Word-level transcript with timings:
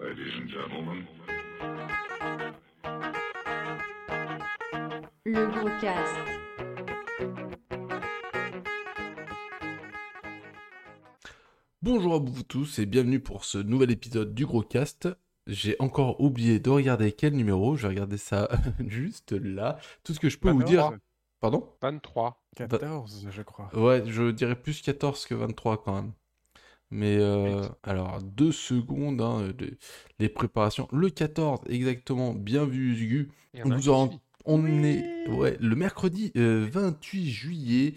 Ladies 0.00 0.32
and 0.40 0.48
gentlemen. 0.48 1.04
Le 5.24 5.46
gros 5.48 5.68
cast. 5.80 6.14
Bonjour 11.82 12.14
à 12.14 12.18
vous 12.18 12.44
tous 12.44 12.78
et 12.78 12.86
bienvenue 12.86 13.18
pour 13.18 13.44
ce 13.44 13.58
nouvel 13.58 13.90
épisode 13.90 14.34
du 14.34 14.46
Gros 14.46 14.62
Cast. 14.62 15.08
J'ai 15.48 15.74
encore 15.80 16.20
oublié 16.20 16.60
de 16.60 16.70
regarder 16.70 17.10
quel 17.10 17.34
numéro, 17.34 17.74
je 17.74 17.82
vais 17.82 17.88
regarder 17.88 18.18
ça 18.18 18.48
juste 18.86 19.32
là. 19.32 19.80
Tout 20.04 20.14
ce 20.14 20.20
que 20.20 20.28
je 20.28 20.38
peux 20.38 20.50
vous 20.50 20.62
dire... 20.62 20.82
23. 20.82 20.98
Pardon? 21.40 21.68
23. 21.82 22.44
14, 22.54 23.26
je 23.30 23.42
crois. 23.42 23.68
Ouais, 23.76 24.04
je 24.06 24.30
dirais 24.30 24.54
plus 24.54 24.80
14 24.80 25.26
que 25.26 25.34
23 25.34 25.82
quand 25.82 25.94
même. 25.94 26.12
Mais 26.90 27.16
euh, 27.18 27.62
alors, 27.82 28.22
deux 28.22 28.52
secondes, 28.52 29.20
hein, 29.20 29.52
de- 29.56 29.76
les 30.18 30.28
préparations. 30.28 30.88
Le 30.92 31.10
14, 31.10 31.60
exactement, 31.68 32.32
bien 32.32 32.64
vu 32.64 33.30
en 33.62 33.70
On 33.70 33.76
vous 33.76 33.88
en-. 33.90 34.10
On 34.44 34.66
est 34.82 35.28
ouais, 35.28 35.58
le 35.60 35.76
mercredi 35.76 36.32
euh, 36.36 36.66
28 36.70 37.28
juillet. 37.30 37.94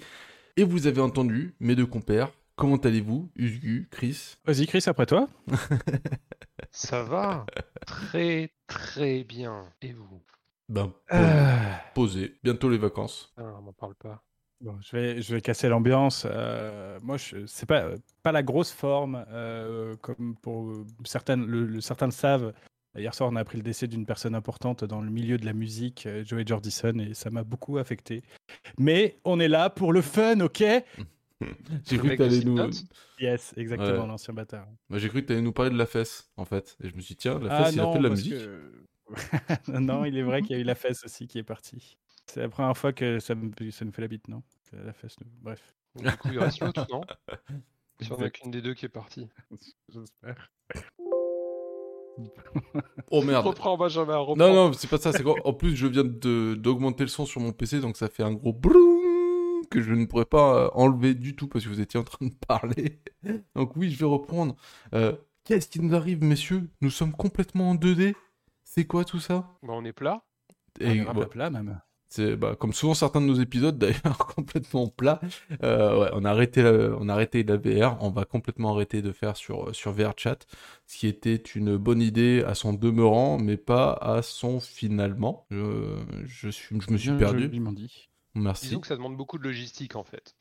Et 0.58 0.64
vous 0.66 0.88
avez 0.88 1.00
entendu, 1.02 1.56
mes 1.62 1.76
deux 1.76 1.86
compères. 1.86 2.32
Comment 2.58 2.76
allez-vous, 2.76 3.32
Hugu, 3.38 3.88
Chris? 3.90 4.36
Vas-y, 4.46 4.68
Chris, 4.68 4.84
après 4.86 5.06
toi. 5.06 5.30
Ça 6.72 7.04
va 7.04 7.46
très 7.86 8.54
très 8.68 9.24
bien. 9.24 9.66
Et 9.82 9.94
vous? 9.94 10.22
Ben, 10.70 10.94
Euh, 11.14 11.74
posé. 11.96 12.36
Bientôt 12.44 12.70
les 12.70 12.78
vacances. 12.78 13.34
Ah, 13.38 13.56
on 13.58 13.62
m'en 13.62 13.74
parle 13.74 13.96
pas. 13.96 14.24
Bon, 14.62 14.78
je, 14.82 14.96
vais, 14.96 15.22
je 15.22 15.34
vais 15.36 15.42
casser 15.42 15.68
l'ambiance. 15.70 16.26
Euh, 16.30 17.00
moi, 17.04 17.18
je- 17.18 17.46
c'est 17.46 17.66
pas, 17.66 17.90
pas 18.24 18.32
la 18.32 18.44
grosse 18.44 18.72
forme, 18.72 19.26
euh, 19.30 19.96
comme 19.98 20.36
pour 20.42 20.72
certaines, 21.06 21.46
le, 21.46 21.66
le- 21.66 21.82
certains 21.82 22.06
le 22.08 22.12
savent. 22.12 22.54
Hier 22.98 23.14
soir, 23.16 23.30
on 23.32 23.36
a 23.38 23.40
appris 23.40 23.58
le 23.58 23.64
décès 23.64 23.88
d'une 23.88 24.06
personne 24.06 24.36
importante 24.36 24.84
dans 24.84 25.00
le 25.02 25.10
milieu 25.10 25.38
de 25.38 25.46
la 25.46 25.54
musique, 25.54 26.06
euh, 26.08 26.26
Joey 26.26 26.44
Jordison, 26.46 27.00
et 27.00 27.14
ça 27.14 27.30
m'a 27.30 27.44
beaucoup 27.46 27.78
affecté. 27.78 28.22
Mais 28.78 29.18
on 29.24 29.40
est 29.40 29.48
là 29.48 29.70
pour 29.70 29.94
le 29.94 30.02
fun, 30.02 30.40
ok? 30.42 30.62
J'ai 31.90 31.98
cru 31.98 32.10
que 32.10 32.16
t'allais 32.16 32.42
nous... 32.44 32.58
Yes, 33.20 33.54
exactement, 33.58 34.02
Ouais. 34.02 34.08
l'ancien 34.08 34.34
bâtard. 34.34 34.68
Moi, 34.90 35.00
j'ai 35.00 35.10
cru 35.10 35.22
que 35.22 35.28
t'allais 35.28 35.42
nous 35.42 35.54
parler 35.54 35.72
de 35.72 35.78
la 35.78 35.86
fesse, 35.88 36.30
en 36.38 36.46
fait. 36.46 36.76
Et 36.84 36.90
je 36.90 36.96
me 36.96 37.02
suis 37.02 37.14
dit, 37.16 37.20
tiens, 37.22 37.40
la 37.40 37.52
Ah 37.52 37.64
fesse, 37.64 37.76
il 37.76 37.80
a 37.80 37.84
non, 37.84 37.94
fait 37.94 37.98
de 38.00 38.04
la 38.04 38.10
musique. 38.10 38.34
que- 38.34 38.72
non, 39.80 40.06
il 40.06 40.18
est 40.18 40.22
vrai 40.24 40.42
qu'il 40.42 40.56
y 40.56 40.60
a 40.60 40.62
eu 40.62 40.66
la 40.66 40.76
fesse 40.76 41.04
aussi 41.06 41.28
qui 41.28 41.38
est 41.40 41.44
partie. 41.44 41.98
C'est 42.28 42.40
la 42.42 42.50
première 42.50 42.78
fois 42.78 42.94
que 42.94 43.20
ça 43.20 43.36
me, 43.36 43.52
ça 43.72 43.86
fait 43.92 44.02
la 44.02 44.08
bite, 44.08 44.28
non? 44.28 44.44
C'est 44.64 44.82
La 44.84 44.94
fesse, 44.94 45.16
nous- 45.20 45.28
bref. 45.42 45.76
Du 45.96 46.06
coup, 46.18 46.30
il 46.32 46.40
reste 46.40 46.62
l'autre, 46.62 46.88
non? 46.90 47.02
Il 48.00 48.08
n'y 48.08 48.14
en 48.14 48.22
a 48.22 48.30
qu'une 48.30 48.52
des 48.52 48.62
deux 48.62 48.74
qui 48.74 48.86
est 48.86 48.90
partie. 48.90 49.28
J'espère. 49.90 50.52
Oh 53.10 53.22
merde. 53.22 53.46
Reprends, 53.48 53.78
Benjamin, 53.78 54.18
reprends. 54.18 54.36
Non, 54.36 54.54
non, 54.54 54.74
c'est 54.74 54.90
pas 54.90 54.98
ça. 54.98 55.12
C'est 55.12 55.26
en 55.26 55.54
plus, 55.54 55.76
je 55.76 55.88
viens 55.88 56.04
de- 56.04 56.56
d'augmenter 56.56 57.04
le 57.04 57.10
son 57.10 57.26
sur 57.26 57.42
mon 57.42 57.52
PC, 57.52 57.80
donc 57.80 57.98
ça 57.98 58.10
fait 58.10 58.24
un 58.24 58.34
gros 58.34 58.54
broum 58.54 59.66
que 59.70 59.82
je 59.82 59.94
ne 59.94 60.06
pourrais 60.06 60.26
pas 60.26 60.56
euh, 60.66 60.70
enlever 60.74 61.14
du 61.14 61.36
tout 61.36 61.48
parce 61.48 61.64
que 61.64 61.70
vous 61.70 61.80
étiez 61.82 62.00
en 62.00 62.04
train 62.04 62.26
de 62.26 62.34
parler. 62.48 63.00
Donc 63.56 63.76
oui, 63.78 63.90
je 63.90 63.98
vais 64.00 64.06
reprendre. 64.06 64.56
Euh, 64.94 65.16
Qu'est-ce 65.46 65.70
qui 65.70 65.80
nous 65.80 65.96
arrive, 65.96 66.22
messieurs? 66.24 66.70
Nous 66.82 66.90
sommes 66.90 67.14
complètement 67.14 67.70
en 67.72 67.76
2D. 67.76 68.14
C'est 68.64 68.86
quoi 68.86 69.06
tout 69.06 69.20
ça? 69.20 69.50
Bah, 69.64 69.74
on 69.74 69.84
est 69.86 69.94
plat. 69.94 70.24
On 70.82 70.86
est 70.86 70.98
Et, 70.98 71.00
à 71.02 71.14
ouais, 71.14 71.26
plat 71.26 71.50
même. 71.50 71.80
C'est 72.12 72.36
bah, 72.36 72.58
comme 72.60 72.74
souvent 72.74 72.94
certains 72.94 73.22
de 73.22 73.26
nos 73.26 73.36
épisodes 73.36 73.78
d'ailleurs 73.80 74.18
complètement 74.36 74.88
plats. 74.90 75.22
Euh, 75.64 75.98
ouais, 75.98 76.10
on 76.14 76.26
a 76.26 76.30
arrêté 76.30 76.62
la, 76.62 76.72
on 77.00 77.08
a 77.08 77.14
arrêté 77.14 77.44
la 77.44 77.56
VR, 77.56 77.98
on 78.02 78.12
va 78.12 78.26
complètement 78.26 78.74
arrêter 78.74 79.02
de 79.02 79.14
faire 79.14 79.38
sur 79.38 79.74
sur 79.74 79.94
VRChat, 79.94 80.40
ce 80.88 80.98
qui 80.98 81.08
était 81.08 81.36
une 81.36 81.78
bonne 81.78 82.02
idée 82.02 82.44
à 82.46 82.54
son 82.54 82.74
demeurant, 82.74 83.40
mais 83.40 83.56
pas 83.56 83.94
à 83.94 84.22
son 84.22 84.60
finalement. 84.60 85.46
Je, 85.50 86.00
je 86.26 86.50
suis, 86.50 86.80
je 86.82 86.92
me 86.92 86.98
suis 86.98 87.18
perdu. 87.18 87.50
Merci. 88.36 88.68
Disons 88.68 88.82
que 88.82 88.88
ça 88.88 88.96
demande 88.96 89.16
beaucoup 89.16 89.38
de 89.38 89.44
logistique 89.44 89.96
en 89.96 90.04
fait. 90.04 90.36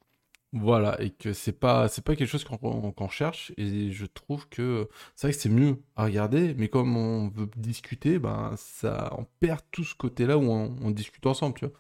Voilà, 0.53 1.01
et 1.01 1.11
que 1.11 1.33
c'est 1.33 1.53
pas, 1.53 1.87
c'est 1.89 2.03
pas 2.03 2.17
quelque 2.17 2.29
chose 2.29 2.43
qu'on 2.43 2.59
qu'on- 2.91 3.09
cherche, 3.09 3.53
et 3.57 3.93
je 3.93 4.05
trouve 4.05 4.49
que 4.49 4.89
c'est 5.15 5.29
vrai 5.29 5.33
que 5.33 5.39
c'est 5.41 5.49
mieux 5.49 5.77
à 5.95 6.05
regarder, 6.07 6.55
mais 6.55 6.67
comme 6.69 6.97
on 6.97 7.29
veut 7.29 7.49
discuter, 7.57 8.19
ben 8.19 8.55
ça, 8.57 9.15
on 9.17 9.25
perd 9.39 9.61
tout 9.71 9.85
ce 9.85 9.95
côté-là 9.95 10.39
où 10.39 10.43
on, 10.51 10.91
discute 10.91 11.25
ensemble, 11.27 11.55
tu 11.55 11.67
vois. 11.67 11.75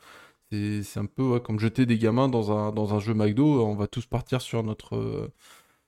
C'est 0.52 0.82
c'est 0.84 1.00
un 1.00 1.06
peu 1.06 1.40
comme 1.40 1.58
jeter 1.60 1.86
des 1.86 1.98
gamins 1.98 2.28
dans 2.28 2.52
un, 2.52 2.72
dans 2.72 2.94
un 2.94 3.00
jeu 3.00 3.14
McDo, 3.14 3.64
on 3.66 3.74
va 3.76 3.88
tous 3.88 4.06
partir 4.06 4.40
sur 4.42 4.62
notre, 4.64 5.32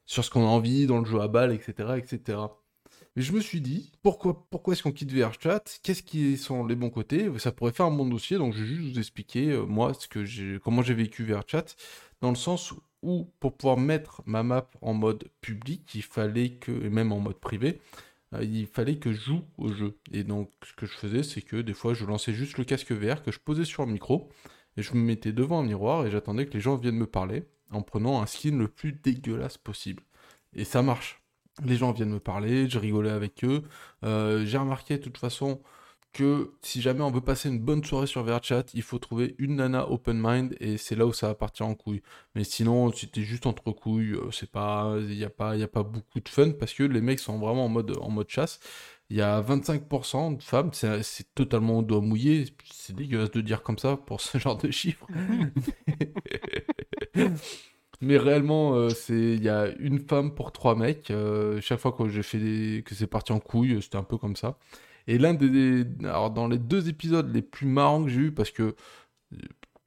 sur 0.06 0.24
ce 0.24 0.30
qu'on 0.30 0.44
a 0.44 0.48
envie, 0.48 0.86
dans 0.86 1.00
le 1.00 1.06
jeu 1.06 1.20
à 1.20 1.28
balle, 1.28 1.52
etc., 1.52 1.98
etc. 1.98 2.61
Mais 3.16 3.22
je 3.22 3.32
me 3.32 3.40
suis 3.40 3.60
dit, 3.60 3.92
pourquoi, 4.02 4.46
pourquoi 4.50 4.72
est-ce 4.72 4.82
qu'on 4.82 4.92
quitte 4.92 5.12
VRChat 5.12 5.64
Qu'est-ce 5.82 6.02
qui 6.02 6.38
sont 6.38 6.64
les 6.66 6.76
bons 6.76 6.90
côtés? 6.90 7.30
Ça 7.38 7.52
pourrait 7.52 7.72
faire 7.72 7.86
un 7.86 7.90
bon 7.90 8.06
dossier, 8.06 8.38
donc 8.38 8.54
je 8.54 8.62
vais 8.62 8.66
juste 8.66 8.92
vous 8.92 8.98
expliquer, 8.98 9.50
euh, 9.50 9.66
moi, 9.66 9.92
ce 9.94 10.08
que 10.08 10.24
j'ai, 10.24 10.58
comment 10.64 10.82
j'ai 10.82 10.94
vécu 10.94 11.24
VRChat 11.24 11.66
dans 12.22 12.30
le 12.30 12.36
sens 12.36 12.72
où 13.02 13.30
pour 13.40 13.56
pouvoir 13.56 13.76
mettre 13.76 14.22
ma 14.26 14.42
map 14.42 14.70
en 14.80 14.94
mode 14.94 15.28
public, 15.40 15.94
il 15.94 16.02
fallait 16.02 16.50
que, 16.50 16.72
et 16.72 16.88
même 16.88 17.12
en 17.12 17.20
mode 17.20 17.38
privé, 17.38 17.80
euh, 18.34 18.44
il 18.44 18.66
fallait 18.66 18.96
que 18.98 19.12
je 19.12 19.20
joue 19.20 19.42
au 19.58 19.68
jeu. 19.72 19.98
Et 20.12 20.24
donc 20.24 20.50
ce 20.64 20.72
que 20.72 20.86
je 20.86 20.92
faisais, 20.92 21.22
c'est 21.22 21.42
que 21.42 21.56
des 21.56 21.74
fois 21.74 21.94
je 21.94 22.04
lançais 22.06 22.32
juste 22.32 22.58
le 22.58 22.64
casque 22.64 22.92
VR 22.92 23.22
que 23.22 23.32
je 23.32 23.40
posais 23.40 23.64
sur 23.64 23.84
le 23.84 23.92
micro, 23.92 24.30
et 24.76 24.82
je 24.82 24.94
me 24.94 25.00
mettais 25.02 25.32
devant 25.32 25.60
un 25.60 25.64
miroir 25.64 26.06
et 26.06 26.10
j'attendais 26.10 26.46
que 26.46 26.54
les 26.54 26.60
gens 26.60 26.76
viennent 26.76 26.96
me 26.96 27.06
parler 27.06 27.44
en 27.70 27.82
prenant 27.82 28.22
un 28.22 28.26
skin 28.26 28.56
le 28.56 28.68
plus 28.68 28.92
dégueulasse 28.92 29.58
possible. 29.58 30.02
Et 30.54 30.64
ça 30.64 30.82
marche. 30.82 31.21
Les 31.64 31.76
gens 31.76 31.92
viennent 31.92 32.10
me 32.10 32.20
parler, 32.20 32.68
je 32.68 32.78
rigolais 32.78 33.10
avec 33.10 33.44
eux. 33.44 33.62
Euh, 34.04 34.44
j'ai 34.44 34.58
remarqué 34.58 34.98
de 34.98 35.02
toute 35.02 35.18
façon 35.18 35.60
que 36.12 36.52
si 36.60 36.82
jamais 36.82 37.00
on 37.00 37.10
veut 37.10 37.22
passer 37.22 37.48
une 37.48 37.58
bonne 37.60 37.82
soirée 37.84 38.06
sur 38.06 38.22
VRChat, 38.22 38.64
il 38.74 38.82
faut 38.82 38.98
trouver 38.98 39.34
une 39.38 39.56
nana 39.56 39.90
open 39.90 40.20
mind 40.22 40.54
et 40.60 40.76
c'est 40.76 40.94
là 40.94 41.06
où 41.06 41.12
ça 41.12 41.28
va 41.28 41.34
partir 41.34 41.66
en 41.66 41.74
couille. 41.74 42.02
Mais 42.34 42.44
sinon, 42.44 42.92
si 42.92 43.08
t'es 43.08 43.22
juste 43.22 43.46
entre 43.46 43.72
couilles, 43.72 44.12
euh, 44.12 44.30
c'est 44.30 44.50
pas, 44.50 44.94
il 45.00 45.14
y 45.14 45.24
a 45.24 45.30
pas, 45.30 45.56
y 45.56 45.62
a 45.62 45.68
pas 45.68 45.82
beaucoup 45.82 46.20
de 46.20 46.28
fun 46.28 46.50
parce 46.52 46.74
que 46.74 46.82
les 46.82 47.00
mecs 47.00 47.20
sont 47.20 47.38
vraiment 47.38 47.64
en 47.64 47.68
mode, 47.68 47.96
en 48.00 48.10
mode 48.10 48.28
chasse. 48.28 48.60
Il 49.10 49.16
y 49.16 49.22
a 49.22 49.40
25% 49.42 50.36
de 50.38 50.42
femmes, 50.42 50.70
c'est 50.72 51.02
c'est 51.02 51.34
totalement 51.34 51.78
au 51.78 51.82
doigt 51.82 52.00
mouillé. 52.00 52.46
C'est 52.70 52.94
dégueulasse 52.96 53.30
de 53.30 53.40
dire 53.42 53.62
comme 53.62 53.78
ça 53.78 53.96
pour 53.96 54.20
ce 54.20 54.38
genre 54.42 54.56
de 54.58 54.70
chiffres. 54.70 55.06
Mais 58.02 58.18
réellement, 58.18 58.74
euh, 58.74 58.88
il 59.10 59.42
y 59.42 59.48
a 59.48 59.68
une 59.78 60.00
femme 60.00 60.34
pour 60.34 60.50
trois 60.50 60.74
mecs. 60.74 61.10
Euh, 61.12 61.60
chaque 61.60 61.78
fois 61.78 61.92
que 61.92 62.08
j'ai 62.08 62.24
fait 62.24 62.82
que 62.84 62.96
c'est 62.96 63.06
parti 63.06 63.30
en 63.30 63.38
couille, 63.38 63.80
c'était 63.80 63.96
un 63.96 64.02
peu 64.02 64.18
comme 64.18 64.34
ça. 64.34 64.58
Et 65.06 65.18
l'un 65.18 65.34
des, 65.34 65.84
alors 66.04 66.30
dans 66.32 66.48
les 66.48 66.58
deux 66.58 66.88
épisodes 66.88 67.32
les 67.32 67.42
plus 67.42 67.66
marrants 67.66 68.02
que 68.04 68.10
j'ai 68.10 68.20
eu, 68.22 68.32
parce 68.32 68.50
que 68.50 68.74
euh, 69.34 69.36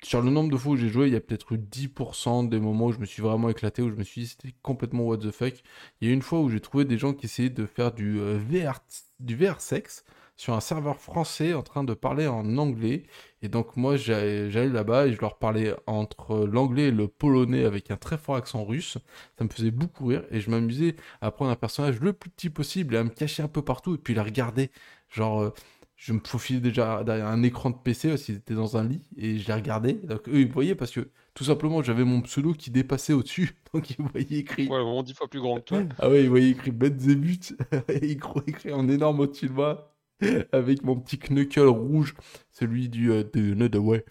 sur 0.02 0.22
le 0.22 0.32
nombre 0.32 0.50
de 0.50 0.58
fois 0.58 0.74
où 0.74 0.78
j'ai 0.78 0.90
joué, 0.90 1.08
il 1.08 1.14
y 1.14 1.18
a 1.18 1.22
peut-être 1.22 1.52
eu 1.54 1.58
10% 1.58 2.48
des 2.48 2.60
moments 2.60 2.88
où 2.88 2.92
je 2.94 3.00
me 3.00 3.06
suis 3.06 3.22
vraiment 3.22 3.50
éclaté, 3.50 3.82
où 3.82 3.90
je 3.90 3.96
me 3.96 4.04
suis 4.04 4.22
dit 4.22 4.28
c'était 4.28 4.56
complètement 4.62 5.04
what 5.04 5.18
the 5.18 5.32
fuck. 5.32 5.56
Il 6.00 6.08
y 6.08 6.12
a 6.12 6.14
une 6.14 6.22
fois 6.22 6.40
où 6.40 6.50
j'ai 6.50 6.62
trouvé 6.62 6.86
des 6.86 6.98
gens 6.98 7.14
qui 7.14 7.26
essayaient 7.26 7.50
de 7.50 7.66
faire 7.66 7.92
du 7.92 8.18
VR, 8.20 8.80
du 9.20 9.36
VR 9.36 9.60
sexe 9.60 10.06
sur 10.38 10.54
un 10.54 10.60
serveur 10.62 11.00
français 11.00 11.54
en 11.54 11.64
train 11.64 11.84
de 11.84 11.94
parler 11.94 12.28
en 12.28 12.58
anglais. 12.58 13.04
Et 13.46 13.48
donc 13.48 13.78
moi 13.78 13.96
j'allais 13.96 14.70
là-bas 14.70 15.06
et 15.06 15.14
je 15.14 15.22
leur 15.22 15.38
parlais 15.38 15.76
entre 15.86 16.48
l'anglais 16.48 16.88
et 16.88 16.92
le 16.92 17.08
polonais 17.08 17.64
avec 17.64 17.92
un 17.92 17.96
très 17.96 18.18
fort 18.18 18.38
accent 18.38 18.66
russe. 18.66 18.98
Ça 19.38 19.44
me 19.44 19.50
faisait 19.50 19.70
beaucoup 19.70 20.08
rire 20.08 20.24
et 20.32 20.42
je 20.42 20.50
m'amusais 20.50 20.96
à 21.22 21.30
prendre 21.30 21.52
un 21.52 21.56
personnage 21.56 22.00
le 22.00 22.12
plus 22.12 22.32
petit 22.32 22.50
possible 22.50 22.96
et 22.96 22.98
à 22.98 23.04
me 23.04 23.10
cacher 23.10 23.44
un 23.44 23.48
peu 23.48 23.62
partout 23.62 23.94
et 23.94 23.98
puis 24.00 24.16
la 24.16 24.24
regarder. 24.24 24.72
Genre, 25.10 25.44
euh, 25.44 25.54
je 25.96 26.14
me 26.14 26.20
faufilais 26.26 26.60
déjà 26.60 27.04
derrière 27.04 27.28
un 27.28 27.44
écran 27.44 27.70
de 27.70 27.76
PC 27.76 28.10
parce 28.10 28.24
qu'ils 28.24 28.38
étaient 28.38 28.56
dans 28.56 28.78
un 28.78 28.84
lit 28.84 29.08
et 29.16 29.38
je 29.38 29.46
les 29.48 29.54
regardais. 29.54 29.94
Donc 29.94 30.28
eux 30.28 30.40
ils 30.40 30.52
voyaient 30.52 30.74
parce 30.74 30.90
que 30.90 31.12
tout 31.36 31.44
simplement 31.44 31.84
j'avais 31.84 32.04
mon 32.04 32.22
pseudo 32.22 32.54
qui 32.54 32.72
dépassait 32.72 33.14
au-dessus. 33.14 33.56
Donc 33.76 33.92
ils 33.92 33.98
voyaient 34.02 34.40
écrit. 34.40 34.64
Ouais, 34.64 34.82
vraiment 34.82 35.04
dix 35.04 35.14
fois 35.14 35.28
plus 35.28 35.40
grand 35.40 35.58
que 35.58 35.66
toi. 35.66 35.84
Ah 36.00 36.10
ouais, 36.10 36.24
ils 36.24 36.30
voyaient 36.30 36.50
écrit 36.50 36.72
Betzebut 36.72 37.56
et 37.90 38.08
ils 38.08 38.18
croyaient 38.18 38.50
écrit 38.50 38.74
en 38.74 38.90
énorme 38.90 39.20
au-dessus 39.20 39.50
de 39.50 39.54
moi 39.54 39.95
avec 40.52 40.84
mon 40.84 41.00
petit 41.00 41.18
knuckle 41.18 41.68
rouge, 41.68 42.16
celui 42.52 42.90
du 42.90 43.12
euh, 43.12 43.24
de 43.24 43.54
Nodaway, 43.54 44.06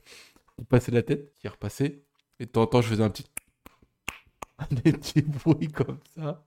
qui 0.59 0.65
passait 0.65 0.93
la 0.93 1.03
tête, 1.03 1.33
qui 1.35 1.49
repassait. 1.49 2.03
Et 2.41 2.47
de 2.47 2.51
temps 2.51 2.63
en 2.63 2.67
temps, 2.67 2.83
je 2.83 2.89
faisais 2.89 3.03
un 3.03 3.11
petit 3.11 3.25
des 4.85 4.93
petits 4.93 5.23
bruits 5.23 5.69
comme 5.69 5.99
ça. 6.17 6.45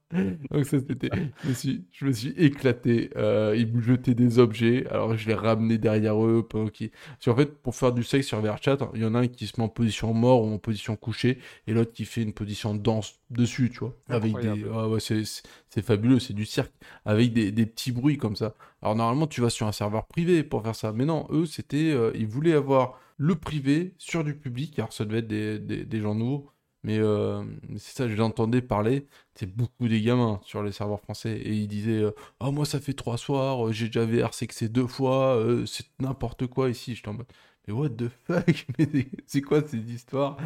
Donc 0.49 0.65
ça, 0.65 0.77
c'était... 0.79 1.09
Je 1.43 1.49
me 1.49 1.53
suis, 1.53 1.85
je 1.91 2.05
me 2.05 2.11
suis 2.13 2.29
éclaté. 2.37 3.09
Euh, 3.17 3.53
ils 3.57 3.67
me 3.71 3.81
jetaient 3.81 4.13
des 4.13 4.39
objets. 4.39 4.87
Alors 4.89 5.17
je 5.17 5.27
les 5.27 5.33
ramenais 5.33 5.77
derrière 5.77 6.23
eux. 6.25 6.45
Pendant 6.47 6.69
qu'ils... 6.69 6.91
Parce 6.91 7.25
qu'en 7.25 7.35
fait, 7.35 7.53
pour 7.61 7.75
faire 7.75 7.91
du 7.91 8.03
sexe 8.03 8.27
sur 8.27 8.39
VRChat, 8.39 8.77
il 8.95 9.01
y 9.01 9.05
en 9.05 9.13
a 9.13 9.19
un 9.19 9.27
qui 9.27 9.45
se 9.47 9.59
met 9.59 9.65
en 9.65 9.69
position 9.69 10.13
mort 10.13 10.43
ou 10.43 10.53
en 10.53 10.57
position 10.57 10.95
couchée, 10.95 11.39
et 11.67 11.73
l'autre 11.73 11.91
qui 11.91 12.05
fait 12.05 12.21
une 12.21 12.33
position 12.33 12.73
danse 12.73 13.19
dessus, 13.29 13.69
tu 13.71 13.79
vois. 13.79 13.93
Avec 14.07 14.37
des... 14.39 14.63
Ouais, 14.63 14.85
ouais, 14.87 14.99
c'est, 14.99 15.25
c'est- 15.25 15.43
c'est 15.69 15.81
fabuleux, 15.81 16.19
c'est 16.19 16.33
du 16.33 16.45
cirque. 16.45 16.71
Avec 17.05 17.33
des, 17.33 17.51
des 17.51 17.65
petits 17.65 17.91
bruits 17.91 18.17
comme 18.17 18.35
ça. 18.37 18.55
Alors 18.81 18.95
normalement, 18.95 19.27
tu 19.27 19.41
vas 19.41 19.49
sur 19.49 19.67
un 19.67 19.71
serveur 19.73 20.05
privé 20.07 20.43
pour 20.43 20.63
faire 20.63 20.75
ça. 20.75 20.93
Mais 20.93 21.05
non, 21.05 21.27
eux, 21.31 21.45
c'était... 21.45 21.91
euh, 21.91 22.11
ils 22.15 22.27
voulaient 22.27 22.53
avoir 22.53 22.99
le 23.17 23.35
privé 23.35 23.93
sur 23.97 24.23
du 24.23 24.33
public. 24.35 24.79
Alors 24.79 24.93
ça 24.93 25.03
devait 25.05 25.19
être 25.19 25.27
des, 25.27 25.59
des, 25.59 25.83
des 25.85 26.01
gens 26.01 26.15
nouveaux. 26.15 26.49
Mais 26.87 26.99
euh, 26.99 27.43
c'est 27.77 27.97
ça, 27.97 28.07
j'entendais 28.07 28.61
parler, 28.61 29.07
c'est 29.35 29.45
beaucoup 29.45 29.89
des 29.89 30.01
gamins 30.01 30.39
sur 30.45 30.63
les 30.63 30.71
serveurs 30.71 31.01
français. 31.01 31.33
Et 31.37 31.51
ils 31.53 31.67
disaient 31.67 32.01
Ah, 32.39 32.49
moi, 32.49 32.65
ça 32.65 32.79
fait 32.79 32.93
trois 32.93 33.17
soirs, 33.17 33.73
j'ai 33.73 33.87
déjà 33.87 34.05
VRCXé 34.05 34.69
deux 34.69 34.87
fois, 34.87 35.37
c'est 35.65 35.85
n'importe 35.99 36.47
quoi 36.47 36.69
ici. 36.69 36.95
J'étais 36.95 37.09
en 37.09 37.15
mode 37.15 37.27
Mais 37.67 37.73
what 37.73 37.89
the 37.89 38.07
fuck? 38.25 38.67
Mais 38.79 38.87
c'est 39.25 39.41
quoi 39.41 39.67
ces 39.67 39.79
histoires 39.79 40.37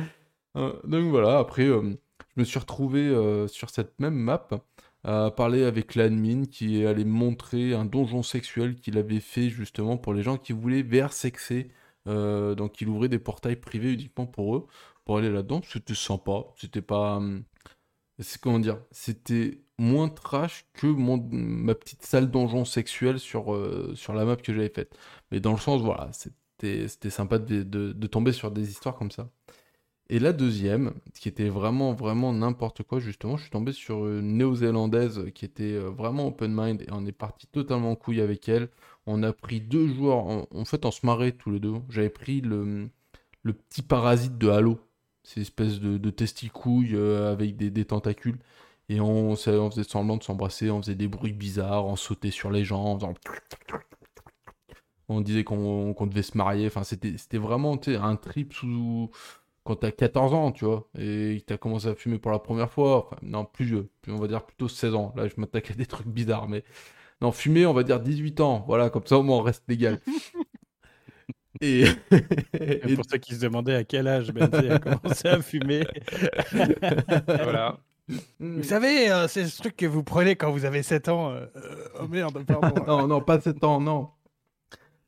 Donc 0.56 1.12
voilà, 1.12 1.38
après, 1.38 1.66
je 1.68 1.96
me 2.36 2.44
suis 2.44 2.58
retrouvé 2.58 3.16
sur 3.48 3.70
cette 3.70 4.00
même 4.00 4.16
map 4.16 4.48
à 5.04 5.30
parler 5.30 5.64
avec 5.64 5.94
l'admin 5.94 6.46
qui 6.46 6.84
allait 6.88 7.06
montrer 7.06 7.76
un 7.76 7.86
donjon 7.86 8.24
sexuel 8.24 8.76
qu'il 8.78 8.98
avait 8.98 9.20
fait 9.20 9.50
justement 9.50 9.98
pour 9.98 10.16
les 10.16 10.24
gens 10.24 10.38
qui 10.38 10.54
voulaient 10.54 10.82
VRCXer. 10.82 11.70
donc 12.08 12.82
il 12.82 12.90
ouvrait 12.90 13.10
des 13.10 13.20
portails 13.20 13.58
privés 13.58 13.94
uniquement 13.94 14.26
pour 14.26 14.56
eux 14.56 14.68
pour 15.06 15.18
aller 15.18 15.30
là-dedans. 15.32 15.62
C'était 15.68 15.96
sympa. 15.96 16.46
C'était 16.58 16.82
pas. 16.82 17.18
Hum, 17.18 17.44
c'est 18.20 18.40
comment 18.40 18.60
dire 18.60 18.80
C'était 18.92 19.62
moins 19.82 20.10
trash 20.10 20.66
que 20.74 20.88
mon, 20.88 21.18
ma 21.32 21.76
petite 21.76 22.04
salle 22.04 22.30
donjon 22.32 22.66
sexuelle 22.66 23.20
sur, 23.20 23.54
euh, 23.54 23.94
sur 23.96 24.14
la 24.14 24.26
map 24.26 24.36
que 24.38 24.54
j'avais 24.54 24.70
faite. 24.70 24.98
Mais 25.32 25.40
dans 25.40 25.52
le 25.52 25.58
sens, 25.58 25.82
voilà, 25.82 26.12
c'était, 26.14 26.88
sympa 27.10 27.40
de, 27.40 27.64
de, 27.64 28.08
tomber 28.08 28.32
sur 28.32 28.52
des 28.52 28.70
histoires 28.70 28.96
comme 28.96 29.12
ça. 29.12 29.30
Et 30.10 30.20
la 30.20 30.34
deuxième, 30.34 30.94
qui 31.16 31.30
était 31.30 31.50
vraiment, 31.50 31.94
vraiment 31.94 32.34
n'importe 32.34 32.84
quoi, 32.84 33.00
justement, 33.00 33.38
je 33.38 33.44
suis 33.44 33.52
tombé 33.52 33.72
sur 33.72 34.08
une 34.08 34.38
néo-zélandaise 34.38 35.32
qui 35.34 35.46
était 35.46 35.74
euh, 35.74 35.90
vraiment 35.90 36.28
open 36.28 36.54
mind 36.54 36.82
et 36.82 36.88
on 36.92 37.06
est 37.06 37.12
parti 37.14 37.48
totalement 37.48 37.96
couille 37.96 38.22
avec 38.22 38.50
elle. 38.50 38.70
On 39.08 39.24
a 39.24 39.34
pris 39.34 39.62
deux 39.62 39.88
joueurs, 39.88 40.18
en, 40.28 40.48
en 40.54 40.66
fait, 40.66 40.86
on 40.86 40.92
se 40.92 41.06
marrait 41.06 41.32
tous 41.32 41.52
les 41.52 41.60
deux. 41.60 41.74
J'avais 41.90 42.10
pris 42.10 42.42
le, 42.42 42.90
le 43.44 43.54
petit 43.54 43.82
parasite 43.82 44.38
de 44.38 44.50
Halo. 44.50 44.80
C'est 45.24 45.42
espèce 45.42 45.80
de, 45.80 45.98
de 45.98 46.10
testicouille 46.10 46.96
euh, 46.96 47.32
avec 47.32 47.56
des, 47.56 47.86
tentacules. 47.86 48.40
Et 48.90 49.00
on, 49.00 49.36
faisait 49.36 49.84
semblant 49.84 50.18
de 50.18 50.24
s'embrasser, 50.24 50.70
on 50.70 50.82
faisait 50.82 50.96
des 50.96 51.08
bruits 51.08 51.34
bizarres, 51.34 51.86
on 51.86 51.96
sautait 51.96 52.32
sur 52.32 52.52
les 52.52 52.66
gens, 52.66 53.00
on 55.08 55.22
disait 55.22 55.44
qu'on 55.44 55.94
devait 56.08 56.24
se 56.24 56.38
marier. 56.38 56.68
Enfin, 56.68 56.84
c'était 56.84 57.38
vraiment 57.38 57.80
un 57.88 58.16
trip 58.16 58.54
sous 58.54 59.12
quand 59.64 59.76
t'as 59.76 59.92
14 59.92 60.34
ans, 60.34 60.52
tu 60.52 60.66
vois, 60.66 60.90
et 60.98 61.44
t'as 61.46 61.58
commencé 61.58 61.88
à 61.88 61.96
fumer 61.96 62.18
pour 62.18 62.32
la 62.32 62.40
première 62.40 62.72
fois. 62.72 63.10
Non, 63.22 63.46
plus 63.46 63.66
vieux, 63.66 63.90
on 64.08 64.16
va 64.16 64.28
dire 64.28 64.46
plutôt 64.46 64.68
16 64.68 64.96
ans. 64.96 65.14
Là, 65.16 65.28
je 65.28 65.34
m'attaque 65.38 65.72
à 65.72 65.74
des 65.76 65.86
trucs 65.86 66.08
bizarres, 66.08 66.48
mais 66.48 66.64
non, 67.22 67.32
fumer, 67.32 67.66
on 67.66 67.74
va 67.74 67.84
dire 67.84 68.00
18 68.00 68.42
ans. 68.42 68.64
Voilà, 68.68 68.90
comme 68.90 69.06
ça 69.06 69.18
au 69.20 69.24
moins 69.24 69.38
on 69.38 69.42
reste 69.42 69.64
légal. 69.68 70.00
Et, 71.62 71.86
pour 72.96 73.06
ceux 73.10 73.18
qui 73.20 73.36
se 73.36 73.42
demandaient 73.42 73.76
à 73.76 73.84
quel 73.84 74.08
âge 74.08 74.32
Benzi 74.32 74.68
a 74.70 74.80
commencé 74.80 75.28
à 75.28 75.42
fumer. 75.42 75.86
voilà. 77.28 77.80
Vous 78.40 78.64
savez, 78.64 79.12
euh, 79.12 79.28
c'est 79.28 79.46
ce 79.46 79.58
truc 79.60 79.78
que 79.78 79.86
vous 79.86 80.04
prenez 80.04 80.36
quand 80.36 80.52
vous 80.52 80.66
avez 80.66 80.84
7 80.84 81.10
ans. 81.10 81.32
Euh, 81.32 81.46
euh, 81.56 81.88
oh 82.02 82.08
merde, 82.08 82.44
pardon. 82.46 82.84
non, 82.88 83.08
non, 83.08 83.22
pas 83.22 83.40
7 83.40 83.64
ans, 83.64 83.80
non. 83.80 84.10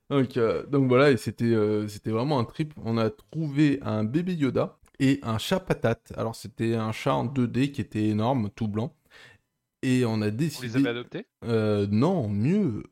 Donc, 0.10 0.38
donc 0.70 0.88
voilà, 0.90 1.10
et 1.10 1.18
c'était 1.18 1.56
c'était 1.88 2.12
vraiment 2.12 2.38
un 2.38 2.44
trip. 2.44 2.74
On 2.84 2.98
a 2.98 3.10
trouvé 3.10 3.80
un 3.82 4.04
bébé 4.04 4.36
Yoda 4.36 4.78
et 5.00 5.20
un 5.24 5.40
chat 5.40 5.60
patate. 5.60 6.14
Alors 6.16 6.36
c'était 6.36 6.76
un 6.76 6.92
chat 6.92 7.16
en 7.16 7.26
2D 7.26 7.72
qui 7.72 7.82
était 7.82 8.04
énorme, 8.10 8.52
tout 8.52 8.68
blanc. 8.68 8.94
Et 9.82 10.06
on 10.06 10.22
a 10.22 10.30
décidé... 10.30 10.68
Vous 10.68 10.74
les 10.76 10.80
avez 10.88 10.90
adoptés? 10.90 11.26
Non, 11.42 12.28
mieux. 12.28 12.84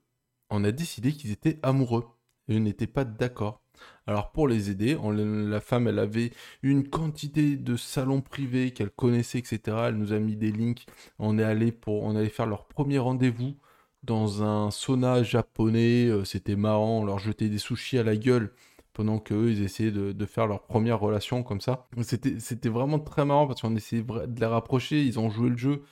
On 0.50 0.64
a 0.64 0.72
décidé 0.72 1.12
qu'ils 1.12 1.32
étaient 1.32 1.60
amoureux 1.62 2.06
et 2.48 2.60
n'étaient 2.60 2.88
pas 2.88 3.06
d'accord. 3.06 3.62
Alors 4.08 4.32
pour 4.32 4.48
les 4.48 4.70
aider, 4.70 4.98
la 5.16 5.60
femme, 5.60 5.88
elle 5.88 6.00
avait 6.00 6.32
une 6.62 6.88
quantité 6.88 7.56
de 7.56 7.76
salons 7.76 8.22
privés 8.22 8.72
qu'elle 8.72 8.92
connaissait, 8.92 9.40
etc. 9.40 9.60
Elle 9.88 9.96
nous 9.96 10.14
a 10.14 10.20
mis 10.20 10.36
des 10.36 10.52
links. 10.52 10.86
On 11.20 11.40
est 11.40 11.44
allé 11.44 11.72
pour, 11.72 12.04
on 12.04 12.16
allait 12.16 12.30
faire 12.30 12.46
leur 12.46 12.66
premier 12.66 13.00
rendez-vous 13.00 13.56
dans 14.04 14.44
un 14.44 14.72
sauna 14.72 15.24
japonais. 15.24 16.08
Euh, 16.08 16.24
c'était 16.26 16.56
marrant. 16.56 17.00
On 17.02 17.06
leur 17.06 17.20
jetait 17.20 17.50
des 17.50 17.58
sushis 17.58 17.98
à 17.98 18.04
la 18.04 18.16
gueule 18.16 18.54
pendant 18.94 19.20
qu'eux, 19.20 19.52
ils 19.52 19.64
essayaient 19.64 19.92
de, 19.92 20.26
faire 20.26 20.48
leur 20.48 20.64
première 20.64 21.00
relation 21.00 21.44
comme 21.44 21.62
ça. 21.62 21.88
C'était, 22.02 22.40
c'était 22.40 22.70
vraiment 22.70 23.00
très 23.00 23.26
marrant 23.26 23.48
parce 23.48 23.62
qu'on 23.62 23.76
essayait 23.76 24.04
de 24.04 24.40
les 24.40 24.46
rapprocher. 24.46 25.02
Ils 25.04 25.20
ont 25.20 25.30
joué 25.30 25.50
le 25.50 25.58
jeu. 25.58 25.84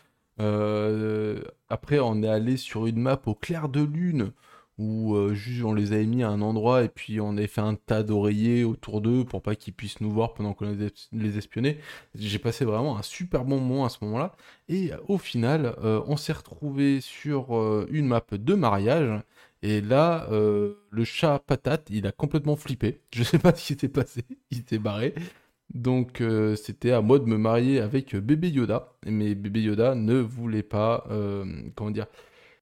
Euh, 0.41 1.41
après, 1.69 1.99
on 1.99 2.21
est 2.23 2.27
allé 2.27 2.57
sur 2.57 2.87
une 2.87 2.99
map 2.99 3.19
au 3.25 3.35
clair 3.35 3.69
de 3.69 3.81
lune 3.81 4.31
où 4.79 5.13
euh, 5.15 5.33
juste 5.33 5.65
on 5.65 5.73
les 5.73 5.91
avait 5.91 6.05
mis 6.05 6.23
à 6.23 6.29
un 6.29 6.41
endroit 6.41 6.83
et 6.83 6.87
puis 6.87 7.19
on 7.19 7.31
avait 7.37 7.47
fait 7.47 7.61
un 7.61 7.75
tas 7.75 8.01
d'oreillers 8.01 8.63
autour 8.63 9.01
d'eux 9.01 9.25
pour 9.25 9.41
pas 9.41 9.55
qu'ils 9.55 9.73
puissent 9.73 9.99
nous 9.99 10.09
voir 10.09 10.33
pendant 10.33 10.53
qu'on 10.53 10.73
les 11.11 11.37
espionnait. 11.37 11.79
J'ai 12.15 12.39
passé 12.39 12.63
vraiment 12.63 12.97
un 12.97 13.01
super 13.01 13.43
bon 13.43 13.59
moment 13.59 13.85
à 13.85 13.89
ce 13.89 13.97
moment-là. 14.03 14.35
Et 14.69 14.91
au 15.09 15.17
final, 15.17 15.75
euh, 15.83 16.01
on 16.07 16.15
s'est 16.15 16.31
retrouvé 16.31 17.01
sur 17.01 17.57
euh, 17.57 17.87
une 17.91 18.07
map 18.07 18.23
de 18.31 18.53
mariage. 18.53 19.21
Et 19.61 19.81
là, 19.81 20.29
le 20.29 21.03
chat 21.03 21.39
patate, 21.39 21.89
il 21.89 22.07
a 22.07 22.13
complètement 22.13 22.55
flippé. 22.55 23.01
Je 23.13 23.23
sais 23.23 23.39
pas 23.39 23.53
ce 23.53 23.73
qui 23.73 23.79
s'est 23.79 23.89
passé. 23.89 24.23
Il 24.51 24.63
s'est 24.65 24.79
barré. 24.79 25.13
Donc 25.73 26.23
c'était 26.55 26.91
à 26.91 27.01
moi 27.01 27.19
de 27.19 27.25
me 27.25 27.37
marier 27.37 27.81
avec 27.81 28.15
bébé 28.15 28.49
Yoda. 28.49 28.93
Mais 29.05 29.35
bébé 29.35 29.61
Yoda 29.63 29.95
ne 29.95 30.15
voulait 30.15 30.63
pas, 30.63 31.05
comment 31.75 31.91
dire, 31.91 32.07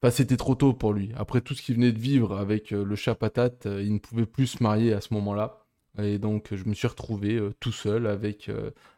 Enfin, 0.02 0.12
c'était 0.12 0.38
trop 0.38 0.56
tôt 0.56 0.74
pour 0.74 0.94
lui. 0.94 1.12
Après 1.16 1.42
tout 1.42 1.56
ce 1.56 1.62
qu'il 1.62 1.76
venait 1.76 1.92
de 1.92 2.00
vivre 2.00 2.38
avec 2.38 2.72
euh, 2.72 2.84
le 2.86 2.96
chat 2.96 3.16
patate, 3.16 3.66
euh, 3.66 3.82
il 3.82 3.94
ne 3.94 4.00
pouvait 4.00 4.28
plus 4.28 4.48
se 4.48 4.64
marier 4.64 4.94
à 4.94 5.02
ce 5.02 5.14
moment-là. 5.16 5.64
Et 6.00 6.20
donc, 6.20 6.54
je 6.54 6.64
me 6.66 6.76
suis 6.76 6.88
retrouvé 6.88 7.36
euh, 7.36 7.52
tout 7.60 7.72
seul 7.72 8.06
avec, 8.06 8.52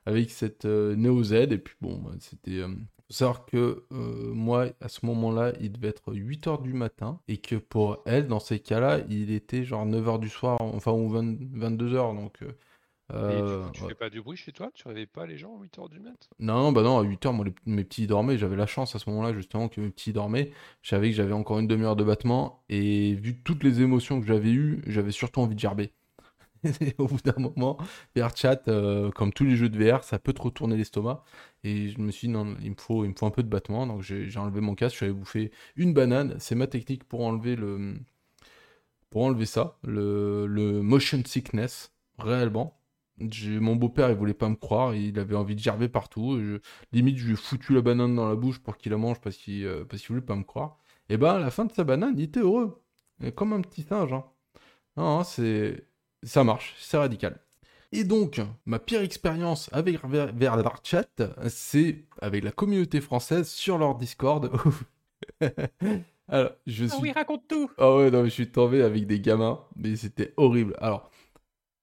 avec 0.05 0.29
cette 0.31 0.65
Neo 0.65 1.23
Z. 1.23 1.33
Et 1.33 1.57
puis, 1.57 1.75
bon, 1.79 1.97
bah, 1.99 2.11
c'était. 2.19 2.61
faut 2.61 3.13
savoir 3.13 3.45
que 3.45 3.85
moi, 3.91 4.67
à 4.81 4.89
ce 4.89 5.05
moment-là, 5.05 5.53
il 5.61 5.71
devait 5.71 5.87
être 5.87 6.13
8h 6.13 6.61
du 6.61 6.73
matin. 6.73 7.21
Et 7.29 7.37
que 7.37 7.55
pour 7.55 8.03
elle, 8.05 8.27
dans 8.27 8.41
ces 8.41 8.59
cas-là, 8.59 8.99
il 9.09 9.31
était 9.31 9.63
genre 9.63 9.85
9h 9.85 10.19
du 10.19 10.29
soir, 10.29 10.61
enfin, 10.61 10.91
ou 10.91 11.09
22h. 11.13 12.15
Donc, 12.15 12.43
euh, 13.13 13.67
tu, 13.71 13.81
fais 13.81 13.95
pas 13.95 14.09
du 14.09 14.21
bruit 14.21 14.37
chez 14.37 14.51
toi? 14.51 14.69
Tu 14.73 14.87
réveilles 14.87 15.07
pas 15.07 15.25
les 15.25 15.37
gens 15.37 15.57
à 15.57 15.63
8h 15.63 15.89
du 15.89 15.99
mat? 15.99 16.29
Non, 16.39 16.71
bah 16.71 16.83
non, 16.83 16.99
à 16.99 17.03
8h, 17.03 17.33
moi, 17.33 17.45
mes 17.65 17.83
petits 17.83 18.07
dormaient. 18.07 18.37
J'avais 18.37 18.55
la 18.55 18.67
chance 18.67 18.95
à 18.95 18.99
ce 18.99 19.09
moment-là, 19.09 19.33
justement, 19.33 19.67
que 19.67 19.81
mes 19.81 19.89
petits 19.89 20.13
dormaient. 20.13 20.51
Je 20.81 20.89
savais 20.89 21.09
que 21.09 21.15
j'avais 21.15 21.33
encore 21.33 21.59
une 21.59 21.67
demi-heure 21.67 21.95
de 21.95 22.03
battement. 22.03 22.63
Et 22.69 23.15
vu 23.15 23.39
toutes 23.41 23.63
les 23.63 23.81
émotions 23.81 24.19
que 24.21 24.27
j'avais 24.27 24.51
eues, 24.51 24.81
j'avais 24.85 25.11
surtout 25.11 25.41
envie 25.41 25.55
de 25.55 25.59
gerber. 25.59 25.91
au 26.97 27.07
bout 27.07 27.21
d'un 27.23 27.39
moment, 27.39 27.77
VR 28.15 28.35
chat, 28.35 28.67
euh, 28.67 29.11
comme 29.11 29.31
tous 29.31 29.45
les 29.45 29.55
jeux 29.55 29.69
de 29.69 29.81
VR, 29.81 30.03
ça 30.03 30.19
peut 30.19 30.33
te 30.33 30.41
retourner 30.41 30.77
l'estomac. 30.77 31.23
Et 31.63 31.89
je 31.89 31.99
me 31.99 32.11
suis 32.11 32.27
dit, 32.27 32.33
non, 32.33 32.55
il 32.61 32.71
me 32.71 32.75
faut, 32.77 33.05
il 33.05 33.09
me 33.09 33.15
faut 33.15 33.25
un 33.25 33.31
peu 33.31 33.43
de 33.43 33.49
battement. 33.49 33.87
Donc 33.87 34.01
j'ai 34.01 34.37
enlevé 34.37 34.61
mon 34.61 34.75
casque, 34.75 34.93
je 34.93 34.97
suis 34.97 35.05
allé 35.05 35.13
bouffer 35.13 35.51
une 35.75 35.93
banane. 35.93 36.35
C'est 36.39 36.55
ma 36.55 36.67
technique 36.67 37.05
pour 37.05 37.25
enlever 37.25 37.55
le. 37.55 37.95
Pour 39.09 39.23
enlever 39.23 39.47
ça, 39.47 39.79
le, 39.83 40.45
le 40.45 40.83
motion 40.83 41.23
sickness, 41.25 41.91
réellement 42.19 42.78
mon 43.59 43.75
beau-père, 43.75 44.09
il 44.09 44.15
voulait 44.15 44.33
pas 44.33 44.49
me 44.49 44.55
croire, 44.55 44.95
il 44.95 45.17
avait 45.19 45.35
envie 45.35 45.55
de 45.55 45.59
gerber 45.59 45.89
partout. 45.89 46.39
limite, 46.91 47.17
je 47.17 47.25
lui 47.25 47.33
ai 47.33 47.35
foutu 47.35 47.73
la 47.73 47.81
banane 47.81 48.15
dans 48.15 48.27
la 48.27 48.35
bouche 48.35 48.59
pour 48.59 48.77
qu'il 48.77 48.91
la 48.91 48.97
mange 48.97 49.19
parce 49.21 49.35
qu'il 49.35 49.65
euh, 49.65 49.85
voulait 50.07 50.21
pas 50.21 50.35
me 50.35 50.43
croire. 50.43 50.77
Et 51.09 51.17
ben, 51.17 51.35
à 51.35 51.39
la 51.39 51.51
fin 51.51 51.65
de 51.65 51.71
sa 51.71 51.83
banane, 51.83 52.13
il 52.17 52.23
était 52.23 52.39
heureux. 52.41 52.81
comme 53.35 53.53
un 53.53 53.61
petit 53.61 53.83
singe. 53.83 54.13
Hein. 54.13 54.23
Non, 54.97 55.23
c'est. 55.23 55.85
Ça 56.23 56.43
marche, 56.43 56.75
c'est 56.79 56.97
radical. 56.97 57.39
Et 57.91 58.03
donc, 58.03 58.41
ma 58.65 58.77
pire 58.77 59.01
expérience 59.01 59.69
avec 59.71 60.03
vers, 60.05 60.81
chat, 60.83 61.21
c'est 61.47 62.05
avec 62.21 62.43
la 62.43 62.51
communauté 62.51 63.01
française 63.01 63.49
sur 63.49 63.77
leur 63.77 63.95
Discord. 63.95 64.51
Alors, 66.27 66.51
je 66.67 66.85
suis... 66.85 66.93
Ah 66.95 66.99
oui, 67.01 67.11
raconte 67.11 67.47
tout 67.47 67.71
Ah 67.79 67.95
ouais, 67.95 68.11
non, 68.11 68.23
je 68.25 68.29
suis 68.29 68.51
tombé 68.51 68.83
avec 68.83 69.07
des 69.07 69.19
gamins, 69.19 69.59
mais 69.75 69.95
c'était 69.95 70.33
horrible. 70.37 70.75
Alors, 70.79 71.09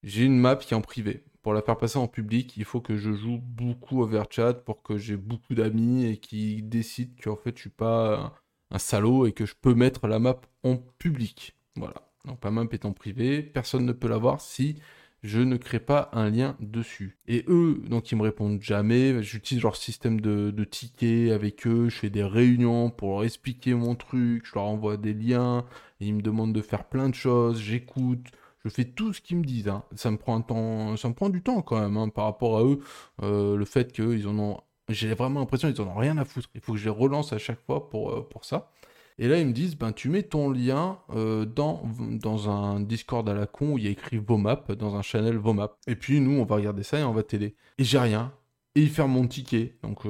j'ai 0.06 0.24
une 0.24 0.38
map 0.38 0.56
qui 0.56 0.72
est 0.72 0.76
en 0.76 0.80
privé. 0.80 1.24
Pour 1.42 1.52
la 1.52 1.62
faire 1.62 1.76
passer 1.76 1.98
en 1.98 2.06
public, 2.06 2.56
il 2.56 2.64
faut 2.64 2.80
que 2.80 2.96
je 2.96 3.12
joue 3.12 3.38
beaucoup 3.42 4.02
Overchat 4.02 4.54
pour 4.54 4.82
que 4.82 4.96
j'ai 4.96 5.16
beaucoup 5.16 5.54
d'amis 5.54 6.06
et 6.06 6.16
qui 6.16 6.62
décident 6.62 7.12
qu'en 7.22 7.36
fait 7.36 7.56
je 7.56 7.62
suis 7.62 7.70
pas 7.70 8.32
un, 8.70 8.78
salaud 8.78 9.26
et 9.26 9.32
que 9.32 9.44
je 9.44 9.54
peux 9.60 9.74
mettre 9.74 10.06
la 10.06 10.18
map 10.18 10.40
en 10.62 10.76
public. 10.76 11.56
Voilà. 11.74 12.08
Donc 12.24 12.42
ma 12.44 12.50
map 12.50 12.66
est 12.70 12.84
en 12.84 12.92
privé, 12.92 13.42
personne 13.42 13.84
ne 13.84 13.92
peut 13.92 14.08
la 14.08 14.16
voir 14.16 14.40
si 14.40 14.76
je 15.24 15.40
ne 15.40 15.56
crée 15.56 15.80
pas 15.80 16.08
un 16.12 16.30
lien 16.30 16.56
dessus. 16.60 17.16
Et 17.26 17.44
eux, 17.48 17.82
donc 17.88 18.12
ils 18.12 18.16
me 18.16 18.22
répondent 18.22 18.62
jamais. 18.62 19.22
J'utilise 19.24 19.62
leur 19.62 19.74
système 19.74 20.20
de, 20.20 20.64
tickets 20.64 21.32
avec 21.32 21.66
eux. 21.66 21.88
Je 21.88 21.96
fais 21.96 22.10
des 22.10 22.22
réunions 22.22 22.90
pour 22.90 23.10
leur 23.10 23.24
expliquer 23.24 23.74
mon 23.74 23.96
truc. 23.96 24.46
Je 24.46 24.54
leur 24.54 24.64
envoie 24.64 24.96
des 24.96 25.14
liens. 25.14 25.64
Ils 25.98 26.14
me 26.14 26.22
demandent 26.22 26.52
de 26.52 26.62
faire 26.62 26.84
plein 26.84 27.08
de 27.08 27.14
choses. 27.14 27.60
J'écoute. 27.60 28.28
Je 28.66 28.70
fais 28.74 28.84
tout 28.84 29.12
ce 29.12 29.20
qu'ils 29.20 29.36
me 29.36 29.44
disent. 29.44 29.68
Hein. 29.68 29.84
Ça 29.94 30.10
me 30.10 30.16
prend 30.16 31.28
du 31.28 31.42
temps 31.42 31.62
quand 31.62 31.80
même 31.80 31.96
hein, 31.96 32.08
par 32.08 32.24
rapport 32.24 32.58
à 32.58 32.64
eux. 32.64 32.80
Euh, 33.22 33.56
le 33.56 33.64
fait 33.64 33.92
qu'ils 33.92 34.26
en 34.26 34.36
ont, 34.38 34.60
j'ai 34.88 35.14
vraiment 35.14 35.40
l'impression 35.40 35.72
qu'ils 35.72 35.82
en 35.82 35.88
ont 35.88 35.94
rien 35.94 36.18
à 36.18 36.24
foutre. 36.24 36.48
Il 36.54 36.60
faut 36.60 36.72
que 36.72 36.78
je 36.78 36.84
les 36.84 36.90
relance 36.90 37.32
à 37.32 37.38
chaque 37.38 37.60
fois 37.64 37.88
pour, 37.88 38.10
euh, 38.10 38.28
ça. 38.42 38.72
Et 39.18 39.28
là, 39.28 39.38
ils 39.38 39.46
me 39.46 39.52
disent, 39.52 39.76
ben, 39.76 39.92
tu 39.92 40.08
mets 40.08 40.24
ton 40.24 40.50
lien 40.50 40.98
euh, 41.14 41.46
dans, 41.46 41.82
dans 42.10 42.50
un 42.50 42.80
Discord 42.80 43.26
à 43.28 43.34
la 43.34 43.46
con 43.46 43.74
où 43.74 43.78
il 43.78 43.84
y 43.84 43.86
a 43.86 43.90
écrit 43.90 44.18
Vomap, 44.18 44.72
dans 44.72 44.96
un 44.96 45.02
channel 45.02 45.36
Vomap. 45.38 45.78
Et 45.86 45.94
puis, 45.94 46.20
nous, 46.20 46.40
on 46.40 46.44
va 46.44 46.56
regarder 46.56 46.82
ça 46.82 46.98
et 46.98 47.04
on 47.04 47.12
va 47.12 47.22
t'aider. 47.22 47.54
Et 47.78 47.84
j'ai 47.84 47.98
rien. 47.98 48.32
et 48.74 48.82
ils 48.82 48.90
ferment 48.90 49.14
mon 49.14 49.28
ticket. 49.28 49.78
Donc, 49.82 50.04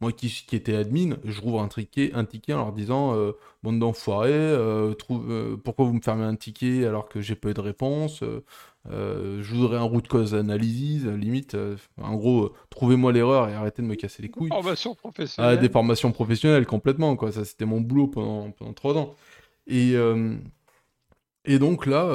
moi 0.00 0.12
qui, 0.12 0.28
qui 0.28 0.56
était 0.56 0.76
admin, 0.76 1.16
je 1.24 1.40
rouvre 1.40 1.60
un 1.62 1.68
ticket, 1.68 2.12
un 2.14 2.24
ticket 2.26 2.52
en 2.52 2.58
leur 2.58 2.72
disant 2.72 3.14
euh, 3.14 3.32
Bande 3.62 3.78
d'enfoirés, 3.78 4.30
euh, 4.32 4.94
euh, 5.10 5.56
pourquoi 5.56 5.86
vous 5.86 5.94
me 5.94 6.00
fermez 6.02 6.24
un 6.24 6.36
ticket 6.36 6.84
alors 6.84 7.08
que 7.08 7.20
j'ai 7.22 7.34
pas 7.34 7.48
eu 7.50 7.54
de 7.54 7.60
réponse 7.62 8.22
euh, 8.22 9.42
Je 9.42 9.54
voudrais 9.54 9.78
un 9.78 9.82
root 9.82 10.02
cause 10.08 10.34
analysis, 10.34 11.04
limite. 11.04 11.56
en 12.00 12.14
gros, 12.14 12.52
trouvez-moi 12.68 13.10
l'erreur 13.12 13.48
et 13.48 13.54
arrêtez 13.54 13.80
de 13.80 13.86
me 13.86 13.94
casser 13.94 14.22
les 14.22 14.28
couilles. 14.28 14.48
Formation 14.50 14.92
Ah, 14.92 15.00
professionnelle. 15.00 15.58
des 15.60 15.68
formations 15.70 16.12
professionnelles 16.12 16.66
complètement, 16.66 17.16
quoi. 17.16 17.32
Ça, 17.32 17.44
c'était 17.46 17.64
mon 17.64 17.80
boulot 17.80 18.08
pendant, 18.08 18.50
pendant 18.50 18.74
trois 18.74 18.96
ans. 18.98 19.14
Et, 19.66 19.94
et 21.44 21.58
donc 21.58 21.86
là, 21.86 22.14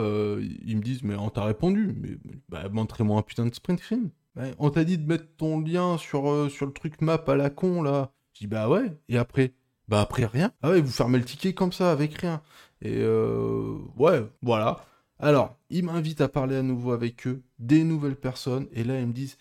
ils 0.65 0.77
me 0.77 0.81
disent, 0.81 1.03
mais 1.03 1.15
on 1.15 1.29
t'a 1.29 1.43
répondu. 1.45 1.95
Mais 1.99 2.17
bah, 2.49 2.69
montrez-moi 2.71 3.17
un 3.19 3.23
putain 3.23 3.45
de 3.47 3.53
sprint 3.55 3.79
screen. 3.79 4.11
On 4.59 4.69
t'a 4.69 4.83
dit 4.83 4.97
de 4.97 5.07
mettre 5.07 5.27
ton 5.37 5.59
lien 5.59 5.97
sur, 5.97 6.29
euh, 6.31 6.49
sur 6.49 6.65
le 6.65 6.71
truc 6.73 7.01
map 7.01 7.23
à 7.27 7.35
la 7.35 7.49
con, 7.49 7.81
là. 7.81 8.11
Je 8.33 8.39
dis, 8.41 8.47
bah 8.47 8.69
ouais. 8.69 8.97
Et 9.09 9.17
après? 9.17 9.53
Bah 9.87 10.01
après, 10.01 10.25
rien. 10.25 10.53
Ah 10.61 10.69
ouais, 10.69 10.81
vous 10.81 10.91
fermez 10.91 11.17
le 11.17 11.25
ticket 11.25 11.53
comme 11.53 11.73
ça, 11.73 11.91
avec 11.91 12.15
rien. 12.15 12.41
Et 12.81 12.99
euh, 12.99 13.77
ouais, 13.97 14.23
voilà. 14.41 14.85
Alors, 15.19 15.57
ils 15.69 15.83
m'invitent 15.83 16.21
à 16.21 16.29
parler 16.29 16.55
à 16.55 16.63
nouveau 16.63 16.93
avec 16.93 17.27
eux, 17.27 17.43
des 17.59 17.83
nouvelles 17.83 18.15
personnes. 18.15 18.67
Et 18.71 18.83
là, 18.83 18.99
ils 18.99 19.07
me 19.07 19.13
disent, 19.13 19.37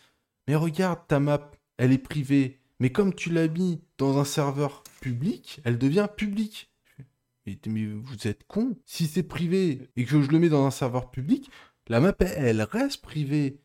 mais 0.49 0.56
regarde, 0.56 1.00
ta 1.06 1.20
map, 1.20 1.50
elle 1.78 1.92
est 1.92 1.99
privée. 1.99 2.59
Mais 2.80 2.90
comme 2.90 3.14
tu 3.14 3.30
l'as 3.30 3.49
mis 3.49 3.80
dans 3.97 4.18
un 4.18 4.25
serveur 4.25 4.82
public, 5.00 5.61
elle 5.64 5.78
devient 5.78 6.09
publique. 6.14 6.70
Mais, 7.47 7.59
mais 7.66 7.87
vous 7.87 8.26
êtes 8.26 8.44
con. 8.47 8.76
Si 8.85 9.06
c'est 9.06 9.23
privé 9.23 9.88
et 9.97 10.04
que 10.04 10.20
je 10.20 10.30
le 10.30 10.38
mets 10.38 10.49
dans 10.49 10.66
un 10.66 10.70
serveur 10.70 11.11
public, 11.11 11.50
la 11.88 12.00
map, 12.00 12.14
elle 12.18 12.62
reste 12.62 13.02
privée. 13.02 13.61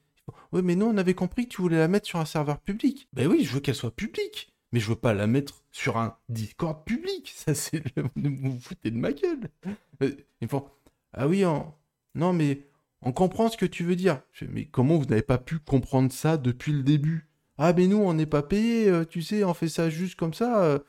Oui, 0.52 0.62
mais 0.64 0.76
nous, 0.76 0.86
on 0.88 0.98
avait 0.98 1.14
compris 1.14 1.48
que 1.48 1.54
tu 1.56 1.62
voulais 1.62 1.78
la 1.78 1.88
mettre 1.88 2.08
sur 2.08 2.20
un 2.20 2.26
serveur 2.26 2.60
public. 2.60 3.08
Ben 3.14 3.28
oui, 3.28 3.44
je 3.44 3.54
veux 3.54 3.60
qu'elle 3.60 3.76
soit 3.76 3.96
publique. 3.96 4.52
Mais 4.72 4.80
je 4.80 4.90
veux 4.90 4.96
pas 4.96 5.14
la 5.14 5.28
mettre 5.28 5.64
sur 5.72 5.98
un 5.98 6.18
Discord 6.30 6.84
public. 6.86 7.32
Ça, 7.36 7.54
c'est. 7.54 7.84
Vous 8.16 8.36
vous 8.36 8.60
foutez 8.60 8.92
de 8.92 8.98
ma 8.98 9.14
gueule. 9.14 9.50
Euh, 10.02 10.12
ah 11.14 11.28
oui, 11.28 11.46
on- 11.46 11.74
non, 12.16 12.34
mais 12.34 12.68
on 13.02 13.12
comprend 13.12 13.50
ce 13.50 13.58
que 13.58 13.66
tu 13.66 13.84
veux 13.84 13.96
dire. 13.96 14.22
Mais 14.50 14.66
comment 14.66 14.98
vous 14.98 15.06
n'avez 15.06 15.22
pas 15.22 15.38
pu 15.38 15.60
comprendre 15.60 16.12
ça 16.12 16.38
depuis 16.38 16.72
le 16.74 16.84
début 16.84 17.30
Ah, 17.58 17.72
mais 17.74 17.88
nous, 17.88 17.98
on 17.98 18.14
n'est 18.14 18.26
pas 18.26 18.44
payé, 18.44 18.90
euh, 18.90 19.06
tu 19.06 19.22
sais, 19.22 19.44
on 19.44 19.54
fait 19.54 19.70
ça 19.70 19.90
juste 19.90 20.16
comme 20.16 20.34
ça. 20.34 20.64
euh. 20.64 20.80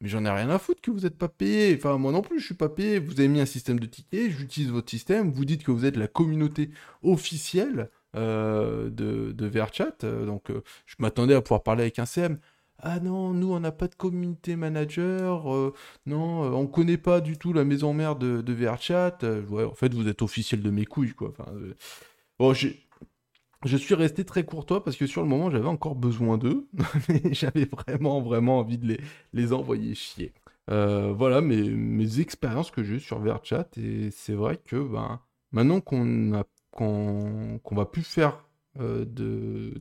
Mais 0.00 0.08
j'en 0.10 0.24
ai 0.26 0.30
rien 0.30 0.50
à 0.50 0.58
foutre 0.58 0.82
que 0.82 0.90
vous 0.90 1.00
n'êtes 1.00 1.16
pas 1.16 1.28
payé. 1.28 1.74
Enfin, 1.78 1.96
moi 1.96 2.12
non 2.12 2.20
plus, 2.20 2.40
je 2.40 2.46
suis 2.46 2.54
pas 2.54 2.68
payé. 2.68 2.98
Vous 2.98 3.12
avez 3.12 3.28
mis 3.28 3.40
un 3.40 3.46
système 3.46 3.78
de 3.80 3.86
tickets, 3.86 4.32
j'utilise 4.32 4.70
votre 4.70 4.90
système. 4.90 5.30
Vous 5.30 5.44
dites 5.46 5.62
que 5.62 5.70
vous 5.70 5.86
êtes 5.86 5.96
la 5.96 6.08
communauté 6.08 6.70
officielle 7.02 7.90
de, 8.14 9.32
de 9.32 9.46
VRChat. 9.46 9.96
euh, 10.04 10.26
donc, 10.26 10.50
euh, 10.50 10.62
je 10.86 10.96
m'attendais 10.98 11.34
à 11.34 11.42
pouvoir 11.42 11.62
parler 11.62 11.82
avec 11.82 11.98
un 11.98 12.06
CM. 12.06 12.38
Ah 12.78 13.00
non, 13.00 13.32
nous, 13.32 13.52
on 13.52 13.60
n'a 13.60 13.72
pas 13.72 13.88
de 13.88 13.94
community 13.94 14.56
manager. 14.56 15.52
euh, 15.54 15.72
non, 16.06 16.44
euh, 16.44 16.50
on 16.50 16.66
connaît 16.66 16.98
pas 16.98 17.20
du 17.20 17.38
tout 17.38 17.52
la 17.52 17.64
maison 17.64 17.94
mère 17.94 18.16
de, 18.16 18.40
de 18.42 18.52
euh, 19.24 19.66
en 19.68 19.74
fait, 19.74 19.94
vous 19.94 20.08
êtes 20.08 20.22
officiel 20.22 20.62
de 20.62 20.70
mes 20.70 20.84
couilles, 20.84 21.14
quoi. 21.14 21.32
Euh, 21.48 21.74
bon, 22.38 22.54
je 23.64 23.76
suis 23.76 23.94
resté 23.94 24.24
très 24.24 24.44
courtois 24.44 24.84
parce 24.84 24.96
que 24.96 25.06
sur 25.06 25.22
le 25.22 25.28
moment, 25.28 25.50
j'avais 25.50 25.68
encore 25.68 25.94
besoin 25.94 26.36
d'eux. 26.38 26.68
mais 27.08 27.22
j'avais 27.32 27.64
vraiment, 27.64 28.20
vraiment 28.20 28.58
envie 28.58 28.78
de 28.78 28.86
les, 28.86 29.00
les 29.32 29.52
envoyer 29.52 29.94
chier. 29.94 30.32
Euh, 30.70 31.12
voilà 31.16 31.40
mes, 31.40 31.62
mes 31.70 32.20
expériences 32.20 32.70
que 32.70 32.82
j'ai 32.82 32.96
eues 32.96 33.00
sur 33.00 33.18
VRChat. 33.20 33.68
Et 33.78 34.10
c'est 34.10 34.34
vrai 34.34 34.58
que 34.58 34.76
ben, 34.76 35.20
maintenant 35.52 35.80
qu'on 35.80 36.34
a 36.34 36.44
qu'on 36.74 37.60
qu'on 37.62 37.74
va 37.74 37.86
plus 37.86 38.02
faire 38.02 38.44
euh, 38.80 39.04
de 39.04 39.80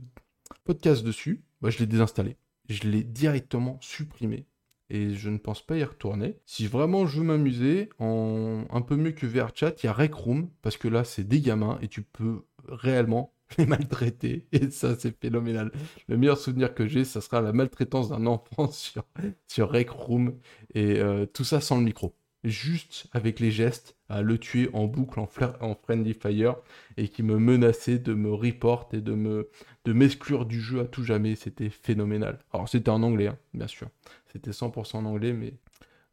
podcast 0.64 1.04
dessus, 1.04 1.44
bah, 1.62 1.70
je 1.70 1.80
l'ai 1.80 1.88
désinstallé. 1.88 2.38
Je 2.70 2.84
l'ai 2.84 3.04
directement 3.04 3.78
supprimé. 3.82 4.46
Et 4.90 5.16
je 5.16 5.30
ne 5.30 5.38
pense 5.38 5.66
pas 5.66 5.78
y 5.78 5.84
retourner. 5.84 6.38
Si 6.46 6.68
vraiment 6.68 7.08
je 7.08 7.20
veux 7.20 7.26
m'amuser, 7.26 7.90
un 8.00 8.82
peu 8.86 8.96
mieux 8.96 9.12
que 9.12 9.26
VRChat, 9.26 9.74
il 9.82 9.86
y 9.86 9.90
a 9.90 9.94
Rec 9.94 10.14
Room, 10.14 10.50
parce 10.62 10.78
que 10.78 10.88
là, 10.88 11.04
c'est 11.04 11.28
des 11.28 11.42
gamins 11.42 11.80
et 11.82 11.88
tu 11.88 12.04
peux 12.04 12.44
réellement 12.68 13.34
les 13.58 13.66
maltraiter. 13.66 14.46
Et 14.52 14.70
ça, 14.70 14.96
c'est 14.98 15.20
phénoménal. 15.20 15.72
Le 16.08 16.18
meilleur 16.18 16.38
souvenir 16.38 16.76
que 16.76 16.88
j'ai, 16.88 17.06
ça 17.06 17.22
sera 17.22 17.42
la 17.42 17.54
maltraitance 17.54 18.10
d'un 18.10 18.28
enfant 18.28 18.68
sur, 18.72 19.04
sur 19.48 19.72
Rec 19.72 19.90
Room. 19.90 20.38
Et 20.76 21.00
euh, 21.00 21.26
tout 21.26 21.44
ça 21.44 21.60
sans 21.60 21.78
le 21.78 21.84
micro. 21.84 22.16
Juste 22.44 23.08
avec 23.14 23.40
les 23.40 23.52
gestes, 23.52 23.96
à 24.14 24.22
le 24.22 24.38
tuer 24.38 24.70
en 24.74 24.86
boucle, 24.86 25.20
en, 25.20 25.26
friendly 25.28 26.14
fire, 26.14 26.56
et 26.98 27.08
qui 27.08 27.24
me 27.24 27.38
menaçait 27.40 28.00
de 28.00 28.14
me 28.14 28.32
report 28.34 28.90
et 28.94 29.02
de 29.02 29.14
me 29.14 29.50
de 29.86 29.94
m'exclure 29.94 30.46
du 30.46 30.62
jeu 30.62 30.82
à 30.82 30.86
tout 30.86 31.04
jamais. 31.04 31.36
C'était 31.36 31.70
phénoménal. 31.70 32.40
Alors, 32.54 32.70
c'était 32.70 32.90
en 32.90 33.02
anglais, 33.04 33.28
hein, 33.28 33.38
bien 33.54 33.68
sûr. 33.68 33.88
C'était 34.32 34.52
100% 34.52 34.98
en 35.00 35.06
anglais, 35.06 35.34
mais 35.34 35.54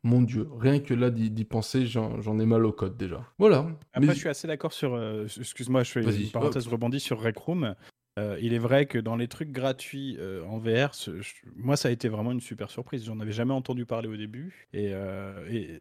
mon 0.02 0.23
Dieu, 0.23 0.49
rien 0.59 0.80
que 0.80 0.95
là 0.95 1.11
d'y 1.11 1.45
penser, 1.45 1.87
j'en 1.87 2.38
ai 2.38 2.47
mal 2.47 2.64
au 2.64 2.73
code 2.73 2.97
déjà. 2.97 3.25
Voilà. 3.38 3.66
Après, 3.92 4.09
Mais- 4.09 4.14
je 4.14 4.19
suis 4.19 4.28
assez 4.28 4.49
d'accord 4.49 4.73
sur. 4.73 4.95
euh, 4.95 5.26
excuse-moi, 5.38 5.83
je 5.83 5.90
fais 5.92 6.00
une 6.02 6.30
parenthèse 6.30 6.66
rebondie 6.69 7.00
sur 7.00 7.21
Rec 7.21 7.37
Room. 7.37 7.75
Euh, 8.19 8.37
il 8.42 8.52
est 8.54 8.59
vrai 8.59 8.87
que 8.87 8.99
dans 8.99 9.14
les 9.16 9.28
trucs 9.28 9.52
gratuits 9.52 10.16
euh, 10.19 10.42
en 10.47 10.59
VR, 10.59 10.95
ce- 10.95 11.21
je- 11.21 11.35
moi, 11.54 11.76
ça 11.76 11.88
a 11.88 11.92
été 11.92 12.09
vraiment 12.09 12.33
une 12.33 12.40
super 12.40 12.69
surprise. 12.71 13.04
J'en 13.04 13.21
avais 13.21 13.30
jamais 13.33 13.52
entendu 13.54 13.87
parler 13.87 14.09
au 14.09 14.16
début. 14.16 14.66
Et, 14.73 14.90
euh, 14.92 15.47
et- 15.49 15.75
et 15.75 15.80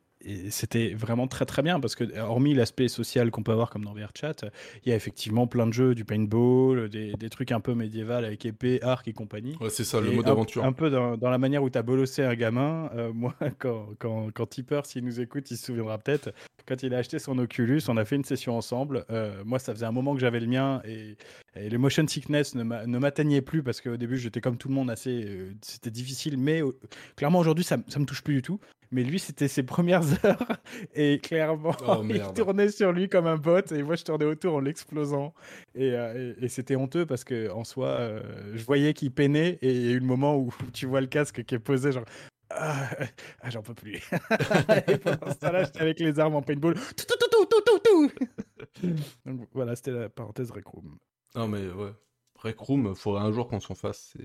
c'était 0.50 0.94
vraiment 0.94 1.28
très 1.28 1.46
très 1.46 1.62
bien 1.62 1.80
parce 1.80 1.96
que, 1.96 2.18
hormis 2.20 2.54
l'aspect 2.54 2.88
social 2.88 3.32
qu'on 3.32 3.44
peut 3.44 3.52
avoir 3.52 3.70
comme 3.70 3.86
dans 3.86 3.94
VRChat, 3.94 4.36
il 4.86 4.90
y 4.90 4.92
a 4.92 4.96
effectivement 4.96 5.48
plein 5.48 5.66
de 5.68 5.74
jeux, 5.74 5.96
du 5.96 6.04
paintball, 6.06 6.90
des, 6.90 7.14
des 7.14 7.30
trucs 7.30 7.52
un 7.52 7.60
peu 7.60 7.74
médiéval 7.74 8.26
avec 8.26 8.46
épée, 8.46 8.82
arc 8.84 9.08
et 9.08 9.14
compagnie. 9.14 9.56
Ouais, 9.62 9.70
c'est 9.70 9.84
ça, 9.84 10.02
le 10.02 10.12
Et 10.12 10.16
mode 10.16 10.28
un- 10.28 10.32
aventure. 10.32 10.64
Un 10.66 10.74
peu 10.74 10.90
dans, 10.90 11.18
dans 11.18 11.30
la 11.30 11.38
manière 11.38 11.64
où 11.64 11.70
tu 11.70 11.78
as 11.78 11.82
bolossé 11.84 12.24
un 12.24 12.36
gamin. 12.36 12.90
euh, 12.96 13.12
moi, 13.14 13.34
quand, 13.60 13.88
quand, 14.00 14.30
quand 14.34 14.46
Tipper, 14.48 14.82
s'il 14.86 15.06
nous 15.06 15.20
écoute, 15.22 15.50
il 15.52 15.58
se 15.58 15.66
souviendra 15.68 15.98
peut-être. 15.98 16.32
Quand 16.68 16.84
il 16.84 16.94
a 16.94 16.98
acheté 17.00 17.18
son 17.18 17.38
Oculus, 17.40 17.82
on 17.88 17.98
a 17.98 18.06
fait 18.06 18.16
une 18.18 18.26
session 18.26 18.56
ensemble. 18.58 19.06
Euh, 19.10 19.42
moi, 19.46 19.58
ça 19.58 19.74
faisait 19.74 19.86
un 19.86 19.92
moment 19.92 20.14
que 20.14 20.20
j'avais 20.20 20.40
le 20.40 20.48
mien 20.48 20.82
et, 20.86 21.16
et 21.56 21.70
le 21.70 21.78
motion 21.80 22.06
sickness 22.08 22.54
ne 22.56 22.64
m'a- 22.64 22.86
ne 22.86 23.00
m'atteignait 23.00 23.42
plus 23.42 23.64
parce 23.64 23.82
qu'au 23.82 23.98
début, 23.98 24.18
j'étais 24.18 24.42
comme 24.42 24.58
tout 24.58 24.68
le 24.68 24.76
monde 24.76 24.92
assez. 24.92 25.24
euh, 25.26 25.52
C'était 25.62 25.90
difficile, 25.92 26.38
mais 26.38 26.62
clairement, 27.16 27.40
aujourd'hui, 27.40 27.64
ça, 27.64 27.78
ça 27.88 28.00
me 28.00 28.06
touche 28.06 28.22
plus 28.22 28.36
du 28.36 28.42
tout. 28.42 28.60
Mais 28.91 29.03
lui, 29.03 29.19
c'était 29.19 29.48
ses 29.48 29.62
premières 29.63 30.01
heures 30.25 30.58
et 30.96 31.19
clairement, 31.19 31.75
Oh, 31.88 32.03
il 32.10 32.22
tournait 32.34 32.69
sur 32.69 32.91
lui 32.91 33.08
comme 33.08 33.27
un 33.27 33.38
bot 33.38 33.62
et 33.72 33.84
moi, 33.84 33.96
je 33.96 34.03
tournais 34.03 34.25
autour 34.25 34.55
en 34.55 34.60
l'explosant. 34.62 35.34
Et, 35.75 35.91
euh, 35.93 36.34
et- 36.39 36.46
et 36.46 36.48
c'était 36.50 36.75
honteux 36.75 37.05
parce 37.05 37.24
que 37.24 37.50
en 37.51 37.63
soi, 37.63 37.88
euh, 37.88 38.22
je 38.55 38.63
voyais 38.63 38.93
qu'il 38.93 39.12
peinait 39.12 39.60
et 39.62 39.72
il 39.72 39.81
y 39.86 39.89
a 39.89 39.91
eu 39.91 40.00
le 40.00 40.05
moment 40.08 40.36
où 40.38 40.50
tu 40.74 40.86
vois 40.88 41.01
le 41.01 41.08
casque 41.08 41.43
qui 41.43 41.55
est 41.55 41.60
posé, 41.60 41.91
genre. 41.91 42.05
Ah, 42.51 42.89
ah, 43.41 43.51
j'en 43.51 43.62
peux 43.62 43.75
plus. 43.75 43.98
et 44.88 44.98
pendant 44.98 45.31
ce 45.31 45.38
temps-là, 45.38 45.65
j'étais 45.65 45.81
avec 45.81 46.00
les 46.00 46.19
armes 46.19 46.34
en 46.34 46.41
paintball. 46.41 46.74
Tout, 46.74 47.05
tout, 47.08 47.15
tout, 47.31 47.46
tout, 47.46 47.62
tout, 47.63 47.79
tout. 47.84 48.89
Donc 49.25 49.48
voilà, 49.53 49.75
c'était 49.75 49.91
la 49.91 50.10
parenthèse 50.10 50.50
Rec 50.50 50.65
Room. 50.65 50.98
Non, 51.36 51.48
mais 51.48 51.67
ouais. 51.67 51.91
Rec 52.36 52.58
Room, 52.58 52.96
faudrait 52.96 53.22
un 53.22 53.31
jour 53.31 53.48
qu'on 53.48 53.60
s'en 53.60 53.75
fasse. 53.75 54.17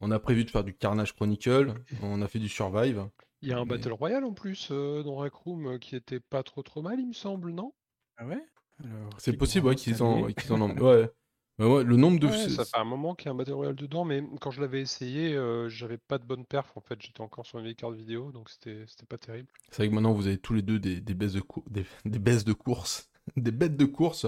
On 0.00 0.10
a 0.10 0.18
prévu 0.18 0.44
de 0.44 0.50
faire 0.50 0.64
du 0.64 0.74
Carnage 0.74 1.14
Chronicle, 1.14 1.74
on 2.02 2.20
a 2.22 2.26
fait 2.26 2.38
du 2.40 2.48
Survive. 2.48 3.06
Il 3.42 3.48
y 3.48 3.52
a 3.52 3.58
un 3.58 3.64
Mais- 3.64 3.70
Battle 3.76 3.92
Royale 3.92 4.24
en 4.24 4.32
plus 4.32 4.68
euh, 4.70 5.02
dans 5.02 5.16
Rec 5.16 5.32
Room 5.34 5.66
euh, 5.66 5.78
qui 5.78 5.96
était 5.96 6.20
pas 6.20 6.42
trop 6.42 6.62
trop 6.62 6.82
mal, 6.82 6.98
il 7.00 7.06
me 7.08 7.12
semble, 7.12 7.52
non? 7.52 7.72
Ah 8.16 8.26
ouais? 8.26 8.42
Alors, 8.82 9.10
C'est 9.18 9.32
possible, 9.36 9.66
ouais, 9.66 9.74
qu'ils 9.76 10.02
en, 10.02 10.26
qu'ils 10.28 10.52
en 10.52 10.60
ont. 10.60 10.76
Ouais. 10.78 11.10
Ouais, 11.58 11.66
ouais, 11.66 11.82
le 11.82 11.96
nombre 11.96 12.20
de. 12.20 12.28
Ouais, 12.28 12.48
ça 12.48 12.64
fait 12.64 12.76
un 12.78 12.84
moment 12.84 13.16
qu'il 13.16 13.26
y 13.26 13.28
a 13.28 13.32
un 13.32 13.34
Battle 13.34 13.52
Royale 13.54 13.74
dedans, 13.74 14.04
mais 14.04 14.22
quand 14.40 14.52
je 14.52 14.60
l'avais 14.60 14.80
essayé, 14.80 15.34
euh, 15.34 15.68
j'avais 15.68 15.98
pas 15.98 16.18
de 16.18 16.24
bonne 16.24 16.44
perf 16.44 16.76
en 16.76 16.80
fait, 16.80 17.00
j'étais 17.02 17.20
encore 17.20 17.46
sur 17.46 17.58
une 17.58 17.64
vieille 17.64 17.74
carte 17.74 17.94
vidéo, 17.94 18.30
donc 18.30 18.48
c'était 18.48 18.84
c'était 18.86 19.06
pas 19.06 19.18
terrible. 19.18 19.48
C'est 19.70 19.78
vrai 19.78 19.88
que 19.88 19.94
maintenant 19.94 20.12
vous 20.12 20.28
avez 20.28 20.38
tous 20.38 20.54
les 20.54 20.62
deux 20.62 20.78
des, 20.78 21.00
des 21.00 21.14
baisses 21.14 21.32
de 21.32 21.40
cou- 21.40 21.64
des, 21.68 21.84
des 22.04 22.20
baisses 22.20 22.44
de 22.44 22.52
course, 22.52 23.10
des 23.36 23.50
bêtes 23.50 23.76
de 23.76 23.86
course. 23.86 24.26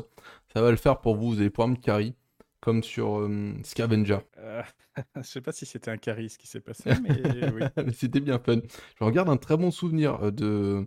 Ça 0.52 0.61
va 0.61 0.73
le 0.73 0.76
faire 0.76 1.00
pour 1.00 1.14
vous. 1.14 1.31
Vous 1.31 1.38
allez 1.40 1.50
pouvoir 1.50 1.69
me 1.69 1.76
carry 1.76 2.17
comme 2.61 2.83
sur 2.83 3.21
euh, 3.21 3.52
Scavenger. 3.64 4.19
Euh, 4.38 4.62
je 5.17 5.23
sais 5.23 5.40
pas 5.40 5.52
si 5.52 5.67
c'était 5.67 5.90
un 5.90 5.97
caris 5.97 6.35
qui 6.38 6.47
s'est 6.47 6.61
passé, 6.61 6.90
mais 7.02 7.50
oui. 7.50 7.62
Mais 7.76 7.93
C'était 7.93 8.21
bien 8.21 8.38
fun. 8.38 8.61
Je 8.99 9.05
regarde 9.05 9.29
un 9.29 9.37
très 9.37 9.57
bon 9.57 9.71
souvenir 9.71 10.23
euh, 10.23 10.31
de. 10.31 10.87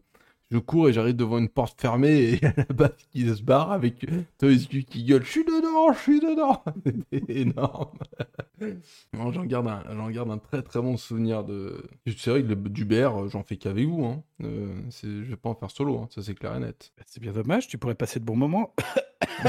Je 0.54 0.60
cours 0.60 0.88
et 0.88 0.94
j'arrive 0.94 1.16
devant 1.16 1.40
une 1.40 1.50
porte 1.50 1.82
fermée 1.82 2.34
et 2.34 2.40
la 2.42 2.64
base 2.76 2.92
qui 3.12 3.28
se 3.28 3.42
barre 3.42 3.72
avec 3.72 4.06
Toysku 4.38 4.84
qui 4.84 5.04
gueule 5.04 5.26
Je 5.26 5.32
suis 5.32 5.44
dedans, 5.44 5.92
je 5.94 6.00
suis 6.00 6.20
dedans 6.20 6.64
C'était 7.12 7.40
énorme. 7.42 7.98
J'en 9.14 9.46
garde, 9.46 9.68
un, 9.68 9.84
j'en 9.96 10.12
garde 10.12 10.30
un 10.30 10.38
très 10.38 10.62
très 10.62 10.80
bon 10.80 10.96
souvenir 10.96 11.44
de. 11.44 11.90
C'est 12.06 12.30
vrai 12.30 12.44
que 12.44 12.50
le, 12.50 12.56
du 12.56 12.86
BR, 12.86 13.30
j'en 13.30 13.42
fais 13.42 13.58
qu'avec 13.58 13.88
vous. 13.88 14.06
Hein. 14.06 14.24
Euh, 14.44 14.76
je 15.02 15.24
vais 15.24 15.36
pas 15.38 15.50
en 15.50 15.56
faire 15.56 15.72
solo, 15.72 15.98
hein, 15.98 16.08
ça 16.12 16.22
c'est 16.22 16.36
clair 16.36 16.56
et 16.56 16.60
net. 16.60 16.92
Bah, 16.98 17.04
C'est 17.08 17.20
bien 17.20 17.32
dommage, 17.32 17.68
tu 17.68 17.80
pourrais 17.80 17.96
passer 17.96 18.20
de 18.20 18.26
bons 18.26 18.36
moments. 18.36 18.76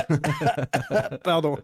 Pardon. 1.23 1.59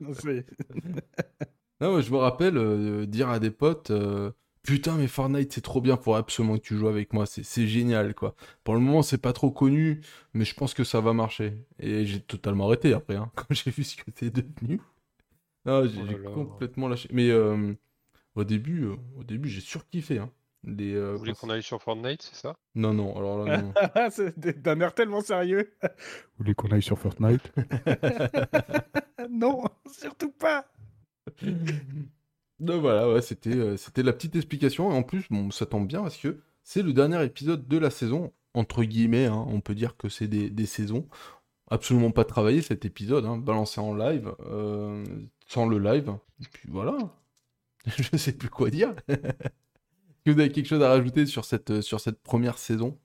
Non, 1.81 1.97
mais 1.97 2.03
je 2.03 2.13
me 2.13 2.19
rappelle 2.19 2.59
euh, 2.59 3.07
dire 3.07 3.31
à 3.31 3.39
des 3.39 3.51
potes 3.51 3.91
euh, 3.91 4.33
Putain, 4.63 4.97
mais 4.97 5.07
Fortnite 5.07 5.53
c'est 5.53 5.63
trop 5.63 5.81
bien, 5.81 5.97
faut 5.97 6.15
absolument 6.15 6.57
que 6.59 6.63
tu 6.63 6.77
joues 6.77 6.89
avec 6.89 7.13
moi, 7.13 7.25
c'est 7.27 7.43
c'est 7.43 7.67
génial 7.67 8.15
quoi. 8.15 8.35
Pour 8.63 8.75
le 8.75 8.81
moment, 8.81 9.03
c'est 9.03 9.19
pas 9.21 9.33
trop 9.33 9.51
connu, 9.51 10.01
mais 10.35 10.45
je 10.45 10.55
pense 10.55 10.75
que 10.75 10.85
ça 10.85 11.01
va 11.01 11.13
marcher. 11.13 11.65
Et 11.79 12.05
j'ai 12.05 12.21
totalement 12.21 12.67
arrêté 12.67 12.93
après, 12.93 13.17
hein, 13.17 13.31
quand 13.37 13.47
j'ai 13.51 13.71
vu 13.71 13.85
ce 13.85 13.97
que 13.97 14.11
c'est 14.15 14.31
devenu. 14.31 14.81
J'ai 15.67 15.73
Oh 16.27 16.31
complètement 16.35 16.89
lâché. 16.89 17.09
Mais 17.13 17.31
euh, 17.31 17.75
Au 18.35 18.45
début, 18.45 18.85
euh, 18.85 18.97
au 19.17 19.25
début 19.25 19.49
j'ai 19.49 19.61
surkiffé. 19.61 20.19
Hein. 20.19 20.31
Les, 20.63 20.95
euh, 20.95 21.13
Vous 21.13 21.19
voulez 21.19 21.33
qu'on 21.33 21.49
aille 21.49 21.63
sur 21.63 21.81
Fortnite, 21.83 22.23
c'est 22.23 22.37
ça? 22.37 22.55
Non, 22.75 22.93
non, 22.93 23.17
alors 23.17 23.45
là, 23.45 23.63
non. 23.63 23.73
c'est 24.11 24.39
d'un 24.61 24.79
air 24.81 24.95
tellement 24.95 25.23
sérieux. 25.23 25.73
Vous 25.83 25.89
voulez 26.39 26.55
qu'on 26.55 26.69
aille 26.69 26.83
sur 26.83 26.99
Fortnite? 26.99 27.51
Non, 29.31 29.65
surtout 29.87 30.33
pas. 30.33 30.67
Voilà, 32.61 33.11
ouais, 33.11 33.23
c'était 33.23 33.57
euh, 33.57 33.77
c'était 33.77 34.03
la 34.03 34.13
petite 34.13 34.37
explication. 34.37 34.93
Et 34.93 34.95
en 34.95 35.03
plus, 35.03 35.25
bon, 35.31 35.51
ça 35.51 35.67
tombe 35.67 35.87
bien 35.87 36.03
parce 36.03 36.17
que 36.19 36.41
c'est 36.63 36.83
le 36.83 36.93
dernier 36.93 37.23
épisode 37.25 37.67
de 37.67 37.79
la 37.79 37.91
saison, 37.91 38.33
entre 38.55 38.85
guillemets. 38.85 39.27
hein. 39.27 39.47
on 39.49 39.61
peut 39.61 39.75
dire 39.75 39.97
que 39.97 40.09
c'est 40.09 40.29
des, 40.29 40.67
saisons. 40.67 41.09
Absolument 41.71 42.11
pas 42.11 42.25
travaillé 42.25 42.63
cet 42.63 42.85
épisode, 42.85 43.25
hein, 43.27 43.39
balancé 43.39 43.81
en 43.81 43.95
live, 43.95 44.35
euh, 44.47 45.05
sans 45.49 45.67
le 45.67 45.79
live. 45.79 46.13
Et 46.41 46.47
puis 46.53 46.69
voilà. 46.71 46.99
Je 47.87 48.17
sais 48.17 48.33
plus 48.33 48.51
quoi 48.51 48.71
dire. 48.71 48.95
Que 50.27 50.33
vous 50.33 50.41
avez 50.41 50.53
quelque 50.53 50.67
chose 50.67 50.83
à 50.83 50.91
rajouter 50.91 51.25
sur 51.25 51.47
cette 51.47 52.23
première 52.23 52.59
saison? 52.59 52.99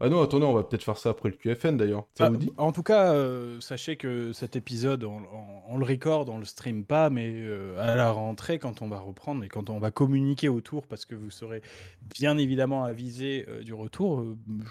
Ah 0.00 0.08
non, 0.08 0.22
attendez, 0.22 0.44
on 0.46 0.52
va 0.54 0.62
peut-être 0.62 0.84
faire 0.84 0.96
ça 0.96 1.10
après 1.10 1.28
le 1.30 1.34
QFN 1.36 1.76
d'ailleurs. 1.76 2.06
Ça 2.16 2.26
Ah, 2.26 2.30
vous 2.30 2.36
dit 2.36 2.52
en 2.56 2.70
tout 2.70 2.84
cas, 2.84 3.12
euh, 3.14 3.58
sachez 3.60 3.96
que 3.96 4.32
cet 4.32 4.54
épisode, 4.54 5.02
on, 5.02 5.16
on- 5.16 5.58
on 5.70 5.76
le 5.76 5.84
record, 5.84 6.28
on 6.30 6.38
le 6.38 6.44
stream 6.44 6.84
pas, 6.84 7.10
mais 7.10 7.30
euh, 7.34 7.76
à 7.80 7.96
la 7.96 8.10
rentrée, 8.12 8.58
quand 8.60 8.80
on 8.80 8.88
va 8.88 9.00
reprendre 9.00 9.42
et 9.44 9.48
quand 9.48 9.70
on 9.70 9.78
va 9.80 9.90
communiquer 9.90 10.48
autour, 10.48 10.86
parce 10.86 11.04
que 11.04 11.14
vous 11.16 11.30
serez 11.30 11.62
bien 12.16 12.38
évidemment 12.38 12.84
avisé 12.84 13.44
euh, 13.48 13.62
du 13.64 13.74
retour, 13.74 14.24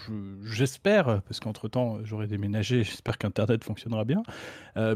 je- 0.07 0.13
j'espère, 0.43 1.21
parce 1.23 1.39
qu'entre 1.41 1.67
temps 1.67 1.97
j'aurai 2.03 2.27
déménagé, 2.27 2.83
j'espère 2.85 3.17
qu'Internet 3.17 3.63
fonctionnera 3.65 4.05
bien, 4.05 4.23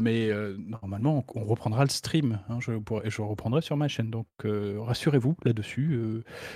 mais 0.00 0.30
normalement 0.58 1.24
on, 1.34 1.40
on 1.40 1.44
reprendra 1.44 1.84
le 1.84 1.90
stream, 1.90 2.38
hein, 2.48 2.58
je, 2.60 2.72
pourrai- 2.72 3.10
je 3.10 3.20
reprendrai 3.20 3.60
sur 3.62 3.76
ma 3.76 3.88
chaîne, 3.88 4.10
donc 4.10 4.26
rassurez-vous 4.44 5.36
là-dessus, 5.44 6.00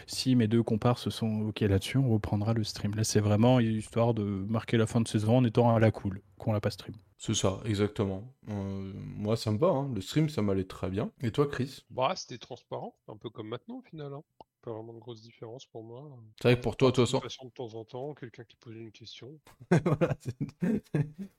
si 0.06 0.34
mes 0.34 0.48
deux 0.48 0.62
comparses 0.62 1.08
sont 1.10 1.42
ok 1.48 1.60
là-dessus, 1.60 1.98
on 1.98 2.08
reprendra 2.08 2.52
le 2.54 2.64
stream. 2.64 2.94
Là 2.94 3.04
c'est 3.04 3.20
vraiment 3.20 3.60
histoire 3.72 4.14
de 4.14 4.22
marquer 4.24 4.76
la 4.76 4.86
fin 4.86 5.00
de 5.00 5.08
saison 5.08 5.38
en 5.38 5.44
étant 5.44 5.74
à 5.74 5.78
la 5.80 5.90
cool, 5.90 6.22
qu'on 6.38 6.52
l'a 6.52 6.60
pas 6.60 6.70
stream. 6.70 6.94
C'est 7.18 7.34
ça, 7.34 7.60
exactement. 7.64 8.34
Euh, 8.50 8.92
moi, 8.94 9.36
ça 9.36 9.50
me 9.50 9.58
va. 9.58 9.68
hein. 9.68 9.90
Le 9.94 10.00
stream, 10.00 10.28
ça 10.28 10.42
m'allait 10.42 10.64
très 10.64 10.90
bien. 10.90 11.10
Et 11.22 11.30
toi, 11.30 11.46
Chris? 11.48 11.84
Bah, 11.90 12.12
c'était 12.16 12.38
transparent, 12.38 12.94
un 13.08 13.16
peu 13.16 13.30
comme 13.30 13.48
maintenant 13.48 13.76
au 13.78 13.82
final. 13.82 14.12
hein. 14.12 14.22
Pas 14.62 14.72
vraiment 14.72 14.92
de 14.94 14.98
grosse 14.98 15.22
différence 15.22 15.64
pour 15.66 15.84
moi. 15.84 16.02
C'est 16.42 16.48
vrai 16.48 16.56
que 16.56 16.62
pour 16.62 16.76
toi, 16.76 16.90
de 16.90 16.96
toute 16.96 17.06
façon, 17.06 17.20
de 17.44 17.50
temps 17.50 17.74
en 17.74 17.84
temps, 17.84 18.14
quelqu'un 18.14 18.42
qui 18.44 18.56
pose 18.56 18.74
une 18.76 18.90
question. 18.90 19.38
Voilà, 19.84 20.16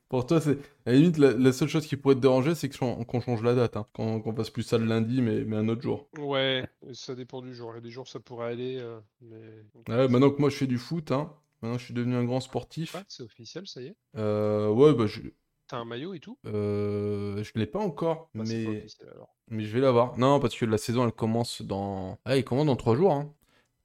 Pour 0.10 0.26
toi, 0.26 0.40
c'est. 0.40 0.58
À 0.86 0.92
la 0.92 0.94
limite, 0.94 1.18
la, 1.18 1.34
la 1.34 1.52
seule 1.52 1.68
chose 1.68 1.86
qui 1.86 1.98
pourrait 1.98 2.16
te 2.16 2.22
déranger, 2.22 2.56
c'est 2.56 2.70
qu'on 2.76 3.20
change 3.22 3.44
la 3.44 3.54
date. 3.54 3.76
hein. 3.78 3.86
Qu'on 3.94 4.34
fasse 4.34 4.50
plus 4.50 4.64
ça 4.64 4.78
le 4.78 4.86
lundi, 4.86 5.22
mais, 5.22 5.44
mais 5.44 5.58
un 5.58 5.68
autre 5.68 5.82
jour. 5.82 6.08
Ouais, 6.18 6.66
ça 6.94 7.16
dépend 7.16 7.42
du 7.42 7.54
jour. 7.54 7.72
Il 7.74 7.76
y 7.76 7.78
a 7.80 7.82
des 7.82 7.92
jours 7.92 8.08
ça 8.08 8.20
pourrait 8.20 8.48
aller, 8.54 8.78
euh, 8.80 9.00
mais. 9.22 9.42
Ouais, 9.90 10.08
maintenant 10.08 10.30
que 10.32 10.40
moi 10.40 10.50
je 10.50 10.56
fais 10.56 10.68
du 10.68 10.78
foot, 10.78 11.12
hein, 11.12 11.34
maintenant 11.62 11.78
je 11.78 11.86
suis 11.86 11.94
devenu 11.94 12.16
un 12.16 12.24
grand 12.24 12.40
sportif. 12.40 12.96
Ouais, 12.96 13.02
c'est 13.08 13.24
officiel, 13.24 13.68
ça 13.68 13.82
y 13.82 13.88
est. 13.88 13.96
Euh, 14.18 14.70
ouais, 14.70 14.94
bah 14.94 15.06
je. 15.08 15.22
T'as 15.68 15.78
un 15.78 15.86
maillot 15.86 16.14
et 16.14 16.20
tout? 16.20 16.38
Euh, 16.46 17.44
je 17.44 17.52
l'ai 17.56 17.66
pas 17.66 17.80
encore, 17.80 18.30
Bah, 18.34 18.44
pas 18.44 18.50
mais, 18.50 18.66
officiel 18.68 19.10
alors. 19.14 19.36
mais 19.50 19.64
je 19.66 19.74
vais 19.74 19.82
l'avoir. 19.82 20.18
Non, 20.18 20.40
parce 20.40 20.56
que 20.56 20.66
la 20.66 20.78
saison 20.78 21.04
elle 21.06 21.12
commence 21.12 21.62
dans. 21.62 22.18
Ah, 22.26 22.38
il 22.38 22.44
commence 22.46 22.66
dans 22.68 22.76
trois 22.78 22.96
jours. 22.96 23.12
hein. 23.14 23.34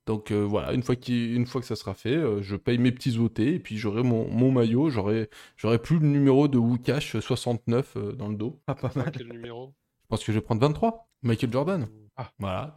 Donc 0.07 0.33
euh, 0.33 0.43
voilà, 0.45 0.73
une 0.73 0.83
fois, 0.83 0.97
une 1.09 1.47
fois 1.47 1.61
que 1.61 1.67
ça 1.67 1.77
sera 1.77 1.95
fait, 1.95 2.15
euh, 2.17 2.43
je 2.43 2.57
paye 2.57 2.79
mes 2.79 2.91
petits 2.93 3.19
OT 3.19 3.39
et 3.41 3.59
puis 3.61 3.79
j'aurai 3.79 4.03
mon, 4.03 4.29
mon 4.29 4.51
maillot. 4.51 4.91
J'aurai 4.91 5.29
j'aurai 5.57 5.79
plus 5.81 5.99
le 6.01 6.07
numéro 6.09 6.49
de 6.49 6.59
Wukash 6.59 7.19
69 7.19 7.97
euh, 7.97 8.13
dans 8.13 8.29
le 8.29 8.35
dos. 8.37 8.61
Ah, 8.67 8.75
pas 8.75 8.91
mal. 8.97 9.13
Quel 9.13 9.29
numéro? 9.29 9.75
Je 10.03 10.07
pense 10.09 10.25
que 10.25 10.33
je 10.33 10.39
vais 10.39 10.45
prendre 10.45 10.61
23. 10.61 11.09
Michael 11.23 11.53
Jordan. 11.53 11.89
Ah. 12.17 12.31
Voilà. 12.39 12.75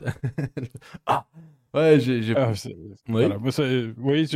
ah. 1.08 1.28
Ouais, 1.76 2.00
j'ai. 2.00 2.34
Ah, 2.36 2.52
Oui. 3.10 3.26
voilà, 3.28 3.38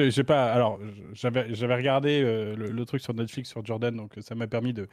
j'ai 0.09 0.23
pas. 0.23 0.51
Alors, 0.51 0.79
j'avais 1.13 1.75
regardé 1.75 2.21
euh, 2.21 2.55
le, 2.55 2.69
le 2.71 2.85
truc 2.85 3.01
sur 3.01 3.13
Netflix 3.13 3.49
sur 3.49 3.65
Jordan, 3.65 3.95
donc 3.95 4.13
ça 4.19 4.35
m'a 4.35 4.47
permis 4.47 4.73
de 4.73 4.87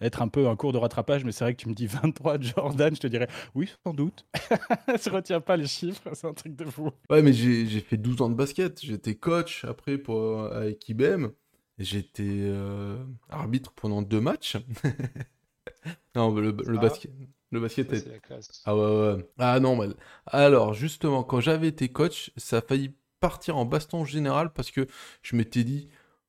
être 0.00 0.22
un 0.22 0.28
peu 0.28 0.48
un 0.48 0.56
cours 0.56 0.72
de 0.72 0.78
rattrapage. 0.78 1.24
Mais 1.24 1.32
c'est 1.32 1.44
vrai 1.44 1.54
que 1.54 1.60
tu 1.60 1.68
me 1.68 1.74
dis 1.74 1.86
23 1.86 2.38
de 2.38 2.44
Jordan, 2.44 2.94
je 2.94 3.00
te 3.00 3.06
dirais 3.06 3.28
oui, 3.54 3.70
sans 3.84 3.94
doute. 3.94 4.26
je 4.88 5.10
retiens 5.10 5.40
pas 5.40 5.56
les 5.56 5.66
chiffres, 5.66 6.02
c'est 6.14 6.26
un 6.26 6.32
truc 6.34 6.56
de 6.56 6.64
fou. 6.64 6.90
Ouais, 7.10 7.22
mais 7.22 7.32
j'ai 7.32 7.66
fait 7.80 7.96
12 7.96 8.22
ans 8.22 8.30
de 8.30 8.34
basket. 8.34 8.80
J'étais 8.82 9.14
coach 9.14 9.64
après 9.64 9.98
pour, 9.98 10.44
avec 10.44 10.88
IBM. 10.88 11.26
J'étais 11.78 12.24
euh, 12.26 12.96
arbitre 13.28 13.72
pendant 13.72 14.02
deux 14.02 14.20
matchs. 14.20 14.56
non, 16.14 16.34
le 16.34 16.54
Ah. 16.68 16.80
basket. 16.80 17.10
Le 17.50 17.60
basket 17.60 17.90
Ça, 17.90 17.96
est- 17.96 18.00
c'est 18.00 18.10
la 18.10 18.18
classe. 18.20 18.62
Ah 18.64 18.76
ouais, 18.76 18.82
ouais. 19.16 19.30
Ah 19.38 19.60
non, 19.60 19.76
mais... 19.76 19.88
Alors, 20.26 20.74
justement, 20.74 21.24
quand 21.24 21.40
j'avais 21.40 21.68
été 21.68 21.88
coach, 21.90 22.30
ça 22.36 22.58
a 22.58 22.60
failli 22.62 22.94
partir 23.20 23.56
en 23.56 23.64
baston 23.64 24.04
général 24.04 24.52
parce 24.52 24.70
que 24.70 24.86
je 25.22 25.36
m'étais 25.36 25.64
dit, 25.64 25.88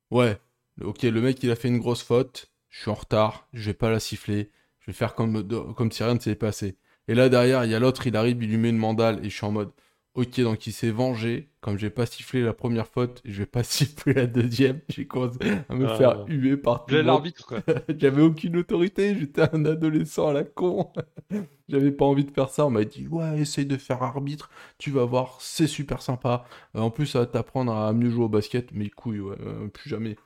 ouais, 0.10 0.39
ok, 0.81 1.03
le 1.03 1.21
mec, 1.21 1.41
il 1.43 1.51
a 1.51 1.55
fait 1.55 1.67
une 1.67 1.79
grosse 1.79 2.03
faute, 2.03 2.51
je 2.69 2.81
suis 2.81 2.91
en 2.91 2.95
retard, 2.95 3.47
je 3.53 3.65
vais 3.67 3.73
pas 3.73 3.89
la 3.91 3.99
siffler, 3.99 4.51
je 4.79 4.88
vais 4.88 4.93
faire 4.93 5.13
comme, 5.15 5.47
comme 5.75 5.91
si 5.91 6.03
rien 6.03 6.15
ne 6.15 6.19
s'était 6.19 6.36
passé. 6.36 6.77
Et 7.07 7.15
là, 7.15 7.29
derrière, 7.29 7.65
il 7.65 7.71
y 7.71 7.75
a 7.75 7.79
l'autre, 7.79 8.07
il 8.07 8.15
arrive, 8.17 8.41
il 8.43 8.49
lui 8.49 8.57
met 8.57 8.69
une 8.69 8.77
mandale, 8.77 9.19
et 9.25 9.29
je 9.29 9.36
suis 9.36 9.45
en 9.45 9.51
mode, 9.51 9.71
ok, 10.15 10.41
donc 10.41 10.67
il 10.67 10.74
s'est 10.74 10.91
vengé, 10.91 11.50
comme 11.62 11.78
j'ai 11.78 11.89
pas 11.89 12.06
sifflé 12.06 12.41
la 12.43 12.54
première 12.54 12.88
faute, 12.88 13.21
je 13.26 13.39
vais 13.39 13.45
pas 13.45 13.63
siffler 13.63 14.13
la 14.13 14.28
deuxième, 14.28 14.82
j'ai 14.89 15.08
commencé 15.08 15.38
à 15.69 15.74
me 15.76 15.88
Ah. 15.88 15.95
faire 15.97 16.26
huer 16.28 16.58
par 16.58 16.86
tout 16.86 16.95
l'arbitre. 16.95 17.54
J'avais 17.97 18.21
aucune 18.21 18.58
autorité, 18.58 19.15
j'étais 19.17 19.43
un 19.54 19.65
adolescent 19.65 20.28
à 20.28 20.34
la 20.34 20.43
con. 20.43 20.91
J'avais 21.69 21.91
pas 21.91 22.04
envie 22.06 22.26
de 22.26 22.32
faire 22.32 22.50
ça. 22.50 22.65
On 22.65 22.69
m'a 22.69 22.84
dit, 22.84 23.08
ouais, 23.08 23.39
essaye 23.39 23.65
de 23.65 23.78
faire 23.78 24.04
arbitre, 24.04 24.50
tu 24.78 24.91
vas 24.91 25.06
voir, 25.06 25.38
c'est 25.39 25.67
super 25.67 26.02
sympa. 26.02 26.43
Euh, 26.76 26.80
en 26.82 26.89
plus, 26.91 27.06
ça 27.06 27.19
va 27.19 27.26
t'apprendre 27.28 27.71
à 27.74 27.93
mieux 27.93 28.10
jouer 28.10 28.26
au 28.26 28.30
basket. 28.30 28.71
Mais 28.74 28.89
couilles, 28.89 29.21
ouais, 29.21 29.38
euh, 29.39 29.67
plus 29.69 29.89
jamais. 29.89 30.17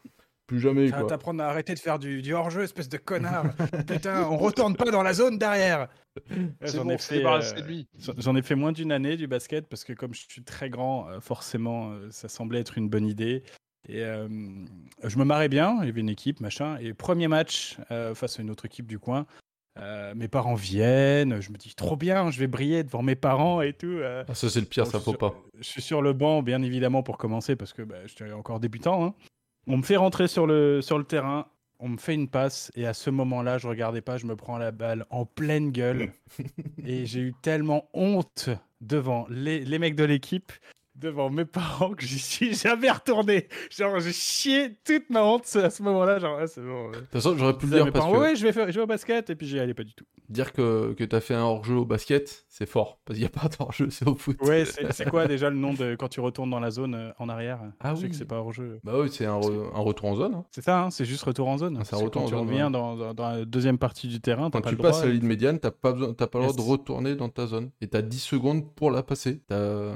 Plus 0.48 0.60
jamais, 0.60 0.90
Ça 0.90 0.96
va 0.98 1.02
quoi. 1.02 1.10
t'apprendre 1.10 1.42
à 1.44 1.48
arrêter 1.48 1.74
de 1.74 1.80
faire 1.80 1.98
du, 1.98 2.22
du 2.22 2.34
hors-jeu, 2.34 2.62
espèce 2.64 2.88
de 2.90 2.98
connard. 2.98 3.46
Putain, 3.88 4.28
on 4.30 4.38
retourne 4.38 4.76
pas 4.76 4.92
dans 4.92 5.02
la 5.02 5.14
zone 5.14 5.38
derrière. 5.40 5.88
J'en 6.62 6.86
bon, 6.86 6.92
ai 6.92 6.98
euh. 7.26 7.42
J'en- 8.20 8.36
ai 8.36 8.42
fait 8.42 8.56
moins 8.56 8.72
d'une 8.72 8.92
année 8.92 9.18
du 9.18 9.26
basket 9.28 9.68
parce 9.68 9.84
que 9.84 9.94
comme 9.94 10.14
je 10.14 10.24
suis 10.30 10.44
très 10.44 10.70
grand, 10.70 11.10
euh, 11.10 11.20
forcément, 11.20 11.92
euh, 11.92 12.10
ça 12.12 12.30
semblait 12.30 12.60
être 12.60 12.78
une 12.78 12.90
bonne 12.90 13.08
idée. 13.08 13.44
Et 13.90 14.04
euh, 14.04 14.28
je 15.04 15.18
me 15.18 15.24
marrais 15.26 15.50
bien, 15.50 15.78
il 15.82 15.86
y 15.88 15.90
avait 15.90 16.02
une 16.02 16.10
équipe, 16.10 16.40
machin. 16.42 16.78
Et 16.80 16.94
premier 16.94 17.28
match 17.28 17.78
euh, 17.92 18.14
face 18.16 18.40
à 18.40 18.42
une 18.44 18.50
autre 18.52 18.66
équipe 18.66 18.88
du 18.88 18.98
coin, 19.00 19.26
euh, 19.80 20.14
mes 20.16 20.28
parents 20.28 20.56
viennent, 20.56 21.42
je 21.42 21.52
me 21.52 21.58
dis 21.58 21.76
trop 21.76 21.96
bien, 21.98 22.32
je 22.32 22.40
vais 22.40 22.48
briller 22.48 22.84
devant 22.84 23.02
mes 23.02 23.16
parents 23.16 23.62
et 23.62 23.74
tout. 23.74 23.88
euh. 23.88 24.24
Ah, 24.28 24.34
ça, 24.36 24.50
c'est 24.50 24.60
le 24.60 24.66
pire, 24.68 24.86
Bon, 24.86 24.92
ça 24.92 25.00
je 25.00 25.04
faut 25.04 25.12
suis 25.12 25.18
pas. 25.18 25.36
Je 25.60 25.64
suis 25.64 25.82
sur 25.82 26.02
le 26.02 26.14
banc, 26.14 26.42
bien 26.44 26.62
évidemment, 26.62 27.04
pour 27.04 27.18
commencer, 27.18 27.56
parce 27.56 27.74
que 27.74 27.82
bah, 27.82 27.98
j'étais 28.06 28.32
encore 28.32 28.60
débutant. 28.60 29.06
hein. 29.06 29.14
On 29.68 29.78
me 29.78 29.84
fait 29.84 29.96
rentrer 29.96 30.28
sur 30.28 30.46
le, 30.46 30.82
sur 30.82 30.98
le 30.98 31.04
terrain, 31.04 31.48
on 31.80 31.90
me 31.90 31.98
fait 31.98 32.14
une 32.14 32.28
passe, 32.28 32.72
et 32.76 32.86
à 32.86 32.94
ce 32.94 33.10
moment-là, 33.10 33.58
je 33.58 33.68
regardais 33.68 34.02
pas, 34.02 34.18
je 34.18 34.26
me 34.26 34.36
prends 34.36 34.58
la 34.58 34.72
balle 34.72 35.06
en 35.10 35.26
pleine 35.26 35.72
gueule. 35.72 36.12
et 36.86 37.06
j'ai 37.06 37.22
eu 37.22 37.34
tellement 37.42 37.90
honte 37.94 38.50
devant 38.82 39.26
les, 39.30 39.66
les 39.66 39.80
mecs 39.80 39.96
de 39.96 40.04
l'équipe, 40.04 40.52
devant 40.96 41.30
mes 41.30 41.46
parents, 41.46 41.92
que 41.94 42.06
j'y 42.06 42.20
suis 42.20 42.54
jamais 42.54 42.90
retourné. 42.90 43.48
Genre, 43.70 44.00
j'ai 44.00 44.14
chié 44.14 44.78
toute 44.86 45.10
ma 45.10 45.24
honte 45.24 45.44
à 45.56 45.70
ce 45.70 45.84
moment-là. 45.84 46.20
Genre, 46.20 46.38
ah, 46.42 46.48
c'est 46.48 46.62
bon. 46.62 46.90
De 46.92 46.98
toute 47.00 47.12
façon, 47.12 47.36
j'aurais 47.38 47.58
pu 47.58 47.68
le 47.68 47.74
à 47.74 47.84
dire 47.84 47.92
parce 47.92 48.06
parents, 48.06 48.16
que 48.18 48.20
ouais, 48.22 48.36
je 48.36 48.44
vais 48.44 48.54
faire, 48.54 48.68
je 48.72 48.76
vais 48.78 48.84
au 48.84 48.88
basket, 48.88 49.30
et 49.30 49.36
puis 49.36 49.48
j'y 49.48 49.60
allais 49.60 49.74
pas 49.74 49.84
du 49.84 49.94
tout. 49.94 50.06
dire 50.30 50.54
que, 50.54 50.94
que 50.94 51.04
t'as 51.04 51.20
fait 51.20 51.34
un 51.36 51.44
hors-jeu 51.44 51.76
au 51.76 51.86
basket, 51.86 52.46
c'est 52.50 52.66
fort. 52.66 53.00
Parce 53.06 53.18
qu'il 53.20 53.28
n'y 53.28 53.34
a 53.34 53.40
pas 53.42 53.48
d'hors-jeu, 53.50 53.90
c'est 53.90 54.08
au 54.08 54.16
foot. 54.16 54.38
Ouais, 54.42 54.64
c'est 54.66 55.10
quoi 55.10 55.28
déjà 55.28 55.50
le 55.50 55.58
nom 55.58 55.74
de 55.74 55.96
quand 55.96 56.08
tu 56.08 56.20
retournes 56.22 56.50
dans 56.50 56.60
la 56.60 56.72
zone 56.72 56.96
euh, 56.96 57.12
en 57.20 57.30
arrière? 57.30 57.60
Ah 57.82 57.92
Je 57.94 58.00
sais 58.00 58.04
oui. 58.06 58.10
que 58.12 58.16
c'est 58.16 58.26
pas 58.26 58.38
hors 58.38 58.54
jeu. 58.54 58.80
Bah 58.84 58.94
oui, 58.98 59.10
c'est 59.12 59.26
un, 59.26 59.40
re- 59.40 59.76
un 59.76 59.80
retour 59.82 60.06
en 60.10 60.16
zone. 60.16 60.34
hein. 60.36 60.46
C'est 60.52 60.64
ça, 60.64 60.84
hein, 60.84 60.90
c'est 60.92 61.06
juste 61.06 61.24
retour 61.24 61.48
en 61.48 61.58
zone. 61.58 61.78
Ah, 61.80 61.84
c'est 61.84 61.96
un 61.96 62.00
retour 62.00 62.22
quand 62.22 62.28
en 62.28 62.30
tu 62.30 62.36
zone, 62.36 62.48
reviens 62.48 62.66
ouais. 62.68 62.72
dans, 62.72 62.96
dans- 62.96 63.14
dans 63.14 63.30
la 63.32 63.46
deuxième 63.46 63.78
partie 63.78 64.08
du 64.08 64.22
terrain, 64.22 64.50
Quand 64.50 64.62
pas 64.62 64.70
tu 64.70 64.76
le 64.76 64.82
passes 64.82 64.98
droit. 64.98 65.06
la 65.08 65.12
ligne 65.14 65.28
médiane, 65.28 65.60
t'as 65.60 65.72
pas, 65.72 65.92
besoin, 65.92 66.14
t'as 66.14 66.28
pas 66.28 66.40
le 66.40 66.46
droit 66.48 66.56
de 66.56 66.62
retourner 66.70 67.16
dans 67.16 67.30
ta 67.30 67.48
zone. 67.48 67.70
Et 67.82 67.88
t'as 67.88 68.02
10 68.02 68.20
secondes 68.20 68.74
pour 68.76 68.92
la 68.92 69.04
passer. 69.04 69.42
T'as- 69.48 69.96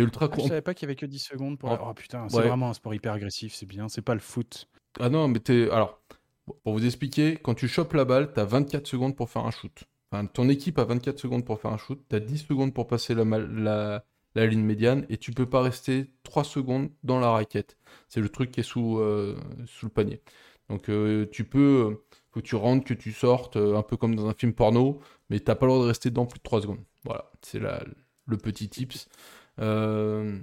C'est 0.00 0.04
ultra 0.04 0.26
Ah, 0.26 0.28
je 0.32 0.34
court. 0.40 0.48
savais 0.48 0.62
pas 0.62 0.74
qu'il 0.74 0.86
y 0.86 0.88
avait 0.90 0.96
que 0.96 1.06
10 1.06 1.18
secondes 1.18 1.58
pour. 1.58 1.70
Oh. 1.70 1.76
Oh 1.90 1.94
putain, 1.94 2.28
c'est 2.28 2.36
Ouais. 2.38 2.48
vraiment 2.48 2.70
un 2.70 2.74
sport 2.74 2.94
hyper 2.94 3.12
agressif, 3.12 3.54
c'est 3.54 3.66
bien, 3.66 3.88
c'est 3.88 4.02
pas 4.02 4.14
le 4.14 4.20
foot. 4.20 4.68
Ah 4.98 5.08
non, 5.08 5.28
mais 5.28 5.38
t'es. 5.40 5.70
Alors, 5.70 6.00
pour 6.64 6.72
vous 6.72 6.84
expliquer, 6.84 7.36
quand 7.36 7.54
tu 7.54 7.68
chopes 7.68 7.92
la 7.92 8.04
balle, 8.04 8.32
t'as 8.32 8.44
24 8.44 8.86
secondes 8.86 9.16
pour 9.16 9.30
faire 9.30 9.44
un 9.46 9.50
shoot. 9.50 9.84
Enfin, 10.12 10.26
ton 10.26 10.48
équipe 10.48 10.78
a 10.78 10.84
24 10.84 11.18
secondes 11.18 11.44
pour 11.44 11.60
faire 11.60 11.70
un 11.72 11.76
shoot. 11.78 12.00
T'as 12.08 12.18
10 12.20 12.38
secondes 12.38 12.74
pour 12.74 12.86
passer 12.88 13.14
la, 13.14 13.24
la, 13.24 14.04
la 14.34 14.46
ligne 14.46 14.62
médiane. 14.64 15.06
Et 15.08 15.16
tu 15.18 15.30
peux 15.30 15.46
pas 15.48 15.62
rester 15.62 16.10
3 16.24 16.42
secondes 16.42 16.90
dans 17.04 17.20
la 17.20 17.30
raquette. 17.30 17.76
C'est 18.08 18.20
le 18.20 18.28
truc 18.28 18.50
qui 18.50 18.60
est 18.60 18.64
sous, 18.64 18.98
euh, 18.98 19.36
sous 19.66 19.86
le 19.86 19.92
panier. 19.92 20.20
Donc, 20.68 20.88
euh, 20.88 21.26
tu 21.30 21.44
peux. 21.44 21.90
euh, 21.92 22.04
Faut 22.32 22.40
que 22.40 22.46
tu 22.46 22.56
rentres, 22.56 22.84
que 22.86 22.94
tu 22.94 23.12
sortes, 23.12 23.56
un 23.56 23.82
peu 23.82 23.96
comme 23.96 24.14
dans 24.16 24.28
un 24.28 24.34
film 24.34 24.52
porno. 24.52 25.00
Mais 25.30 25.38
t'as 25.40 25.54
pas 25.54 25.66
le 25.66 25.72
droit 25.72 25.82
de 25.84 25.88
rester 25.88 26.10
dedans 26.10 26.26
plus 26.26 26.38
de 26.38 26.42
3 26.44 26.62
secondes. 26.62 26.80
Voilà, 27.04 27.30
c'est 27.42 27.60
le 27.60 28.36
petit 28.36 28.68
tips. 28.68 29.08
Euh, 29.60 30.38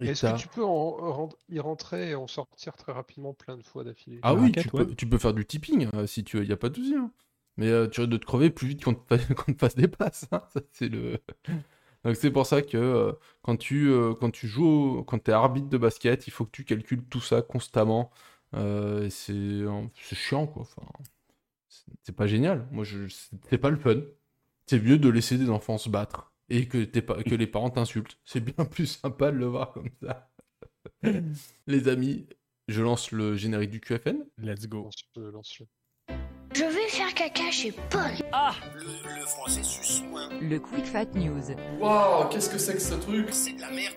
Est-ce 0.00 0.24
que 0.32 0.36
tu 0.36 0.48
peux 0.48 0.64
en, 0.64 1.28
y 1.48 1.60
rentrer 1.60 2.10
et 2.10 2.14
en 2.14 2.26
sortir 2.26 2.76
très 2.76 2.92
rapidement 2.92 3.34
plein 3.34 3.56
de 3.56 3.62
fois 3.62 3.84
d'affilée 3.84 4.20
Ah 4.22 4.34
oui, 4.34 4.52
tu, 4.52 4.68
ouais. 4.68 4.84
peux, 4.84 4.94
tu 4.94 5.08
peux 5.08 5.18
faire 5.18 5.34
du 5.34 5.46
tipping 5.46 5.88
euh, 5.94 6.06
si 6.06 6.24
tu 6.24 6.36
veux, 6.38 6.42
il 6.44 6.46
n'y 6.48 6.52
a 6.52 6.56
pas 6.56 6.68
de 6.68 6.76
souci. 6.76 6.94
hein. 6.94 7.12
Mais 7.56 7.68
euh, 7.68 7.88
tu 7.88 8.00
risques 8.00 8.12
de 8.12 8.16
te 8.16 8.26
crever 8.26 8.50
plus 8.50 8.68
vite 8.68 8.84
qu'on 8.84 8.94
te, 8.94 9.14
te 9.52 9.58
fasse 9.58 9.74
des 9.76 9.88
passes. 9.88 10.26
hein. 10.32 10.42
Ça, 10.52 10.60
c'est 10.72 10.88
le... 10.88 11.18
Donc 12.04 12.16
c'est 12.16 12.30
pour 12.30 12.46
ça 12.46 12.62
que 12.62 12.76
euh, 12.78 13.12
quand 13.42 13.56
tu 13.56 13.88
euh, 13.90 14.14
quand 14.14 14.30
tu 14.30 14.46
joues, 14.48 14.98
au- 15.00 15.04
quand 15.04 15.18
t'es 15.18 15.32
arbitre 15.32 15.68
de 15.68 15.78
basket, 15.78 16.26
il 16.28 16.30
faut 16.30 16.44
que 16.46 16.52
tu 16.52 16.64
calcules 16.64 17.04
tout 17.04 17.20
ça 17.20 17.42
constamment. 17.42 18.10
Euh, 18.54 19.06
et 19.06 19.10
c'est 19.10 20.16
chiant 20.16 20.46
quoi. 20.46 20.62
Enfin, 20.62 20.82
c'est 21.68 21.92
c'est 22.04 22.16
pas 22.16 22.26
génial. 22.26 22.66
Moi, 22.72 22.84
je 22.84 23.08
c'est 23.50 23.58
pas 23.58 23.70
le 23.70 23.76
fun. 23.78 24.02
C'est 24.66 24.80
mieux 24.82 24.98
de 24.98 25.08
laisser 25.08 25.38
des 25.38 25.50
enfants 25.50 25.78
se 25.78 25.88
battre 25.90 26.32
et 26.50 26.66
que 26.66 26.84
t'es 26.84 27.02
pas 27.02 27.22
que 27.22 27.34
les 27.34 27.46
parents 27.46 27.70
t'insultent. 27.70 28.18
C'est 28.24 28.40
bien 28.40 28.64
plus 28.70 28.86
sympa 28.86 29.30
de 29.30 29.36
le 29.36 29.46
voir 29.46 29.72
comme 29.72 29.90
ça. 30.02 30.30
les 31.66 31.88
amis, 31.88 32.28
je 32.68 32.82
lance 32.82 33.12
le 33.12 33.36
générique 33.36 33.70
du 33.70 33.80
QFN. 33.80 34.24
Let's 34.38 34.66
go. 34.66 34.90
Je 36.54 36.64
vais 36.64 36.88
faire 36.88 37.14
caca 37.14 37.50
chez 37.50 37.72
Paul. 37.90 38.02
Le, 38.74 39.20
le 39.20 39.26
français 39.26 39.62
suce 39.62 40.02
moins. 40.02 40.28
Le 40.40 40.58
Quick 40.58 40.86
Fat 40.86 41.04
News. 41.14 41.54
Waouh, 41.78 42.28
qu'est-ce 42.30 42.50
que 42.50 42.58
c'est 42.58 42.74
que 42.74 42.80
ce 42.80 42.94
truc? 42.94 43.28
C'est 43.30 43.52
de 43.52 43.60
la 43.60 43.70
merde. 43.70 43.96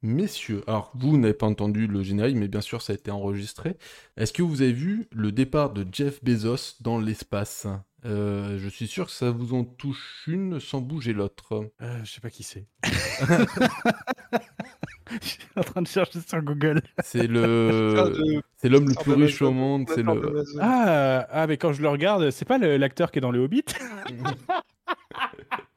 Messieurs, 0.00 0.62
alors 0.68 0.92
vous 0.94 1.18
n'avez 1.18 1.34
pas 1.34 1.46
entendu 1.46 1.88
le 1.88 2.04
générique, 2.04 2.36
mais 2.36 2.46
bien 2.46 2.60
sûr 2.60 2.82
ça 2.82 2.92
a 2.92 2.96
été 2.96 3.10
enregistré. 3.10 3.76
Est-ce 4.16 4.32
que 4.32 4.42
vous 4.42 4.62
avez 4.62 4.72
vu 4.72 5.08
le 5.10 5.32
départ 5.32 5.72
de 5.72 5.84
Jeff 5.90 6.22
Bezos 6.22 6.76
dans 6.80 7.00
l'espace? 7.00 7.66
Euh, 8.04 8.58
Je 8.58 8.68
suis 8.68 8.86
sûr 8.86 9.06
que 9.06 9.12
ça 9.12 9.30
vous 9.30 9.54
en 9.54 9.64
touche 9.64 10.24
une 10.28 10.60
sans 10.60 10.80
bouger 10.80 11.12
l'autre. 11.12 11.68
Euh, 11.82 12.00
je 12.04 12.10
sais 12.12 12.20
pas 12.20 12.30
qui 12.30 12.42
c'est. 12.42 12.66
Je 15.22 15.26
suis 15.26 15.38
en 15.56 15.62
train 15.62 15.80
de 15.82 15.86
chercher 15.88 16.20
sur 16.20 16.42
Google. 16.42 16.82
C'est 17.02 17.26
le, 17.26 18.42
c'est 18.58 18.68
l'homme 18.68 18.88
le 18.88 18.94
plus 18.94 19.14
riche 19.14 19.40
au 19.40 19.50
monde. 19.52 19.88
C'est 19.88 20.02
le. 20.02 20.44
Ah, 20.60 21.26
ah, 21.30 21.46
mais 21.46 21.56
quand 21.56 21.72
je 21.72 21.80
le 21.80 21.88
regarde, 21.88 22.30
c'est 22.30 22.44
pas 22.44 22.58
le- 22.58 22.76
l'acteur 22.76 23.10
qui 23.10 23.18
est 23.18 23.22
dans 23.22 23.30
le 23.30 23.40
Hobbit? 23.40 23.64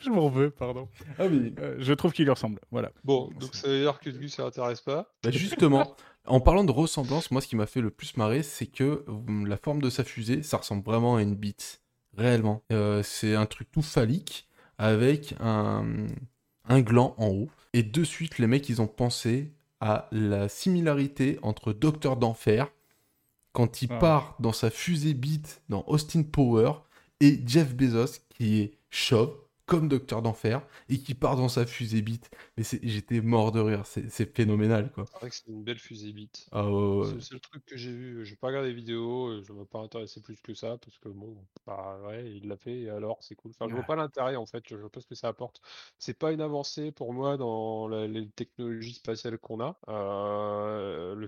je 0.00 0.10
m'en 0.10 0.28
veux, 0.28 0.50
pardon. 0.50 0.88
Ah 1.18 1.26
oui. 1.26 1.54
Euh, 1.58 1.76
je 1.78 1.92
trouve 1.92 2.12
qu'il 2.12 2.24
lui 2.24 2.30
ressemble. 2.32 2.60
Voilà. 2.70 2.92
Bon, 3.04 3.30
donc 3.38 3.54
ça 3.54 3.68
veut 3.68 3.80
dire 3.80 3.98
que 4.00 4.10
Gus, 4.10 4.34
ça 4.34 4.44
l'intéresse 4.44 4.80
pas. 4.80 5.12
Bah, 5.22 5.30
justement, 5.30 5.94
en 6.26 6.40
parlant 6.40 6.64
de 6.64 6.72
ressemblance, 6.72 7.30
moi 7.30 7.40
ce 7.40 7.46
qui 7.48 7.56
m'a 7.56 7.66
fait 7.66 7.80
le 7.80 7.90
plus 7.90 8.16
marrer, 8.16 8.42
c'est 8.42 8.66
que 8.66 9.04
euh, 9.08 9.46
la 9.46 9.56
forme 9.56 9.80
de 9.82 9.90
sa 9.90 10.04
fusée, 10.04 10.42
ça 10.42 10.56
ressemble 10.58 10.84
vraiment 10.84 11.16
à 11.16 11.22
une 11.22 11.34
bite. 11.34 11.80
Réellement. 12.16 12.62
Euh, 12.72 13.02
c'est 13.04 13.34
un 13.34 13.46
truc 13.46 13.70
tout 13.70 13.82
phallique 13.82 14.48
avec 14.76 15.34
un, 15.40 15.84
un 16.68 16.80
gland 16.80 17.14
en 17.18 17.28
haut. 17.28 17.48
Et 17.74 17.82
de 17.82 18.02
suite, 18.04 18.38
les 18.38 18.46
mecs, 18.46 18.68
ils 18.68 18.80
ont 18.82 18.86
pensé 18.88 19.52
à 19.80 20.08
la 20.10 20.48
similarité 20.48 21.38
entre 21.42 21.72
Docteur 21.72 22.16
d'Enfer, 22.16 22.66
quand 23.52 23.82
il 23.82 23.88
Ah. 23.92 23.98
part 23.98 24.36
dans 24.40 24.52
sa 24.52 24.70
fusée 24.70 25.14
bite 25.14 25.62
dans 25.68 25.84
Austin 25.86 26.22
Power, 26.22 26.72
et 27.20 27.40
Jeff 27.46 27.74
Bezos, 27.74 28.18
qui 28.30 28.60
est 28.60 28.77
chauve, 28.90 29.36
comme 29.66 29.88
Docteur 29.88 30.22
d'Enfer, 30.22 30.66
et 30.88 30.98
qui 30.98 31.14
part 31.14 31.36
dans 31.36 31.48
sa 31.48 31.66
fusée 31.66 32.02
bite. 32.02 32.30
Mais 32.56 32.62
c'est- 32.64 32.80
j'étais 32.82 33.20
mort 33.20 33.52
de 33.52 33.60
rire, 33.60 33.84
c'est 33.86 34.34
phénoménal, 34.36 34.90
quoi. 34.92 35.04
C'est 35.04 35.18
vrai 35.18 35.30
que 35.30 35.36
c'est 35.36 35.46
une 35.48 35.64
belle 35.64 35.78
fusée 35.78 36.12
bite. 36.12 36.48
Ah 36.52 36.68
ouais, 36.70 36.72
ouais, 37.06 37.06
C'est 37.06 37.14
le 37.14 37.20
seul 37.20 37.40
truc 37.40 37.64
que 37.64 37.76
j'ai 37.76 37.92
vu. 37.92 38.24
J'ai 38.24 38.36
pas 38.36 38.48
regardé 38.48 38.68
les 38.68 38.74
vidéos, 38.74 39.28
euh, 39.28 39.42
je 39.42 39.52
m'a 39.52 39.64
pas 39.64 39.78
intéressé 39.80 40.20
plus 40.20 40.40
que 40.40 40.52
ça, 40.54 40.78
parce 40.78 40.98
que 40.98 41.08
bon, 41.08 41.36
bah 41.66 41.98
ouais, 42.06 42.30
il 42.36 42.48
l'a 42.48 42.56
fait, 42.56 42.80
et 42.80 42.90
alors 42.90 43.18
c'est 43.22 43.34
cool. 43.34 43.52
Enfin, 43.52 43.68
je 43.68 43.74
vois 43.74 43.84
pas 43.84 43.96
l'intérêt 43.96 44.36
en 44.36 44.46
fait, 44.46 44.64
je 44.68 44.76
vois 44.76 44.90
pas 44.90 45.00
ce 45.00 45.06
que 45.06 45.14
ça 45.14 45.28
apporte. 45.28 45.60
C'est 45.98 46.18
pas 46.18 46.32
une 46.32 46.40
avancée 46.40 46.92
pour 46.92 47.12
moi 47.14 47.36
dans 47.36 47.88
la- 47.88 48.06
les 48.06 48.28
technologies 48.30 48.94
spatiales 48.94 49.38
qu'on 49.38 49.60
a. 49.60 49.78
Euh, 49.88 50.67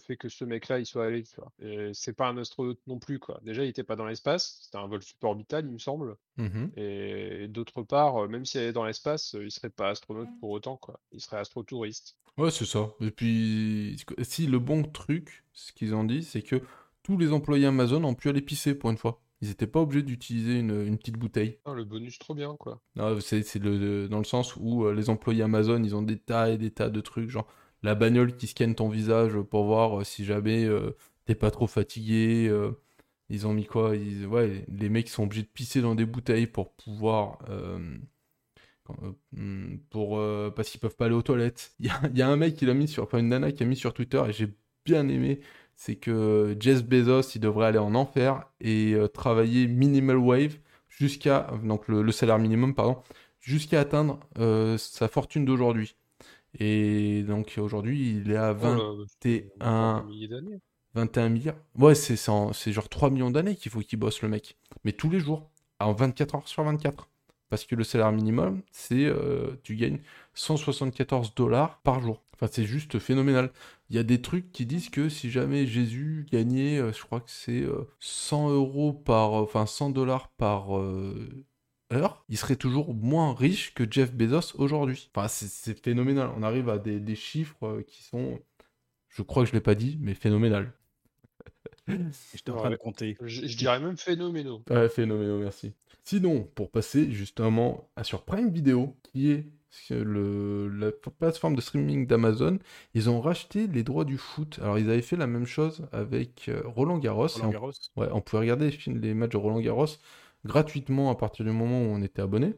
fait 0.01 0.17
que 0.17 0.29
ce 0.29 0.45
mec-là, 0.45 0.79
il 0.79 0.87
soit 0.87 1.07
allé, 1.07 1.23
tu 1.23 1.37
vois. 1.37 1.53
C'est 1.93 2.13
pas 2.13 2.29
un 2.29 2.37
astronaute 2.39 2.81
non 2.87 2.99
plus, 2.99 3.19
quoi. 3.19 3.41
Déjà, 3.43 3.65
il 3.65 3.69
était 3.69 3.85
pas 3.85 3.97
dans 3.97 4.07
l'espace, 4.07 4.61
c'était 4.65 4.79
un 4.79 4.87
vol 4.87 5.03
suborbital, 5.03 5.67
il 5.67 5.73
me 5.73 5.79
semble. 5.79 6.17
Mhm. 6.37 6.73
Et, 6.77 7.49
d'autre 7.49 7.83
part, 7.83 8.25
euh, 8.25 8.29
même 8.29 8.45
s'il 8.45 8.61
allait 8.61 8.73
dans 8.73 8.85
l'espace, 8.85 9.35
euh, 9.35 9.45
il 9.45 9.51
serait 9.51 9.71
pas 9.71 9.91
astronaute 9.91 10.29
pour 10.41 10.51
autant, 10.51 10.77
quoi. 10.77 11.01
Il 11.13 11.21
serait 11.21 11.39
astrotouriste. 11.39 12.17
Ouais, 12.39 12.51
c'est 12.51 12.65
ça. 12.65 12.91
Et 13.01 13.11
puis, 13.11 13.97
si 14.23 14.47
le 14.47 14.59
bon 14.59 14.83
truc, 14.83 15.45
ce 15.53 15.73
qu'ils 15.73 15.95
ont 15.95 16.05
dit, 16.05 16.23
c'est 16.23 16.43
que 16.43 16.63
tous 17.03 17.19
les 17.19 17.33
employés 17.33 17.67
Amazon 17.67 18.03
ont 18.05 18.15
pu 18.15 18.29
aller 18.29 18.41
pisser 18.41 18.75
pour 18.75 18.91
une 18.91 18.99
fois. 18.99 19.21
Ils 19.43 19.49
n'étaient 19.49 19.67
pas 19.67 19.81
obligés 19.81 20.03
d'utiliser 20.03 20.59
une, 20.59 20.87
une 20.87 20.99
petite 20.99 21.17
bouteille. 21.17 21.59
Ah, 21.65 21.73
le 21.73 21.85
bonus, 21.85 22.19
trop 22.19 22.35
bien, 22.35 22.57
quoi. 22.57 22.81
Non, 22.97 23.19
c'est 23.21 23.43
c'est 23.43 23.59
le, 23.59 24.07
dans 24.07 24.19
le 24.19 24.25
sens 24.25 24.55
où 24.57 24.85
euh, 24.85 24.95
les 24.95 25.09
employés 25.09 25.43
Amazon, 25.43 25.83
ils 25.83 25.97
ont 25.97 26.03
des 26.03 26.19
tas 26.19 26.51
et 26.51 26.59
des 26.59 26.71
tas 26.71 26.91
de 26.91 27.01
trucs, 27.01 27.31
genre 27.31 27.47
la 27.83 27.95
bagnole 27.95 28.37
qui 28.37 28.47
scanne 28.47 28.75
ton 28.75 28.89
visage 28.89 29.39
pour 29.41 29.65
voir 29.65 30.01
euh, 30.01 30.05
si 30.05 30.25
jamais 30.25 30.65
euh, 30.65 30.97
t'es 31.25 31.35
pas 31.35 31.51
trop 31.51 31.67
fatigué. 31.67 32.49
euh, 32.49 32.73
ils 33.31 33.47
ont 33.47 33.53
mis 33.55 33.65
quoi 33.65 33.93
les 33.95 34.89
mecs 34.89 35.09
sont 35.09 35.23
obligés 35.23 35.43
de 35.43 35.49
pisser 35.49 35.81
dans 35.81 35.95
des 35.95 36.05
bouteilles 36.05 36.49
pour 36.49 36.73
pouvoir... 36.73 37.39
hmm, 39.31 39.77
parce 40.57 40.69
qu'ils 40.69 40.81
peuvent 40.81 40.97
pas 40.97 41.07
aller 41.07 41.15
aux 41.15 41.23
toilettes. 41.23 41.73
Il 41.81 41.87
y 42.17 42.23
a, 42.23 42.29
un 42.29 42.37
mec 42.37 42.57
qui 42.57 42.67
l'a 42.67 42.75
mis 42.75 42.89
sur... 42.89 43.09
Une 43.15 43.29
nana 43.29 43.53
qui 43.53 43.63
a 43.63 43.67
mis 43.67 43.77
sur 43.77 43.95
Twitter 43.95 44.21
et 44.29 44.33
j'ai 44.33 44.49
bien 44.85 45.09
aimé. 45.09 45.41
C'est 45.77 45.95
que 45.97 46.57
Jeff 46.59 46.85
Bezos, 46.85 47.37
il 47.37 47.41
devrait 47.41 47.67
aller 47.67 47.79
en 47.79 47.95
enfer 47.95 48.51
et 48.61 48.97
travailler 49.15 49.69
minimal 49.69 50.17
wave 50.17 50.59
jusqu'à... 50.89 51.53
Donc 51.63 51.87
le, 51.87 52.11
salaire 52.11 52.41
minimum, 52.41 52.75
pardon 52.75 53.01
jusqu'à 53.39 53.81
atteindre 53.81 54.19
sa 54.77 55.07
fortune 55.07 55.45
d'aujourd'hui. 55.45 55.95
Et 56.59 57.23
donc 57.23 57.55
aujourd'hui, 57.59 58.17
il 58.25 58.31
est 58.33 58.37
à 58.37 58.53
20 58.53 58.77
Oh 58.79 58.99
là, 59.01 59.05
c'est 59.23 59.53
un- 59.61 60.03
un 60.03 60.03
millier 60.05 60.29
d'années. 60.29 60.61
21 60.95 61.29
milliards. 61.29 61.57
Ouais, 61.79 61.95
c'est 61.95 62.17
c'est 62.17 62.31
en- 62.31 62.53
c'est 62.53 62.73
genre 62.73 62.89
3 62.89 63.11
millions 63.11 63.31
d'années 63.31 63.55
qu'il 63.57 63.71
faut 63.71 63.81
qu'il 63.81 63.99
bosse 63.99 64.23
le 64.23 64.29
mec. 64.29 64.57
Mais 64.85 64.93
tous 64.93 65.09
les 65.11 65.21
jours, 65.21 65.51
en 65.79 65.93
24 65.93 66.35
heures 66.35 66.49
sur 66.49 66.65
24. 66.65 67.09
Parce 67.49 67.65
que 67.65 67.75
le 67.75 67.83
salaire 67.85 68.13
minimum, 68.13 68.63
c'est 68.71 69.05
euh, 69.07 69.57
tu 69.65 69.75
gagnes 69.77 69.99
174 70.35 71.35
dollars 71.35 71.81
par 71.83 72.01
jour. 72.01 72.23
Enfin, 72.35 72.49
c'est 72.51 72.65
juste 72.65 72.99
phénoménal. 73.01 73.51
Il 73.91 73.97
y 73.97 73.99
a 73.99 74.03
des 74.05 74.23
trucs 74.23 74.53
qui 74.53 74.67
disent 74.67 74.89
que 74.89 75.09
si 75.09 75.31
jamais 75.31 75.67
Jésus 75.67 76.27
gagnait, 76.31 76.79
euh, 76.79 76.93
je 76.93 77.03
crois 77.03 77.21
que 77.21 77.31
c'est 77.31 77.63
euh, 77.63 77.89
100 77.99 78.51
euros 78.51 78.93
par, 78.93 79.33
enfin 79.33 79.67
100 79.67 79.91
dollars 79.91 80.29
par 80.39 80.79
euh, 80.79 81.29
heure, 81.93 82.25
il 82.29 82.37
serait 82.39 82.57
toujours 82.57 82.95
moins 82.95 83.35
riche 83.35 83.75
que 83.75 83.85
Jeff 83.91 84.13
Bezos 84.15 84.55
aujourd'hui. 84.59 85.11
Enfin, 85.15 85.29
c'est- 85.29 85.49
c'est 85.51 85.83
phénoménal. 85.83 86.31
On 86.37 86.43
arrive 86.43 86.69
à 86.69 86.79
des, 86.79 87.01
des 87.01 87.17
chiffres 87.17 87.65
euh, 87.67 87.83
qui 87.83 88.03
sont, 88.03 88.41
je 89.09 89.23
crois 89.23 89.45
que 89.45 89.49
je 89.51 89.55
l'ai 89.55 89.61
pas 89.61 89.75
dit, 89.75 89.99
mais 90.01 90.15
phénoménal. 90.15 90.73
J'étais 92.35 92.51
en 92.51 92.57
train 92.57 92.71
de 92.71 92.75
Ouais. 92.75 92.79
compter. 92.79 93.17
Je, 93.23 93.47
je 93.47 93.57
dirais 93.57 93.81
même 93.81 93.97
phénoménaux. 93.97 94.63
Ouais, 94.71 94.89
phénoménal, 94.89 95.39
merci. 95.41 95.73
Sinon, 96.05 96.45
pour 96.55 96.71
passer 96.71 97.11
justement 97.13 97.91
à 97.97 98.05
sur 98.05 98.25
Prime 98.25 98.51
Video, 98.51 98.97
qui 99.03 99.31
est 99.31 99.47
le, 99.91 100.69
la 100.69 100.91
plateforme 100.93 101.55
de 101.57 101.61
streaming 101.61 102.07
d'Amazon, 102.07 102.59
ils 102.95 103.09
ont 103.11 103.21
racheté 103.21 103.67
les 103.67 103.83
droits 103.85 104.05
du 104.05 104.19
foot. 104.19 104.59
Alors, 104.63 104.79
ils 104.79 104.91
avaient 104.91 105.03
fait 105.03 105.17
la 105.17 105.27
même 105.27 105.47
chose 105.47 105.87
avec 105.93 106.49
euh, 106.49 106.63
Roland 106.65 106.99
Garros. 106.99 107.27
Roland 107.29 107.49
on- 107.49 107.51
Garros. 107.51 107.73
Ouais, 107.97 108.09
on 108.13 108.21
pouvait 108.21 108.41
regarder 108.41 108.67
les, 108.67 108.73
films- 108.73 109.01
les 109.01 109.15
matchs 109.15 109.31
de 109.33 109.37
Roland 109.37 109.61
Garros 109.61 109.87
gratuitement 110.45 111.11
à 111.11 111.15
partir 111.15 111.45
du 111.45 111.53
moment 111.53 111.81
où 111.83 111.87
on 111.87 112.03
était 112.03 112.23
abonné. 112.23 112.55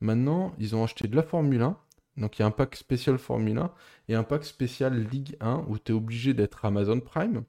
Maintenant, 0.00 0.54
ils 0.58 0.74
ont 0.76 0.84
acheté 0.84 1.08
de 1.08 1.16
la 1.16 1.22
Formule 1.22 1.62
1. 1.62 1.76
Donc, 2.16 2.38
il 2.38 2.42
y 2.42 2.44
a 2.44 2.46
un 2.46 2.50
pack 2.50 2.76
spécial 2.76 3.18
Formule 3.18 3.58
1 3.58 3.72
et 4.08 4.14
un 4.14 4.24
pack 4.24 4.44
spécial 4.44 4.98
Ligue 5.10 5.36
1 5.40 5.64
où 5.68 5.78
tu 5.78 5.92
es 5.92 5.94
obligé 5.94 6.34
d'être 6.34 6.64
Amazon 6.64 7.00
Prime 7.00 7.44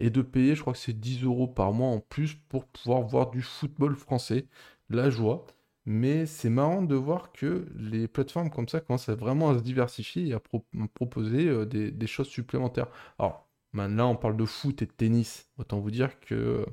et 0.00 0.10
de 0.10 0.22
payer, 0.22 0.54
je 0.54 0.62
crois 0.62 0.72
que 0.72 0.78
c'est 0.78 0.98
10 0.98 1.24
euros 1.24 1.46
par 1.46 1.72
mois 1.72 1.88
en 1.88 2.00
plus 2.00 2.34
pour 2.48 2.64
pouvoir 2.66 3.02
voir 3.02 3.30
du 3.30 3.42
football 3.42 3.94
français. 3.94 4.46
La 4.88 5.10
joie. 5.10 5.46
Mais 5.86 6.26
c'est 6.26 6.50
marrant 6.50 6.82
de 6.82 6.94
voir 6.94 7.32
que 7.32 7.66
les 7.76 8.06
plateformes 8.08 8.50
comme 8.50 8.68
ça 8.68 8.80
commencent 8.80 9.08
vraiment 9.08 9.50
à 9.50 9.54
se 9.58 9.62
diversifier 9.62 10.28
et 10.28 10.32
à, 10.34 10.40
pro- 10.40 10.64
à 10.78 10.86
proposer 10.88 11.48
euh, 11.48 11.64
des, 11.64 12.06
choses 12.06 12.28
supplémentaires. 12.28 12.88
Alors, 13.18 13.48
maintenant, 13.72 14.10
on 14.12 14.16
parle 14.16 14.36
de 14.36 14.44
foot 14.44 14.82
et 14.82 14.86
de 14.86 14.90
tennis. 14.92 15.48
Autant 15.58 15.80
vous 15.80 15.90
dire 15.90 16.20
que, 16.20 16.66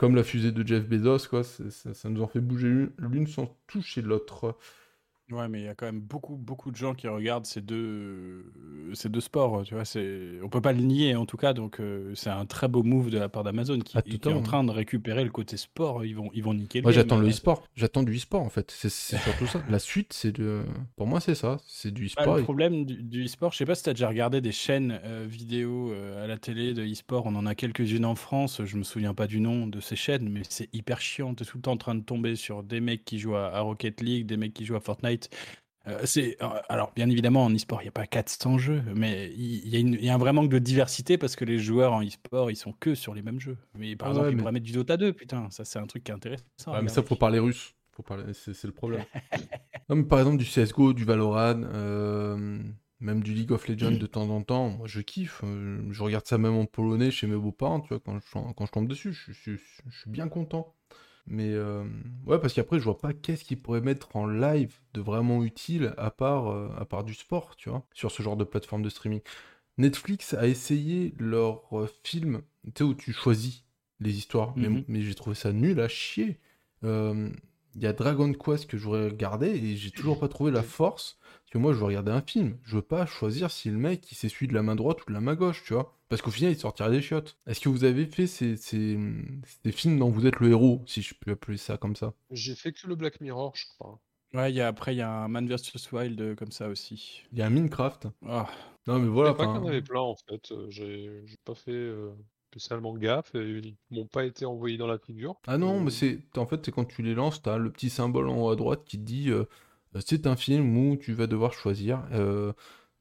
comme 0.00 0.16
la 0.16 0.24
fusée 0.24 0.50
de 0.50 0.66
Jeff 0.66 0.88
Bezos, 0.88 1.18
ça, 1.42 1.92
ça 1.92 2.08
nous 2.08 2.22
en 2.22 2.26
fait 2.26 2.40
bouger 2.40 2.88
l'une 2.96 3.26
sans 3.26 3.54
toucher 3.66 4.00
l'autre. 4.00 4.56
Ouais, 5.30 5.48
mais 5.48 5.60
il 5.60 5.64
y 5.64 5.68
a 5.68 5.74
quand 5.74 5.86
même 5.86 6.00
beaucoup, 6.00 6.36
beaucoup 6.36 6.70
de 6.72 6.76
gens 6.76 6.94
qui 6.94 7.06
regardent 7.06 7.46
ces 7.46 7.60
deux, 7.60 8.52
ces 8.94 9.08
deux 9.08 9.20
sports. 9.20 9.62
Tu 9.64 9.74
vois, 9.74 9.84
c'est, 9.84 10.40
on 10.42 10.48
peut 10.48 10.60
pas 10.60 10.72
le 10.72 10.80
nier 10.82 11.14
en 11.14 11.24
tout 11.24 11.36
cas. 11.36 11.52
Donc, 11.52 11.78
euh, 11.78 12.12
c'est 12.16 12.30
un 12.30 12.46
très 12.46 12.66
beau 12.66 12.82
move 12.82 13.10
de 13.10 13.18
la 13.18 13.28
part 13.28 13.44
d'Amazon 13.44 13.78
qui, 13.78 13.96
Ah, 13.96 14.02
qui 14.02 14.14
est 14.16 14.26
en 14.26 14.42
train 14.42 14.64
de 14.64 14.70
récupérer 14.72 15.22
le 15.22 15.30
côté 15.30 15.56
sport. 15.56 16.04
Ils 16.04 16.14
vont, 16.16 16.30
ils 16.34 16.42
vont 16.42 16.54
niquer. 16.54 16.80
le 16.80 16.82
Moi, 16.82 16.92
j'attends 16.92 17.18
le 17.18 17.26
euh. 17.26 17.30
e-sport. 17.30 17.62
J'attends 17.76 18.02
du 18.02 18.16
e-sport, 18.16 18.42
en 18.42 18.48
fait. 18.48 18.70
C'est 18.76 18.88
surtout 18.90 19.46
ça. 19.46 19.62
La 19.68 19.78
suite, 19.78 20.12
c'est 20.12 20.32
de... 20.32 20.62
Pour 20.96 21.06
moi, 21.06 21.20
c'est 21.20 21.36
ça. 21.36 21.58
C'est 21.66 21.92
du 21.92 22.10
Ah, 22.16 22.22
e-sport. 22.22 22.34
le 22.34 22.40
et- 22.40 22.44
problème 22.44 22.84
du, 22.84 23.02
du 23.02 23.24
e-sport, 23.26 23.52
je 23.52 23.58
sais 23.58 23.66
pas 23.66 23.74
si 23.76 23.84
tu 23.84 23.90
as 23.90 23.92
déjà 23.94 24.08
regardé 24.08 24.40
des 24.40 24.52
chaînes 24.52 24.98
euh, 25.04 25.26
vidéo 25.28 25.92
euh, 25.92 26.24
à 26.24 26.26
la 26.26 26.38
télé 26.38 26.74
de 26.74 26.82
e-sport. 26.84 27.26
On 27.26 27.36
en 27.36 27.46
a 27.46 27.54
quelques-unes 27.54 28.04
en 28.04 28.16
France. 28.16 28.62
Je 28.64 28.76
me 28.76 28.82
souviens 28.82 29.14
pas 29.14 29.26
du 29.28 29.40
nom 29.40 29.66
de 29.66 29.78
ces 29.80 29.96
chaînes, 29.96 30.28
mais 30.28 30.42
c'est 30.48 30.68
hyper 30.74 31.00
chiant. 31.00 31.34
Tu 31.34 31.44
es 31.44 31.46
tout 31.46 31.58
le 31.58 31.62
temps 31.62 31.72
en 31.72 31.76
train 31.76 31.94
de 31.94 32.02
tomber 32.02 32.34
sur 32.34 32.62
des 32.64 32.80
mecs 32.80 33.04
qui 33.04 33.18
jouent 33.20 33.36
à, 33.36 33.46
à 33.54 33.60
Rocket 33.60 34.00
League, 34.00 34.26
des 34.26 34.36
mecs 34.36 34.54
qui 34.54 34.64
jouent 34.64 34.76
à 34.76 34.80
Fortnite. 34.80 35.19
Euh, 35.86 36.00
c'est 36.04 36.36
euh, 36.42 36.48
alors 36.68 36.92
bien 36.94 37.08
évidemment 37.08 37.42
en 37.46 37.54
e-sport 37.54 37.80
il 37.80 37.86
n'y 37.86 37.88
a 37.88 37.92
pas 37.92 38.06
400 38.06 38.58
jeux 38.58 38.82
mais 38.94 39.32
il 39.34 39.66
y, 39.66 39.76
a 39.76 39.80
y 39.80 40.10
un 40.10 40.18
vrai 40.18 40.34
manque 40.34 40.50
de 40.50 40.58
diversité 40.58 41.16
parce 41.16 41.36
que 41.36 41.46
les 41.46 41.58
joueurs 41.58 41.94
en 41.94 42.02
e-sport 42.04 42.50
ils 42.50 42.56
sont 42.56 42.72
que 42.72 42.94
sur 42.94 43.14
les 43.14 43.22
mêmes 43.22 43.40
jeux 43.40 43.56
mais 43.74 43.96
par 43.96 44.08
Ah 44.08 44.10
exemple 44.10 44.26
ouais, 44.26 44.32
ils 44.32 44.36
mais- 44.36 44.40
pourraient 44.42 44.52
mettre 44.52 44.66
du 44.66 44.72
Dota 44.72 44.98
2 44.98 45.14
putain 45.14 45.48
ça 45.50 45.64
c'est 45.64 45.78
un 45.78 45.86
truc 45.86 46.04
qui 46.04 46.10
est 46.10 46.14
intéressant 46.14 46.44
Ouais, 46.74 46.82
mais 46.82 46.90
ça, 46.90 47.02
faut 47.02 47.16
parler 47.16 47.38
russe. 47.38 47.74
Faut 47.92 48.02
parler... 48.02 48.24
C'est 48.34 48.64
le 48.64 48.72
problème. 48.72 49.04
Non, 49.88 49.96
mais 49.96 50.04
par 50.04 50.18
exemple, 50.20 50.36
du 50.36 50.44
CSGO, 50.44 50.92
du 50.92 51.04
Valorant, 51.04 51.62
euh, 51.64 52.62
même 53.00 53.22
du 53.22 53.32
League 53.34 53.50
of 53.50 53.66
Legends 53.66 53.90
de 53.90 54.06
temps 54.06 54.28
en 54.28 54.42
temps, 54.42 54.68
moi 54.70 54.86
je 54.86 55.00
kiffe. 55.00 55.42
Je 55.42 56.02
regarde 56.02 56.26
ça 56.26 56.38
même 56.38 56.54
en 56.54 56.66
polonais 56.66 57.10
chez 57.10 57.26
mes 57.26 57.36
beaux-parents, 57.36 57.80
tu 57.80 57.88
vois, 57.88 58.00
quand 58.00 58.18
je, 58.20 58.52
quand 58.54 58.66
je 58.66 58.70
tombe 58.70 58.86
dessus, 58.86 59.12
je, 59.12 59.32
je- 59.32 59.56
je 59.56 59.98
suis 59.98 60.10
bien 60.10 60.28
content. 60.28 60.74
Mais 61.32 61.52
euh, 61.54 61.84
ouais, 62.26 62.40
parce 62.40 62.52
qu'après, 62.54 62.78
je 62.80 62.84
vois 62.84 62.98
pas 62.98 63.12
qu'est-ce 63.12 63.44
qu'ils 63.44 63.60
pourraient 63.62 63.80
mettre 63.80 64.16
en 64.16 64.26
live 64.26 64.74
de 64.94 65.00
vraiment 65.00 65.44
utile 65.44 65.94
à 65.96 66.10
part, 66.10 66.48
euh, 66.50 66.68
à 66.76 66.84
part 66.84 67.04
du 67.04 67.14
sport, 67.14 67.54
tu 67.56 67.70
vois, 67.70 67.84
sur 67.94 68.10
ce 68.10 68.22
genre 68.22 68.36
de 68.36 68.44
plateforme 68.44 68.82
de 68.82 68.88
streaming. 68.90 69.20
Netflix 69.78 70.34
a 70.34 70.46
essayé 70.48 71.14
leur 71.18 71.62
euh, 71.72 71.88
film, 72.04 72.42
tu 72.66 72.72
sais, 72.78 72.84
où 72.84 72.94
tu 72.94 73.12
choisis 73.12 73.64
les 74.00 74.16
histoires, 74.18 74.54
mais, 74.56 74.68
Mhm. 74.68 74.84
mais 74.88 75.02
j'ai 75.02 75.14
trouvé 75.14 75.36
ça 75.36 75.52
nul 75.52 75.80
à 75.80 75.88
chier. 75.88 76.38
Euh, 76.84 77.30
Il 77.76 77.82
y 77.82 77.86
a 77.86 77.92
Dragon 77.92 78.32
Quest 78.32 78.66
que 78.66 78.76
je 78.76 78.84
voudrais 78.84 79.06
regarder 79.10 79.46
et 79.50 79.76
j'ai 79.76 79.92
toujours 79.92 80.18
pas 80.18 80.26
trouvé 80.28 80.50
la 80.50 80.64
force. 80.64 81.18
Parce 81.22 81.50
que 81.52 81.58
moi, 81.58 81.72
je 81.72 81.78
veux 81.78 81.84
regarder 81.84 82.10
un 82.10 82.20
film. 82.22 82.58
Je 82.64 82.74
veux 82.76 82.82
pas 82.82 83.06
choisir 83.06 83.48
si 83.52 83.70
le 83.70 83.78
mec 83.78 84.10
il 84.10 84.16
s'essuie 84.16 84.48
de 84.48 84.54
la 84.54 84.62
main 84.62 84.74
droite 84.74 85.02
ou 85.02 85.06
de 85.06 85.12
la 85.14 85.20
main 85.20 85.36
gauche, 85.36 85.62
tu 85.64 85.74
vois. 85.74 85.96
Parce 86.10 86.22
qu'au 86.22 86.30
final, 86.32 86.52
il 86.52 86.58
sortirait 86.58 86.90
des 86.90 87.02
chiottes. 87.02 87.38
Est-ce 87.46 87.60
que 87.60 87.70
vous 87.70 87.84
avez 87.84 88.06
fait 88.06 88.26
ces, 88.28 88.56
ces, 88.58 88.98
ces 89.64 89.72
films 89.72 89.98
dont 89.98 90.10
vous 90.10 90.26
êtes 90.26 90.40
le 90.40 90.50
héros, 90.50 90.84
si 90.86 91.02
je 91.02 91.14
peux 91.14 91.32
appeler 91.32 91.56
ça 91.58 91.78
comme 91.78 91.96
ça? 91.96 92.14
J'ai 92.32 92.56
fait 92.56 92.72
que 92.72 92.88
le 92.88 92.96
Black 92.96 93.20
Mirror, 93.20 93.54
je 93.54 93.66
crois. 93.68 94.00
Ouais, 94.34 94.50
il 94.50 94.56
y 94.56 94.60
a, 94.60 94.66
après, 94.66 94.94
il 94.94 94.98
y 94.98 95.00
a 95.02 95.08
un 95.08 95.28
Man 95.28 95.46
vs 95.46 95.92
Wild 95.92 96.20
euh, 96.20 96.34
comme 96.34 96.50
ça 96.50 96.66
aussi. 96.68 97.22
Il 97.32 97.38
y 97.38 97.42
a 97.42 97.46
un 97.46 97.50
Minecraft. 97.50 98.06
Ah, 98.26 98.48
Non, 98.86 98.98
mais 98.98 99.08
Je 99.22 99.30
voilà. 99.30 99.34
pas 99.34 99.46
qu'il 99.46 99.60
y 99.60 99.64
en 99.64 99.66
avait 99.66 99.82
plein 99.82 100.00
en 100.00 100.14
fait. 100.16 100.52
euh, 100.52 100.68
J'ai 100.70 101.24
pas 101.44 101.54
fait 101.54 101.70
euh, 101.72 102.12
spécialement 102.50 102.94
gaffe 102.96 103.34
et 103.34 103.58
ils 103.58 103.76
m'ont 103.90 104.06
pas 104.06 104.24
été 104.24 104.44
envoyés 104.44 104.76
dans 104.78 104.86
la 104.86 104.98
figure. 104.98 105.40
Ah 105.46 105.58
non, 105.58 105.80
Euh, 105.80 105.84
mais 105.84 105.90
c'est 105.90 106.22
en 106.36 106.46
fait 106.46 106.64
c'est 106.64 106.72
quand 106.72 106.84
tu 106.84 107.02
les 107.02 107.14
lances, 107.14 107.42
t'as 107.42 107.56
le 107.58 107.72
petit 107.72 107.90
symbole 107.90 108.28
en 108.28 108.36
haut 108.42 108.50
à 108.50 108.56
droite 108.56 108.84
qui 108.84 108.98
te 108.98 109.02
dit 109.04 109.30
euh, 109.30 109.44
c'est 110.04 110.26
un 110.26 110.36
film 110.36 110.76
où 110.76 110.96
tu 110.96 111.12
vas 111.12 111.26
devoir 111.26 111.52
choisir. 111.52 112.06
Euh, 112.12 112.52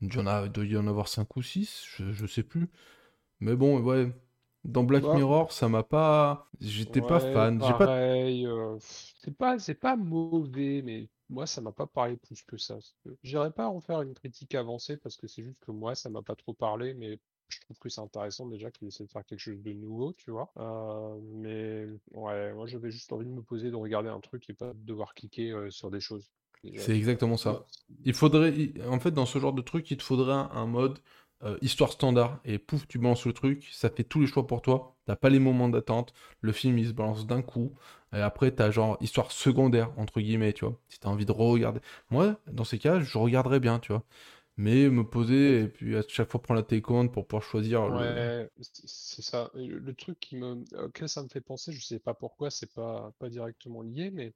il 0.01 0.13
y 0.13 0.17
en 0.17 0.27
a, 0.27 0.45
il 0.45 0.51
doit 0.51 0.65
y 0.65 0.77
en 0.77 0.87
avoir 0.87 1.07
5 1.09 1.35
ou 1.35 1.41
6, 1.41 1.83
je, 1.97 2.11
je 2.13 2.25
sais 2.25 2.43
plus. 2.43 2.69
Mais 3.39 3.55
bon, 3.55 3.79
ouais. 3.81 4.11
Dans 4.65 4.83
Black 4.83 5.03
Bah. 5.03 5.15
Mirror, 5.15 5.51
ça 5.51 5.69
m'a 5.69 5.83
pas. 5.83 6.49
J'étais 6.59 7.01
pas 7.01 7.19
fan. 7.19 7.61
J'ai 7.63 7.73
pas. 7.73 7.97
Euh, 7.97 8.77
c'est 8.81 9.35
pas, 9.37 9.57
c'est 9.59 9.75
pas 9.75 9.95
mauvais, 9.95 10.81
mais 10.83 11.09
moi 11.29 11.45
ça 11.47 11.61
m'a 11.61 11.71
pas 11.71 11.87
parlé 11.87 12.17
plus 12.17 12.43
que 12.43 12.57
ça. 12.57 12.77
J'irai 13.23 13.51
pas 13.51 13.67
en 13.69 13.79
faire 13.81 14.01
une 14.01 14.13
critique 14.13 14.55
avancée 14.55 14.97
parce 14.97 15.15
que 15.15 15.27
c'est 15.27 15.43
juste 15.43 15.59
que 15.61 15.71
moi 15.71 15.95
ça 15.95 16.09
m'a 16.09 16.21
pas 16.21 16.35
trop 16.35 16.53
parlé, 16.53 16.93
mais 16.93 17.19
je 17.47 17.59
trouve 17.61 17.77
que 17.79 17.89
c'est 17.89 18.01
intéressant 18.01 18.47
déjà 18.47 18.69
qu'il 18.71 18.87
essaie 18.87 19.05
de 19.05 19.11
faire 19.11 19.25
quelque 19.25 19.39
chose 19.39 19.61
de 19.61 19.73
nouveau, 19.73 20.13
tu 20.13 20.31
vois. 20.31 20.51
Euh, 20.57 21.19
mais 21.35 21.85
ouais, 22.11 22.53
moi 22.53 22.67
j'avais 22.67 22.91
juste 22.91 23.11
envie 23.13 23.25
de 23.25 23.31
me 23.31 23.41
poser, 23.41 23.71
de 23.71 23.75
regarder 23.75 24.09
un 24.09 24.19
truc 24.19 24.49
et 24.49 24.53
pas 24.53 24.73
de 24.73 24.79
devoir 24.85 25.13
cliquer 25.13 25.51
euh, 25.51 25.69
sur 25.71 25.89
des 25.89 26.01
choses. 26.01 26.29
C'est 26.75 26.95
exactement 26.95 27.37
ça. 27.37 27.65
Il 28.05 28.13
faudrait. 28.13 28.53
il- 28.57 28.81
En 28.87 28.99
fait, 28.99 29.11
dans 29.11 29.25
ce 29.25 29.39
genre 29.39 29.53
de 29.53 29.61
truc, 29.61 29.89
il 29.91 29.97
te 29.97 30.03
faudrait 30.03 30.33
un 30.33 30.65
mode 30.65 30.99
euh, 31.43 31.57
histoire 31.61 31.91
standard. 31.91 32.39
Et 32.45 32.57
pouf, 32.59 32.87
tu 32.87 32.99
balances 32.99 33.25
le 33.25 33.33
truc, 33.33 33.67
ça 33.71 33.89
fait 33.89 34.03
tous 34.03 34.21
les 34.21 34.27
choix 34.27 34.45
pour 34.47 34.61
toi. 34.61 34.95
T'as 35.05 35.15
pas 35.15 35.29
les 35.29 35.39
moments 35.39 35.69
d'attente. 35.69 36.13
Le 36.41 36.51
film, 36.51 36.77
il 36.77 36.87
se 36.87 36.93
balance 36.93 37.25
d'un 37.27 37.41
coup. 37.41 37.73
Et 38.13 38.17
après, 38.19 38.51
t'as 38.51 38.71
genre 38.71 38.97
histoire 39.01 39.31
secondaire, 39.31 39.91
entre 39.97 40.19
guillemets, 40.21 40.53
tu 40.53 40.65
vois. 40.65 40.79
Si 40.89 40.99
t'as 40.99 41.09
envie 41.09 41.25
de 41.25 41.31
re-regarder. 41.31 41.79
Moi, 42.09 42.35
dans 42.51 42.63
ces 42.63 42.79
cas, 42.79 42.99
je 42.99 43.17
regarderais 43.17 43.59
bien, 43.59 43.79
tu 43.79 43.91
vois. 43.91 44.03
Mais 44.57 44.89
me 44.89 45.05
poser 45.05 45.61
et 45.61 45.67
puis 45.69 45.95
à 45.95 46.01
chaque 46.05 46.29
fois 46.29 46.41
prendre 46.41 46.59
la 46.59 46.65
télécommande 46.65 47.13
pour 47.13 47.25
pouvoir 47.25 47.43
choisir 47.43 47.83
Ouais, 47.83 48.49
c'est 48.59 49.21
ça. 49.21 49.49
Le 49.55 49.93
truc 49.93 50.19
qui 50.19 50.35
me, 50.35 50.65
auquel 50.83 51.07
ça 51.07 51.23
me 51.23 51.29
fait 51.29 51.39
penser, 51.39 51.71
je 51.71 51.81
sais 51.81 51.99
pas 51.99 52.13
pourquoi, 52.13 52.51
c'est 52.51 52.73
pas, 52.73 53.13
pas 53.19 53.29
directement 53.29 53.81
lié, 53.81 54.11
mais 54.11 54.33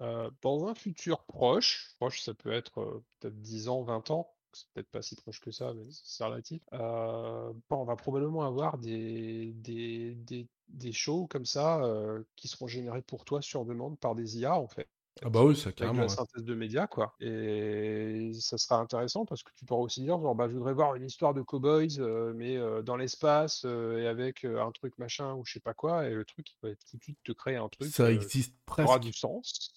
euh, 0.00 0.30
dans 0.40 0.66
un 0.66 0.74
futur 0.74 1.24
proche, 1.24 1.94
proche 1.98 2.22
ça 2.22 2.32
peut 2.32 2.52
être 2.52 2.80
euh, 2.80 3.04
peut-être 3.18 3.40
10 3.42 3.68
ans, 3.68 3.82
20 3.82 4.10
ans, 4.10 4.32
c'est 4.52 4.68
peut-être 4.74 4.90
pas 4.90 5.02
si 5.02 5.16
proche 5.16 5.40
que 5.40 5.50
ça, 5.50 5.72
mais 5.74 5.84
c'est 5.90 6.24
relatif. 6.24 6.62
euh, 6.72 7.52
bon, 7.68 7.76
on 7.78 7.84
va 7.84 7.96
probablement 7.96 8.44
avoir 8.44 8.78
des, 8.78 9.52
des, 9.54 10.14
des, 10.14 10.48
des 10.68 10.92
shows 10.92 11.26
comme 11.26 11.44
ça 11.46 11.82
euh, 11.84 12.22
qui 12.36 12.48
seront 12.48 12.66
générés 12.68 13.02
pour 13.02 13.24
toi 13.24 13.42
sur 13.42 13.64
demande 13.64 13.98
par 13.98 14.14
des 14.14 14.38
IA 14.38 14.54
en 14.56 14.68
fait 14.68 14.88
Ah 15.22 15.30
bah 15.30 15.44
oui, 15.44 15.56
ça 15.56 15.72
avec 15.78 15.78
carrément. 15.78 16.02
la 16.02 16.08
ouais. 16.08 16.08
synthèse 16.08 16.44
de 16.44 16.54
médias, 16.54 16.86
quoi. 16.86 17.14
Et 17.20 18.32
ça 18.40 18.58
sera 18.58 18.76
intéressant 18.80 19.24
parce 19.26 19.42
que 19.42 19.50
tu 19.54 19.64
pourras 19.64 19.80
aussi 19.82 20.02
dire, 20.02 20.20
genre, 20.20 20.34
bah, 20.34 20.48
je 20.48 20.54
voudrais 20.54 20.74
voir 20.74 20.94
une 20.94 21.04
histoire 21.04 21.34
de 21.34 21.42
cowboys, 21.42 21.98
euh, 22.00 22.32
mais 22.34 22.56
euh, 22.56 22.82
dans 22.82 22.96
l'espace 22.96 23.62
euh, 23.64 23.98
et 24.00 24.06
avec 24.06 24.44
un 24.44 24.70
truc 24.72 24.98
machin 24.98 25.34
ou 25.34 25.44
je 25.44 25.54
sais 25.54 25.60
pas 25.60 25.74
quoi, 25.74 26.06
et 26.08 26.14
le 26.14 26.24
truc, 26.24 26.50
il 26.50 26.56
va 26.62 26.70
être 26.70 26.84
foutu 26.88 27.12
de 27.12 27.18
te 27.24 27.32
créer 27.32 27.56
un 27.56 27.68
truc 27.68 27.94
Ça 27.94 28.10
existe 28.12 28.54
qui 28.76 28.84
aura 28.84 28.98
presque. 28.98 29.00
du 29.00 29.12
sens. 29.12 29.74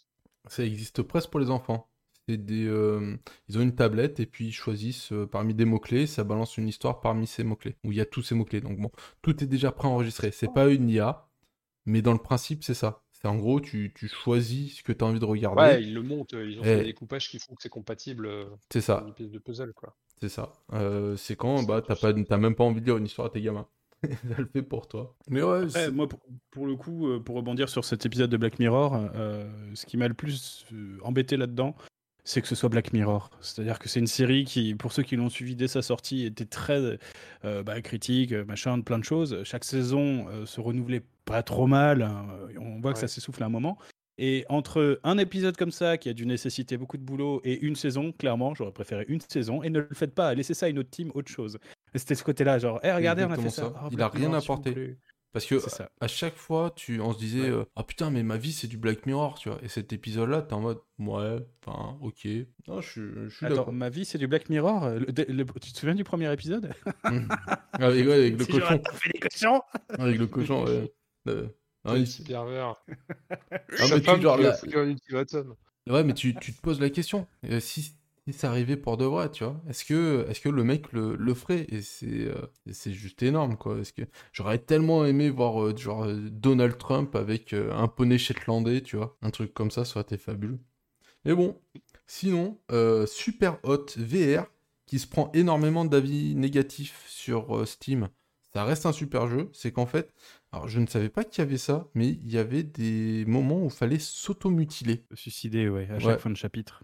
Ça 0.47 0.63
existe 0.63 1.01
presque 1.03 1.29
pour 1.31 1.41
les 1.41 1.49
enfants. 1.49 1.91
C'est 2.27 2.38
des, 2.38 2.65
euh, 2.65 3.17
ils 3.49 3.57
ont 3.57 3.62
une 3.62 3.75
tablette 3.75 4.19
et 4.19 4.25
puis 4.25 4.47
ils 4.47 4.53
choisissent 4.53 5.12
euh, 5.12 5.25
parmi 5.27 5.53
des 5.53 5.65
mots-clés, 5.65 6.07
ça 6.07 6.23
balance 6.23 6.57
une 6.57 6.67
histoire 6.69 7.01
parmi 7.01 7.27
ces 7.27 7.43
mots-clés, 7.43 7.75
où 7.83 7.91
il 7.91 7.97
y 7.97 8.01
a 8.01 8.05
tous 8.05 8.21
ces 8.21 8.33
mots-clés. 8.33 8.62
Donc 8.62 8.79
bon, 8.79 8.91
tout 9.21 9.43
est 9.43 9.47
déjà 9.47 9.71
préenregistré. 9.71 10.31
C'est 10.31 10.53
pas 10.53 10.69
une 10.69 10.89
IA, 10.89 11.27
mais 11.86 12.01
dans 12.01 12.13
le 12.13 12.19
principe, 12.19 12.63
c'est 12.63 12.73
ça. 12.73 13.03
C'est 13.12 13.27
en 13.27 13.38
gros, 13.38 13.62
tu, 13.62 13.93
tu 13.95 14.07
choisis 14.07 14.77
ce 14.77 14.83
que 14.83 14.91
tu 14.91 15.03
as 15.03 15.07
envie 15.07 15.19
de 15.19 15.25
regarder. 15.25 15.62
Ouais, 15.62 15.83
ils 15.83 15.93
le 15.93 16.01
montent, 16.01 16.33
ils 16.33 16.59
ont 16.59 16.63
fait 16.63 16.79
des 16.79 16.83
découpages 16.86 17.29
qui 17.29 17.39
font 17.39 17.55
que 17.55 17.62
c'est 17.62 17.69
compatible 17.69 18.25
euh, 18.25 18.45
C'est 18.69 18.81
ça, 18.81 19.03
une 19.07 19.13
pièce 19.13 19.31
de 19.31 19.39
puzzle, 19.39 19.73
quoi. 19.73 19.95
c'est 20.19 20.27
ça. 20.29 20.51
Euh, 20.73 21.15
c'est 21.15 21.36
quand 21.38 21.63
bah, 21.63 21.81
t'as 21.81 21.95
ça. 21.95 22.13
pas, 22.13 22.23
t'as 22.23 22.38
même 22.38 22.55
pas 22.55 22.65
envie 22.65 22.81
de 22.81 22.86
lire 22.86 22.97
une 22.97 23.05
histoire 23.05 23.27
à 23.27 23.29
tes 23.29 23.41
gamins. 23.41 23.67
ça 24.03 24.38
le 24.38 24.45
fait 24.45 24.62
pour 24.62 24.89
toi. 24.89 25.15
Mais 25.29 25.41
ouais, 25.41 25.63
Après, 25.63 25.89
moi, 25.91 26.09
pour, 26.09 26.19
pour 26.51 26.65
le 26.67 26.75
coup, 26.75 27.07
pour 27.23 27.38
rebondir 27.38 27.69
sur 27.69 27.86
cet 27.86 28.05
épisode 28.05 28.29
de 28.29 28.36
Black 28.36 28.59
Mirror, 28.59 28.95
euh, 29.15 29.49
ce 29.73 29.86
qui 29.86 29.95
m'a 29.95 30.09
le 30.09 30.13
plus 30.13 30.65
embêté 31.03 31.38
là-dedans, 31.38 31.77
c'est 32.23 32.41
que 32.41 32.47
ce 32.47 32.55
soit 32.55 32.69
Black 32.69 32.93
Mirror. 32.93 33.29
C'est-à-dire 33.41 33.79
que 33.79 33.89
c'est 33.89 33.99
une 33.99 34.07
série 34.07 34.45
qui, 34.45 34.75
pour 34.75 34.91
ceux 34.93 35.03
qui 35.03 35.15
l'ont 35.15 35.29
suivi 35.29 35.55
dès 35.55 35.67
sa 35.67 35.81
sortie, 35.81 36.25
était 36.25 36.45
très 36.45 36.97
euh, 37.45 37.63
bah, 37.63 37.81
critique, 37.81 38.31
euh, 38.31 38.45
machin, 38.45 38.79
plein 38.81 38.99
de 38.99 39.03
choses. 39.03 39.41
Chaque 39.43 39.63
saison 39.65 40.27
euh, 40.29 40.45
se 40.45 40.62
renouvelait 40.62 41.03
pas 41.25 41.43
trop 41.43 41.67
mal. 41.67 42.01
hein. 42.01 42.27
On 42.59 42.79
voit 42.81 42.93
que 42.93 42.99
ça 42.99 43.07
s'essouffle 43.07 43.43
à 43.43 43.47
un 43.47 43.49
moment. 43.49 43.77
Et 44.19 44.45
entre 44.47 44.99
un 45.03 45.17
épisode 45.17 45.57
comme 45.57 45.71
ça, 45.71 45.97
qui 45.97 46.07
a 46.07 46.13
dû 46.13 46.25
nécessiter 46.27 46.77
beaucoup 46.77 46.97
de 46.97 47.03
boulot, 47.03 47.41
et 47.43 47.59
une 47.65 47.75
saison, 47.75 48.12
clairement, 48.12 48.53
j'aurais 48.53 48.71
préféré 48.71 49.05
une 49.07 49.19
saison. 49.19 49.63
Et 49.63 49.69
ne 49.71 49.79
le 49.79 49.89
faites 49.93 50.13
pas, 50.13 50.33
laissez 50.36 50.53
ça 50.53 50.67
à 50.67 50.69
une 50.69 50.77
autre 50.79 50.91
team, 50.91 51.12
autre 51.15 51.31
chose. 51.31 51.57
C'était 51.95 52.13
ce 52.15 52.23
côté-là, 52.23 52.59
genre, 52.59 52.79
Eh, 52.83 52.91
regardez, 52.91 53.23
on 53.23 53.31
a 53.31 53.38
fait 53.38 53.49
ça. 53.49 53.63
ça. 53.63 53.73
Oh, 53.75 53.88
Il 53.91 53.95
a 53.95 54.09
Black 54.09 54.13
rien 54.13 54.33
apporté. 54.33 54.97
Parce 55.33 55.45
que 55.47 55.57
C'est 55.59 55.69
ça. 55.71 55.89
à 55.99 56.07
chaque 56.07 56.35
fois, 56.37 56.71
tu, 56.75 57.01
on 57.01 57.11
se 57.11 57.17
disait, 57.17 57.41
Ouais. 57.41 57.49
euh, 57.49 57.65
ah 57.75 57.83
putain, 57.83 58.11
mais 58.11 58.21
ma 58.23 58.37
vie 58.37 58.53
c'est 58.53 58.67
du 58.67 58.77
Black 58.77 59.05
Mirror, 59.07 59.37
tu 59.39 59.49
vois. 59.49 59.57
Et 59.63 59.67
cet 59.67 59.91
épisode-là, 59.91 60.43
t'es 60.43 60.53
en 60.53 60.61
mode, 60.61 60.79
ouais, 60.99 61.39
enfin, 61.65 61.97
ok. 62.01 62.27
Non, 62.67 62.79
je, 62.81 62.89
suis- 62.89 63.01
je 63.25 63.29
suis 63.29 63.45
Attends, 63.47 63.71
ma 63.71 63.89
vie, 63.89 64.05
c'est 64.05 64.19
du 64.19 64.27
Black 64.27 64.47
Mirror. 64.49 64.83
euh, 64.83 64.99
le- 64.99 65.33
le- 65.33 65.45
tu 65.59 65.71
te 65.73 65.77
souviens 65.79 65.95
du 65.95 66.03
premier 66.03 66.31
épisode? 66.31 66.71
Mhm. 67.05 67.27
avec, 67.73 68.05
ouais, 68.07 68.13
avec 68.13 68.37
le 68.37 68.45
Si 68.45 68.51
cochon. 68.51 68.81
fait 68.93 69.11
des 69.11 69.19
cochons 69.19 69.61
Avec 69.97 70.17
le 70.19 70.27
cochon, 70.27 70.65
ouais. 70.65 70.93
Euh, 71.27 71.47
ah, 71.85 71.95
il- 71.97 72.03
Petit 72.03 72.21
pervers. 72.23 72.75
ah, 73.49 73.85
mais 73.89 74.01
tu, 74.01 74.21
genre, 74.21 74.37
ouais, 75.89 76.03
mais 76.03 76.13
tu, 76.13 76.35
tu 76.35 76.53
te 76.53 76.61
poses 76.61 76.79
la 76.79 76.89
question. 76.89 77.27
euh, 77.49 77.59
si, 77.59 77.95
si 78.27 78.33
ça 78.33 78.49
arrivait 78.49 78.77
pour 78.77 78.97
de 78.97 79.05
vrai, 79.05 79.29
tu 79.31 79.43
vois, 79.43 79.62
est-ce 79.69 79.83
que, 79.86 80.25
est-ce 80.29 80.39
que 80.41 80.49
le 80.49 80.63
mec 80.63 80.91
le, 80.93 81.15
le 81.15 81.33
ferait? 81.33 81.65
Et 81.69 81.81
c'est, 81.81 82.27
euh, 82.27 82.36
et 82.65 82.73
c'est 82.73 82.93
juste 82.93 83.21
énorme, 83.23 83.57
quoi. 83.57 83.77
Est-ce 83.79 83.93
que 83.93 84.03
j'aurais 84.31 84.59
tellement 84.59 85.05
aimé 85.05 85.29
voir 85.29 85.62
euh, 85.62 85.75
genre 85.75 86.05
euh, 86.05 86.15
Donald 86.31 86.77
Trump 86.77 87.15
avec 87.15 87.53
euh, 87.53 87.71
un 87.73 87.88
poney 87.88 88.17
shetlandais, 88.17 88.81
tu 88.81 88.95
vois, 88.97 89.17
un 89.21 89.29
truc 89.31 89.53
comme 89.53 89.71
ça, 89.71 89.83
ça 89.86 89.93
aurait 89.99 90.03
été 90.03 90.17
fabuleux. 90.17 90.59
Mais 91.25 91.36
bon, 91.36 91.59
sinon, 92.07 92.59
Super 93.07 93.59
Hot 93.63 93.86
VR 93.97 94.45
qui 94.86 94.99
se 94.99 95.07
prend 95.07 95.31
énormément 95.33 95.86
d'avis 95.86 96.36
négatifs 96.36 97.05
sur 97.07 97.67
Steam. 97.67 98.09
Ça 98.53 98.65
reste 98.65 98.86
un 98.86 98.91
super 98.91 99.27
jeu. 99.27 99.49
C'est 99.53 99.71
qu'en 99.71 99.86
fait, 99.86 100.13
alors 100.51 100.67
je 100.67 100.79
ne 100.79 100.86
savais 100.88 101.09
pas 101.09 101.23
qu'il 101.23 101.43
y 101.43 101.47
avait 101.47 101.57
ça, 101.57 101.88
mais 101.95 102.09
il 102.09 102.31
y 102.31 102.38
avait 102.38 102.63
des 102.63 103.25
moments 103.25 103.62
où 103.62 103.65
il 103.65 103.71
fallait 103.71 103.99
s'automutiler. 103.99 105.05
Suicidé, 105.13 105.69
ouais, 105.69 105.89
à 105.89 105.99
chaque 105.99 106.05
Ouais. 106.07 106.19
fin 106.19 106.29
de 106.29 106.36
chapitre. 106.38 106.83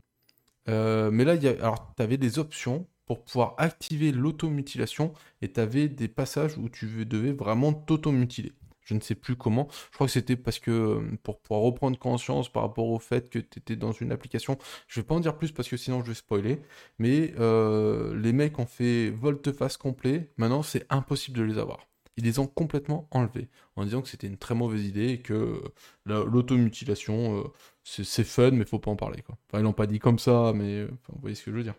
Euh, 0.69 1.11
mais 1.11 1.25
là, 1.25 1.33
alors 1.61 1.93
tu 1.97 2.03
avais 2.03 2.17
des 2.17 2.39
options 2.39 2.87
pour 3.05 3.23
pouvoir 3.25 3.55
activer 3.57 4.11
l'automutilation 4.11 5.13
et 5.41 5.51
tu 5.51 5.59
avais 5.59 5.89
des 5.89 6.07
passages 6.07 6.57
où 6.57 6.69
tu 6.69 7.05
devais 7.05 7.31
vraiment 7.33 7.73
t'automutiler. 7.73 8.53
Je 8.83 8.95
ne 8.95 8.99
sais 9.01 9.15
plus 9.15 9.35
comment. 9.35 9.67
Je 9.91 9.95
crois 9.95 10.07
que 10.07 10.13
c'était 10.13 10.35
parce 10.35 10.59
que 10.59 10.71
euh, 10.71 11.17
pour 11.23 11.39
pouvoir 11.41 11.61
reprendre 11.61 11.97
conscience 11.99 12.49
par 12.51 12.63
rapport 12.63 12.87
au 12.87 12.99
fait 12.99 13.29
que 13.29 13.37
tu 13.39 13.59
étais 13.59 13.75
dans 13.75 13.91
une 13.91 14.11
application. 14.11 14.57
Je 14.87 14.99
vais 14.99 15.05
pas 15.05 15.15
en 15.15 15.19
dire 15.19 15.37
plus 15.37 15.51
parce 15.51 15.69
que 15.69 15.77
sinon 15.77 16.01
je 16.03 16.07
vais 16.09 16.13
spoiler. 16.15 16.61
Mais 16.99 17.33
euh, 17.39 18.15
les 18.19 18.33
mecs 18.33 18.57
ont 18.59 18.65
fait 18.65 19.11
volte-face 19.11 19.77
complet. 19.77 20.31
Maintenant, 20.37 20.63
c'est 20.63 20.85
impossible 20.89 21.37
de 21.37 21.43
les 21.43 21.57
avoir. 21.59 21.87
Ils 22.17 22.25
les 22.25 22.39
ont 22.39 22.47
complètement 22.47 23.07
enlevés 23.11 23.47
en 23.75 23.85
disant 23.85 24.01
que 24.01 24.09
c'était 24.09 24.27
une 24.27 24.37
très 24.37 24.55
mauvaise 24.55 24.85
idée 24.85 25.09
et 25.09 25.21
que 25.21 25.61
la- 26.05 26.23
l'automutilation, 26.25 27.43
c'est 27.89 28.03
c'est 28.03 28.23
fun, 28.23 28.51
mais 28.51 28.65
faut 28.65 28.79
pas 28.79 28.91
en 28.91 28.95
parler. 28.95 29.21
Quoi. 29.21 29.37
Enfin, 29.47 29.59
ils 29.59 29.63
l'ont 29.63 29.73
pas 29.73 29.87
dit 29.87 29.99
comme 29.99 30.19
ça, 30.19 30.53
mais 30.55 30.79
euh, 30.81 30.89
enfin, 30.93 31.13
vous 31.15 31.21
voyez 31.21 31.35
ce 31.35 31.43
que 31.45 31.51
je 31.51 31.57
veux 31.57 31.63
dire. 31.63 31.75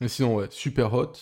Mais 0.00 0.08
sinon, 0.08 0.36
ouais, 0.36 0.48
super 0.50 0.92
hot. 0.94 1.12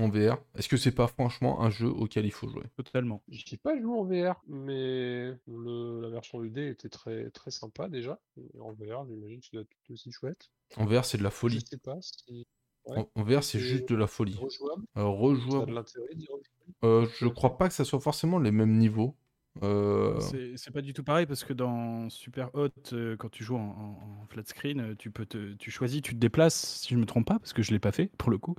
en 0.00 0.08
VR. 0.08 0.38
Est-ce 0.56 0.68
que 0.68 0.76
c'est 0.76 0.92
pas 0.92 1.06
franchement 1.08 1.62
un 1.62 1.70
jeu 1.70 1.88
auquel 1.88 2.26
il 2.26 2.32
faut 2.32 2.48
jouer? 2.48 2.64
Totalement. 2.76 3.22
J'y 3.28 3.54
ai 3.54 3.58
pas 3.58 3.78
joué 3.80 3.92
en 3.98 4.04
VR, 4.04 4.42
mais 4.48 5.32
le- 5.46 6.00
la 6.00 6.08
version 6.10 6.42
UD 6.42 6.58
était 6.58 6.88
très 6.88 7.30
très 7.30 7.50
sympa 7.52 7.88
déjà. 7.88 8.18
Et 8.36 8.60
en 8.60 8.72
VR, 8.72 9.06
j'imagine 9.06 9.40
que 9.40 9.46
ça 9.46 9.50
doit 9.54 9.62
être 9.62 9.70
tout 9.86 9.92
aussi 9.92 10.10
chouette. 10.12 10.50
En 10.76 10.84
VR, 10.86 11.04
c'est 11.04 11.18
de 11.18 11.22
la 11.22 11.30
Je 11.30 11.34
folie. 11.34 11.64
sais 11.70 11.78
pas 11.78 11.98
si 12.00 12.46
Ouais. 12.86 12.98
En, 12.98 13.08
en 13.14 13.22
VR, 13.24 13.42
c'est 13.44 13.60
juste 13.60 13.88
de 13.88 13.94
la 13.96 14.06
folie. 14.06 14.34
rejouable, 14.36 14.82
Euh, 14.96 15.00
ça 15.00 15.00
a 15.00 15.04
rejouable. 15.04 15.70
de 15.70 15.74
l'intérêt 15.74 16.14
d'y 16.14 16.26
rejouer. 16.26 16.42
Euh, 16.84 17.06
je 17.20 17.26
crois 17.28 17.56
pas 17.56 17.68
que 17.68 17.74
ça 17.74 17.84
soit 17.84 18.00
forcément 18.00 18.38
les 18.38 18.50
mêmes 18.52 18.76
niveaux. 18.76 19.16
Euh, 19.62 20.18
C'est 20.56 20.72
pas 20.72 20.80
du 20.82 20.92
tout 20.92 21.04
pareil 21.04 21.26
parce 21.26 21.44
que 21.44 21.52
dans 21.52 22.08
Super 22.10 22.50
Hot, 22.54 22.68
euh, 22.92 23.16
quand 23.16 23.28
tu 23.30 23.44
joues 23.44 23.56
en, 23.56 23.60
en- 23.60 24.22
en 24.22 24.26
flat 24.28 24.42
screen, 24.44 24.80
euh, 24.80 24.94
tu 24.98 25.10
peux 25.10 25.26
te, 25.26 25.52
tu 25.54 25.70
choisis, 25.70 26.02
tu 26.02 26.14
te 26.14 26.18
déplaces, 26.18 26.80
si 26.82 26.94
je 26.94 26.98
me 26.98 27.06
trompe 27.06 27.26
pas, 27.26 27.38
parce 27.38 27.52
que 27.52 27.62
je 27.62 27.70
l'ai 27.70 27.78
pas 27.78 27.92
fait 27.92 28.10
pour 28.18 28.30
le 28.30 28.38
coup. 28.38 28.54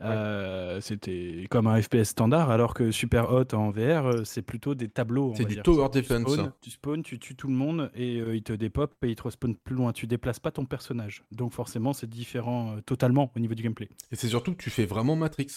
Euh, 0.00 0.80
C'était 0.80 1.46
comme 1.50 1.66
un 1.66 1.80
FPS 1.80 2.04
standard, 2.08 2.50
alors 2.50 2.74
que 2.74 2.90
Super 2.90 3.30
Hot 3.32 3.52
en 3.54 3.70
VR, 3.70 4.24
c'est 4.24 4.42
plutôt 4.42 4.74
des 4.74 4.88
tableaux. 4.88 5.34
C'est 5.36 5.44
du 5.44 5.54
dire. 5.54 5.62
tower 5.62 5.88
Tu 5.92 6.00
defense, 6.00 6.22
spawns, 6.32 6.36
ça. 6.46 6.56
Tu 6.60 6.70
spawns, 6.70 7.02
tu 7.02 7.18
tues 7.18 7.34
tout 7.36 7.48
le 7.48 7.54
monde 7.54 7.90
et 7.94 8.16
il 8.18 8.42
te 8.42 8.52
dépop 8.52 8.94
et 9.04 9.08
il 9.10 9.16
te 9.16 9.22
respawn 9.24 9.54
plus 9.56 9.74
loin. 9.76 9.92
Tu 9.92 10.06
déplaces 10.06 10.40
pas 10.40 10.50
ton 10.50 10.64
personnage. 10.64 11.24
Donc 11.32 11.52
forcément, 11.52 11.92
c'est 11.92 12.08
différent 12.08 12.76
totalement 12.86 13.30
au 13.36 13.38
niveau 13.40 13.54
du 13.54 13.62
gameplay. 13.62 13.88
Et 14.10 14.16
c'est 14.16 14.28
surtout 14.28 14.52
que 14.52 14.62
tu 14.62 14.70
fais 14.70 14.86
vraiment 14.86 15.16
Matrix. 15.16 15.48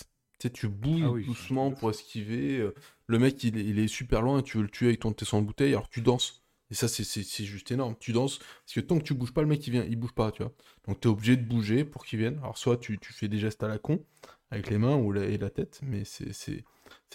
Tu 0.42 0.48
sais, 0.48 0.54
tu 0.54 0.68
bouilles 0.70 1.04
Ah 1.06 1.12
oui, 1.12 1.24
doucement 1.24 1.70
pour 1.70 1.92
esquiver. 1.92 2.58
euh, 2.58 2.74
Le 3.06 3.20
mec, 3.20 3.44
il 3.44 3.60
est, 3.60 3.64
il 3.64 3.78
est 3.78 3.88
super 3.88 4.24
loin 4.24 4.40
et 4.40 4.44
tu 4.44 4.58
veux 4.58 4.64
le 4.64 4.70
tuer 4.70 4.88
avec 4.88 5.02
ton 5.02 5.14
tesson 5.14 5.40
de 5.40 5.46
bouteille, 5.46 5.74
alors 5.74 5.88
tu 5.88 6.02
danses. 6.02 6.42
Et 6.72 6.74
ça, 6.74 6.88
c'est- 6.88 7.44
juste 7.44 7.70
énorme. 7.70 7.96
Tu 8.00 8.12
danses, 8.12 8.40
parce 8.40 8.74
que 8.74 8.80
tant 8.80 8.98
que 8.98 9.04
tu 9.04 9.14
bouges 9.14 9.34
pas, 9.34 9.42
le 9.42 9.48
mec, 9.48 9.68
il 9.68 9.72
vient, 9.72 9.86
il 9.88 9.98
bouge 9.98 10.14
pas, 10.14 10.32
tu 10.32 10.42
vois. 10.42 10.52
Donc 10.88 11.00
tu 11.00 11.08
es 11.08 11.12
obligé 11.12 11.38
de 11.38 11.44
bouger 11.46 11.86
pour 11.86 12.06
qu'il 12.06 12.18
vienne. 12.18 12.40
Alors 12.40 12.58
soit 12.58 12.78
tu, 12.78 12.98
tu 12.98 13.14
fais 13.14 13.28
des 13.28 13.38
gestes 13.38 13.62
à 13.62 13.68
la 13.68 13.78
con, 13.78 14.04
avec 14.50 14.68
les 14.72 14.80
mains 14.80 14.96
ou 14.96 15.12
la, 15.12 15.26
et 15.26 15.38
la 15.38 15.52
tête, 15.52 15.80
mais 15.84 16.06
c'est- 16.06 16.34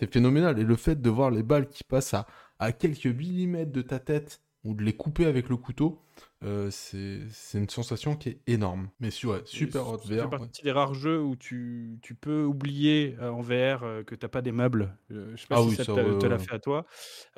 phénoménal. 0.08 0.60
Et 0.60 0.62
le 0.62 0.76
fait 0.76 1.00
de 1.02 1.10
voir 1.10 1.32
les 1.32 1.42
balles 1.42 1.68
qui 1.68 1.82
passent 1.82 2.14
à, 2.14 2.28
à 2.60 2.70
quelques 2.70 3.06
millimètres 3.06 3.72
de 3.72 3.82
ta 3.82 3.98
tête, 3.98 4.40
ou 4.66 4.74
de 4.74 4.82
les 4.82 4.92
couper 4.94 5.26
avec 5.26 5.48
le 5.48 5.56
couteau, 5.56 6.02
euh, 6.44 6.68
c'est 6.70 7.20
c'est 7.30 7.58
une 7.58 7.68
sensation 7.68 8.16
qui 8.16 8.30
est 8.30 8.40
énorme. 8.46 8.88
Mais 9.00 9.10
si, 9.10 9.26
ouais, 9.26 9.40
super 9.44 9.88
hot 9.88 9.98
VR. 9.98 10.10
ouais. 10.24 10.28
partie 10.30 10.62
des 10.62 10.72
rares 10.72 10.94
jeux 10.94 11.20
où 11.22 11.36
tu, 11.36 11.98
tu 12.02 12.14
peux 12.14 12.44
oublier 12.44 13.16
euh, 13.20 13.30
en 13.30 13.40
VR 13.40 13.82
euh, 13.84 14.02
que 14.02 14.14
t'as 14.14 14.28
pas 14.28 14.42
des 14.42 14.52
meubles. 14.52 14.96
Euh, 15.10 15.32
je 15.36 15.40
sais 15.42 15.46
pas 15.46 15.56
Ah 15.58 15.62
si 15.62 15.68
oui, 15.68 15.74
ça 15.76 15.84
ça, 15.84 15.94
te, 15.94 16.26
l'a 16.26 16.38
fait 16.38 16.54
à 16.54 16.58
toi. 16.58 16.84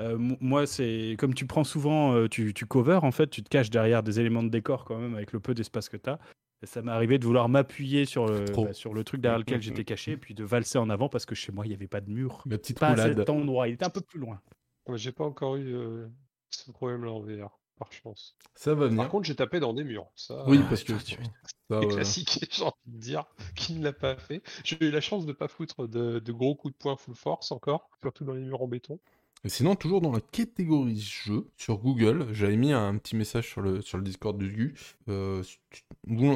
Euh, 0.00 0.16
mo- 0.18 0.36
moi, 0.40 0.66
c'est 0.66 1.16
comme 1.18 1.34
tu 1.34 1.46
prends 1.46 1.64
souvent, 1.64 2.14
euh, 2.14 2.28
tu, 2.28 2.54
tu 2.54 2.66
cover 2.66 3.00
en 3.02 3.10
fait, 3.12 3.28
tu 3.28 3.42
te 3.42 3.48
caches 3.48 3.70
derrière 3.70 4.02
des 4.02 4.18
éléments 4.20 4.42
de 4.42 4.48
décor 4.50 4.84
quand 4.84 4.98
même 4.98 5.14
avec 5.14 5.32
le 5.32 5.40
peu 5.40 5.54
d'espace 5.54 5.88
que 5.88 5.96
t'as. 5.96 6.18
Et 6.60 6.66
ça 6.66 6.82
m'est 6.82 6.90
arrivé 6.90 7.18
de 7.20 7.24
vouloir 7.24 7.48
m'appuyer 7.48 8.04
sur 8.04 8.26
le, 8.26 8.44
bah, 8.46 8.72
sur 8.72 8.92
le 8.92 9.04
truc 9.04 9.20
derrière 9.20 9.38
lequel 9.38 9.62
j'étais 9.62 9.84
caché, 9.84 10.16
puis 10.16 10.34
de 10.34 10.42
valser 10.42 10.78
en 10.78 10.90
avant 10.90 11.08
parce 11.08 11.24
que 11.24 11.36
chez 11.36 11.52
moi 11.52 11.64
il 11.64 11.68
n'y 11.68 11.74
avait 11.76 11.86
pas 11.86 12.00
de 12.00 12.10
mur. 12.10 12.42
La 12.46 12.58
petite 12.58 12.80
Pas 12.80 12.88
à 12.88 12.90
roulade. 12.94 13.16
cet 13.18 13.30
endroit, 13.30 13.68
il 13.68 13.74
était 13.74 13.84
un 13.84 13.90
peu 13.90 14.00
plus 14.00 14.18
loin. 14.18 14.40
Moi, 14.88 14.96
J'ai 14.96 15.12
pas 15.12 15.22
encore 15.24 15.54
eu 15.56 15.72
euh, 15.72 16.08
ce 16.50 16.70
problème-là 16.72 17.10
en 17.12 17.20
VR, 17.20 17.58
par 17.78 17.92
chance. 17.92 18.36
Ça 18.54 18.74
va 18.74 18.86
venir. 18.86 19.02
Par 19.02 19.10
contre, 19.10 19.26
j'ai 19.26 19.36
tapé 19.36 19.60
dans 19.60 19.72
des 19.74 19.84
murs. 19.84 20.10
Ça, 20.16 20.44
Oui, 20.48 20.58
euh, 20.58 20.62
parce 20.68 20.82
que 20.84 20.92
tu- 20.94 21.16
ça, 21.16 21.80
c'est 21.80 21.86
ouais. 21.86 21.88
classique, 21.88 22.44
j'ai 22.50 22.62
envie 22.62 22.72
de 22.86 22.98
dire, 22.98 23.24
qui 23.54 23.74
ne 23.74 23.84
l'a 23.84 23.92
pas 23.92 24.16
fait. 24.16 24.42
J'ai 24.64 24.82
eu 24.84 24.90
la 24.90 25.00
chance 25.00 25.26
de 25.26 25.32
pas 25.32 25.48
foutre 25.48 25.86
de, 25.88 26.18
de 26.18 26.32
gros 26.32 26.54
coups 26.54 26.74
de 26.74 26.78
poing 26.78 26.96
full 26.96 27.14
force 27.14 27.52
encore, 27.52 27.88
surtout 28.02 28.24
dans 28.24 28.34
les 28.34 28.42
murs 28.42 28.62
en 28.62 28.68
béton. 28.68 28.98
Et 29.44 29.48
sinon, 29.48 29.76
toujours 29.76 30.00
dans 30.00 30.10
la 30.10 30.20
catégorie 30.20 30.98
jeu, 31.00 31.48
sur 31.56 31.78
Google, 31.78 32.26
j'avais 32.32 32.56
mis 32.56 32.72
un 32.72 32.96
petit 32.98 33.14
message 33.14 33.48
sur 33.48 33.60
le, 33.60 33.80
sur 33.82 33.96
le 33.96 34.02
Discord 34.02 34.36
de 34.36 34.48
Gu. 34.48 34.74
Euh, 35.08 35.44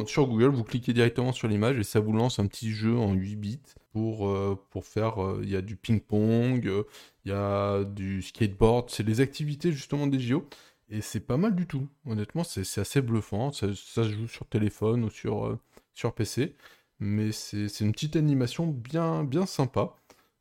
sur 0.07 0.27
Google, 0.29 0.49
vous 0.55 0.63
cliquez 0.65 0.93
directement 0.93 1.33
sur 1.33 1.49
l'image 1.49 1.79
et 1.79 1.83
ça 1.85 1.99
vous 2.01 2.13
lance 2.13 2.39
un 2.39 2.47
petit 2.47 2.71
jeu 2.71 2.97
en 2.97 3.13
8 3.13 3.37
bits 3.37 3.61
pour, 3.93 4.29
euh, 4.29 4.59
pour 4.71 4.85
faire. 4.85 5.23
euh, 5.23 5.41
Il 5.45 5.51
y 5.51 5.57
a 5.57 5.63
du 5.63 5.77
ping-pong, 5.77 6.67
euh, 6.67 6.85
il 7.25 7.31
y 7.31 7.35
a 7.35 7.85
du 7.85 8.23
skateboard, 8.23 8.91
c'est 8.91 9.03
les 9.03 9.21
activités 9.21 9.73
justement 9.73 10.07
des 10.07 10.21
JO. 10.21 10.47
Et 10.91 11.01
c'est 11.01 11.21
pas 11.21 11.37
mal 11.39 11.55
du 11.55 11.67
tout. 11.67 11.89
Honnêtement, 12.07 12.45
c'est 12.45 12.65
c'est 12.65 12.81
assez 12.83 13.01
bluffant. 13.03 13.51
Ça, 13.53 13.69
ça 13.75 14.05
se 14.05 14.11
joue 14.11 14.29
sur 14.29 14.47
téléphone 14.47 15.05
ou 15.05 15.11
sur, 15.11 15.47
euh, 15.47 15.59
sur 15.95 16.15
PC. 16.15 16.55
Mais 17.01 17.33
c'est 17.33 17.69
c'est 17.69 17.85
une 17.85 17.93
petite 17.93 18.17
animation 18.17 18.67
bien, 18.67 19.25
bien 19.25 19.47
sympa. 19.47 19.95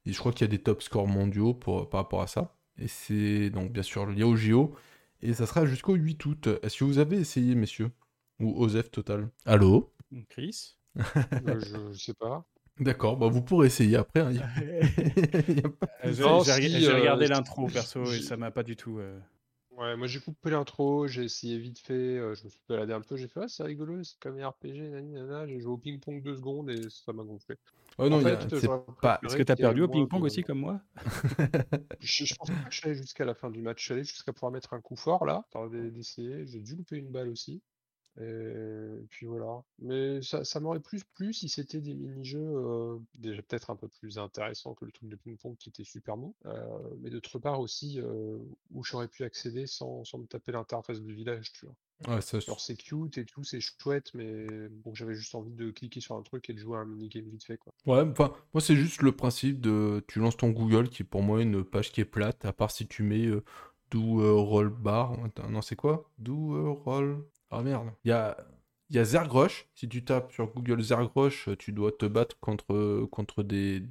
Et 0.06 0.14
je 0.14 0.20
crois 0.20 0.32
qu'il 0.34 0.42
y 0.42 0.50
a 0.50 0.52
des 0.52 0.62
top 0.62 0.82
scores 0.82 1.08
mondiaux 1.08 1.54
pour, 1.54 1.90
par 1.90 2.02
rapport 2.02 2.22
à 2.22 2.28
ça. 2.28 2.56
Et 2.80 2.88
c'est 2.88 3.50
donc 3.50 3.72
bien 3.72 3.84
sûr 3.84 4.06
lié 4.08 4.24
au 4.24 4.36
JO. 4.36 4.76
Et 5.22 5.34
ça 5.34 5.46
sera 5.46 5.66
jusqu'au 5.66 5.94
8 5.96 6.24
août. 6.26 6.50
Est-ce 6.64 6.78
que 6.80 6.84
vous 6.84 6.98
avez 7.00 7.18
essayé, 7.18 7.56
messieurs? 7.56 7.92
Ou 8.40 8.56
Osef 8.64 8.90
Total? 8.92 9.30
Allô? 9.46 9.94
Chris? 10.30 10.78
Euh, 11.46 11.60
je, 11.62 11.94
je 11.94 12.04
sais 12.04 12.14
pas. 12.14 12.46
D'accord, 12.82 13.15
bah 13.17 13.28
vous 13.28 13.41
pourrez 13.41 13.67
essayer 13.67 13.96
après. 13.96 14.22
hein. 14.22 14.32
Euh, 16.04 16.13
J'ai 16.44 16.88
euh, 16.88 16.96
regardé 16.96 17.28
l'intro 17.28 17.67
perso 17.67 18.12
et 18.12 18.22
ça 18.22 18.36
m'a 18.36 18.50
pas 18.50 18.63
du 18.63 18.76
tout. 18.76 18.98
euh, 18.98 19.20
Ouais, 19.78 19.96
moi 19.96 20.06
j'ai 20.08 20.20
coupé 20.20 20.50
l'intro, 20.50 21.08
j'ai 21.08 21.24
essayé 21.24 21.58
vite 21.58 21.80
fait, 21.80 21.94
euh, 21.94 22.36
je 22.36 22.44
me 22.44 22.50
suis 22.50 22.60
baladé 22.67 22.94
un 22.94 23.02
peu, 23.02 23.15
j'ai 23.17 23.28
fait 23.28 23.39
ah 23.44 23.48
c'est 23.48 23.63
rigolo, 23.63 24.04
c'est 24.04 24.20
comme 24.20 24.38
un 24.39 24.50
RPG, 24.50 24.89
nani, 24.89 25.12
nana, 25.13 25.48
j'ai 25.48 25.60
joué 25.60 25.72
au 25.72 25.78
ping-pong 25.78 26.22
deux 26.22 26.36
secondes 26.36 26.70
et 26.70 26.89
ça 26.89 27.13
m'a 27.13 27.24
gonflé. 27.24 27.56
Oh 27.98 28.10
non, 28.10 28.20
c'est 28.50 28.67
pas- 28.67 29.20
Est-ce 29.24 29.36
que 29.36 29.44
t'as 29.44 29.56
perdu 29.56 29.82
au 29.82 29.88
ping-pong 29.88 30.24
aussi 30.24 30.44
comme 30.44 30.60
moi? 30.60 30.82
Je, 32.00 32.26
je 32.26 32.36
pense 32.36 32.50
pas 32.50 32.56
que 32.70 32.74
je 32.74 32.80
suis 32.80 32.89
allé 32.89 32.96
jusqu'à 32.98 33.26
la 33.26 33.34
fin 33.34 33.50
du 33.50 33.62
match, 33.62 33.80
je 33.80 33.84
suis 33.86 33.94
allé 33.94 34.04
jusqu'à 34.04 34.34
pouvoir 34.34 34.52
mettre 34.52 34.74
un 34.74 34.82
coup 34.82 34.96
fort 34.96 35.26
là, 35.26 35.46
d'essayer, 35.72 36.46
j'ai 36.48 36.60
dû 36.60 36.76
louper 36.76 36.98
une 36.98 37.12
balle 37.12 37.30
aussi. 37.30 37.62
Et 38.19 39.06
puis 39.10 39.26
voilà. 39.26 39.63
Mais 39.80 40.21
ça, 40.21 40.43
ça 40.43 40.60
m'aurait 40.60 40.80
plus 40.82 41.04
plu 41.04 41.34
si 41.34 41.47
c'était 41.50 41.80
des 41.80 41.93
mini-jeux 41.93 42.39
euh, 42.39 42.97
déjà 43.15 43.41
peut-être 43.41 43.69
un 43.69 43.76
peu 43.76 43.88
plus 43.88 44.17
intéressants 44.17 44.74
que 44.74 44.86
le 44.86 44.91
truc 44.91 45.10
de 45.10 45.15
ping-pong 45.15 45.56
qui 45.58 45.69
était 45.69 45.84
super 45.84 46.17
mou. 46.17 46.36
euh, 46.45 46.67
mais 47.00 47.10
d'autre 47.10 47.39
part 47.39 47.60
aussi 47.60 48.00
euh, 48.00 48.38
où 48.71 48.84
j'aurais 48.84 49.08
pu 49.08 49.24
accéder 49.24 49.65
sans, 49.65 50.04
sans 50.04 50.17
me 50.17 50.26
taper 50.26 50.52
l'interface 50.52 51.00
du 51.00 51.13
village, 51.13 51.54
tu 51.54 51.65
vois. 51.65 51.76
Ouais, 52.08 52.21
ça, 52.21 52.39
Alors 52.47 52.60
c'est 52.60 52.76
cute 52.76 53.17
et 53.17 53.26
tout, 53.26 53.43
c'est 53.43 53.62
chouette, 53.62 54.12
mais 54.15 54.47
bon, 54.69 54.93
j'avais 54.95 55.13
juste 55.13 55.36
envie 55.36 55.54
de 55.54 55.69
cliquer 55.71 56.00
sur 56.00 56.15
un 56.15 56.24
truc 56.24 56.50
et 56.50 56.54
de 56.54 56.58
jouer 56.58 56.78
à 56.78 56.82
un 56.82 56.86
minigame 56.86 57.30
vite 57.30 57.43
fait, 57.43 57.58
quoi. 57.58 57.74
Ouais, 57.86 58.02
enfin, 58.02 58.32
moi 58.54 58.62
c'est 58.62 58.76
juste 58.76 59.02
le 59.02 59.12
principe 59.12 59.60
de 59.62 60.04
tu 60.08 60.19
lances 60.19 60.38
ton 60.38 60.50
Google 60.50 60.89
qui 60.89 61.02
est 61.04 61.06
pour 61.06 61.24
moi 61.24 61.41
une 61.41 61.63
page 61.63 61.91
qui 61.91 62.02
est 62.02 62.06
plate, 62.06 62.45
à 62.45 62.54
part 62.54 62.71
si 62.71 62.88
tu 62.88 63.04
mets 63.04 63.26
euh, 63.26 63.43
do 63.91 64.21
euh, 64.21 64.34
roll 64.34 64.69
bar. 64.69 65.15
Non, 65.50 65.62
c'est 65.62 65.76
quoi? 65.76 66.10
Do 66.19 66.56
euh, 66.56 66.69
roll. 66.69 67.24
Ah 67.52 67.62
merde. 67.62 67.92
Il 68.04 68.10
y 68.10 68.12
a, 68.12 68.38
il 68.90 68.96
y 68.96 69.00
a 69.00 69.06
Zergrosh. 69.06 69.68
Si 69.76 69.88
tu 69.90 70.04
tapes 70.04 70.32
sur 70.32 70.48
Google 70.48 70.82
Zergrosh, 70.82 71.50
tu 71.60 71.72
dois 71.72 71.92
te 71.92 72.06
battre 72.06 72.38
contre, 72.40 73.06
contre 73.12 73.44
des, 73.44 73.84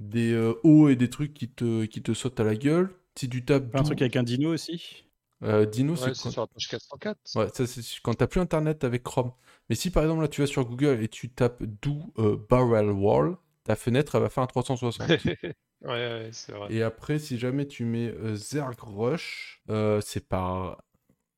des 0.00 0.32
euh, 0.32 0.54
hauts 0.64 0.88
et 0.88 0.96
des 0.96 1.10
trucs 1.10 1.34
qui 1.34 1.48
te, 1.50 1.84
qui 1.86 2.02
te 2.02 2.14
sautent 2.14 2.40
à 2.40 2.44
la 2.44 2.56
gueule. 2.56 2.94
Si 3.16 3.28
tu 3.28 3.44
tapes 3.44 3.74
Un 3.74 3.82
truc 3.82 4.02
avec 4.02 4.16
un 4.16 4.22
dino 4.22 4.52
aussi 4.52 5.04
euh, 5.42 5.66
Dino, 5.66 5.94
Ouais, 5.94 6.14
c'est 6.14 6.22
quoi 6.22 6.30
sur 6.30 6.40
la 6.42 6.46
page 6.46 6.68
404. 6.68 7.18
Ouais, 7.36 7.48
ça 7.52 7.66
c'est 7.66 7.82
quand 8.02 8.14
t'as 8.14 8.26
plus 8.26 8.40
internet 8.40 8.84
avec 8.84 9.02
Chrome. 9.02 9.32
Mais 9.68 9.74
si 9.74 9.90
par 9.90 10.02
exemple 10.02 10.22
là 10.22 10.28
tu 10.28 10.40
vas 10.40 10.46
sur 10.46 10.64
Google 10.64 11.02
et 11.02 11.08
tu 11.08 11.30
tapes 11.30 11.62
do 11.62 12.12
euh, 12.18 12.36
barrel 12.48 12.90
wall, 12.90 13.36
ta 13.64 13.76
fenêtre 13.76 14.14
elle 14.14 14.22
va 14.22 14.30
faire 14.30 14.42
un 14.44 14.46
360. 14.46 15.08
ouais, 15.38 15.54
ouais, 15.82 16.28
c'est 16.32 16.52
vrai. 16.52 16.72
et 16.72 16.82
après, 16.82 17.18
si 17.18 17.38
jamais 17.38 17.66
tu 17.66 17.84
mets 17.84 18.08
euh, 18.08 18.34
Zerg 18.36 18.78
Rush, 18.80 19.62
euh, 19.70 20.00
c'est 20.00 20.26
par. 20.28 20.82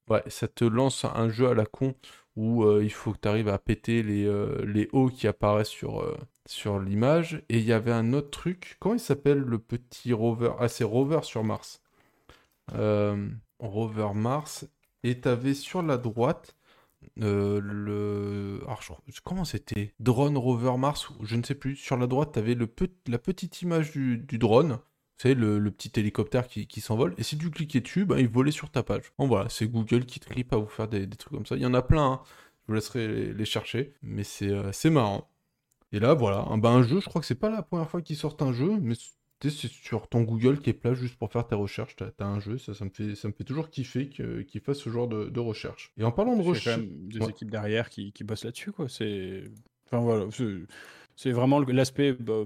Ouais, 0.08 0.22
ça 0.28 0.46
te 0.48 0.64
lance 0.64 1.04
un 1.04 1.28
jeu 1.28 1.48
à 1.48 1.54
la 1.54 1.66
con 1.66 1.94
où 2.36 2.64
euh, 2.64 2.84
il 2.84 2.92
faut 2.92 3.12
que 3.12 3.18
tu 3.22 3.28
arrives 3.28 3.48
à 3.48 3.58
péter 3.58 4.02
les, 4.02 4.26
euh, 4.26 4.86
hauts 4.92 5.08
qui 5.08 5.26
apparaissent 5.26 5.68
sur, 5.68 6.00
euh, 6.02 6.16
sur 6.46 6.78
l'image. 6.78 7.42
Et 7.48 7.58
il 7.58 7.64
y 7.64 7.72
avait 7.72 7.92
un 7.92 8.12
autre 8.12 8.30
truc. 8.30 8.76
Comment 8.78 8.94
il 8.94 9.00
s'appelle 9.00 9.38
le 9.38 9.58
petit 9.58 10.12
rover? 10.12 10.52
Ah, 10.60 10.68
c'est 10.68 10.84
Rover 10.84 11.20
sur 11.22 11.42
Mars. 11.44 11.82
Rover 13.58 14.10
Mars. 14.14 14.68
Et 15.02 15.20
t'avais 15.20 15.54
sur 15.54 15.82
la 15.82 15.96
droite 15.98 16.56
le. 17.16 18.60
Alors, 18.64 19.02
Comment 19.24 19.44
c'était? 19.44 19.94
Drone 20.00 20.36
Rover 20.36 20.76
Mars 20.78 21.08
Je 21.22 21.36
ne 21.36 21.42
sais 21.42 21.54
plus. 21.54 21.76
Sur 21.76 21.96
la 21.96 22.06
droite, 22.06 22.32
t'avais 22.32 22.54
le 22.54 22.68
la 23.06 23.18
petite 23.18 23.62
image 23.62 23.92
du 23.92 24.38
drone. 24.38 24.78
Savez, 25.18 25.34
le, 25.34 25.58
le 25.58 25.70
petit 25.70 25.90
hélicoptère 25.98 26.46
qui, 26.46 26.66
qui 26.66 26.80
s'envole. 26.80 27.14
Et 27.18 27.22
si 27.22 27.38
tu 27.38 27.50
cliquais 27.50 27.80
dessus, 27.80 28.04
ben, 28.04 28.18
il 28.18 28.28
volait 28.28 28.50
sur 28.50 28.70
ta 28.70 28.82
page. 28.82 29.12
Bon, 29.18 29.26
voilà, 29.26 29.48
c'est 29.48 29.66
Google 29.66 30.04
qui 30.04 30.20
tripe 30.20 30.52
à 30.52 30.56
vous 30.56 30.66
faire 30.66 30.88
des, 30.88 31.06
des 31.06 31.16
trucs 31.16 31.32
comme 31.32 31.46
ça. 31.46 31.56
Il 31.56 31.62
y 31.62 31.66
en 31.66 31.72
a 31.74 31.82
plein, 31.82 32.04
hein. 32.12 32.20
je 32.24 32.68
vous 32.68 32.74
laisserai 32.74 33.08
les, 33.08 33.32
les 33.32 33.44
chercher. 33.46 33.94
Mais 34.02 34.24
c'est 34.24 34.50
euh, 34.50 34.70
c'est 34.72 34.90
marrant. 34.90 35.30
Et 35.92 36.00
là, 36.00 36.14
voilà, 36.14 36.40
un, 36.50 36.58
ben, 36.58 36.70
un 36.70 36.82
jeu, 36.82 37.00
je 37.00 37.06
crois 37.06 37.20
que 37.20 37.26
c'est 37.26 37.34
pas 37.34 37.48
la 37.50 37.62
première 37.62 37.88
fois 37.88 38.02
qu'ils 38.02 38.16
sortent 38.16 38.42
un 38.42 38.52
jeu, 38.52 38.78
mais 38.80 38.94
c'est 39.40 39.50
sur 39.68 40.08
ton 40.08 40.22
Google 40.22 40.58
qui 40.60 40.70
est 40.70 40.72
plat 40.74 40.92
juste 40.94 41.16
pour 41.16 41.30
faire 41.32 41.46
tes 41.46 41.54
recherches. 41.54 41.94
T'as 41.96 42.10
as 42.18 42.24
un 42.26 42.40
jeu, 42.40 42.58
ça, 42.58 42.74
ça, 42.74 42.84
me 42.84 42.90
fait, 42.90 43.14
ça 43.14 43.28
me 43.28 43.32
fait 43.32 43.44
toujours 43.44 43.70
kiffer 43.70 44.08
qu'ils 44.08 44.60
fassent 44.60 44.80
ce 44.80 44.90
genre 44.90 45.08
de, 45.08 45.26
de 45.30 45.40
recherche. 45.40 45.92
Et 45.96 46.04
en 46.04 46.12
parlant 46.12 46.36
de 46.36 46.42
recherche. 46.42 46.78
même 46.78 47.08
des 47.08 47.20
Ouais. 47.20 47.30
équipes 47.30 47.50
derrière 47.50 47.88
qui, 47.88 48.12
qui 48.12 48.24
bossent 48.24 48.44
là-dessus, 48.44 48.72
quoi. 48.72 48.88
C'est, 48.88 49.44
enfin 49.86 50.00
voilà, 50.02 50.26
c'est- 50.30 50.66
c'est 51.14 51.32
vraiment 51.32 51.60
l'aspect. 51.60 52.12
bah, 52.14 52.44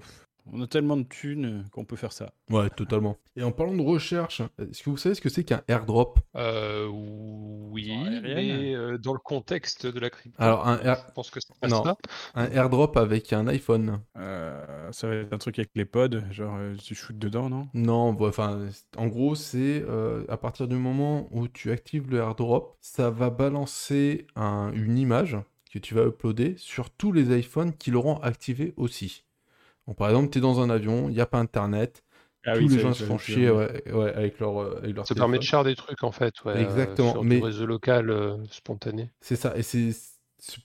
On 0.53 0.61
a 0.63 0.67
tellement 0.67 0.97
de 0.97 1.05
thunes 1.05 1.65
qu'on 1.71 1.85
peut 1.85 1.97
faire 1.97 2.13
ça. 2.13 2.33
Ouais, 2.51 2.69
totalement. 2.71 3.17
Et 3.37 3.43
en 3.43 3.53
parlant 3.53 3.75
de 3.77 3.83
recherche, 3.83 4.43
est-ce 4.59 4.83
que 4.83 4.91
vous 4.91 4.97
savez 4.97 5.15
ce 5.15 5.21
que 5.21 5.29
c'est 5.29 5.45
qu'un 5.45 5.63
airdrop? 5.69 6.19
Euh, 6.37 6.87
oui, 6.91 7.93
mais 8.23 8.75
euh, 8.75 8.99
dans 8.99 9.13
le 9.13 9.19
contexte 9.21 9.87
de 9.87 10.01
la 10.01 10.11
crypto. 10.11 10.43
Alors, 10.43 10.67
un 10.67 10.79
air- 10.81 11.05
Je 11.09 11.13
pense 11.15 11.31
que 11.31 11.39
c'est 11.41 11.59
pas 11.61 11.69
Non. 11.69 11.85
ça. 11.85 11.97
Un 12.35 12.51
airdrop 12.51 12.97
avec 12.97 13.33
un 13.33 13.47
iPhone 13.47 14.01
Euh, 14.17 14.91
ça 14.93 15.09
va 15.09 15.15
être 15.17 15.33
un 15.33 15.39
truc 15.39 15.59
avec 15.59 15.71
les 15.75 15.85
pods, 15.85 16.21
genre 16.33 16.57
euh, 16.59 16.75
tu 16.77 16.95
shootes 16.95 17.19
dedans, 17.19 17.49
non? 17.49 17.69
Non, 17.75 18.17
enfin, 18.21 18.67
en 18.97 19.07
gros, 19.07 19.35
c'est 19.35 19.85
euh, 19.89 20.25
à 20.29 20.37
partir 20.37 20.67
du 20.69 20.77
moment 20.77 21.29
où 21.31 21.47
tu 21.49 21.71
actives 21.71 22.11
le 22.11 22.19
airdrop, 22.19 22.77
ça 22.81 23.11
va 23.11 23.31
balancer 23.31 24.27
un- 24.37 24.73
une 24.75 24.99
image 24.99 25.37
que 25.73 25.79
tu 25.79 25.95
vas 25.95 26.03
uploader 26.05 26.55
sur 26.57 26.91
tous 26.91 27.13
les 27.13 27.39
iPhones 27.39 27.73
qui 27.73 27.93
l'auront 27.93 28.17
activé 28.21 28.75
aussi. 28.77 29.25
Donc, 29.91 29.97
par 29.97 30.09
exemple, 30.09 30.31
tu 30.31 30.39
es 30.39 30.41
dans 30.41 30.61
un 30.61 30.71
avion, 30.71 31.09
il 31.09 31.15
n'y 31.15 31.21
a 31.21 31.27
pas 31.27 31.39
Internet, 31.41 32.05
Ah 32.47 32.55
tous 32.57 32.69
les 32.69 32.79
gens 32.79 32.95
se 32.95 33.03
font 33.03 33.19
chier 33.19 33.51
ouais, 33.51 33.93
ouais, 33.93 34.15
avec 34.15 34.39
leur, 34.39 34.63
euh, 34.63 34.79
avec 34.81 34.95
leur 34.95 35.05
Ça 35.05 35.17
permet 35.17 35.39
de 35.39 35.43
share 35.43 35.65
des 35.65 35.75
trucs 35.75 36.05
en 36.05 36.13
fait, 36.13 36.33
ouais, 36.45 36.53
euh, 36.53 36.63
Exactement, 36.63 37.11
sur 37.11 37.25
mais- 37.25 37.39
du 37.41 37.45
réseau 37.45 37.67
local 37.67 38.09
euh, 38.11 38.37
spontané. 38.53 39.11
C'est 39.21 39.35
ça, 39.35 39.57
et 39.57 39.65
c'est 39.65 39.91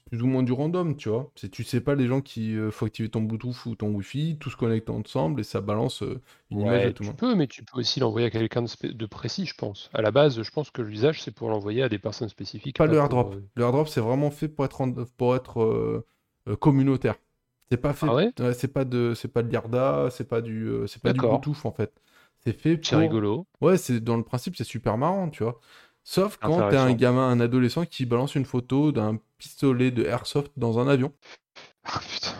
plus 0.08 0.22
ou 0.22 0.26
moins 0.28 0.44
du 0.44 0.52
random, 0.52 0.96
tu 0.96 1.08
vois. 1.08 1.28
C'est 1.34 1.50
tu 1.50 1.64
sais 1.64 1.80
pas 1.80 1.96
les 1.96 2.06
gens 2.06 2.20
qui 2.20 2.56
euh, 2.56 2.70
faut 2.70 2.86
activer 2.86 3.08
ton 3.08 3.20
Bluetooth 3.22 3.66
ou 3.66 3.74
ton 3.74 3.88
Wi-Fi, 3.88 4.38
tous 4.38 4.50
se 4.50 4.56
connectent 4.56 4.90
ensemble 4.90 5.40
et 5.40 5.44
ça 5.44 5.60
balance 5.60 6.04
euh, 6.04 6.20
une 6.50 6.60
image 6.60 6.86
à 6.86 6.92
tout 6.92 7.02
le 7.02 7.08
tu 7.08 7.10
monde. 7.10 7.16
peux, 7.16 7.34
mais 7.34 7.46
tu 7.48 7.64
peux 7.64 7.80
aussi 7.80 7.98
l'envoyer 8.00 8.28
à 8.28 8.30
quelqu'un 8.30 8.62
de, 8.62 9.06
précis, 9.06 9.44
je 9.44 9.54
pense. 9.54 9.90
À 9.92 10.02
la 10.02 10.12
base, 10.12 10.40
je 10.40 10.50
pense 10.50 10.70
que 10.70 10.82
l'usage, 10.82 11.20
c'est 11.22 11.34
pour 11.34 11.50
l'envoyer 11.50 11.82
à 11.82 11.88
des 11.88 11.98
personnes 11.98 12.28
spécifiques. 12.28 12.78
Pas 12.78 12.86
le 12.86 12.92
pour, 12.92 13.02
airdrop. 13.02 13.34
euh, 13.34 13.40
Le 13.56 13.64
airdrop, 13.64 13.88
c'est 13.88 14.00
vraiment 14.00 14.30
fait 14.30 14.48
pour 14.48 14.64
être, 14.64 14.80
en- 14.80 14.92
pour 14.92 15.36
être 15.36 15.60
euh, 15.60 16.06
euh, 16.48 16.56
communautaire. 16.56 17.16
C'est 17.70 17.76
pas 17.78 17.92
fait. 17.92 18.06
Ah 18.08 18.14
ouais 18.14 18.32
ouais, 18.38 18.54
c'est 18.54 18.68
pas 18.68 18.84
de, 18.84 19.14
c'est 19.14 19.28
pas 19.28 19.42
de 19.42 19.48
l'IRDA, 19.48 20.08
c'est 20.10 20.28
pas 20.28 20.40
du, 20.40 20.66
euh, 20.68 20.86
c'est 20.86 21.02
pas 21.02 21.12
du. 21.12 21.20
Bluetooth 21.20 21.64
en 21.64 21.72
fait. 21.72 21.92
C'est 22.44 22.52
fait 22.52 22.78
C'est 22.82 22.96
rigolo. 22.96 23.46
Ouais, 23.60 23.76
c'est 23.76 24.00
dans 24.00 24.16
le 24.16 24.22
principe, 24.22 24.56
c'est 24.56 24.64
super 24.64 24.96
marrant, 24.98 25.30
tu 25.30 25.42
vois. 25.42 25.60
Sauf 26.04 26.38
quand 26.40 26.68
t'es 26.68 26.76
un 26.76 26.92
gamin, 26.94 27.28
un 27.28 27.40
adolescent 27.40 27.84
qui 27.84 28.06
balance 28.06 28.36
une 28.36 28.44
photo 28.44 28.92
d'un 28.92 29.18
pistolet 29.38 29.90
de 29.90 30.04
airsoft 30.04 30.52
dans 30.56 30.78
un 30.78 30.86
avion. 30.88 31.12
Ah, 31.88 32.00
putain. 32.00 32.34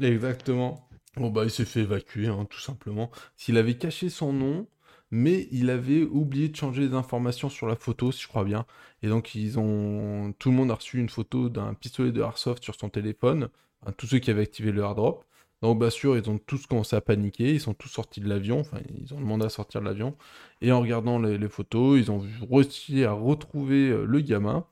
Exactement. 0.00 0.88
Bon 1.16 1.30
bah 1.30 1.44
il 1.44 1.50
s'est 1.50 1.64
fait 1.64 1.80
évacuer, 1.80 2.26
hein, 2.28 2.46
tout 2.48 2.60
simplement. 2.60 3.10
S'il 3.36 3.56
avait 3.56 3.76
caché 3.78 4.08
son 4.08 4.32
nom, 4.32 4.66
mais 5.10 5.48
il 5.50 5.70
avait 5.70 6.02
oublié 6.02 6.48
de 6.48 6.56
changer 6.56 6.82
les 6.88 6.94
informations 6.94 7.48
sur 7.48 7.66
la 7.66 7.76
photo, 7.76 8.12
si 8.12 8.22
je 8.22 8.28
crois 8.28 8.44
bien. 8.44 8.66
Et 9.02 9.08
donc 9.08 9.34
ils 9.34 9.58
ont, 9.58 10.32
tout 10.38 10.50
le 10.50 10.56
monde 10.56 10.70
a 10.70 10.74
reçu 10.74 10.98
une 10.98 11.08
photo 11.08 11.48
d'un 11.48 11.74
pistolet 11.74 12.12
de 12.12 12.22
airsoft 12.22 12.62
sur 12.62 12.74
son 12.74 12.88
téléphone. 12.90 13.48
Enfin, 13.82 13.92
tous 13.96 14.06
ceux 14.06 14.18
qui 14.18 14.30
avaient 14.30 14.42
activé 14.42 14.72
le 14.72 14.82
airdrop. 14.82 15.24
Donc 15.62 15.80
bien 15.80 15.90
sûr, 15.90 16.16
ils 16.16 16.30
ont 16.30 16.38
tous 16.38 16.66
commencé 16.66 16.94
à 16.94 17.00
paniquer, 17.00 17.52
ils 17.54 17.60
sont 17.60 17.74
tous 17.74 17.88
sortis 17.88 18.20
de 18.20 18.28
l'avion, 18.28 18.60
enfin 18.60 18.78
ils 18.96 19.12
ont 19.12 19.18
demandé 19.20 19.44
à 19.44 19.48
sortir 19.48 19.80
de 19.80 19.86
l'avion. 19.86 20.16
Et 20.60 20.70
en 20.70 20.80
regardant 20.80 21.18
les, 21.18 21.36
les 21.36 21.48
photos, 21.48 21.98
ils 21.98 22.10
ont 22.12 22.22
réussi 22.50 23.04
à 23.04 23.12
retrouver 23.12 23.88
euh, 23.90 24.04
le 24.04 24.20
gamin 24.20 24.66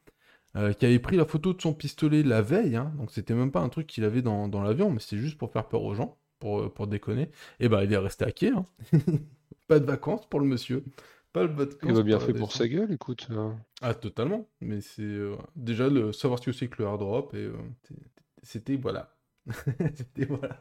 euh, 0.56 0.72
qui 0.72 0.86
avait 0.86 1.00
pris 1.00 1.16
la 1.16 1.24
photo 1.24 1.52
de 1.52 1.60
son 1.60 1.74
pistolet 1.74 2.22
la 2.22 2.40
veille. 2.42 2.76
hein. 2.76 2.92
donc 2.98 3.10
c'était 3.10 3.34
même 3.34 3.50
pas 3.50 3.60
un 3.60 3.68
truc 3.68 3.86
qu'il 3.88 4.04
avait 4.04 4.22
dans, 4.22 4.46
dans 4.48 4.62
l'avion, 4.62 4.90
mais 4.90 5.00
c'était 5.00 5.18
juste 5.20 5.38
pour 5.38 5.50
faire 5.52 5.66
peur 5.66 5.82
aux 5.82 5.94
gens, 5.94 6.18
pour, 6.38 6.60
euh, 6.60 6.68
pour 6.72 6.86
déconner. 6.86 7.30
Et 7.60 7.68
bah 7.68 7.82
il 7.84 7.92
est 7.92 7.96
resté 7.98 8.24
à 8.24 8.30
quai. 8.30 8.50
hein. 8.50 8.64
pas 9.68 9.80
de 9.80 9.86
vacances 9.86 10.26
pour 10.28 10.38
le 10.40 10.46
monsieur. 10.46 10.84
Pas 11.32 11.46
de 11.46 11.52
vacances. 11.52 11.78
Il 11.82 11.92
va 11.94 12.02
bien 12.02 12.18
fait 12.20 12.32
pour 12.32 12.52
sa 12.52 12.66
gueule, 12.68 12.92
écoute. 12.92 13.26
Ah, 13.82 13.92
totalement. 13.94 14.48
Mais 14.60 14.80
c'est 14.80 15.02
euh, 15.02 15.34
déjà 15.56 15.88
le 15.88 16.12
savoir 16.12 16.38
ce 16.38 16.46
que 16.46 16.52
c'est 16.52 16.68
que 16.68 16.80
le 16.82 16.88
airdrop 16.88 17.34
et 17.34 17.38
euh, 17.38 17.52
c'était- 18.46 18.76
voilà. 18.76 19.14
c'était 19.94 20.24
voilà. 20.24 20.60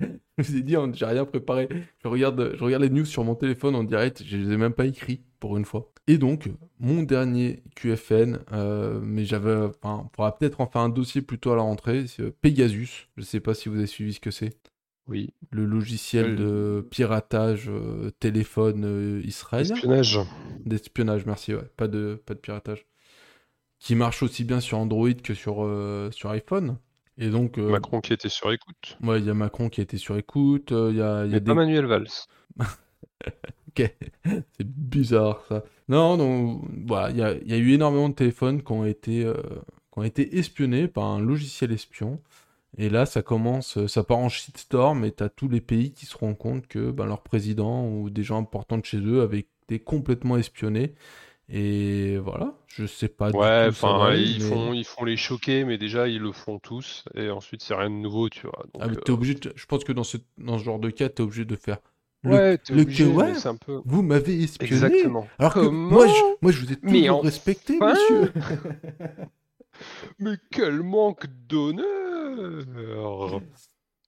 Je 0.38 0.44
vous 0.52 0.56
ai 0.56 0.62
dit, 0.62 0.76
hein, 0.76 0.90
j'ai 0.94 1.04
rien 1.04 1.24
préparé. 1.26 1.68
Je 2.02 2.08
regarde, 2.08 2.52
je 2.56 2.64
regarde 2.64 2.82
les 2.82 2.88
news 2.90 3.04
sur 3.04 3.24
mon 3.24 3.34
téléphone 3.34 3.74
en 3.74 3.84
direct, 3.84 4.22
je 4.24 4.36
les 4.38 4.52
ai 4.52 4.56
même 4.56 4.72
pas 4.72 4.86
écrits 4.86 5.20
pour 5.38 5.58
une 5.58 5.66
fois. 5.66 5.92
Et 6.06 6.16
donc, 6.16 6.48
mon 6.78 7.02
dernier 7.02 7.62
QFN, 7.76 8.38
euh, 8.52 9.00
mais 9.02 9.26
j'avais, 9.26 9.54
enfin, 9.54 10.02
on 10.04 10.08
pourra 10.08 10.36
peut-être 10.38 10.60
en 10.62 10.66
faire 10.66 10.80
un 10.80 10.88
dossier 10.88 11.20
plutôt 11.20 11.52
à 11.52 11.56
la 11.56 11.62
rentrée, 11.62 12.06
c'est 12.06 12.22
euh, 12.22 12.34
Pegasus. 12.40 13.08
Je 13.18 13.22
sais 13.22 13.40
pas 13.40 13.52
si 13.52 13.68
vous 13.68 13.76
avez 13.76 13.86
suivi 13.86 14.14
ce 14.14 14.20
que 14.20 14.30
c'est. 14.30 14.56
Oui. 15.08 15.34
Le 15.50 15.66
logiciel 15.66 16.36
de 16.36 16.86
piratage 16.90 17.68
euh, 17.68 18.10
téléphone 18.20 18.84
euh, 18.86 19.20
israélien. 19.24 19.74
Espionnage. 19.74 20.18
D'espionnage, 20.64 21.26
merci, 21.26 21.54
ouais. 21.54 21.68
Pas 21.76 21.88
de, 21.88 22.20
pas 22.24 22.32
de 22.34 22.38
piratage. 22.38 22.86
Qui 23.80 23.94
marche 23.94 24.22
aussi 24.22 24.44
bien 24.44 24.60
sur 24.60 24.78
Android 24.78 25.12
que 25.12 25.34
sur, 25.34 25.64
euh, 25.64 26.10
sur 26.12 26.30
iPhone. 26.30 26.76
Et 27.16 27.30
donc, 27.30 27.58
euh, 27.58 27.70
Macron 27.70 28.00
qui 28.00 28.12
était 28.12 28.28
sur 28.28 28.52
écoute. 28.52 28.98
ouais, 29.02 29.20
il 29.20 29.26
y 29.26 29.30
a 29.30 29.34
Macron 29.34 29.68
qui 29.68 29.80
a 29.80 29.82
été 29.82 29.96
sur 29.96 30.16
écoute, 30.16 30.72
euh, 30.72 30.90
il 30.90 30.98
y 30.98 31.02
a, 31.02 31.26
y 31.26 31.34
a 31.34 31.40
des... 31.40 31.54
Manuel 31.54 31.86
Valls. 31.86 32.08
Ok, 33.68 33.94
c'est 34.24 34.66
bizarre 34.66 35.44
ça. 35.48 35.62
Non, 35.88 36.16
donc, 36.16 36.64
voilà, 36.88 37.10
il 37.10 37.18
y 37.18 37.22
a, 37.22 37.34
y 37.34 37.52
a 37.52 37.56
eu 37.56 37.70
énormément 37.70 38.08
de 38.08 38.14
téléphones 38.14 38.64
qui 38.64 38.72
ont 38.72 38.84
été, 38.84 39.22
qui 39.92 39.98
ont 39.98 40.02
été 40.02 40.38
espionnés 40.38 40.88
par 40.88 41.04
un 41.04 41.20
logiciel 41.20 41.70
espion. 41.70 42.20
Et 42.78 42.88
là, 42.88 43.06
ça 43.06 43.22
commence, 43.22 43.86
ça 43.86 44.02
part 44.02 44.18
en 44.18 44.28
shitstorm 44.28 45.04
et 45.04 45.12
t'as 45.12 45.28
tous 45.28 45.48
les 45.48 45.60
pays 45.60 45.92
qui 45.92 46.06
se 46.06 46.16
rendent 46.16 46.36
compte 46.36 46.66
que 46.66 46.90
ben, 46.90 47.06
leur 47.06 47.22
président 47.22 47.86
ou 47.86 48.10
des 48.10 48.24
gens 48.24 48.38
importants 48.38 48.78
de 48.78 48.84
chez 48.84 48.98
eux 48.98 49.22
avaient 49.22 49.46
été 49.68 49.78
complètement 49.78 50.36
espionnés. 50.36 50.94
Et 51.52 52.16
voilà, 52.18 52.54
je 52.68 52.86
sais 52.86 53.08
pas 53.08 53.30
Ouais, 53.30 53.66
enfin, 53.68 54.14
ils 54.14 54.38
mais- 54.40 54.48
font, 54.48 54.72
ils 54.72 54.84
font 54.84 55.04
les 55.04 55.16
choquer, 55.16 55.64
mais 55.64 55.78
déjà, 55.78 56.06
ils 56.06 56.20
le 56.20 56.30
font 56.30 56.60
tous. 56.60 57.04
Et 57.16 57.28
ensuite, 57.30 57.62
c'est 57.62 57.74
rien 57.74 57.90
de 57.90 57.94
nouveau, 57.96 58.28
tu 58.28 58.42
vois. 58.46 58.64
Ah, 58.78 58.86
mais 58.86 58.94
t'es 58.94 59.10
obligé 59.10 59.34
de- 59.34 59.52
Je 59.56 59.66
pense 59.66 59.82
que 59.82 59.90
dans 59.92 60.04
ce, 60.04 60.16
dans 60.38 60.58
ce 60.58 60.64
genre 60.64 60.78
de 60.78 60.90
cas, 60.90 61.08
t'es 61.08 61.22
obligé 61.22 61.44
de 61.44 61.56
faire. 61.56 61.78
euh, 62.26 62.28
Le- 62.28 62.30
Ouais, 62.36 62.58
le 62.70 62.82
obligé, 62.82 63.04
que- 63.04 63.08
ouais, 63.10 63.46
un 63.46 63.56
peu... 63.56 63.80
Vous 63.84 64.02
m'avez 64.02 64.42
espionné. 64.44 64.72
Exactement. 64.72 65.26
Alors 65.40 65.54
que 65.54 65.60
Comment 65.60 65.90
moi 65.90 66.06
je, 66.06 66.12
moi, 66.42 66.52
je 66.52 66.60
vous 66.64 66.72
ai 66.72 66.76
toujours 66.76 67.16
enfin 67.18 67.26
respecté, 67.26 67.78
monsieur. 67.80 68.32
Mais 70.20 70.36
quel 70.52 70.82
manque 70.82 71.26
d'honneur 71.48 73.40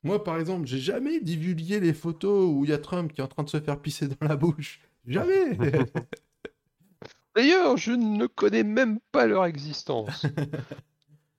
Moi, 0.04 0.22
par 0.22 0.38
exemple, 0.38 0.66
j'ai 0.66 0.78
jamais 0.78 1.18
divulgué 1.20 1.80
les 1.80 1.94
photos 1.94 2.48
où 2.52 2.64
il 2.64 2.70
y 2.70 2.72
a 2.74 2.78
Trump 2.78 3.12
qui 3.12 3.20
est 3.20 3.24
en 3.24 3.28
train 3.28 3.42
de 3.44 3.48
se 3.50 3.58
faire 3.60 3.80
pisser 3.80 4.06
dans 4.08 4.28
la 4.28 4.36
bouche. 4.36 4.80
Jamais. 5.06 5.58
D'ailleurs, 7.34 7.76
je 7.76 7.92
ne 7.92 8.26
connais 8.26 8.64
même 8.64 9.00
pas 9.10 9.26
leur 9.26 9.44
existence. 9.44 10.26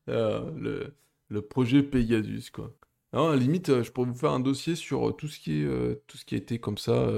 Euh, 0.09 0.91
le, 1.29 1.41
projet 1.41 1.81
Pegasus, 1.81 2.49
quoi. 2.51 2.75
Non, 3.13 3.29
à 3.29 3.35
la 3.35 3.37
limite, 3.37 3.69
euh, 3.69 3.83
je 3.83 3.91
pourrais 3.93 4.09
vous 4.09 4.17
faire 4.17 4.31
un 4.31 4.41
dossier 4.41 4.75
sur 4.75 5.07
euh, 5.07 5.13
tout 5.13 5.29
ce 5.29 5.39
qui 5.39 5.61
est, 5.63 6.05
tout 6.07 6.17
ce 6.17 6.25
qui 6.25 6.35
a 6.35 6.37
été 6.37 6.59
comme 6.59 6.77
ça, 6.77 7.09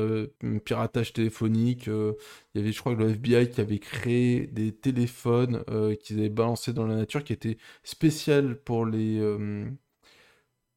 piratage 0.63 1.11
téléphonique. 1.13 1.87
il 1.87 2.13
y 2.53 2.59
avait, 2.59 2.71
je 2.71 2.79
crois, 2.79 2.93
le 2.93 3.09
FBI 3.09 3.49
qui 3.49 3.59
avait 3.59 3.79
créé 3.79 4.45
des 4.45 4.71
téléphones 4.71 5.63
qu'ils 6.03 6.19
avaient 6.19 6.29
balancés 6.29 6.73
dans 6.73 6.85
la 6.85 6.95
nature, 6.95 7.23
qui 7.23 7.33
étaient 7.33 7.57
spéciales 7.83 8.61
pour 8.61 8.85
les, 8.85 9.19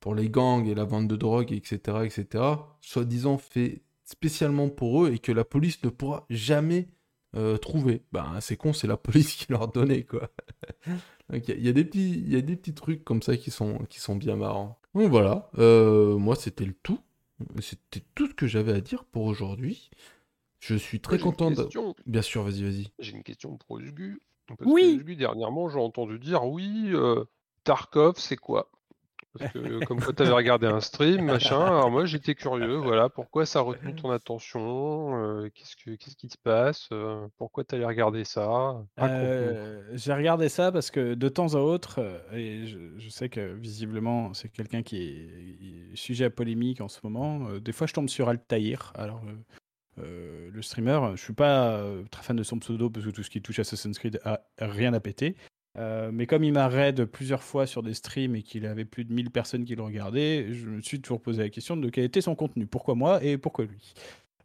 pour 0.01 0.15
les 0.15 0.31
gangs 0.31 0.67
et 0.67 0.75
la 0.75 0.85
vente 0.85 1.09
de 1.09 1.17
drogue, 1.17 1.53
etc., 1.53 1.99
etc. 2.05 2.45
Soi-disant 2.81 3.37
fait 3.37 3.83
spécialement 4.05 4.71
pour 4.71 5.05
eux 5.05 5.13
et 5.13 5.19
que 5.19 5.33
la 5.33 5.45
police 5.45 5.83
ne 5.85 5.91
pourra 5.91 6.25
jamais 6.31 6.89
euh, 7.37 7.57
trouver. 7.59 8.03
Ben, 8.13 8.41
c'est 8.41 8.57
con, 8.57 8.73
c'est 8.73 8.87
la 8.87 8.97
police 8.97 9.35
qui 9.35 9.47
leur 9.53 9.69
donnait, 9.69 10.05
quoi. 10.05 10.31
Donc, 11.31 11.47
il 11.49 11.51
y, 11.51 11.53
a- 11.53 11.57
il 11.57 11.67
y 11.67 11.69
a 11.69 11.73
des 11.73 11.85
petits, 11.85 12.11
il 12.13 12.33
y 12.33 12.37
a 12.37 12.41
des 12.41 12.57
petits 12.57 12.75
trucs 12.75 13.05
comme 13.05 13.23
ça 13.23 13.37
qui 13.37 13.51
sont, 13.51 13.79
qui 13.91 14.01
sont 14.01 14.17
bien 14.17 14.37
marrants. 14.37 14.81
Donc 14.95 15.11
voilà, 15.11 15.51
euh, 15.59 16.17
moi 16.17 16.35
c'était 16.35 16.65
le 16.65 16.73
tout. 16.75 16.99
C'était 17.61 18.03
tout 18.15 18.27
ce 18.27 18.35
que 18.35 18.47
j'avais 18.49 18.73
à 18.73 18.81
dire 18.81 19.05
pour 19.05 19.25
aujourd'hui. 19.27 19.91
Je 20.59 20.75
suis 20.75 21.01
très 21.01 21.13
Moi, 21.13 21.19
j'ai 21.19 21.25
une 21.27 21.31
content 21.31 21.51
de... 21.51 21.57
question. 21.57 21.95
Bien 22.07 22.23
sûr, 22.23 22.43
vas-y, 22.43 22.65
vas-y. 22.65 22.89
J'ai 22.99 23.13
une 23.13 23.23
question 23.23 23.57
pour 23.59 23.79
Usgu. 23.79 24.21
Parce 24.47 24.59
Oui. 24.65 24.83
que 24.83 24.97
Usgu, 25.03 25.15
dernièrement, 25.17 25.69
j'ai 25.69 25.79
entendu 25.79 26.19
dire 26.19 26.45
oui, 26.47 26.91
euh, 26.95 27.25
Tarkov, 27.63 28.15
c'est 28.19 28.37
quoi? 28.37 28.71
Parce 29.39 29.53
que 29.53 29.85
comme 29.85 30.01
quoi 30.01 30.13
tu 30.13 30.23
avais 30.23 30.33
regardé 30.33 30.67
un 30.67 30.81
stream, 30.81 31.25
machin. 31.25 31.61
Alors 31.61 31.91
moi, 31.91 32.05
j'étais 32.05 32.35
curieux, 32.35 32.77
voilà, 32.77 33.09
pourquoi 33.09 33.47
ça 33.47 33.61
a 33.61 33.63
retenu 33.63 33.95
ton 33.95 34.11
attention? 34.11 35.17
euh, 35.17 35.49
qu'est-ce 35.55 35.77
que, 35.77 35.97
qu'est-ce 35.97 36.17
qui 36.17 36.29
se 36.29 36.39
passe? 36.39 36.89
euh, 36.93 37.27
pourquoi 37.37 37.65
tu 37.65 37.75
allais 37.75 37.85
regarder 37.85 38.25
ça? 38.25 38.85
Euh, 38.99 39.83
j'ai 39.93 40.13
regardé 40.13 40.49
ça 40.49 40.73
parce 40.73 40.91
que 40.91 41.15
de 41.15 41.29
temps 41.29 41.55
à 41.55 41.59
autre, 41.59 41.97
euh, 41.99 42.19
et 42.33 42.67
je, 42.67 43.09
sais 43.09 43.29
que 43.29 43.55
visiblement 43.55 44.35
c'est 44.35 44.49
quelqu'un 44.49 44.83
qui 44.83 44.97
est, 45.03 45.97
sujet 45.97 46.27
à 46.27 46.31
polémique 46.31 46.81
en 46.81 46.89
ce 46.89 47.01
moment, 47.03 47.49
euh, 47.49 47.61
des 47.61 47.73
fois 47.73 47.87
je 47.87 47.95
tombe 47.95 48.09
sur 48.09 48.29
Altaïr. 48.29 48.93
Alors, 48.95 49.23
euh, 49.27 50.03
euh, 50.03 50.51
le 50.53 50.63
streamer, 50.63 51.01
je 51.17 51.23
suis 51.23 51.33
pas 51.33 51.73
euh, 51.73 52.05
très 52.11 52.23
fan 52.23 52.37
de 52.37 52.43
son 52.43 52.59
pseudo 52.59 52.91
parce 52.91 53.05
que 53.05 53.11
tout 53.11 53.23
ce 53.23 53.31
qui 53.31 53.43
touche 53.43 53.59
Assassin's 53.59 53.99
Creed 53.99 54.21
a 54.25 54.41
rien 54.59 54.93
à 54.95 55.01
péter. 55.01 55.37
Euh, 55.79 56.11
mais 56.13 56.27
comme 56.27 56.45
il 56.45 56.53
m'a 56.53 56.69
raid 56.69 57.05
plusieurs 57.05 57.43
fois 57.43 57.67
sur 57.67 57.83
des 57.83 57.95
streams 57.95 58.35
et 58.35 58.43
qu'il 58.43 58.67
avait 58.67 58.85
plus 58.85 59.05
de 59.05 59.13
1000 59.13 59.31
personnes 59.31 59.65
qui 59.65 59.77
le 59.77 59.83
regardaient, 59.83 60.53
je 60.53 60.67
me 60.67 60.81
suis 60.81 61.01
toujours 61.01 61.21
posé 61.21 61.43
la 61.43 61.51
question 61.51 61.77
de 61.77 61.89
quel 61.89 62.05
était 62.05 62.21
son 62.21 62.35
contenu. 62.35 62.67
Pourquoi 62.67 62.95
moi 62.95 63.23
et 63.23 63.39
pourquoi 63.39 63.65
lui? 63.65 63.95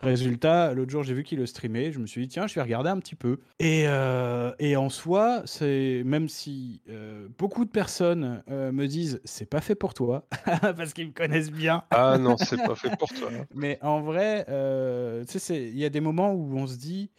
Résultat, 0.04 0.74
l'autre 0.74 0.92
jour, 0.92 1.02
j'ai 1.04 1.14
vu 1.14 1.24
qu'il 1.24 1.40
le 1.40 1.46
streamait. 1.46 1.94
Je 1.94 2.00
me 2.00 2.06
suis 2.08 2.22
dit, 2.22 2.28
tiens, 2.28 2.46
je 2.46 2.56
vais 2.56 2.62
regarder 2.62 2.90
un 2.90 3.00
petit 3.00 3.16
peu. 3.16 3.40
Et, 3.60 3.86
euh, 3.88 4.52
et 4.60 4.76
en 4.76 4.90
soi, 4.90 5.44
c'est 5.46 6.04
même 6.06 6.28
si 6.28 6.82
euh, 6.90 7.28
beaucoup 7.38 7.64
de 7.64 7.70
personnes 7.70 8.44
euh, 8.52 8.74
me 8.74 8.88
disent, 8.88 9.22
c'est 9.24 9.50
pas 9.50 9.62
fait 9.62 9.76
pour 9.76 9.94
toi, 9.94 10.28
parce 10.62 10.94
qu'ils 10.94 11.08
me 11.08 11.14
connaissent 11.14 11.52
bien. 11.52 11.84
Ah 11.90 12.18
non, 12.18 12.36
c'est 12.38 12.62
pas 12.62 12.76
fait 12.76 12.96
pour 12.98 13.14
toi. 13.14 13.30
Mais 13.56 13.80
en 13.82 14.02
vrai, 14.02 14.46
il 14.50 15.78
y 15.78 15.86
a 15.86 15.90
des 15.90 16.02
moments 16.02 16.34
où 16.34 16.58
on 16.58 16.68
se 16.68 16.76
dit, 16.76 17.10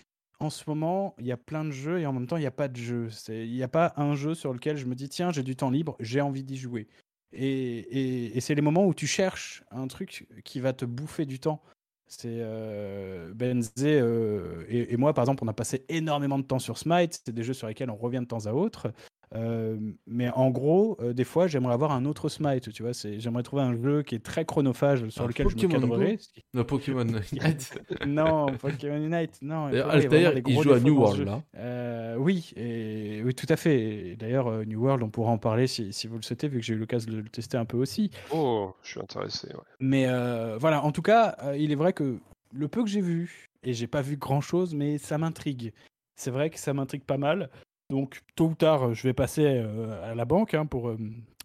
en 0.45 0.51
ce 0.51 0.65
moment, 0.69 1.15
il 1.19 1.27
y 1.27 1.33
a 1.33 1.37
plein 1.37 1.65
de 1.65 1.71
jeux 1.71 2.01
et 2.01 2.07
en 2.07 2.13
même 2.13 2.27
temps, 2.27 2.37
il 2.37 2.41
n'y 2.41 2.47
a 2.47 2.51
pas 2.51 2.69
de 2.69 2.77
jeu. 2.77 3.09
Il 3.29 3.53
n'y 3.53 3.63
a 3.63 3.69
pas 3.69 3.93
un 3.97 4.15
jeu 4.15 4.35
sur 4.35 4.53
lequel 4.53 4.77
je 4.77 4.87
me 4.87 4.95
dis, 4.95 5.09
tiens, 5.09 5.33
j'ai 5.33 5.43
du 5.43 5.57
temps 5.57 5.71
libre, 5.71 5.97
j'ai 6.01 6.21
envie 6.21 6.45
d'y 6.45 6.57
jouer. 6.57 6.89
Et, 7.33 8.37
et- 8.37 8.41
c'est 8.41 8.55
les 8.55 8.63
moments 8.63 8.87
où 8.87 8.95
tu 8.95 9.07
cherches 9.07 9.65
un 9.71 9.89
truc 9.89 10.27
qui 10.45 10.61
va 10.61 10.73
te 10.73 10.85
bouffer 10.85 11.27
du 11.27 11.41
temps. 11.41 11.63
C'est 12.07 12.29
euh, 12.41 13.33
Benzé 13.35 13.99
euh, 14.01 14.65
et 14.69 14.97
moi, 14.97 15.15
par 15.15 15.25
exemple, 15.25 15.43
on 15.45 15.49
a 15.49 15.53
passé 15.55 15.85
énormément 15.89 16.39
de 16.39 16.45
temps 16.45 16.59
sur 16.59 16.79
Smite. 16.79 17.23
C'est 17.25 17.35
des 17.35 17.43
jeux 17.43 17.55
sur 17.55 17.67
lesquels 17.67 17.91
on 17.91 17.97
revient 17.97 18.21
de 18.21 18.27
temps 18.27 18.47
à 18.47 18.53
autre. 18.53 18.93
Euh, 19.35 19.77
mais 20.07 20.31
en 20.31 20.51
gros, 20.51 20.97
euh, 21.01 21.13
des 21.13 21.25
fois, 21.25 21.47
j'aimerais 21.47 21.75
avoir 21.75 21.93
un 21.93 22.05
autre 22.05 22.29
Smite. 22.29 22.73
Tu 22.73 22.83
vois, 22.83 22.93
j'aimerais 23.19 23.43
trouver 23.43 23.63
un 23.63 23.75
jeu 23.75 24.03
qui 24.03 24.15
est 24.15 24.25
très 24.25 24.45
chronophage 24.45 25.09
sur 25.09 25.25
Un 25.25 25.27
lequel 25.29 25.49
je 25.49 25.57
me 25.57 25.61
Pokémon 25.63 25.81
cadrerais. 25.81 26.17
ce 26.19 26.29
qui- 26.29 26.43
Le 26.53 26.65
Pokémon 26.65 27.05
Unite. 27.33 27.79
non, 28.07 28.47
Pokémon 28.59 28.97
Unite, 29.05 29.39
non. 29.43 29.67
Altair, 29.67 30.35
il 30.47 30.63
joue 30.63 30.73
à 30.73 30.81
New 30.81 30.97
World 30.99 31.25
là. 31.27 31.43
Euh, 31.57 32.17
oui, 32.17 32.53
et, 32.57 33.23
oui, 33.25 33.35
tout 33.35 33.47
à 33.49 33.57
fait. 33.57 34.17
D'ailleurs, 34.19 34.47
euh, 34.49 34.65
New 34.65 34.81
World, 34.81 35.03
on 35.03 35.11
pourra 35.11 35.31
en 35.33 35.39
parler 35.39 35.67
si, 35.67 35.93
si 35.93 36.07
vous 36.07 36.17
le 36.17 36.23
souhaitez, 36.23 36.49
vu 36.49 36.59
que 36.61 36.65
j'ai 36.65 36.75
eu 36.75 36.79
l'occasion 36.79 37.11
de 37.13 37.19
le 37.19 37.29
tester 37.29 37.57
un 37.57 37.65
peu 37.65 37.77
aussi. 37.77 38.11
Oh, 38.33 38.73
je 38.83 38.91
suis 38.91 39.01
intéressé. 39.01 39.49
ouais. 39.49 39.61
Mais 39.81 40.07
euh, 40.07 40.57
voilà, 40.59 40.85
en 40.85 40.93
tout 40.93 41.03
cas, 41.03 41.37
euh, 41.43 41.57
il 41.57 41.73
est 41.73 41.77
vrai 41.77 41.93
que 41.93 42.19
le 42.53 42.69
peu 42.69 42.85
que 42.85 42.89
j'ai 42.91 43.01
vu, 43.01 43.49
et 43.65 43.73
j'ai 43.73 43.87
pas 43.89 44.03
vu 44.03 44.17
grand 44.17 44.41
chose, 44.41 44.75
mais 44.75 44.99
ça 44.99 45.19
m'intrigue. 45.19 45.73
C'est 46.17 46.31
vrai 46.31 46.51
que 46.51 46.59
ça 46.61 46.73
m'intrigue 46.73 47.03
pas 47.03 47.19
mal. 47.19 47.51
Donc, 47.91 48.23
tôt 48.35 48.49
ou 48.49 48.55
tard, 48.55 48.95
je 48.95 49.03
vais 49.03 49.13
passer 49.13 49.45
euh, 49.45 50.11
à 50.11 50.15
la 50.15 50.25
banque 50.25 50.55
hein, 50.55 50.67
pour, 50.67 50.89
euh, 50.89 50.99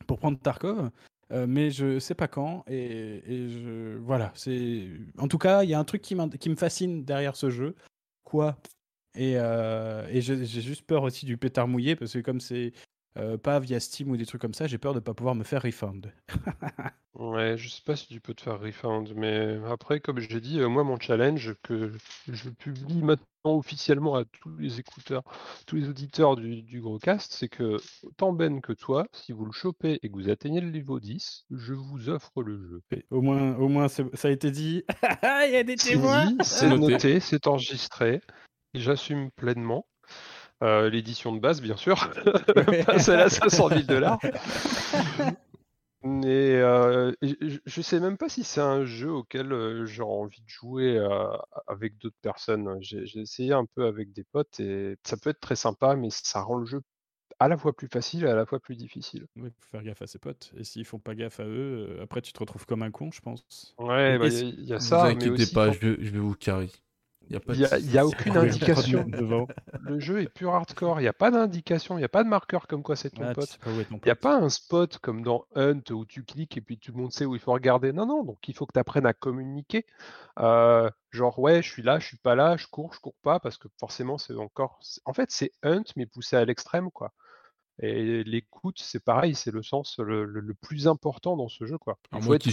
pour 0.08 0.20
prendre 0.20 0.40
Tarkov. 0.40 0.90
Euh, 1.32 1.46
mais 1.48 1.70
je 1.70 2.00
sais 2.00 2.16
pas 2.16 2.28
quand. 2.28 2.64
Et, 2.68 3.48
voilà, 4.02 4.32
c'est. 4.36 4.88
En 5.18 5.28
tout 5.28 5.38
cas, 5.38 5.64
il 5.64 5.70
y 5.70 5.74
a 5.74 5.80
un 5.80 5.84
truc 5.84 6.02
qui, 6.02 6.16
me 6.16 6.56
fascine 6.56 7.04
derrière 7.04 7.36
ce 7.36 7.50
jeu. 7.50 7.76
Quoi? 8.24 8.58
Et, 9.16 9.34
et 9.34 10.22
j'ai 10.22 10.46
juste 10.46 10.84
peur 10.84 11.04
aussi 11.04 11.26
du 11.26 11.38
pétard 11.38 11.68
mouillé, 11.68 11.96
parce 11.96 12.14
que 12.14 12.20
comme 12.20 12.40
c'est 12.40 12.74
euh, 13.20 13.38
pas 13.38 13.60
via 13.60 13.80
Steam 13.80 14.12
ou 14.12 14.18
des 14.18 14.26
trucs 14.26 14.42
comme 14.42 14.54
ça, 14.54 14.68
j'ai 14.68 14.78
peur 14.78 14.94
de 14.94 15.00
pas 15.00 15.14
pouvoir 15.14 15.36
me 15.36 15.44
faire 15.44 15.62
refund. 15.62 16.12
Ouais, 17.20 17.58
je 17.58 17.68
sais 17.68 17.82
pas 17.86 17.98
si 17.98 18.08
tu 18.08 18.22
peux 18.22 18.34
te 18.34 18.42
faire 18.42 18.62
refund, 18.62 19.12
mais 19.14 19.60
après, 19.68 20.00
comme 20.00 20.20
j'ai 20.20 20.40
dit, 20.40 20.62
euh, 20.62 20.70
moi, 20.70 20.86
mon 20.86 20.98
challenge 20.98 21.54
que 21.64 21.92
je 22.30 22.50
publie 22.50 23.04
maintenant 23.04 23.26
officiellement 23.44 24.16
à 24.16 24.24
tous 24.24 24.56
les 24.58 24.80
écouteurs, 24.80 25.24
tous 25.68 25.76
les 25.76 25.90
auditeurs 25.90 26.38
du, 26.38 26.62
du 26.62 26.80
gros 26.80 26.98
cast, 26.98 27.34
c'est 27.34 27.50
que 27.50 27.76
autant 28.04 28.32
Ben 28.32 28.62
que 28.62 28.72
toi, 28.72 29.06
si 29.12 29.34
vous 29.34 29.44
le 29.44 29.52
chopez 29.52 30.00
et 30.02 30.10
que 30.10 30.14
vous 30.14 30.30
atteignez 30.30 30.62
le 30.62 30.72
niveau 30.72 31.02
10, 31.02 31.46
je 31.52 31.74
vous 31.74 32.08
offre 32.08 32.42
le 32.42 32.58
jeu. 32.58 32.82
Et 32.92 33.04
Au 33.10 33.22
moins, 33.22 33.54
au 33.58 33.68
moins 33.68 33.90
ça 33.90 34.04
a 34.24 34.32
été 34.32 34.50
dit. 34.50 34.86
Il 35.46 35.52
y 35.52 35.58
a 35.58 35.64
des 35.64 35.76
témoins. 35.76 36.30
c'est 36.42 36.70
Noté. 36.70 37.20
c'est 37.20 37.48
enregistré, 37.48 38.22
j'assume 38.74 39.30
pleinement. 39.32 39.86
Euh, 40.62 40.90
L'édition 40.90 41.32
de 41.34 41.40
base, 41.40 41.62
bien 41.62 41.78
sûr, 41.78 42.10
pas 42.86 43.00
celle 43.00 43.20
à 43.22 43.30
500 43.30 43.70
000 43.70 43.82
dollars. 43.84 44.20
Mais 46.02 46.56
euh, 46.56 47.12
et 47.22 47.36
je 47.42 47.60
je 47.66 47.82
sais 47.82 48.00
même 48.00 48.18
pas 48.18 48.30
si 48.30 48.46
c'est 48.46 48.62
un 48.62 48.86
jeu 48.86 49.12
auquel 49.12 49.52
euh, 49.52 49.86
j'aurais 49.86 50.16
envie 50.16 50.40
de 50.42 50.48
jouer 50.48 50.98
euh, 50.98 51.28
avec 51.68 51.98
d'autres 51.98 52.16
personnes. 52.22 52.78
J'ai 52.80 53.06
j'ai 53.06 53.20
essayé 53.20 53.52
un 53.52 53.66
peu 53.76 53.86
avec 53.86 54.14
des 54.14 54.24
potes 54.24 54.62
et 54.62 54.96
ça 55.04 55.18
peut 55.18 55.30
être 55.32 55.42
très 55.42 55.58
sympa, 55.58 55.98
mais 55.98 56.08
ça 56.10 56.42
rend 56.42 56.56
le 56.58 56.66
jeu 56.66 56.82
à 57.40 57.50
la 57.50 57.58
fois 57.58 57.74
plus 57.76 57.90
facile 57.90 58.24
et 58.24 58.30
à 58.30 58.36
la 58.36 58.46
fois 58.46 58.62
plus 58.62 58.76
difficile. 58.78 59.26
Oui, 59.36 59.50
faut 59.60 59.70
faire 59.72 59.84
gaffe 59.84 60.02
à 60.02 60.08
ses 60.08 60.20
potes. 60.20 60.52
Et 60.58 60.64
s'ils 60.64 60.86
font 60.86 61.00
pas 61.00 61.16
gaffe 61.16 61.42
à 61.42 61.46
eux, 61.46 62.00
après 62.02 62.22
tu 62.22 62.32
te 62.32 62.40
retrouves 62.40 62.66
comme 62.66 62.82
un 62.82 62.92
con, 62.92 63.12
je 63.12 63.20
pense. 63.20 63.76
Ouais, 63.78 64.16
Et 64.16 64.20
bah, 64.20 64.30
si- 64.32 64.56
il 64.58 64.64
y, 64.66 64.74
a 64.74 64.78
Vous 64.78 64.84
ça, 64.86 65.04
mais 65.04 65.10
inquiétez 65.16 65.30
aussi 65.44 65.54
pas, 65.54 65.68
quand- 65.68 65.74
je 65.74 65.80
vais, 65.88 65.96
je 66.00 66.10
vais 66.12 66.20
vous 66.20 66.36
carry. 66.36 66.72
Il 67.30 67.90
n'y 67.90 67.98
a 67.98 68.02
de 68.02 68.08
aucune 68.08 68.38
indication. 68.38 69.06
devant. 69.08 69.48
Le 69.82 70.00
jeu 70.00 70.22
est 70.22 70.30
pur 70.30 70.54
hardcore. 70.54 71.00
Il 71.00 71.04
n'y 71.04 71.10
a 71.10 71.14
pas 71.14 71.32
d'indication, 71.32 71.98
il 71.98 72.02
n'y 72.02 72.06
a 72.06 72.10
pas 72.10 72.24
de 72.24 72.30
marqueur 72.30 72.68
comme 72.68 72.82
quoi 72.82 72.96
c'est 72.96 73.12
ton 73.12 73.24
Ah, 73.24 73.30
tu 73.30 73.36
pote. 73.36 73.60
Il 73.68 74.00
n'y 74.06 74.12
a 74.12 74.16
pas 74.16 74.36
un 74.36 74.50
spot 74.50 74.98
comme 74.98 75.22
dans 75.22 75.46
Hunt 75.56 75.82
où 75.92 76.06
tu 76.06 76.24
cliques 76.24 76.58
et 76.58 76.62
puis 76.62 76.78
tout 76.78 76.92
le 76.92 76.98
monde 76.98 77.12
sait 77.12 77.26
où 77.26 77.36
il 77.36 77.42
faut 77.42 77.54
regarder. 77.54 77.94
Non, 77.94 78.06
non, 78.06 78.24
donc 78.24 78.48
il 78.48 78.56
faut 78.56 78.66
que 78.66 78.74
tu 78.74 78.80
apprennes 78.80 79.06
à 79.06 79.14
communiquer. 79.14 79.86
Euh, 80.40 80.90
genre, 81.12 81.38
ouais, 81.40 81.62
je 81.62 81.70
suis 81.70 81.84
là, 81.84 82.00
je 82.00 82.08
suis 82.08 82.18
pas 82.18 82.36
là, 82.36 82.58
je 82.58 82.68
cours, 82.68 82.94
je 82.94 83.00
cours 83.00 83.16
pas, 83.22 83.40
parce 83.40 83.58
que 83.58 83.68
forcément, 83.80 84.18
c'est 84.18 84.36
encore. 84.36 84.80
En 85.06 85.14
fait, 85.14 85.30
c'est 85.32 85.52
Hunt, 85.64 85.84
mais 85.96 86.06
poussé 86.06 86.36
à 86.36 86.46
l'extrême, 86.46 86.90
quoi. 86.92 87.14
Et 87.82 88.24
l'écoute, 88.26 88.80
c'est 88.82 89.04
pareil, 89.04 89.36
c'est 89.36 89.52
le 89.52 89.64
sens 89.64 89.98
le, 90.00 90.26
le- 90.26 90.42
le 90.42 90.54
plus 90.54 90.88
important 90.88 91.38
dans 91.38 91.48
ce 91.48 91.66
jeu, 91.66 91.78
quoi. 91.78 91.98
Il 92.12 92.22
faut 92.22 92.34
être 92.34 92.44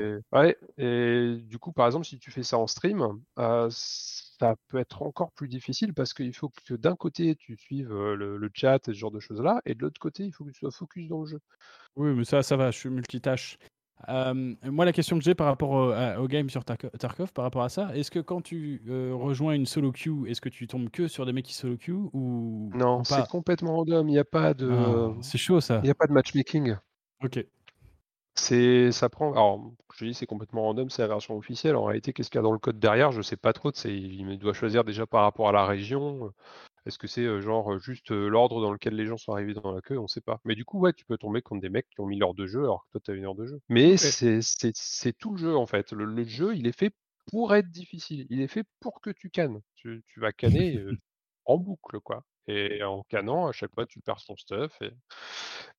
et- 0.00 0.14
Ouais, 0.32 0.56
et 0.78 1.36
du 1.42 1.58
coup, 1.58 1.72
par 1.72 1.86
exemple, 1.86 2.06
si 2.06 2.18
tu 2.18 2.30
fais 2.30 2.42
ça 2.42 2.56
en 2.58 2.66
stream, 2.66 3.06
euh, 3.38 3.68
ça 3.70 4.56
peut 4.68 4.78
être 4.78 5.02
encore 5.02 5.32
plus 5.32 5.48
difficile 5.48 5.92
parce 5.92 6.14
qu'il 6.14 6.34
faut 6.34 6.50
que 6.64 6.74
d'un 6.74 6.96
côté, 6.96 7.36
tu 7.36 7.56
suives 7.58 7.92
euh, 7.92 8.16
le, 8.16 8.38
le 8.38 8.50
chat 8.54 8.88
et 8.88 8.92
ce 8.94 8.98
genre 8.98 9.10
de 9.10 9.20
choses-là, 9.20 9.60
et 9.66 9.74
de 9.74 9.80
l'autre 9.82 10.00
côté, 10.00 10.24
il 10.24 10.32
faut 10.32 10.44
que 10.44 10.50
tu 10.50 10.60
sois 10.60 10.70
focus 10.70 11.08
dans 11.08 11.20
le 11.22 11.26
jeu. 11.26 11.40
Oui, 11.96 12.12
mais 12.14 12.24
ça, 12.24 12.42
ça 12.42 12.56
va, 12.56 12.70
je 12.70 12.78
suis 12.78 12.88
multitâche. 12.88 13.58
Euh, 14.08 14.54
moi, 14.64 14.84
la 14.84 14.92
question 14.92 15.18
que 15.18 15.24
j'ai 15.24 15.34
par 15.34 15.46
rapport 15.46 15.70
au, 15.70 15.90
à- 15.90 16.18
au 16.20 16.26
game 16.28 16.48
sur 16.50 16.62
Tarko- 16.62 16.90
Tarkov, 16.98 17.32
par 17.32 17.44
rapport 17.44 17.62
à 17.62 17.68
ça, 17.68 17.90
est-ce 17.94 18.10
que 18.10 18.18
quand 18.18 18.40
tu 18.40 18.82
euh, 18.88 19.12
rejoins 19.14 19.54
une 19.54 19.66
solo 19.66 19.92
queue, 19.92 20.28
est-ce 20.28 20.40
que 20.40 20.48
tu 20.48 20.66
tombes 20.66 20.90
que 20.90 21.08
sur 21.08 21.26
des 21.26 21.32
mecs 21.32 21.44
qui 21.46 21.54
solo 21.54 21.76
queue 21.76 21.98
ou 22.12 22.70
Non, 22.74 23.04
c'est 23.04 23.26
complètement 23.28 23.76
random, 23.76 24.08
il 24.08 24.12
n'y 24.12 24.18
a 24.18 24.24
pas 24.24 24.54
de, 24.54 24.70
Ah, 24.70 25.12
C'est 25.20 25.38
chaud 25.38 25.60
ça. 25.60 25.80
il 25.82 25.86
y 25.86 25.90
a 25.90 25.94
pas 25.94 26.06
de 26.06 26.12
matchmaking. 26.12 26.76
Ok. 27.24 27.44
C'est, 28.34 28.92
ça 28.92 29.08
prend. 29.10 29.32
Alors, 29.32 29.70
je 29.94 30.06
dis 30.06 30.14
c'est 30.14 30.26
complètement 30.26 30.62
random, 30.62 30.88
c'est 30.88 31.02
la 31.02 31.08
version 31.08 31.36
officielle. 31.36 31.76
En 31.76 31.84
réalité, 31.84 32.12
qu'est-ce 32.12 32.30
qu'il 32.30 32.38
y 32.38 32.40
a 32.40 32.42
dans 32.42 32.52
le 32.52 32.58
code 32.58 32.78
derrière? 32.78 33.12
Je 33.12 33.20
sais 33.20 33.36
pas 33.36 33.52
trop. 33.52 33.70
C'est, 33.74 33.94
il 33.94 34.38
doit 34.38 34.54
choisir 34.54 34.84
déjà 34.84 35.06
par 35.06 35.22
rapport 35.22 35.48
à 35.48 35.52
la 35.52 35.66
région. 35.66 36.32
Est-ce 36.86 36.98
que 36.98 37.06
c'est 37.06 37.40
genre 37.40 37.78
juste 37.78 38.10
l'ordre 38.10 38.60
dans 38.60 38.72
lequel 38.72 38.94
les 38.96 39.06
gens 39.06 39.16
sont 39.16 39.32
arrivés 39.32 39.54
dans 39.54 39.72
la 39.72 39.80
queue? 39.80 39.98
On 39.98 40.08
sait 40.08 40.20
pas. 40.20 40.40
Mais 40.44 40.54
du 40.54 40.64
coup, 40.64 40.80
ouais, 40.80 40.92
tu 40.92 41.04
peux 41.04 41.16
tomber 41.18 41.42
contre 41.42 41.60
des 41.62 41.68
mecs 41.68 41.88
qui 41.90 42.00
ont 42.00 42.06
mis 42.06 42.18
l'heure 42.18 42.34
de 42.34 42.46
jeu 42.46 42.60
alors 42.60 42.84
que 42.86 42.92
toi, 42.92 43.00
tu 43.04 43.10
as 43.12 43.14
une 43.14 43.24
heure 43.24 43.34
de 43.36 43.46
jeu. 43.46 43.60
Mais 43.68 43.96
c'est, 43.96 45.12
tout 45.18 45.32
le 45.32 45.38
jeu 45.38 45.56
en 45.56 45.66
fait. 45.66 45.92
Le, 45.92 46.04
le 46.04 46.24
jeu, 46.24 46.56
il 46.56 46.66
est 46.66 46.76
fait 46.76 46.92
pour 47.30 47.54
être 47.54 47.70
difficile. 47.70 48.26
Il 48.30 48.40
est 48.40 48.48
fait 48.48 48.64
pour 48.80 49.00
que 49.00 49.10
tu 49.10 49.30
cannes. 49.30 49.60
Tu, 49.76 50.02
tu 50.08 50.20
vas 50.20 50.32
canner 50.32 50.76
euh, 50.76 50.96
en 51.44 51.56
boucle, 51.58 52.00
quoi. 52.00 52.24
Et 52.48 52.82
en 52.82 53.04
cannant, 53.04 53.46
à 53.46 53.52
chaque 53.52 53.72
fois, 53.74 53.86
tu 53.86 54.00
perds 54.00 54.24
ton 54.26 54.36
stuff. 54.36 54.76
Et... 54.82 54.90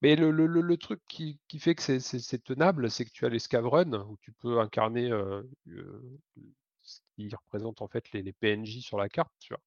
Mais 0.01 0.15
le, 0.15 0.31
le- 0.31 0.47
le- 0.47 0.61
le 0.61 0.77
truc 0.77 1.01
qui, 1.07 1.39
qui 1.47 1.59
fait 1.59 1.75
que 1.75 1.81
c'est 1.81 2.43
tenable, 2.43 2.89
c'est 2.89 3.05
que 3.05 3.11
tu 3.11 3.25
as 3.25 3.29
les 3.29 3.39
Scavrun, 3.39 3.93
où 4.07 4.17
tu 4.21 4.31
peux 4.33 4.59
incarner 4.59 5.11
euh, 5.11 5.43
euh, 5.67 6.19
ce 6.81 6.99
qui 7.15 7.29
représente 7.35 7.81
en 7.81 7.87
fait 7.87 8.11
les, 8.13 8.21
les 8.21 8.33
PNJ 8.33 8.81
sur 8.81 8.97
la 8.97 9.09
carte, 9.09 9.33
tu 9.39 9.53
vois? 9.53 9.61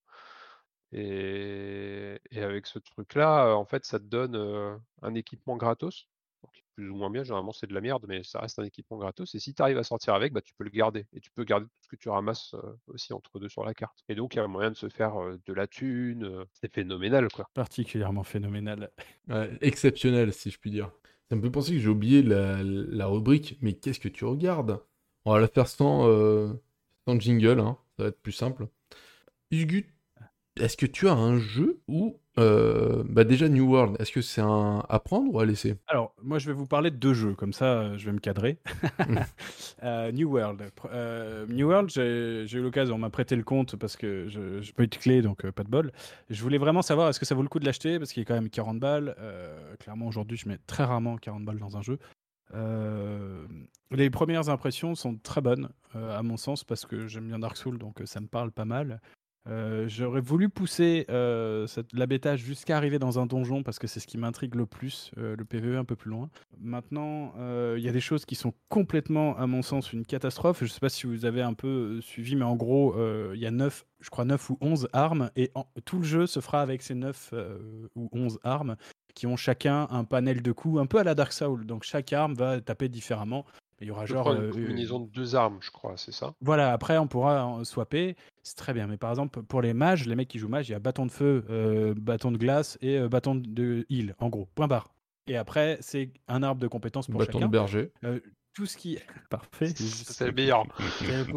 Et, 0.93 2.20
et 2.30 2.43
avec 2.43 2.66
ce 2.66 2.78
truc-là, 2.78 3.55
en 3.57 3.64
fait, 3.64 3.84
ça 3.84 3.99
te 3.99 4.05
donne 4.05 4.37
euh, 4.37 4.76
un 5.03 5.14
équipement 5.14 5.57
gratos. 5.57 6.09
Donc, 6.43 6.53
plus 6.74 6.91
ou 6.91 6.97
moins 6.97 7.11
bien, 7.11 7.24
généralement 7.24 7.53
c'est 7.53 7.66
de 7.66 7.74
la 7.74 7.80
merde, 7.80 8.05
mais 8.09 8.22
ça 8.22 8.41
reste 8.41 8.59
un 8.59 8.64
équipement 8.64 8.99
gratos. 8.99 9.34
Et 9.34 9.39
si 9.41 9.55
tu 9.55 9.62
arrives 9.62 9.78
à 9.78 9.82
sortir 9.82 10.14
avec, 10.14 10.32
bah, 10.32 10.43
tu 10.43 10.55
peux 10.55 10.64
le 10.64 10.70
garder. 10.70 11.07
Et 11.12 11.20
tu 11.20 11.30
peux 11.30 11.45
garder 11.45 11.66
tout 11.66 11.82
ce 11.82 11.89
que 11.89 11.97
tu 11.97 12.09
ramasses 12.09 12.55
euh, 12.55 12.78
aussi 12.87 13.12
entre 13.12 13.39
deux 13.39 13.49
sur 13.49 13.64
la 13.64 13.74
carte. 13.74 14.05
Et 14.09 14.14
donc, 14.14 14.34
il 14.34 14.39
y 14.39 14.41
a 14.41 14.47
moyen 14.47 14.70
de 14.70 14.76
se 14.76 14.89
faire 14.89 15.20
euh, 15.20 15.39
de 15.47 15.53
la 15.53 15.66
thune. 15.66 16.45
c'est 16.53 16.72
phénoménal, 16.72 17.28
quoi. 17.32 17.49
Particulièrement 17.55 18.24
phénoménal. 18.24 18.91
Ouais, 19.28 19.51
exceptionnel, 19.61 20.32
si 20.32 20.51
je 20.51 20.59
puis 20.59 20.70
dire. 20.70 20.91
Ça 21.28 21.34
me 21.34 21.43
fait 21.43 21.51
penser 21.51 21.72
que 21.72 21.78
j'ai 21.80 21.89
oublié 21.89 22.22
la, 22.22 22.62
la 22.62 23.07
rubrique, 23.07 23.59
mais 23.61 23.72
qu'est-ce 23.72 23.99
que 23.99 24.09
tu 24.09 24.24
regardes? 24.24 24.80
On 25.24 25.32
va 25.32 25.41
la 25.41 25.49
faire 25.49 25.66
sans, 25.66 26.07
euh, 26.09 26.53
sans 27.07 27.18
jingle, 27.18 27.59
hein, 27.59 27.76
ça 27.97 28.05
va 28.05 28.09
être 28.11 28.22
plus 28.22 28.32
simple. 28.32 28.68
Est-ce 30.59 30.77
que 30.77 30.87
tu 30.87 31.09
as 31.09 31.15
un 31.15 31.39
jeu 31.39 31.81
où, 31.87 32.19
euh, 32.39 33.03
bah 33.09 33.25
déjà 33.25 33.49
New 33.49 33.71
World, 33.71 33.97
est-ce 34.01 34.13
que 34.13 34.23
c'est 34.23 34.41
un 34.41 34.85
à 34.89 35.01
prendre 35.01 35.33
ou 35.33 35.39
à 35.39 35.45
laisser? 35.45 35.77
Alors, 35.87 36.15
moi, 36.23 36.39
je 36.39 36.47
vais 36.47 36.53
vous 36.53 36.67
parler 36.67 36.91
de 36.91 36.97
deux 36.97 37.15
jeux, 37.15 37.35
comme 37.35 37.53
ça, 37.53 37.65
euh, 37.65 37.99
je 37.99 38.07
vais 38.07 38.13
me 38.13 38.19
cadrer. 38.21 38.59
Euh, 39.83 40.11
New 40.11 40.33
World. 40.33 40.63
Euh, 40.91 41.47
New 41.49 41.69
World, 41.69 41.91
j'ai 41.91 42.47
eu 42.51 42.63
l'occasion, 42.63 42.95
on 42.95 42.99
m'a 42.99 43.11
prêté 43.11 43.37
le 43.37 43.43
compte 43.43 43.77
parce 43.77 43.97
que 43.97 44.27
je 44.29 44.41
n'ai 44.61 44.73
pas 44.73 44.85
eu 44.85 44.89
de 44.89 44.97
clé, 44.97 45.21
donc 45.21 45.49
pas 45.51 45.65
de 45.65 45.69
bol. 45.69 45.93
Je 46.31 46.43
voulais 46.43 46.57
vraiment 46.57 46.81
savoir, 46.81 47.11
est-ce 47.11 47.21
que 47.21 47.27
ça 47.27 47.35
vaut 47.35 47.43
le 47.43 47.49
coup 47.49 47.59
de 47.59 47.67
l'acheter? 47.67 47.99
Parce 47.99 48.13
qu'il 48.13 48.23
est 48.23 48.25
quand 48.25 48.35
même 48.35 48.49
40 48.49 48.81
balles. 48.81 49.15
Clairement, 49.79 50.07
aujourd'hui, 50.07 50.39
je 50.39 50.49
mets 50.49 50.59
très 50.67 50.85
rarement 50.85 51.19
40 51.19 51.45
balles 51.45 51.59
dans 51.59 51.77
un 51.77 51.83
jeu. 51.83 51.99
Les 53.91 54.11
premières 54.11 54.49
impressions 54.49 54.95
sont 54.95 55.17
très 55.17 55.43
bonnes, 55.43 55.69
à 55.95 56.23
mon 56.23 56.39
sens, 56.39 56.65
parce 56.65 56.87
que 56.87 57.07
j'aime 57.07 57.29
bien 57.29 57.39
Dark 57.39 57.59
Souls, 57.59 57.79
donc 57.79 58.01
ça 58.07 58.21
me 58.21 58.27
parle 58.27 58.51
pas 58.51 58.65
mal. 58.65 59.01
Euh, 59.49 59.87
J'aurais 59.89 60.21
voulu 60.21 60.49
pousser 60.49 61.07
euh, 61.09 61.67
cette, 61.67 61.93
la 61.93 62.07
bêta 62.07 62.37
jusqu'à 62.37 62.77
arriver 62.77 62.99
dans 62.99 63.19
un 63.19 63.27
donjon 63.27 63.63
parce 63.63 63.79
que 63.79 63.87
c'est 63.87 64.01
ce 64.01 64.07
qui 64.07 64.19
m'intrigue 64.19 64.55
le 64.55 64.67
plus, 64.67 65.11
euh, 65.19 65.37
le 65.37 65.45
PVE 65.45 65.77
un 65.77 65.85
peu 65.85 65.97
plus 65.97 66.11
loin. 66.11 66.29
Maintenant, 66.59 67.35
il 67.77 67.83
y 67.83 67.89
a 67.89 67.93
des 67.93 68.01
choses 68.01 68.25
qui 68.25 68.35
sont 68.35 68.55
complètement, 68.69 69.37
à 69.37 69.47
mon 69.47 69.63
sens, 69.63 69.93
une 69.93 70.05
catastrophe. 70.05 70.59
Je 70.61 70.65
ne 70.65 70.71
sais 70.71 70.81
pas 70.81 70.89
si 70.89 71.07
vous 71.07 71.25
avez 71.25 71.43
un 71.43 71.55
peu 71.55 72.01
suivi, 72.01 72.37
mais 72.37 72.45
en 72.45 72.57
gros, 72.57 72.95
il 73.35 73.41
y 73.41 73.47
a 73.47 73.51
9, 73.51 73.85
je 74.01 74.11
crois 74.11 74.25
9 74.25 74.51
ou 74.51 74.59
11 74.61 74.89
armes 74.93 75.31
et 75.37 75.51
tout 75.85 75.99
le 75.99 76.05
jeu 76.05 76.27
se 76.27 76.41
fera 76.41 76.63
avec 76.63 76.83
ces 76.83 76.95
9 76.95 77.31
euh, 77.33 77.89
ou 77.95 78.09
11 78.13 78.39
armes 78.45 78.77
qui 79.15 79.27
ont 79.27 79.37
chacun 79.37 79.89
un 79.91 80.05
panel 80.05 80.43
de 80.43 80.53
coups 80.53 80.81
un 80.81 80.87
peu 80.87 80.99
à 80.99 81.05
la 81.05 81.15
Dark 81.15 81.33
Soul. 81.33 81.67
Donc 81.67 81.85
chaque 81.85 82.13
arme 82.13 82.35
va 82.35 82.61
taper 82.61 82.89
différemment. 82.89 83.47
Il 83.81 83.89
y 83.89 83.91
aura 83.91 84.07
Je 84.07 84.14
genre 84.14 84.33
une 84.33 84.45
euh, 84.45 84.51
combinaison 84.51 85.01
de 85.01 85.09
deux 85.11 85.35
armes, 85.35 85.59
je 85.61 85.70
crois, 85.70 85.95
c'est 85.97 86.12
ça? 86.12 86.35
Voilà, 86.41 86.72
après 86.72 86.97
on 86.99 87.07
pourra 87.07 87.45
en 87.45 87.64
swapper, 87.64 88.16
c'est 88.43 88.57
très 88.57 88.72
bien. 88.72 88.87
Mais 88.87 88.97
par 88.97 89.11
exemple, 89.11 89.43
pour 89.43 89.61
les 89.61 89.74
mages, 89.74 90.07
les 90.07 90.16
mecs 90.16 90.29
qui 90.29 90.39
jouent 90.39 90.49
mage, 90.49 90.68
il 90.68 90.72
y 90.72 90.74
a 90.74 90.79
bâton 90.79 91.05
de 91.07 91.12
feu, 91.12 91.45
euh, 91.51 91.95
bâton 91.95 92.33
de 92.33 92.39
glace 92.39 92.79
et 92.81 92.99
euh, 92.99 93.09
bâton 93.09 93.35
de 93.35 93.85
heal, 93.91 94.14
en 94.18 94.29
gros, 94.29 94.49
point 94.55 94.66
barre. 94.66 94.89
Et 95.27 95.37
après, 95.37 95.77
c'est 95.81 96.11
un 96.29 96.43
arbre 96.43 96.61
de 96.61 96.68
compétences 96.68 97.09
pour 97.09 97.18
Bâton 97.18 97.33
chacun. 97.33 97.47
de 97.47 97.51
berger. 97.51 97.93
Tout 98.57 98.65
ce 98.65 98.79
qui. 98.79 98.99
Parfait. 99.31 99.69
C'est 99.77 100.27
le 100.27 100.33
meilleur. 100.33 100.65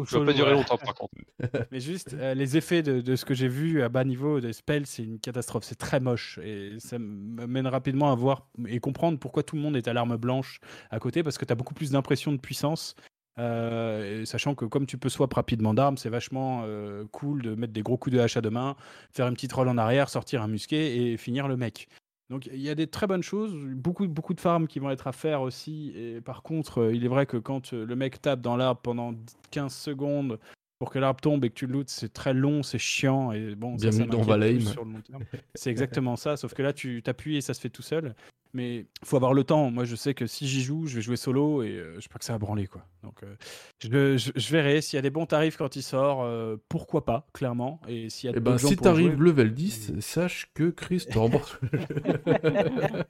Ça 0.06 0.18
va 0.18 0.24
pas 0.24 0.32
durer 0.32 0.50
ouais. 0.50 0.56
longtemps, 0.56 0.78
par 0.78 0.94
contre. 0.94 1.12
Mais 1.70 1.78
juste, 1.78 2.14
euh, 2.14 2.32
les 2.32 2.56
effets 2.56 2.82
de, 2.82 3.02
de 3.02 3.14
ce 3.14 3.26
que 3.26 3.34
j'ai 3.34 3.48
vu 3.48 3.82
à 3.82 3.90
bas 3.90 4.04
niveau 4.04 4.40
des 4.40 4.54
spells, 4.54 4.86
c'est 4.86 5.04
une 5.04 5.20
catastrophe. 5.20 5.64
C'est 5.64 5.74
très 5.78 6.00
moche. 6.00 6.38
Et 6.42 6.76
ça 6.78 6.98
me 6.98 7.46
mène 7.46 7.66
rapidement 7.66 8.10
à 8.10 8.14
voir 8.14 8.48
et 8.66 8.80
comprendre 8.80 9.18
pourquoi 9.18 9.42
tout 9.42 9.54
le 9.54 9.60
monde 9.62 9.76
est 9.76 9.86
à 9.86 9.92
l'arme 9.92 10.16
blanche 10.16 10.60
à 10.90 10.98
côté, 10.98 11.22
parce 11.22 11.36
que 11.36 11.44
tu 11.44 11.52
as 11.52 11.56
beaucoup 11.56 11.74
plus 11.74 11.90
d'impression 11.90 12.32
de 12.32 12.38
puissance. 12.38 12.94
euh, 13.38 14.24
sachant 14.24 14.54
que 14.54 14.64
comme 14.64 14.86
tu 14.86 14.98
peux 14.98 15.08
swap 15.08 15.32
rapidement 15.34 15.74
d'armes, 15.74 15.96
c'est 15.98 16.10
vachement 16.10 16.62
euh, 16.64 17.04
cool 17.12 17.42
de 17.42 17.54
mettre 17.54 17.72
des 17.72 17.82
gros 17.82 17.96
coups 17.98 18.14
de 18.16 18.20
hache 18.20 18.36
à 18.36 18.40
deux 18.42 18.50
mains, 18.50 18.76
faire 19.12 19.28
une 19.28 19.34
petite 19.34 19.52
roll 19.52 19.68
en 19.68 19.78
arrière, 19.78 20.08
sortir 20.08 20.42
un 20.42 20.48
musquet 20.48 20.96
et 20.96 21.16
finir 21.16 21.48
le 21.48 21.56
mec. 21.56 21.88
Donc 22.30 22.46
il 22.46 22.60
y 22.60 22.70
a 22.70 22.76
des 22.76 22.86
très 22.86 23.08
bonnes 23.08 23.24
choses, 23.24 23.52
beaucoup, 23.54 24.06
de 24.06 24.40
farms 24.40 24.68
qui 24.68 24.78
vont 24.78 24.90
être 24.90 25.08
à 25.08 25.12
faire 25.12 25.42
aussi. 25.42 25.92
Et 25.96 26.20
par 26.20 26.42
contre, 26.42 26.78
euh, 26.78 26.94
il 26.94 27.04
est 27.04 27.08
vrai 27.08 27.26
que 27.26 27.36
quand 27.36 27.72
euh, 27.72 27.84
le 27.84 27.96
mec 27.96 28.22
tape 28.22 28.40
dans 28.40 28.56
l'arbre 28.56 28.80
pendant 28.80 29.12
15 29.50 29.74
secondes 29.74 30.38
pour 30.80 30.90
que 30.90 30.98
l'arbre 30.98 31.20
tombe 31.20 31.44
et 31.44 31.50
que 31.50 31.54
tu 31.54 31.66
le 31.66 31.74
lootes, 31.74 31.90
c'est 31.90 32.10
très 32.10 32.32
long, 32.32 32.62
c'est 32.62 32.78
chiant. 32.78 33.32
Et 33.32 33.54
bon, 33.54 33.76
ça, 33.76 33.92
ça 33.92 33.98
Bienvenue 33.98 34.10
dans 34.16 34.22
Valheim. 34.22 34.56
plus 34.56 34.72
sur 34.72 34.84
le 34.86 34.92
long 34.94 35.00
terme. 35.02 35.24
C'est 35.54 35.68
exactement 35.70 36.16
ça, 36.16 36.38
sauf 36.38 36.54
que 36.54 36.62
là, 36.62 36.72
tu 36.72 37.02
t'appuies 37.02 37.36
et 37.36 37.42
ça 37.42 37.52
se 37.52 37.60
fait 37.60 37.68
tout 37.68 37.82
seul. 37.82 38.14
Mais 38.54 38.86
faut 39.04 39.16
avoir 39.16 39.34
le 39.34 39.44
temps. 39.44 39.70
Moi, 39.70 39.84
je 39.84 39.94
sais 39.94 40.14
que 40.14 40.26
si 40.26 40.48
j'y 40.48 40.62
joue, 40.62 40.86
je 40.86 40.96
vais 40.96 41.02
jouer 41.02 41.16
solo 41.16 41.62
et 41.62 41.68
euh, 41.76 42.00
je 42.00 42.08
crois 42.08 42.18
que 42.18 42.24
ça 42.24 42.32
va 42.32 42.38
branler. 42.38 42.66
Quoi. 42.66 42.82
Donc, 43.04 43.22
euh, 43.22 43.36
je, 43.78 44.16
je- 44.16 44.32
je 44.34 44.50
verrai. 44.52 44.80
S'il 44.80 44.96
y 44.96 44.98
a 44.98 45.02
des 45.02 45.10
bons 45.10 45.26
tarifs 45.26 45.56
quand 45.58 45.76
il 45.76 45.82
sort, 45.82 46.22
euh, 46.22 46.56
pourquoi 46.70 47.04
pas, 47.04 47.26
clairement. 47.34 47.78
Et 47.86 48.08
s'il 48.08 48.28
y 48.30 48.32
a 48.32 48.36
Eh 48.36 48.40
d'autres 48.40 48.50
ben, 48.52 48.58
gens 48.58 48.68
si 48.68 48.76
pour 48.76 48.86
jouer- 48.86 49.02
t'arrives 49.04 49.22
level 49.22 49.52
10, 49.52 50.00
sache 50.00 50.50
que 50.54 50.70
Chris 50.70 51.04
te 51.08 51.18
remporte 51.18 51.60
le 51.60 51.78
jeu. 51.78 53.02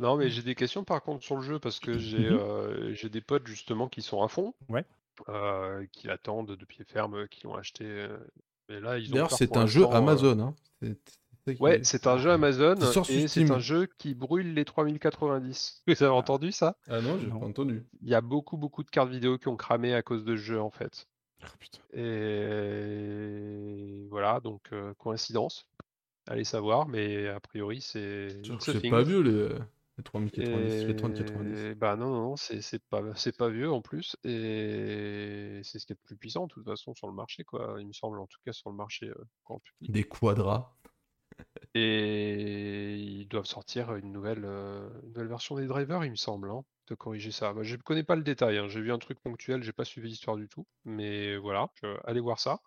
Non, 0.00 0.16
mais 0.16 0.30
j'ai 0.30 0.42
des 0.42 0.54
questions 0.54 0.84
par 0.84 1.00
contre 1.02 1.24
sur 1.24 1.36
le 1.36 1.42
jeu 1.42 1.58
parce 1.58 1.80
que 1.80 1.96
j'ai 1.98 2.18
Mhm. 2.30 2.38
euh, 2.40 2.94
j'ai 2.94 3.08
des 3.08 3.20
potes 3.20 3.46
justement 3.46 3.88
qui 3.88 4.02
sont 4.02 4.22
à 4.22 4.28
fond, 4.28 4.52
Ouais. 4.68 4.84
Euh, 5.28 5.84
qui 5.92 6.06
l'attendent 6.06 6.56
de 6.56 6.64
pied 6.64 6.84
ferme, 6.84 7.28
qui 7.28 7.44
l'ont 7.44 7.54
acheté. 7.54 7.84
euh, 7.84 8.16
mais 8.68 8.80
là, 8.80 8.98
ils 8.98 9.10
ont 9.10 9.14
D'ailleurs, 9.14 9.28
peur 9.28 9.38
c'est 9.38 9.56
un 9.56 9.66
jeu 9.66 9.84
euh, 9.84 9.90
Amazon. 9.90 10.38
hein. 10.40 10.54
C'est- 10.82 10.98
c'est 11.06 11.44
ça 11.44 11.54
qui 11.54 11.62
Ouais, 11.62 11.80
est- 11.80 11.84
c'est 11.84 12.06
un 12.06 12.18
jeu 12.18 12.30
Amazon 12.30 12.74
et 13.08 13.28
c'est 13.28 13.50
un 13.50 13.58
jeu 13.58 13.88
qui 13.98 14.14
brûle 14.14 14.54
les 14.54 14.64
3090. 14.64 15.82
Vous 15.88 16.02
avez 16.02 16.12
entendu 16.12 16.52
ça? 16.52 16.76
Ah 16.88 17.00
non, 17.00 17.18
j'ai 17.18 17.26
Non. 17.28 17.40
pas 17.40 17.46
entendu. 17.46 17.84
Il 18.02 18.08
y 18.08 18.14
a 18.14 18.20
beaucoup, 18.20 18.56
beaucoup 18.56 18.82
de 18.84 18.90
cartes 18.90 19.10
vidéo 19.10 19.38
qui 19.38 19.48
ont 19.48 19.56
cramé 19.56 19.94
à 19.94 20.02
cause 20.02 20.24
de 20.24 20.36
ce 20.36 20.42
jeu 20.42 20.60
en 20.60 20.70
fait. 20.70 21.06
Oh, 21.42 21.46
putain. 21.58 21.78
Et 21.94 24.06
voilà, 24.10 24.40
donc 24.40 24.60
euh, 24.72 24.92
coïncidence. 24.98 25.66
Allez 26.28 26.44
savoir, 26.44 26.86
mais 26.86 27.28
a 27.28 27.40
priori 27.40 27.80
c'est 27.80 28.28
thing. 28.80 28.90
pas 28.90 29.02
vieux 29.02 29.22
les, 29.22 29.48
les 30.36 30.44
3090, 30.44 30.86
les 30.86 30.94
3090. 30.94 31.64
Et 31.66 31.74
bah 31.74 31.96
non, 31.96 32.10
non, 32.10 32.22
non, 32.30 32.36
c'est 32.36 32.82
pas, 32.88 33.02
c'est 33.16 33.36
pas 33.36 33.48
vieux 33.48 33.70
en 33.70 33.82
plus, 33.82 34.16
et 34.24 35.60
c'est 35.64 35.78
ce 35.78 35.86
qui 35.86 35.92
est 35.92 35.96
le 36.00 36.06
plus 36.06 36.16
puissant 36.16 36.46
de 36.46 36.52
toute 36.52 36.64
façon 36.64 36.94
sur 36.94 37.06
le 37.08 37.12
marché, 37.14 37.44
quoi, 37.44 37.76
il 37.80 37.86
me 37.86 37.92
semble, 37.92 38.20
en 38.20 38.26
tout 38.26 38.38
cas 38.44 38.52
sur 38.52 38.70
le 38.70 38.76
marché 38.76 39.08
euh, 39.08 39.24
grand 39.44 39.60
public. 39.60 39.92
Des 39.92 40.04
quadras. 40.04 40.72
Et 41.74 42.96
ils 42.96 43.26
doivent 43.28 43.44
sortir 43.46 43.94
une 43.96 44.12
nouvelle, 44.12 44.44
euh, 44.44 44.88
une 45.02 45.08
nouvelle 45.08 45.28
version 45.28 45.56
des 45.56 45.66
drivers, 45.66 46.04
il 46.04 46.10
me 46.10 46.16
semble, 46.16 46.50
hein, 46.50 46.62
de 46.88 46.94
corriger 46.94 47.30
ça. 47.32 47.54
Je 47.62 47.76
connais 47.76 48.02
pas 48.04 48.16
le 48.16 48.22
détail, 48.22 48.58
hein, 48.58 48.68
j'ai 48.68 48.80
vu 48.80 48.92
un 48.92 48.98
truc 48.98 49.20
ponctuel, 49.20 49.62
j'ai 49.62 49.72
pas 49.72 49.84
suivi 49.84 50.08
l'histoire 50.08 50.36
du 50.36 50.48
tout, 50.48 50.66
mais 50.84 51.36
voilà, 51.36 51.68
je- 51.82 51.96
allez 52.04 52.20
voir 52.20 52.40
ça. 52.40 52.60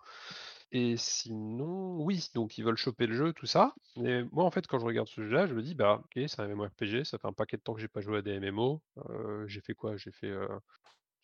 Et 0.76 0.98
sinon, 0.98 2.04
oui, 2.04 2.30
donc 2.34 2.58
ils 2.58 2.64
veulent 2.66 2.78
choper 2.78 3.06
le 3.06 3.14
jeu, 3.16 3.32
tout 3.34 3.46
ça. 3.46 3.76
Mais 3.96 4.24
moi, 4.32 4.44
en 4.44 4.50
fait, 4.52 4.66
quand 4.66 4.80
je 4.80 4.86
regarde 4.86 5.08
ce 5.08 5.22
jeu-là, 5.22 5.46
je 5.46 5.54
me 5.54 5.62
dis, 5.62 5.76
bah, 5.76 6.02
ok, 6.04 6.24
c'est 6.28 6.40
un 6.40 6.48
MMORPG, 6.48 7.04
ça 7.04 7.20
fait 7.20 7.28
un 7.28 7.34
paquet 7.34 7.58
de 7.58 7.62
temps 7.62 7.76
que 7.76 7.80
j'ai 7.82 7.88
pas 7.88 8.02
joué 8.02 8.18
à 8.18 8.22
des 8.24 8.32
MMO. 8.40 8.82
Euh, 9.10 9.48
j'ai 9.48 9.62
fait 9.62 9.76
quoi? 9.76 9.98
J'ai 9.98 10.12
fait 10.12 10.32
euh, 10.32 10.48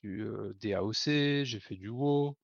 du 0.03 0.23
euh, 0.23 0.53
des 0.61 0.73
AOC, 0.73 1.45
j'ai 1.45 1.59
fait 1.59 1.75
du 1.75 1.89
WoW, 1.89 2.37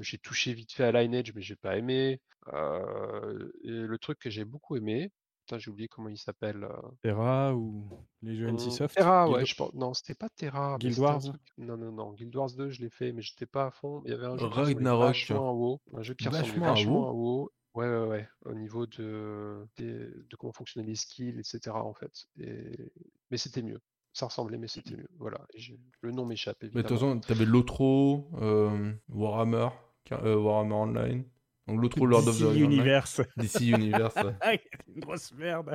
j'ai 0.00 0.18
touché 0.18 0.54
vite 0.54 0.72
fait 0.72 0.84
à 0.84 0.92
Lineage, 0.92 1.32
mais 1.34 1.42
j'ai 1.42 1.56
pas 1.56 1.78
aimé. 1.78 2.20
Euh, 2.52 3.50
le 3.64 3.98
truc 3.98 4.18
que 4.18 4.30
j'ai 4.30 4.44
beaucoup 4.44 4.76
aimé, 4.76 5.12
putain, 5.50 5.58
j'ai 5.58 5.70
oublié 5.70 5.88
comment 5.88 6.08
il 6.08 6.16
s'appelle. 6.18 6.64
euh, 6.64 6.88
Terra 7.02 7.54
ou 7.54 7.88
les 8.22 8.36
jeux 8.36 8.48
hum, 8.48 8.54
NCSoft 8.54 8.94
Terra, 8.94 9.24
Guild- 9.26 9.36
ouais, 9.36 9.46
je 9.46 9.54
pense. 9.56 9.74
Non, 9.74 9.94
c'était 9.94 10.14
pas 10.14 10.28
Terra. 10.28 10.76
Guild 10.78 10.98
Wars? 10.98 11.20
truc- 11.20 11.40
Non, 11.58 11.76
non, 11.76 11.90
non. 11.92 12.12
Guild 12.12 12.34
Wars 12.36 12.50
2, 12.52 12.70
je 12.70 12.80
l'ai 12.82 12.90
fait, 12.90 13.12
mais 13.12 13.22
j'étais 13.22 13.46
pas 13.46 13.66
à 13.66 13.70
fond. 13.70 14.02
Il 14.04 14.10
y 14.10 14.14
avait 14.14 14.26
un 14.26 14.36
jeu 14.36 14.48
qui 14.48 14.54
ressemblait 14.54 14.74
Ragnarok. 14.74 15.06
vachement 15.08 15.50
à 15.50 15.52
WoW. 15.52 15.80
Un 15.94 16.02
jeu 16.02 16.14
qui 16.14 16.28
ressemblait 16.28 16.60
Vachement 16.60 16.66
à 16.68 16.72
WoW. 16.90 17.08
à 17.08 17.12
WoW. 17.12 17.50
Ouais, 17.74 17.88
ouais, 17.88 18.06
ouais. 18.08 18.28
Au 18.46 18.54
niveau 18.54 18.86
de, 18.86 19.66
de 19.78 20.36
comment 20.38 20.52
fonctionnaient 20.52 20.86
les 20.86 20.96
skills, 20.96 21.38
etc. 21.38 21.70
en 21.74 21.94
fait. 21.94 22.26
Et... 22.38 22.92
Mais 23.30 23.36
c'était 23.36 23.62
mieux. 23.62 23.80
Ça 24.12 24.26
ressemblait, 24.26 24.58
mais 24.58 24.66
c'était 24.68 24.96
mieux. 24.96 25.08
Voilà. 25.18 25.40
Et 25.54 25.60
j'ai- 25.60 25.78
Le 26.00 26.10
nom 26.10 26.24
m'échappe, 26.26 26.56
Mais 26.62 26.68
de 26.68 26.74
toute 26.82 26.88
façon, 26.90 27.20
t'avais 27.20 27.44
Lotro, 27.44 28.28
euh, 28.40 28.92
Warhammer, 29.08 29.68
car- 30.04 30.24
euh, 30.24 30.34
Warhammer 30.36 30.74
Online. 30.74 31.24
Donc 31.70 31.82
Lotro 31.82 32.06
Lord 32.06 32.26
of 32.28 32.36
the 32.36 32.40
DC 32.42 32.48
Rings 32.48 32.56
Online. 32.64 32.72
Universe. 32.72 33.20
DC 33.36 33.60
Universe. 33.66 34.14
ouais. 34.16 34.34
Ah, 34.40 34.52
une 34.94 35.00
grosse 35.00 35.32
merde. 35.34 35.74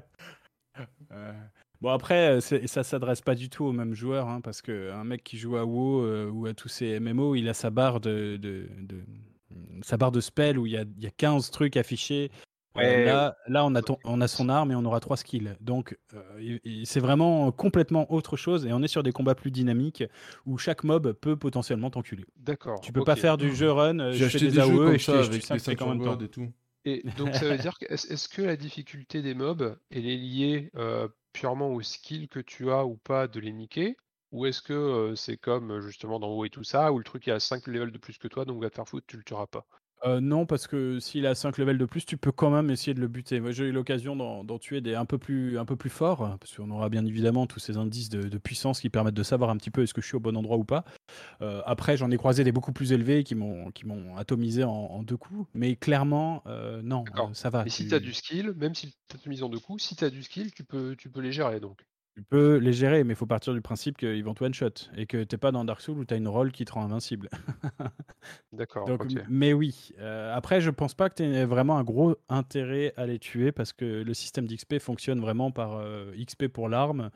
Euh, 1.12 1.34
Bon 1.82 1.90
après, 1.92 2.38
euh, 2.38 2.68
ça 2.68 2.84
s'adresse 2.84 3.22
pas 3.22 3.36
du 3.36 3.50
tout 3.50 3.66
aux 3.66 3.72
mêmes 3.74 3.94
joueurs, 3.94 4.28
hein, 4.30 4.40
parce 4.42 4.62
que 4.62 4.92
un 4.92 5.04
mec 5.04 5.24
qui 5.24 5.38
joue 5.38 5.58
à 5.58 5.66
WoW 5.66 6.02
euh, 6.04 6.30
ou 6.30 6.46
à 6.48 6.54
tous 6.54 6.70
ces 6.70 7.00
MMO, 7.00 7.36
il 7.36 7.48
a 7.50 7.54
sa 7.54 7.70
barre 7.70 8.00
de, 8.00 8.38
de, 8.38 8.68
de- 8.80 9.04
sa 9.84 9.98
barre 9.98 10.12
de 10.12 10.22
spell 10.22 10.58
où 10.58 10.66
il 10.66 10.72
y 10.72 10.78
a, 10.78 10.82
il 10.98 11.04
y 11.04 11.06
a 11.08 11.12
15 11.12 11.52
trucs 11.52 11.78
affichés. 11.78 12.32
Euh, 12.78 12.82
Ouais. 12.82 13.06
là, 13.06 13.38
là 13.48 13.66
on, 13.66 13.74
a 13.76 13.82
ton- 13.82 13.98
on 14.04 14.20
a 14.22 14.28
son 14.28 14.50
arme 14.50 14.72
et 14.72 14.76
on 14.76 14.84
aura 14.86 15.00
trois 15.00 15.18
skills. 15.18 15.56
Donc, 15.62 15.98
euh, 16.14 16.22
il- 16.40 16.60
il- 16.64 16.86
c'est 16.86 17.00
vraiment 17.00 17.52
complètement 17.52 18.12
autre 18.12 18.38
chose. 18.38 18.66
Et 18.66 18.74
on 18.74 18.82
est 18.84 18.88
sur 18.88 19.04
des 19.04 19.12
combats 19.12 19.36
plus 19.36 19.52
dynamiques 19.52 20.04
où 20.46 20.58
chaque 20.58 20.84
mob 20.84 21.14
peut 21.14 21.38
potentiellement 21.38 21.90
t'enculer. 21.90 22.26
D'accord. 22.38 22.82
Tu 22.82 22.92
peux 22.92 23.04
pas 23.04 23.16
faire 23.16 23.38
du 23.38 23.56
jeu 23.56 23.72
run. 23.72 24.00
euh, 24.00 24.12
je 24.12 24.26
fais 24.26 24.40
des 24.40 24.50
des 24.52 24.60
AOE 24.60 24.72
et 24.74 24.88
je 24.88 24.88
avec 24.90 25.02
te 25.02 25.12
sais 25.12 25.18
les 25.34 25.40
que 25.40 25.60
c'est 25.60 25.76
combien 25.76 25.96
de 25.96 26.00
ceintures 26.00 26.06
temps. 26.06 26.16
God 26.18 26.22
et 26.24 26.30
tout. 26.30 26.48
Et 26.86 27.04
donc 27.18 27.34
ça 27.34 27.46
veut 27.46 27.58
dire 27.58 27.78
que 27.80 27.86
est-ce 27.92 28.30
que 28.30 28.42
la 28.42 28.56
difficulté 28.58 29.22
des 29.22 29.34
mobs, 29.34 29.78
elle 29.90 30.06
est 30.06 30.18
liée 30.18 30.72
euh, 30.76 31.08
purement 31.34 31.70
au 31.74 31.82
skill 31.82 32.28
que 32.28 32.40
tu 32.40 32.72
as 32.72 32.86
ou 32.86 32.98
pas 32.98 33.28
de 33.28 33.40
les 33.40 33.54
niquer? 33.54 33.98
Ou 34.32 34.46
est-ce 34.46 34.62
que 34.62 34.74
euh, 34.74 35.16
c'est 35.16 35.38
comme 35.38 35.80
justement 35.82 36.20
dans 36.20 36.30
WoW 36.36 36.46
et 36.46 36.50
tout 36.50 36.64
ça, 36.64 36.92
où 36.92 36.98
le 36.98 37.04
truc 37.04 37.28
est 37.28 37.32
à 37.32 37.40
5 37.40 37.68
levels 37.68 37.92
de 37.92 37.98
plus 37.98 38.18
que 38.18 38.28
toi, 38.28 38.44
donc 38.46 38.62
va 38.62 38.70
te 38.70 38.76
faire 38.76 38.88
foutre, 38.88 39.08
tu 39.08 39.18
le 39.18 39.24
tueras 39.24 39.48
pas? 39.48 39.66
Euh, 40.06 40.20
non, 40.22 40.46
parce 40.46 40.68
que 40.68 41.00
s'il 41.00 41.26
a 41.26 41.34
5 41.34 41.58
levels 41.58 41.80
de 41.80 41.86
plus, 41.86 42.06
tu 42.06 42.16
peux 42.18 42.32
quand 42.32 42.52
même 42.52 42.70
essayer 42.70 42.94
de 42.94 43.02
le 43.02 43.08
buter. 43.08 43.40
Moi, 43.40 43.52
j'ai 43.52 43.66
eu 43.66 43.72
l'occasion 43.72 44.16
d'en 44.16 44.60
tuer 44.60 44.80
des 44.82 44.94
un 44.94 45.06
peu 45.06 45.18
plus, 45.18 45.58
un 45.58 45.66
peu 45.66 45.76
plus 45.76 45.90
forts, 45.90 46.38
parce 46.40 46.56
qu'on 46.56 46.70
aura 46.70 46.90
bien 46.90 47.06
évidemment 47.06 47.48
tous 47.48 47.60
ces 47.60 47.78
indices 47.78 48.10
de, 48.10 48.22
de 48.22 48.38
puissance 48.38 48.82
qui 48.82 48.90
permettent 48.90 49.16
de 49.16 49.24
savoir 49.24 49.50
un 49.50 49.58
petit 49.58 49.72
peu 49.72 49.82
est-ce 49.82 49.94
que 49.96 50.02
je 50.02 50.08
suis 50.08 50.16
au 50.16 50.20
bon 50.20 50.38
endroit 50.38 50.58
ou 50.58 50.64
pas. 50.64 50.86
Euh, 51.42 51.62
après, 51.66 51.98
j'en 51.98 52.12
ai 52.12 52.18
croisé 52.18 52.44
des 52.44 52.52
beaucoup 52.52 52.72
plus 52.72 52.92
élevés 52.92 53.24
qui 53.24 53.34
m'ont 53.36 53.72
qui 53.72 53.88
m'ont 53.88 54.16
atomisé 54.16 54.64
en, 54.64 54.72
en 54.72 55.02
deux 55.04 55.18
coups, 55.18 55.48
mais 55.56 55.76
clairement, 55.76 56.44
euh, 56.46 56.82
non, 56.84 57.04
euh, 57.18 57.34
ça 57.34 57.50
va. 57.50 57.66
Et 57.66 57.70
si 57.70 57.88
tu- 57.88 57.96
as 57.96 58.00
du 58.00 58.14
skill, 58.14 58.54
même 58.58 58.76
si 58.76 58.94
tu 59.10 59.18
as 59.18 59.44
en 59.44 59.50
deux 59.50 59.60
coups, 59.60 59.84
si 59.84 59.96
tu 59.96 60.04
as 60.04 60.10
du 60.10 60.22
skill, 60.22 60.54
tu 60.54 60.64
peux, 60.64 60.96
tu 60.96 61.10
peux 61.10 61.22
les 61.22 61.32
gérer 61.32 61.60
donc. 61.60 61.84
Tu 62.16 62.24
peux 62.24 62.56
les 62.58 62.72
gérer, 62.72 63.04
mais 63.04 63.12
il 63.14 63.16
faut 63.18 63.26
partir 63.26 63.54
du 63.54 63.60
principe 63.60 63.98
qu'ils 63.98 64.24
vont 64.24 64.34
te 64.34 64.42
one-shot 64.44 64.90
et 64.96 65.06
que 65.06 65.22
t'es 65.26 65.38
pas 65.38 65.52
dans 65.52 65.66
Dark 65.66 65.82
Souls 65.82 66.00
où 66.00 66.06
t'as 66.06 66.16
une 66.16 66.30
rôle 66.30 66.54
qui 66.54 66.64
te 66.64 66.72
rend 66.72 66.84
invincible. 66.86 67.30
D'accord, 68.54 68.90
Mais 69.30 69.52
oui. 69.52 69.92
Euh, 70.00 70.34
après, 70.34 70.62
je 70.62 70.70
pense 70.70 70.94
pas 70.94 71.10
que 71.10 71.16
tu 71.16 71.24
aies 71.24 71.44
vraiment 71.46 71.78
un 71.78 71.84
gros 71.84 72.16
intérêt 72.30 72.94
à 72.96 73.06
les 73.06 73.20
tuer 73.20 73.52
parce 73.52 73.74
que 73.74 73.86
le 74.04 74.14
système 74.14 74.48
d'XP 74.48 74.80
fonctionne 74.80 75.20
vraiment 75.20 75.52
par 75.52 75.74
euh, 75.76 76.14
XP 76.18 76.48
pour 76.48 76.70
l'arme 76.70 77.12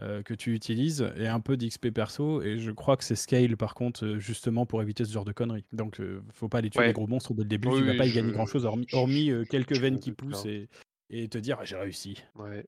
euh, 0.00 0.22
que 0.22 0.32
tu 0.34 0.54
utilises 0.54 1.10
et 1.16 1.26
un 1.26 1.40
peu 1.40 1.56
d'XP 1.56 1.90
perso. 1.90 2.40
Et 2.42 2.60
je 2.60 2.70
crois 2.70 2.96
que 2.96 3.02
c'est 3.02 3.16
scale 3.16 3.56
par 3.56 3.74
contre, 3.74 4.16
justement 4.18 4.64
pour 4.64 4.80
éviter 4.80 5.04
ce 5.04 5.12
genre 5.12 5.24
de 5.24 5.32
conneries. 5.32 5.64
Donc, 5.72 6.00
faut 6.32 6.48
pas 6.48 6.60
les 6.60 6.70
tuer 6.70 6.80
Ouais. 6.82 6.86
les 6.88 6.92
gros 6.92 7.08
monstres 7.08 7.34
dès 7.34 7.42
le 7.42 7.48
début. 7.48 7.66
Oui, 7.68 7.78
tu 7.80 7.84
vas 7.86 7.96
pas 7.96 8.06
y 8.06 8.10
je- 8.10 8.14
gagner 8.14 8.30
grand 8.32 8.46
chose 8.46 8.64
hormis, 8.64 9.32
quelques 9.50 9.74
je 9.74 9.80
veines 9.80 9.98
qui 9.98 10.12
poussent 10.12 10.46
et, 10.46 10.68
et 11.10 11.28
te 11.28 11.38
dire 11.38 11.58
j'ai 11.64 11.76
réussi. 11.76 12.22
Ouais. 12.36 12.64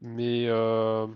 Mais 0.00 0.46
euh, 0.48 1.06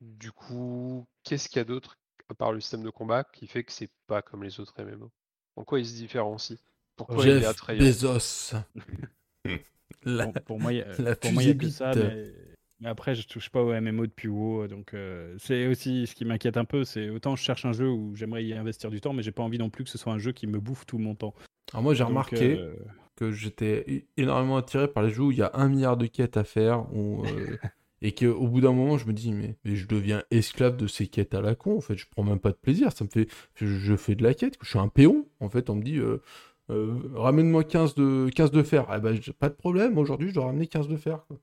du 0.00 0.32
coup, 0.32 1.06
qu'est-ce 1.24 1.48
qu'il 1.48 1.58
y 1.58 1.60
a 1.60 1.64
d'autre 1.64 1.98
à 2.28 2.34
part 2.34 2.52
le 2.52 2.60
système 2.60 2.82
de 2.82 2.90
combat 2.90 3.24
qui 3.24 3.46
fait 3.46 3.64
que 3.64 3.72
c'est 3.72 3.90
pas 4.06 4.22
comme 4.22 4.44
les 4.44 4.60
autres 4.60 4.74
MMO? 4.78 5.10
En 5.56 5.64
quoi 5.64 5.80
il 5.80 5.86
se 5.86 5.94
différencie? 5.94 6.58
Pourquoi 6.96 7.28
il 7.28 7.40
est 7.42 7.44
Jeff 7.44 7.46
attrayant? 7.46 7.84
Bezos. 7.84 8.54
La- 10.04 10.24
Bon, 10.24 10.32
pour 10.46 10.60
moi, 10.60 10.72
il 10.72 10.78
y 10.78 10.82
a- 10.82 10.98
la 10.98 11.14
pour 11.20 11.32
moi, 11.32 11.42
il 11.42 11.46
y 11.46 11.50
a 11.50 11.54
fusée 11.54 11.56
que 11.56 11.68
ça. 11.68 11.94
Mais... 11.94 12.32
mais 12.80 12.88
après, 12.88 13.14
je 13.14 13.26
touche 13.26 13.50
pas 13.50 13.62
au 13.62 13.72
MMO 13.72 14.06
depuis 14.06 14.28
WoW, 14.28 14.68
donc 14.68 14.94
euh, 14.94 15.36
c'est 15.38 15.66
aussi 15.66 16.06
ce 16.06 16.14
qui 16.14 16.24
m'inquiète 16.24 16.56
un 16.56 16.64
peu. 16.64 16.84
C'est 16.84 17.08
autant 17.10 17.36
je 17.36 17.42
cherche 17.42 17.64
un 17.64 17.72
jeu 17.72 17.88
où 17.90 18.14
j'aimerais 18.14 18.44
y 18.44 18.54
investir 18.54 18.90
du 18.90 19.00
temps, 19.00 19.12
mais 19.12 19.22
j'ai 19.22 19.32
pas 19.32 19.42
envie 19.42 19.58
non 19.58 19.70
plus 19.70 19.84
que 19.84 19.90
ce 19.90 19.98
soit 19.98 20.12
un 20.12 20.18
jeu 20.18 20.32
qui 20.32 20.46
me 20.46 20.60
bouffe 20.60 20.86
tout 20.86 20.98
mon 20.98 21.14
temps. 21.14 21.34
Alors 21.72 21.82
moi 21.82 21.94
j'ai 21.94 22.04
remarqué 22.04 22.52
euh, 22.54 22.74
que 23.16 23.30
j'étais 23.32 24.06
énormément 24.16 24.56
attiré 24.56 24.88
par 24.88 25.02
les 25.02 25.10
jeux 25.10 25.22
où 25.24 25.32
il 25.32 25.38
y 25.38 25.42
a 25.42 25.50
un 25.54 25.68
milliard 25.68 25.96
de 25.96 26.06
quêtes 26.06 26.36
à 26.36 26.44
faire 26.44 26.86
où, 26.94 27.24
euh, 27.26 27.58
et 28.02 28.12
qu'au 28.12 28.46
bout 28.46 28.60
d'un 28.60 28.72
moment 28.72 28.98
je 28.98 29.06
me 29.06 29.12
dis 29.12 29.32
mais, 29.32 29.56
mais 29.64 29.76
je 29.76 29.86
deviens 29.86 30.22
esclave 30.30 30.76
de 30.76 30.86
ces 30.86 31.06
quêtes 31.06 31.34
à 31.34 31.40
la 31.40 31.54
con 31.54 31.76
en 31.76 31.80
fait. 31.80 31.96
Je 31.96 32.06
prends 32.10 32.22
même 32.22 32.38
pas 32.38 32.50
de 32.50 32.56
plaisir. 32.56 32.92
Ça 32.92 33.04
me 33.04 33.10
fait 33.10 33.28
je, 33.54 33.66
je 33.66 33.96
fais 33.96 34.14
de 34.14 34.22
la 34.22 34.34
quête 34.34 34.56
je 34.62 34.68
suis 34.68 34.78
un 34.78 34.88
péon 34.88 35.26
en 35.40 35.48
fait. 35.48 35.70
On 35.70 35.76
me 35.76 35.82
dit 35.82 35.98
euh, 35.98 36.22
euh, 36.70 36.94
ramène-moi 37.14 37.64
15 37.64 37.94
de 37.94 38.28
15 38.34 38.50
de 38.50 38.62
fer. 38.62 38.86
Ah 38.88 38.98
ben 38.98 39.18
j'ai 39.20 39.32
pas 39.32 39.48
de 39.48 39.54
problème. 39.54 39.98
Aujourd'hui 39.98 40.28
je 40.28 40.34
dois 40.34 40.46
ramener 40.46 40.66
15 40.66 40.88
de 40.88 40.96
fer 40.96 41.24
quoi. 41.26 41.38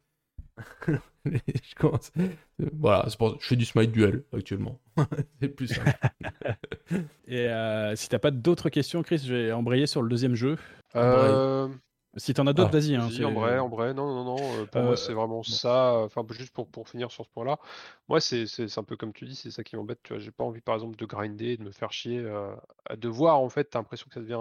je 1.25 1.75
commence 1.75 2.11
voilà. 2.73 3.07
Pour 3.17 3.37
je 3.41 3.47
fais 3.47 3.55
du 3.55 3.65
smite 3.65 3.91
duel 3.91 4.23
actuellement. 4.33 4.79
C'est 5.41 5.49
plus 5.49 5.67
simple. 5.67 5.91
Et 7.27 7.49
euh, 7.49 7.95
si 7.95 8.09
t'as 8.09 8.19
pas 8.19 8.31
d'autres 8.31 8.69
questions, 8.69 9.03
Chris, 9.03 9.21
je 9.25 9.33
vais 9.33 9.51
embrayer 9.51 9.87
sur 9.87 10.01
le 10.01 10.09
deuxième 10.09 10.35
jeu. 10.35 10.57
Euh, 10.95 11.67
Si 12.17 12.33
t'en 12.33 12.47
as 12.47 12.53
d'autres, 12.53 12.69
Ah, 12.69 12.79
vas-y. 12.79 12.95
hein, 12.95 13.09
en 13.25 13.31
vrai, 13.33 13.59
en 13.59 13.67
vrai, 13.69 13.93
non, 13.93 14.07
non, 14.07 14.23
non. 14.23 14.61
euh, 14.61 14.65
Pour 14.65 14.81
Euh, 14.81 14.85
moi, 14.85 14.97
c'est 14.97 15.13
vraiment 15.13 15.43
ça. 15.43 15.99
Enfin, 16.05 16.25
juste 16.31 16.53
pour, 16.53 16.67
pour 16.67 16.87
finir 16.87 17.11
sur 17.11 17.25
ce 17.25 17.29
point-là, 17.31 17.59
moi, 18.07 18.21
c'est 18.21 18.45
un 18.77 18.83
peu 18.83 18.95
comme 18.95 19.11
tu 19.13 19.25
dis, 19.25 19.35
c'est 19.35 19.51
ça 19.51 19.63
qui 19.63 19.75
m'embête. 19.75 19.99
Tu 20.03 20.13
vois, 20.13 20.19
j'ai 20.19 20.31
pas 20.31 20.43
envie, 20.43 20.61
par 20.61 20.75
exemple, 20.75 20.95
de 20.95 21.05
grinder, 21.05 21.57
de 21.57 21.63
me 21.63 21.71
faire 21.71 21.91
chier, 21.91 22.19
euh, 22.19 22.55
à 22.85 22.95
devoir. 22.95 23.39
En 23.39 23.49
fait, 23.49 23.65
t'as 23.65 23.79
l'impression 23.79 24.07
que 24.07 24.13
ça 24.13 24.21
devient, 24.21 24.39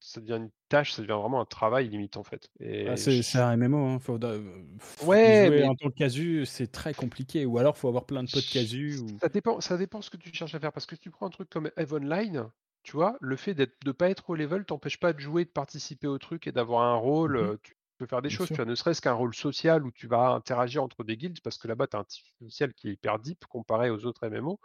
ça 0.00 0.20
devient 0.20 0.36
une 0.36 0.50
tâche, 0.68 0.92
ça 0.92 1.02
devient 1.02 1.16
vraiment 1.18 1.40
un 1.40 1.44
travail 1.46 1.88
limite, 1.88 2.16
en 2.18 2.24
fait. 2.24 2.50
Ah, 2.60 2.96
c'est 2.96 3.22
je- 3.22 3.38
un 3.38 3.52
MMO. 3.56 3.86
Hein. 3.86 3.98
Faut, 4.00 4.18
faut 4.78 5.04
y 5.04 5.06
Ouais, 5.06 5.46
jouer 5.46 5.60
mais- 5.62 5.64
en 5.64 5.74
tant 5.74 5.88
que 5.88 5.94
casu, 5.94 6.44
c'est 6.46 6.70
très 6.70 6.92
compliqué. 6.94 7.46
Ou 7.46 7.58
alors, 7.58 7.76
faut 7.76 7.88
avoir 7.88 8.04
plein 8.04 8.22
de 8.22 8.30
potes 8.30 8.44
casu. 8.50 8.98
Ou... 8.98 9.06
Ça 9.20 9.28
dépend, 9.28 9.60
ça 9.60 9.76
dépend 9.76 10.02
ce 10.02 10.10
que 10.10 10.16
tu 10.18 10.32
cherches 10.34 10.54
à 10.54 10.60
faire. 10.60 10.72
Parce 10.72 10.86
que 10.86 10.94
si 10.94 11.00
tu 11.00 11.10
prends 11.10 11.26
un 11.26 11.30
truc 11.30 11.48
comme 11.48 11.70
Eve 11.76 11.94
Online, 11.94 12.48
tu 12.88 12.96
vois, 12.96 13.16
le 13.20 13.36
fait 13.36 13.54
d'être, 13.54 13.74
de 13.84 13.92
pas 13.92 14.08
être 14.10 14.30
au 14.30 14.34
level 14.34 14.64
t'empêche 14.64 14.98
pas 14.98 15.12
de 15.12 15.20
jouer, 15.20 15.44
de 15.44 15.50
participer 15.50 16.06
au 16.06 16.18
truc 16.18 16.46
et 16.46 16.52
d'avoir 16.52 16.82
un 16.84 16.96
rôle. 16.96 17.36
Euh, 17.36 17.56
Tu 17.62 17.74
peux 17.98 18.06
faire 18.06 18.22
des 18.22 18.28
Bien 18.28 18.38
choses, 18.38 18.48
tu 18.50 18.56
vois, 18.56 18.64
ne 18.64 18.74
serait-ce 18.76 19.02
qu'un 19.02 19.12
rôle 19.12 19.34
social 19.34 19.84
où 19.84 19.90
tu 19.90 20.06
vas 20.06 20.30
interagir 20.30 20.82
entre 20.82 21.04
des 21.04 21.16
guildes, 21.16 21.40
parce 21.42 21.58
que 21.58 21.68
là-bas, 21.68 21.86
tu 21.88 21.96
as 21.96 22.00
un 22.00 22.04
type 22.04 22.24
social 22.42 22.72
qui 22.74 22.88
est 22.88 22.92
hyper 22.92 23.18
deep 23.18 23.44
comparé 23.46 23.90
aux 23.90 24.06
autres 24.06 24.26
MMO. 24.28 24.60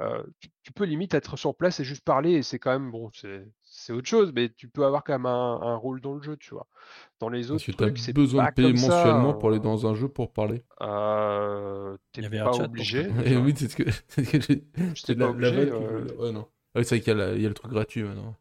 Euh, 0.00 0.22
tu, 0.40 0.48
tu 0.62 0.72
peux 0.72 0.84
limite 0.84 1.12
être 1.14 1.36
sur 1.36 1.54
place 1.54 1.80
et 1.80 1.84
juste 1.84 2.04
parler, 2.04 2.32
et 2.32 2.42
c'est 2.42 2.58
quand 2.58 2.72
même, 2.72 2.90
bon, 2.90 3.10
c'est 3.12 3.46
c'est 3.62 3.92
autre 3.92 4.08
chose, 4.08 4.32
mais 4.34 4.48
tu 4.50 4.68
peux 4.68 4.84
avoir 4.86 5.04
quand 5.04 5.12
même 5.14 5.26
un, 5.26 5.60
un 5.62 5.76
rôle 5.76 6.00
dans 6.00 6.14
le 6.14 6.22
jeu, 6.22 6.36
tu 6.38 6.54
vois. 6.54 6.66
Dans 7.20 7.28
les 7.28 7.50
autres 7.50 7.70
trucs, 7.72 7.98
c'est 7.98 8.12
besoin 8.12 8.44
pas 8.44 8.50
de 8.50 8.54
payer 8.54 8.76
ça, 8.76 8.90
mensuellement 8.90 9.34
pour 9.34 9.50
aller 9.50 9.58
euh, 9.58 9.60
dans 9.60 9.86
un 9.86 9.94
jeu 9.94 10.08
pour 10.08 10.32
parler 10.32 10.64
euh, 10.82 11.96
T'es 12.12 12.22
pas 12.22 12.56
obligé. 12.58 13.08
tu 13.24 13.30
et 13.30 13.36
vois. 13.36 13.42
oui 13.44 13.54
c'est 13.56 13.68
ce 13.68 13.76
que, 13.76 13.90
ce 14.94 15.04
que 15.06 15.12
la, 15.12 15.26
pas 15.26 15.30
obligé. 15.30 15.56
euh, 15.70 16.04
ouais 16.16 16.32
non 16.32 16.48
Ah 16.74 16.80
oui, 16.80 16.84
c'est 16.84 16.96
vrai 16.96 17.00
qu'il 17.04 17.16
y, 17.16 17.20
a 17.22 17.34
y 17.34 17.42
le 17.48 17.54
truc 17.54 17.70
gratuit 17.70 18.02
maintenant 18.02 18.36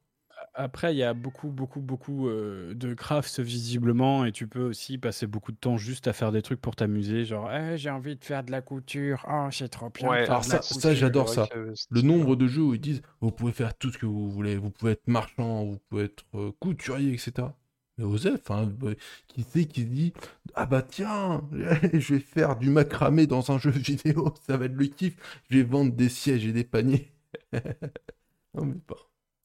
Après, 0.53 0.93
il 0.93 0.97
y 0.97 1.03
a 1.03 1.13
beaucoup, 1.13 1.49
beaucoup, 1.49 1.79
beaucoup 1.81 2.27
euh, 2.27 2.73
de 2.73 2.93
crafts 2.93 3.39
visiblement, 3.39 4.25
et 4.25 4.31
tu 4.31 4.47
peux 4.47 4.61
aussi 4.63 4.97
passer 4.97 5.27
beaucoup 5.27 5.51
de 5.51 5.57
temps 5.57 5.77
juste 5.77 6.07
à 6.07 6.13
faire 6.13 6.31
des 6.31 6.41
trucs 6.41 6.59
pour 6.61 6.75
t'amuser, 6.75 7.25
genre 7.25 7.49
Eh, 7.53 7.77
j'ai 7.77 7.89
envie 7.89 8.15
de 8.15 8.23
faire 8.23 8.43
de 8.43 8.51
la 8.51 8.61
couture, 8.61 9.25
oh 9.29 9.47
c'est 9.51 9.69
trop 9.69 9.89
bien. 9.89 10.09
Ouais, 10.09 10.23
Alors 10.25 10.43
ça- 10.43 10.61
j'adore 10.93 11.29
ça. 11.29 11.47
que 11.47 11.73
Le 11.89 12.01
nombre 12.01 12.35
de 12.35 12.47
jeux 12.47 12.61
où 12.63 12.73
ils 12.73 12.81
disent 12.81 13.01
vous 13.21 13.31
pouvez 13.31 13.51
faire 13.53 13.77
tout 13.77 13.91
ce 13.91 13.97
que 13.97 14.05
vous 14.05 14.29
voulez, 14.29 14.57
vous 14.57 14.69
pouvez 14.71 14.93
être 14.93 15.07
marchand, 15.07 15.65
vous 15.65 15.79
pouvez 15.89 16.05
être 16.05 16.23
euh, 16.35 16.51
couturier, 16.59 17.13
etc. 17.13 17.55
Mais 17.97 18.05
Osef, 18.05 18.49
hein, 18.51 18.65
bah, 18.79 18.91
qui 19.27 19.43
sait 19.43 19.65
qui 19.65 19.81
se 19.81 19.87
dit 19.87 20.13
ah 20.55 20.65
bah 20.65 20.81
tiens, 20.81 21.41
je 21.93 22.13
vais 22.15 22.19
faire 22.19 22.55
du 22.57 22.69
macramé 22.69 23.27
dans 23.27 23.51
un 23.51 23.57
jeu 23.59 23.69
vidéo, 23.71 24.33
ça 24.47 24.57
va 24.57 24.65
être 24.65 24.73
le 24.75 24.87
kiff, 24.87 25.15
je 25.49 25.57
vais 25.57 25.63
vendre 25.63 25.93
des 25.93 26.09
sièges 26.09 26.45
et 26.45 26.51
des 26.53 26.63
paniers. 26.63 27.11
non 28.53 28.65
mais 28.65 28.75
pas. 28.75 28.97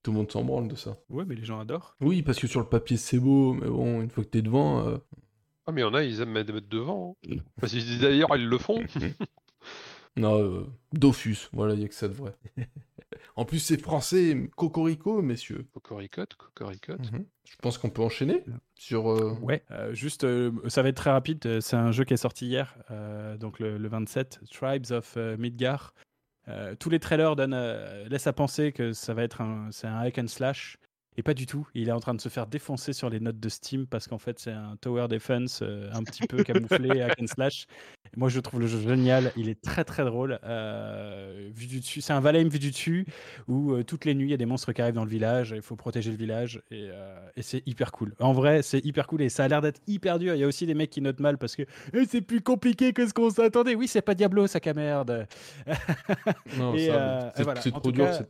Tout 0.02 0.12
le 0.12 0.18
monde 0.18 0.30
s'en 0.30 0.44
branle 0.44 0.68
de 0.68 0.76
ça. 0.76 0.96
Ouais, 1.10 1.24
mais 1.24 1.34
les 1.34 1.44
gens 1.44 1.58
adorent. 1.58 1.96
Oui, 2.00 2.22
parce 2.22 2.38
que 2.38 2.46
sur 2.46 2.60
le 2.60 2.66
papier 2.68 2.96
c'est 2.96 3.18
beau, 3.18 3.54
mais 3.54 3.66
bon, 3.68 4.00
une 4.02 4.10
fois 4.10 4.22
que 4.24 4.28
t'es 4.28 4.42
devant, 4.42 4.86
euh, 4.86 4.98
Ah, 5.66 5.72
mais 5.72 5.80
il 5.80 5.84
y 5.84 5.86
en 5.86 5.94
a, 5.94 6.04
ils 6.04 6.20
aiment 6.20 6.30
mettre 6.30 6.52
mettre 6.52 6.68
devant. 6.68 7.16
hein. 7.28 7.36
Parce 7.60 7.72
que 7.72 8.00
d'ailleurs, 8.00 8.36
ils 8.36 8.46
le 8.48 8.58
font. 8.58 8.80
non, 10.16 10.40
euh, 10.42 10.66
Dofus, 10.92 11.48
voilà, 11.52 11.74
il 11.74 11.80
y 11.80 11.84
a 11.84 11.88
que 11.88 11.94
ça 11.94 12.08
de 12.08 12.14
vrai. 12.14 12.34
en 13.36 13.44
plus 13.44 13.58
c'est 13.58 13.80
français, 13.80 14.48
cocorico, 14.56 15.20
messieurs. 15.22 15.66
Cocoricote, 15.74 16.34
cocoricote. 16.36 17.12
Mhm. 17.12 17.26
Je 17.48 17.56
pense 17.56 17.76
qu'on 17.78 17.90
peut 17.90 18.02
enchaîner 18.02 18.44
sur. 18.76 19.10
euh, 19.10 19.32
Ouais, 19.42 19.64
euh, 19.72 19.92
juste, 19.92 20.22
euh, 20.24 20.52
ça 20.68 20.82
va 20.82 20.88
être 20.90 20.96
très 20.96 21.10
rapide. 21.10 21.44
euh, 21.46 21.60
C'est 21.60 21.76
un 21.76 21.90
jeu 21.92 22.04
qui 22.04 22.14
est 22.14 22.18
sorti 22.18 22.46
hier, 22.46 22.76
euh, 22.92 23.36
donc 23.36 23.58
le, 23.58 23.76
le 23.76 23.88
27, 23.88 24.40
Tribes 24.52 24.86
of 24.92 25.14
euh, 25.16 25.36
Midgar. 25.36 25.92
Euh, 26.48 26.74
tous 26.76 26.90
les 26.90 27.00
trailers 27.00 27.34
donnent, 27.36 27.54
euh, 27.54 28.08
laissent 28.08 28.26
à 28.26 28.32
penser 28.32 28.72
que 28.72 28.92
ça 28.92 29.14
va 29.14 29.22
être 29.22 29.40
un, 29.40 29.68
c'est 29.72 29.86
un 29.86 29.98
hack 29.98 30.18
and 30.18 30.28
slash. 30.28 30.78
Et 31.18 31.22
pas 31.22 31.32
du 31.34 31.46
tout. 31.46 31.66
Il 31.74 31.88
est 31.88 31.92
en 31.92 32.00
train 32.00 32.12
de 32.14 32.20
se 32.20 32.28
faire 32.28 32.46
défoncer 32.46 32.92
sur 32.92 33.08
les 33.08 33.20
notes 33.20 33.40
de 33.40 33.48
Steam 33.48 33.86
parce 33.86 34.06
qu'en 34.06 34.18
fait, 34.18 34.38
c'est 34.38 34.52
un 34.52 34.76
tower 34.80 35.08
defense 35.08 35.60
euh, 35.62 35.88
un 35.94 36.02
petit 36.04 36.26
peu 36.26 36.42
camouflé, 36.44 37.00
hack 37.02 37.20
and 37.22 37.26
slash. 37.26 37.66
Moi, 38.16 38.28
je 38.28 38.38
trouve 38.40 38.60
le 38.60 38.66
jeu 38.66 38.78
génial. 38.80 39.32
Il 39.36 39.48
est 39.48 39.60
très 39.62 39.84
très 39.84 40.04
drôle. 40.04 40.38
Euh, 40.44 41.48
vu 41.54 41.66
du 41.66 41.80
dessus, 41.80 42.00
c'est 42.02 42.12
un 42.12 42.20
Valheim 42.20 42.48
vu 42.48 42.58
du 42.58 42.70
dessus 42.70 43.06
où 43.48 43.72
euh, 43.72 43.82
toutes 43.82 44.04
les 44.04 44.14
nuits, 44.14 44.28
il 44.28 44.30
y 44.30 44.34
a 44.34 44.36
des 44.36 44.44
monstres 44.46 44.72
qui 44.72 44.82
arrivent 44.82 44.94
dans 44.94 45.04
le 45.04 45.10
village. 45.10 45.52
Il 45.56 45.62
faut 45.62 45.74
protéger 45.76 46.10
le 46.10 46.16
village 46.18 46.60
et, 46.70 46.88
et 47.36 47.42
c'est 47.42 47.62
hyper 47.66 47.92
cool. 47.92 48.14
En 48.20 48.32
vrai, 48.34 48.62
c'est 48.62 48.84
hyper 48.84 49.06
cool 49.06 49.22
et 49.22 49.28
ça 49.30 49.44
a 49.44 49.48
l'air 49.48 49.62
d'être 49.62 49.80
hyper 49.86 50.18
dur. 50.18 50.34
Il 50.34 50.40
y 50.40 50.44
a 50.44 50.46
aussi 50.46 50.66
des 50.66 50.74
mecs 50.74 50.90
qui 50.90 51.00
notent 51.00 51.20
mal 51.20 51.38
parce 51.38 51.56
que 51.56 51.62
Eh, 51.94 52.04
c'est 52.06 52.20
plus 52.20 52.42
compliqué 52.42 52.92
que 52.92 53.06
ce 53.08 53.14
qu'on 53.14 53.30
s'attendait. 53.30 53.74
Oui, 53.74 53.88
c'est 53.88 54.02
pas 54.02 54.14
Diablo, 54.14 54.46
sac 54.46 54.66
à 54.66 54.74
merde. 54.74 55.26
Non, 56.58 56.74
c'est 56.76 57.42
voilà. 57.42 57.60
trop 57.60 57.90
dur. 57.92 58.04
cas- 58.04 58.22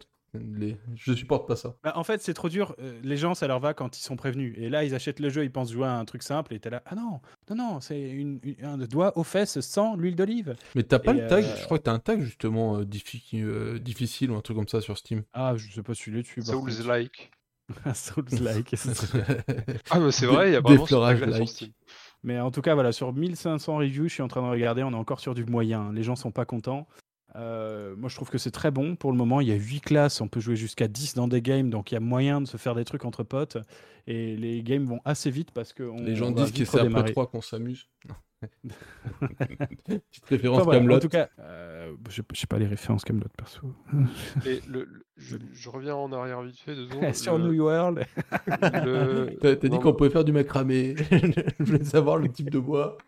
les- 0.57 0.77
Je 0.95 1.13
supporte 1.13 1.47
pas 1.49 1.57
ça. 1.57 1.77
Bah, 1.83 1.93
en 1.97 2.05
fait, 2.05 2.21
c'est 2.23 2.35
trop 2.35 2.49
dur. 2.49 2.75
Euh, 2.79 2.99
les 3.03 3.17
gens, 3.17 3.35
ça 3.35 3.47
leur 3.47 3.61
va 3.61 3.75
quand 3.75 3.99
ils 3.99 4.03
sont 4.03 4.17
prévenus. 4.17 4.55
Et 4.59 4.69
là, 4.69 4.85
ils 4.85 4.95
achètent 4.95 5.21
le 5.21 5.29
jeu, 5.29 5.45
ils 5.45 5.51
pensent 5.53 5.73
jouer 5.73 5.87
à 5.87 5.97
un 5.99 6.05
truc 6.05 6.23
simple. 6.23 6.55
Et 6.55 6.61
t'es 6.61 6.71
là, 6.71 6.83
ah 6.87 6.95
non, 6.95 7.21
non, 7.51 7.57
non, 7.57 7.81
c'est 7.81 8.01
une, 8.01 8.41
une- 8.43 8.65
un 8.65 8.79
doigt 8.79 9.17
aux 9.19 9.25
fesses 9.25 9.61
sans 9.61 9.97
l'huile 9.97 10.17
d'olive. 10.17 10.57
Mais 10.75 10.83
t'as 10.83 10.99
pas 10.99 11.13
Et, 11.15 11.21
le 11.21 11.27
tag? 11.29 11.45
euh, 11.45 11.57
Je 11.57 11.65
crois 11.65 11.79
que 11.79 11.85
t'as 11.85 11.93
un 11.93 11.99
tag 11.99 12.21
justement 12.21 12.79
euh, 12.79 12.85
diffi- 12.85 13.41
euh, 13.43 13.79
difficile 13.79 14.31
ou 14.31 14.37
un 14.37 14.41
truc 14.41 14.57
comme 14.57 14.69
ça 14.69 14.81
sur 14.81 14.97
Steam. 14.99 15.23
Ah, 15.33 15.55
je 15.57 15.73
sais 15.73 15.83
pas 15.83 15.95
si 15.95 16.11
il 16.11 16.17
est 16.19 16.23
dessus. 16.23 16.43
Souls-like. 16.43 17.31
Souls-like. 17.95 18.71
ce 18.77 18.95
serait- 18.95 19.45
Ah, 19.91 19.99
mais 20.01 20.11
c'est 20.13 20.27
vrai, 20.27 20.51
il 20.51 20.53
y 20.53 20.57
a 20.57 20.61
vraiment 20.61 20.85
ce 20.87 20.89
sur 20.89 21.01
like. 21.01 21.49
Steam. 21.49 21.71
Mais 22.23 22.41
en 22.41 22.51
tout 22.51 22.63
cas, 22.63 22.75
voilà, 22.75 22.93
sur 22.93 23.13
1500 23.13 23.77
reviews, 23.77 24.09
je 24.09 24.15
suis 24.15 24.23
en 24.23 24.29
train 24.29 24.43
de 24.43 24.49
regarder, 24.49 24.83
on 24.83 24.91
est 24.91 24.97
encore 24.97 25.21
sur 25.21 25.35
du 25.35 25.45
moyen. 25.45 25.93
Les 25.93 26.03
gens 26.03 26.17
sont 26.17 26.33
pas 26.33 26.45
contents. 26.45 26.89
Euh, 27.37 27.95
moi, 27.97 28.09
je 28.09 28.15
trouve 28.17 28.31
que 28.31 28.39
c'est 28.39 28.51
très 28.51 28.71
bon. 28.71 28.97
Pour 28.97 29.13
le 29.13 29.19
moment, 29.19 29.41
il 29.41 29.49
y 29.49 29.53
a 29.53 29.57
8 29.57 29.81
classes, 29.81 30.21
on 30.21 30.29
peut 30.29 30.41
jouer 30.41 30.57
jusqu'à 30.57 30.89
10 30.89 31.15
dans 31.15 31.29
des 31.29 31.43
games, 31.43 31.69
donc 31.71 31.93
il 31.93 31.95
y 31.95 31.99
a 31.99 32.01
moyen 32.01 32.41
de 32.41 32.47
se 32.47 32.57
faire 32.57 32.75
des 32.75 32.85
trucs 32.85 33.05
entre 33.05 33.23
potes. 33.25 33.59
Et 34.07 34.37
les 34.37 34.63
games 34.63 34.85
vont 34.85 35.01
assez 35.05 35.31
vite 35.31 35.51
parce 35.51 35.73
que 35.73 35.83
on, 35.83 35.97
Les 35.97 36.15
gens 36.17 36.29
on 36.29 36.33
va 36.35 36.43
disent 36.45 36.53
que 36.53 36.59
c'est 36.65 36.77
après 36.79 36.83
redémarrer. 36.83 37.13
3 37.13 37.27
qu'on 37.27 37.41
s'amuse. 37.43 37.89
Petite 39.87 40.25
référence 40.29 40.63
Enfin, 40.63 40.79
voilà. 40.79 40.97
En 40.97 40.99
tout 41.01 41.09
cas, 41.09 41.29
euh, 41.41 41.93
je 42.11 42.23
sais 42.35 42.47
pas 42.47 42.59
les 42.59 42.67
références 42.67 43.05
Camelot 43.05 43.27
perso. 43.37 43.63
Et 44.45 44.61
le, 44.69 44.85
le- 44.85 45.07
je, 45.17 45.37
je 45.53 45.69
reviens 45.71 45.95
en 45.95 46.13
arrière 46.13 46.43
vite 46.43 46.59
fait, 46.59 46.75
secondes. 46.75 47.15
sur 47.15 47.39
Le- 47.39 47.49
New 47.53 47.65
World. 47.65 48.05
le- 48.47 49.37
T'as 49.41 49.55
dit 49.57 49.79
qu'on 49.79 49.95
pouvait 49.95 50.11
faire 50.11 50.25
du 50.25 50.33
macramé. 50.33 50.95
Je 51.59 51.65
voulais 51.65 51.85
savoir 51.85 52.19
le 52.19 52.29
type 52.31 52.51
de 52.51 52.59
bois. 52.59 52.99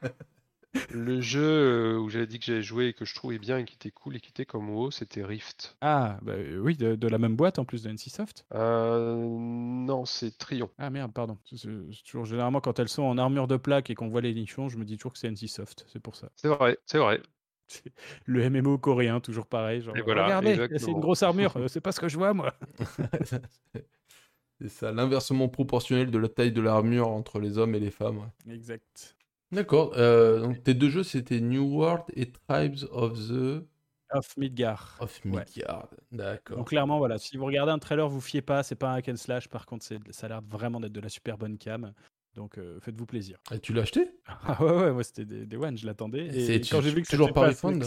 Le 0.91 1.21
jeu 1.21 1.41
euh, 1.43 1.99
où 1.99 2.09
j'avais 2.11 2.27
dit 2.27 2.39
que 2.39 2.45
j'avais 2.45 2.63
joué 2.63 2.89
et 2.89 2.93
que 2.93 3.05
je 3.05 3.15
trouvais 3.15 3.39
bien 3.39 3.59
et 3.59 3.65
qui 3.65 3.75
était 3.75 3.91
cool 3.91 4.17
et 4.17 4.21
qui 4.21 4.31
était 4.31 4.45
comme 4.45 4.69
WoW, 4.71 4.91
c'était 4.91 5.25
Rift. 5.25 5.77
Ah, 5.81 6.19
bah, 6.23 6.33
euh, 6.33 6.59
oui, 6.59 6.77
de, 6.77 6.95
de 6.95 7.09
la 7.09 7.19
même 7.19 7.37
boîte 7.37 7.59
en 7.59 7.65
plus 7.65 7.83
de 7.83 7.91
NCSoft. 7.91 8.45
Euh, 8.55 9.17
non, 9.17 10.05
c'est 10.05 10.37
Trion. 10.37 10.71
Ah 10.79 10.91
merde, 10.91 11.13
pardon. 11.13 11.39
C'est- 11.45 11.69
toujours 12.05 12.25
généralement 12.27 12.61
quand 12.61 12.79
elles 12.79 12.89
sont 12.89 13.03
en 13.05 13.17
armure 13.19 13.47
de 13.49 13.57
plaque 13.57 13.91
et 13.91 13.95
qu'on 13.95 14.09
voit 14.09 14.21
les 14.21 14.35
nichons, 14.35 14.69
je 14.69 14.77
me 14.77 14.85
dis 14.85 14.97
toujours 14.97 15.13
que 15.13 15.19
c'est 15.19 15.29
NCSoft. 15.29 15.87
C'est 15.89 16.01
pour 16.01 16.17
ça. 16.17 16.29
C'est 16.37 16.49
vrai, 16.49 16.77
c'est 16.87 16.99
vrai. 16.99 17.21
C'est 17.67 17.93
Le 18.27 18.43
MMO 18.43 18.79
coréen, 18.79 19.21
toujours 19.21 19.47
pareil. 19.47 19.83
Genre, 19.83 19.97
Et 19.97 20.03
voilà, 20.03 20.25
regardez, 20.25 20.57
c'est 20.79 20.91
une 20.91 21.01
grosse 21.01 21.23
armure. 21.23 21.57
euh, 21.57 21.69
c'est 21.69 21.81
pas 21.81 21.93
ce 21.93 22.01
que 22.01 22.09
je 22.09 22.17
vois 22.17 22.35
moi. 22.35 22.55
c'est 24.61 24.69
ça, 24.69 24.93
l'inversement 24.93 25.49
proportionnel 25.49 26.11
de 26.11 26.19
la 26.19 26.29
taille 26.29 26.53
de 26.53 26.61
l'armure 26.61 27.09
entre 27.09 27.39
les 27.41 27.59
hommes 27.59 27.75
et 27.75 27.81
les 27.81 27.91
femmes. 27.91 28.19
ouais. 28.19 28.53
Exact. 28.55 29.17
D'accord. 29.53 29.93
euh, 29.97 30.41
donc 30.41 30.63
tes 30.63 30.75
deux 30.75 30.91
jeux 30.91 31.03
c'était 31.03 31.41
New 31.41 31.65
World 31.65 32.05
et 32.15 32.31
Tribes 32.31 32.85
of 32.91 33.19
the 33.29 33.65
Off 34.11 34.37
Midgar. 34.39 34.97
of 35.01 35.21
Ouais. 35.27 35.45
Midgard. 35.45 35.89
D'accord. 36.13 36.57
Donc 36.59 36.69
clairement, 36.69 36.97
voilà, 36.99 37.19
si 37.19 37.37
vous 37.37 37.45
regardez 37.45 37.73
un 37.73 37.79
trailer, 37.79 38.09
vous 38.09 38.21
fiez 38.23 38.41
pas, 38.41 38.63
c'est 38.63 38.75
pas 38.75 38.89
un 38.91 38.95
hack 38.95 39.09
and 39.11 39.17
slash. 39.17 39.49
Par 39.49 39.67
contre, 39.67 39.85
ça 39.85 40.27
a 40.27 40.29
l'air 40.29 40.41
vraiment 40.49 40.81
d'être 40.81 40.93
de 40.95 41.01
la 41.01 41.11
super 41.11 41.37
bonne 41.37 41.59
cam. 41.59 41.93
Donc 42.35 42.57
euh, 42.57 42.79
faites-vous 42.81 43.05
plaisir. 43.05 43.39
Et 43.53 43.59
tu 43.59 43.73
l'as 43.75 43.83
acheté? 43.83 44.11
Ah 44.47 44.63
ouais, 44.65 44.73
ouais, 44.73 44.93
moi 44.93 45.03
c'était 45.05 45.25
des, 45.27 45.45
des 45.45 45.57
one, 45.59 45.77
je 45.77 45.85
l'attendais. 45.87 46.27
Et 46.55 46.61
tu- 46.61 46.75
quand 46.75 46.81
j'ai 46.81 46.91
vu 46.91 47.03
que 47.03 47.09
toujours 47.09 47.33
pas 47.35 47.49
refund 47.49 47.83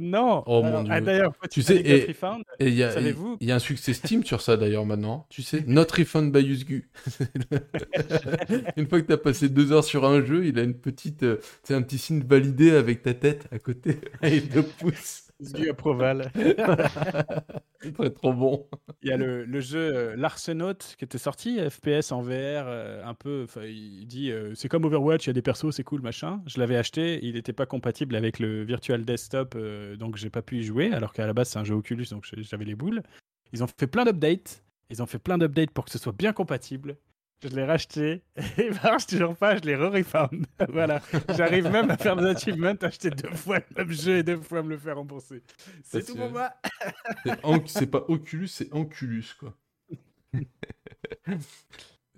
Non. 0.00 0.42
Oh, 0.46 0.62
mon 0.62 0.82
Dieu. 0.82 0.92
ah, 0.94 1.00
D'ailleurs, 1.00 1.32
Tu 1.50 1.62
sais, 1.62 1.76
et- 1.76 2.16
il 2.60 2.74
y 2.74 2.82
a, 2.82 2.92
y 3.40 3.52
un 3.52 3.58
succès 3.58 3.92
Steam 3.92 4.24
sur 4.24 4.40
ça 4.40 4.56
d'ailleurs 4.56 4.86
maintenant. 4.86 5.26
Tu 5.28 5.42
sais, 5.42 5.62
Not 5.66 5.86
Refund 5.96 6.32
by 6.32 6.40
Usgu. 6.40 6.88
une 8.76 8.88
fois 8.88 9.00
que 9.02 9.06
tu 9.06 9.12
as 9.12 9.18
passé 9.18 9.48
deux 9.48 9.72
heures 9.72 9.84
sur 9.84 10.04
un 10.06 10.24
jeu, 10.24 10.46
il 10.46 10.58
a 10.58 10.62
une 10.62 10.74
petite, 10.74 11.22
euh, 11.22 11.36
tu 11.36 11.44
sais, 11.64 11.74
un 11.74 11.82
petit 11.82 11.98
signe 11.98 12.22
validé 12.22 12.70
avec 12.72 13.02
ta 13.02 13.14
tête 13.14 13.46
à 13.52 13.58
côté 13.58 13.98
et 14.22 14.40
deux 14.40 14.62
pouces. 14.62 15.24
du 15.54 15.68
approval. 15.70 16.30
C'est 17.96 18.14
trop 18.14 18.32
bon. 18.34 18.68
Il 19.02 19.08
y 19.08 19.12
a 19.12 19.16
le, 19.16 19.44
le 19.44 19.60
jeu 19.60 19.78
euh, 19.96 20.16
l'Arsenaut 20.16 20.74
qui 20.98 21.04
était 21.04 21.18
sorti, 21.18 21.58
FPS 21.58 22.12
en 22.12 22.20
VR, 22.20 22.30
euh, 22.66 23.02
un 23.04 23.14
peu. 23.14 23.46
Il 23.64 24.06
dit 24.06 24.30
euh, 24.30 24.54
c'est 24.54 24.68
comme 24.68 24.84
Overwatch, 24.84 25.24
il 25.24 25.28
y 25.28 25.30
a 25.30 25.34
des 25.34 25.42
persos, 25.42 25.70
c'est 25.74 25.84
cool, 25.84 26.02
machin. 26.02 26.42
Je 26.46 26.58
l'avais 26.60 26.76
acheté, 26.76 27.24
il 27.24 27.34
n'était 27.34 27.54
pas 27.54 27.66
compatible 27.66 28.16
avec 28.16 28.38
le 28.38 28.64
Virtual 28.64 29.04
Desktop, 29.04 29.54
euh, 29.56 29.96
donc 29.96 30.16
j'ai 30.16 30.28
pas 30.30 30.42
pu 30.42 30.58
y 30.58 30.62
jouer, 30.62 30.92
alors 30.92 31.12
qu'à 31.14 31.26
la 31.26 31.32
base 31.32 31.48
c'est 31.48 31.58
un 31.58 31.64
jeu 31.64 31.74
Oculus, 31.74 32.06
donc 32.10 32.26
j'avais 32.36 32.66
les 32.66 32.74
boules. 32.74 33.02
Ils 33.52 33.64
ont 33.64 33.66
fait 33.66 33.86
plein 33.86 34.04
d'updates, 34.04 34.62
ils 34.90 35.02
ont 35.02 35.06
fait 35.06 35.18
plein 35.18 35.38
d'updates 35.38 35.70
pour 35.70 35.86
que 35.86 35.90
ce 35.90 35.98
soit 35.98 36.12
bien 36.12 36.32
compatible. 36.34 36.96
Je 37.42 37.48
l'ai 37.48 37.64
racheté, 37.64 38.22
et 38.36 38.66
il 38.66 38.74
marche 38.82 39.06
toujours 39.06 39.34
pas, 39.34 39.56
je 39.56 39.62
l'ai 39.62 39.74
re-refund. 39.74 40.44
voilà, 40.68 41.00
j'arrive 41.36 41.68
même 41.70 41.90
à 41.90 41.96
faire 41.96 42.14
des 42.16 42.26
achievements, 42.26 42.74
acheter 42.82 43.08
deux 43.10 43.30
fois 43.34 43.60
le 43.60 43.64
même 43.84 43.92
jeu 43.92 44.18
et 44.18 44.22
deux 44.22 44.40
fois 44.42 44.62
me 44.62 44.68
le 44.70 44.78
faire 44.78 44.96
rembourser. 44.96 45.42
C'est 45.82 46.04
tout 46.04 46.16
pour 46.16 46.30
moi. 46.30 46.50
C'est 47.66 47.86
pas 47.86 48.04
Oculus, 48.08 48.48
c'est 48.48 48.70
Anculus, 48.74 49.24
quoi. 49.38 49.56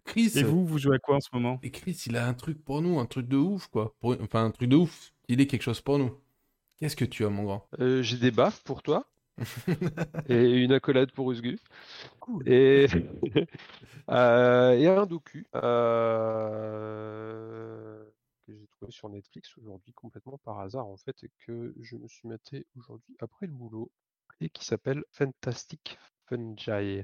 Chris, 0.05 0.33
Et 0.35 0.43
vous, 0.43 0.67
vous 0.67 0.79
jouez 0.79 0.97
à 0.97 0.99
quoi 0.99 1.17
en 1.17 1.21
ce 1.21 1.29
moment? 1.33 1.61
Et 1.63 1.71
Chris, 1.71 2.03
il 2.07 2.17
a 2.17 2.27
un 2.27 2.35
truc 2.35 2.63
pour 2.65 2.83
nous, 2.83 2.99
un 2.99 3.07
truc 3.07 3.29
de 3.29 3.37
ouf, 3.37 3.69
quoi. 3.69 3.95
Pour- 4.01 4.17
Enfin, 4.21 4.45
un 4.45 4.51
truc 4.51 4.69
de 4.69 4.77
ouf. 4.77 5.13
Il 5.29 5.41
est 5.41 5.47
quelque 5.47 5.63
chose 5.63 5.81
pour 5.81 5.99
nous. 5.99 6.11
Qu'est-ce 6.79 6.97
que 6.97 7.05
tu 7.05 7.25
as, 7.25 7.29
mon 7.31 7.45
grand? 7.45 7.69
Euh, 7.81 8.03
j'ai 8.03 8.17
des 8.17 8.33
baffes 8.33 8.63
pour 8.65 8.83
toi 8.83 9.09
et 10.29 10.63
une 10.63 10.73
accolade 10.73 11.13
pour 11.13 11.31
Usgu. 11.33 11.59
Et, 12.47 12.87
euh, 14.11 14.73
et 14.73 14.89
un 14.89 15.07
docu 15.07 15.47
euh, 15.55 16.85
que 18.47 18.55
j'ai 18.55 18.67
trouvé 18.69 18.93
sur 18.93 19.09
Netflix 19.09 19.57
aujourd'hui 19.59 19.93
complètement 19.93 20.39
par 20.45 20.61
hasard 20.61 20.87
en 20.87 20.97
fait 20.97 21.23
et 21.25 21.31
que 21.47 21.75
je 21.81 21.97
me 21.97 22.09
suis 22.09 22.29
maté 22.29 22.67
aujourd'hui 22.77 23.17
après 23.21 23.47
le 23.47 23.53
boulot 23.53 23.91
et 24.41 24.49
qui 24.51 24.65
s'appelle 24.65 25.05
Fantastic 25.13 25.99
Fungi. 26.29 27.03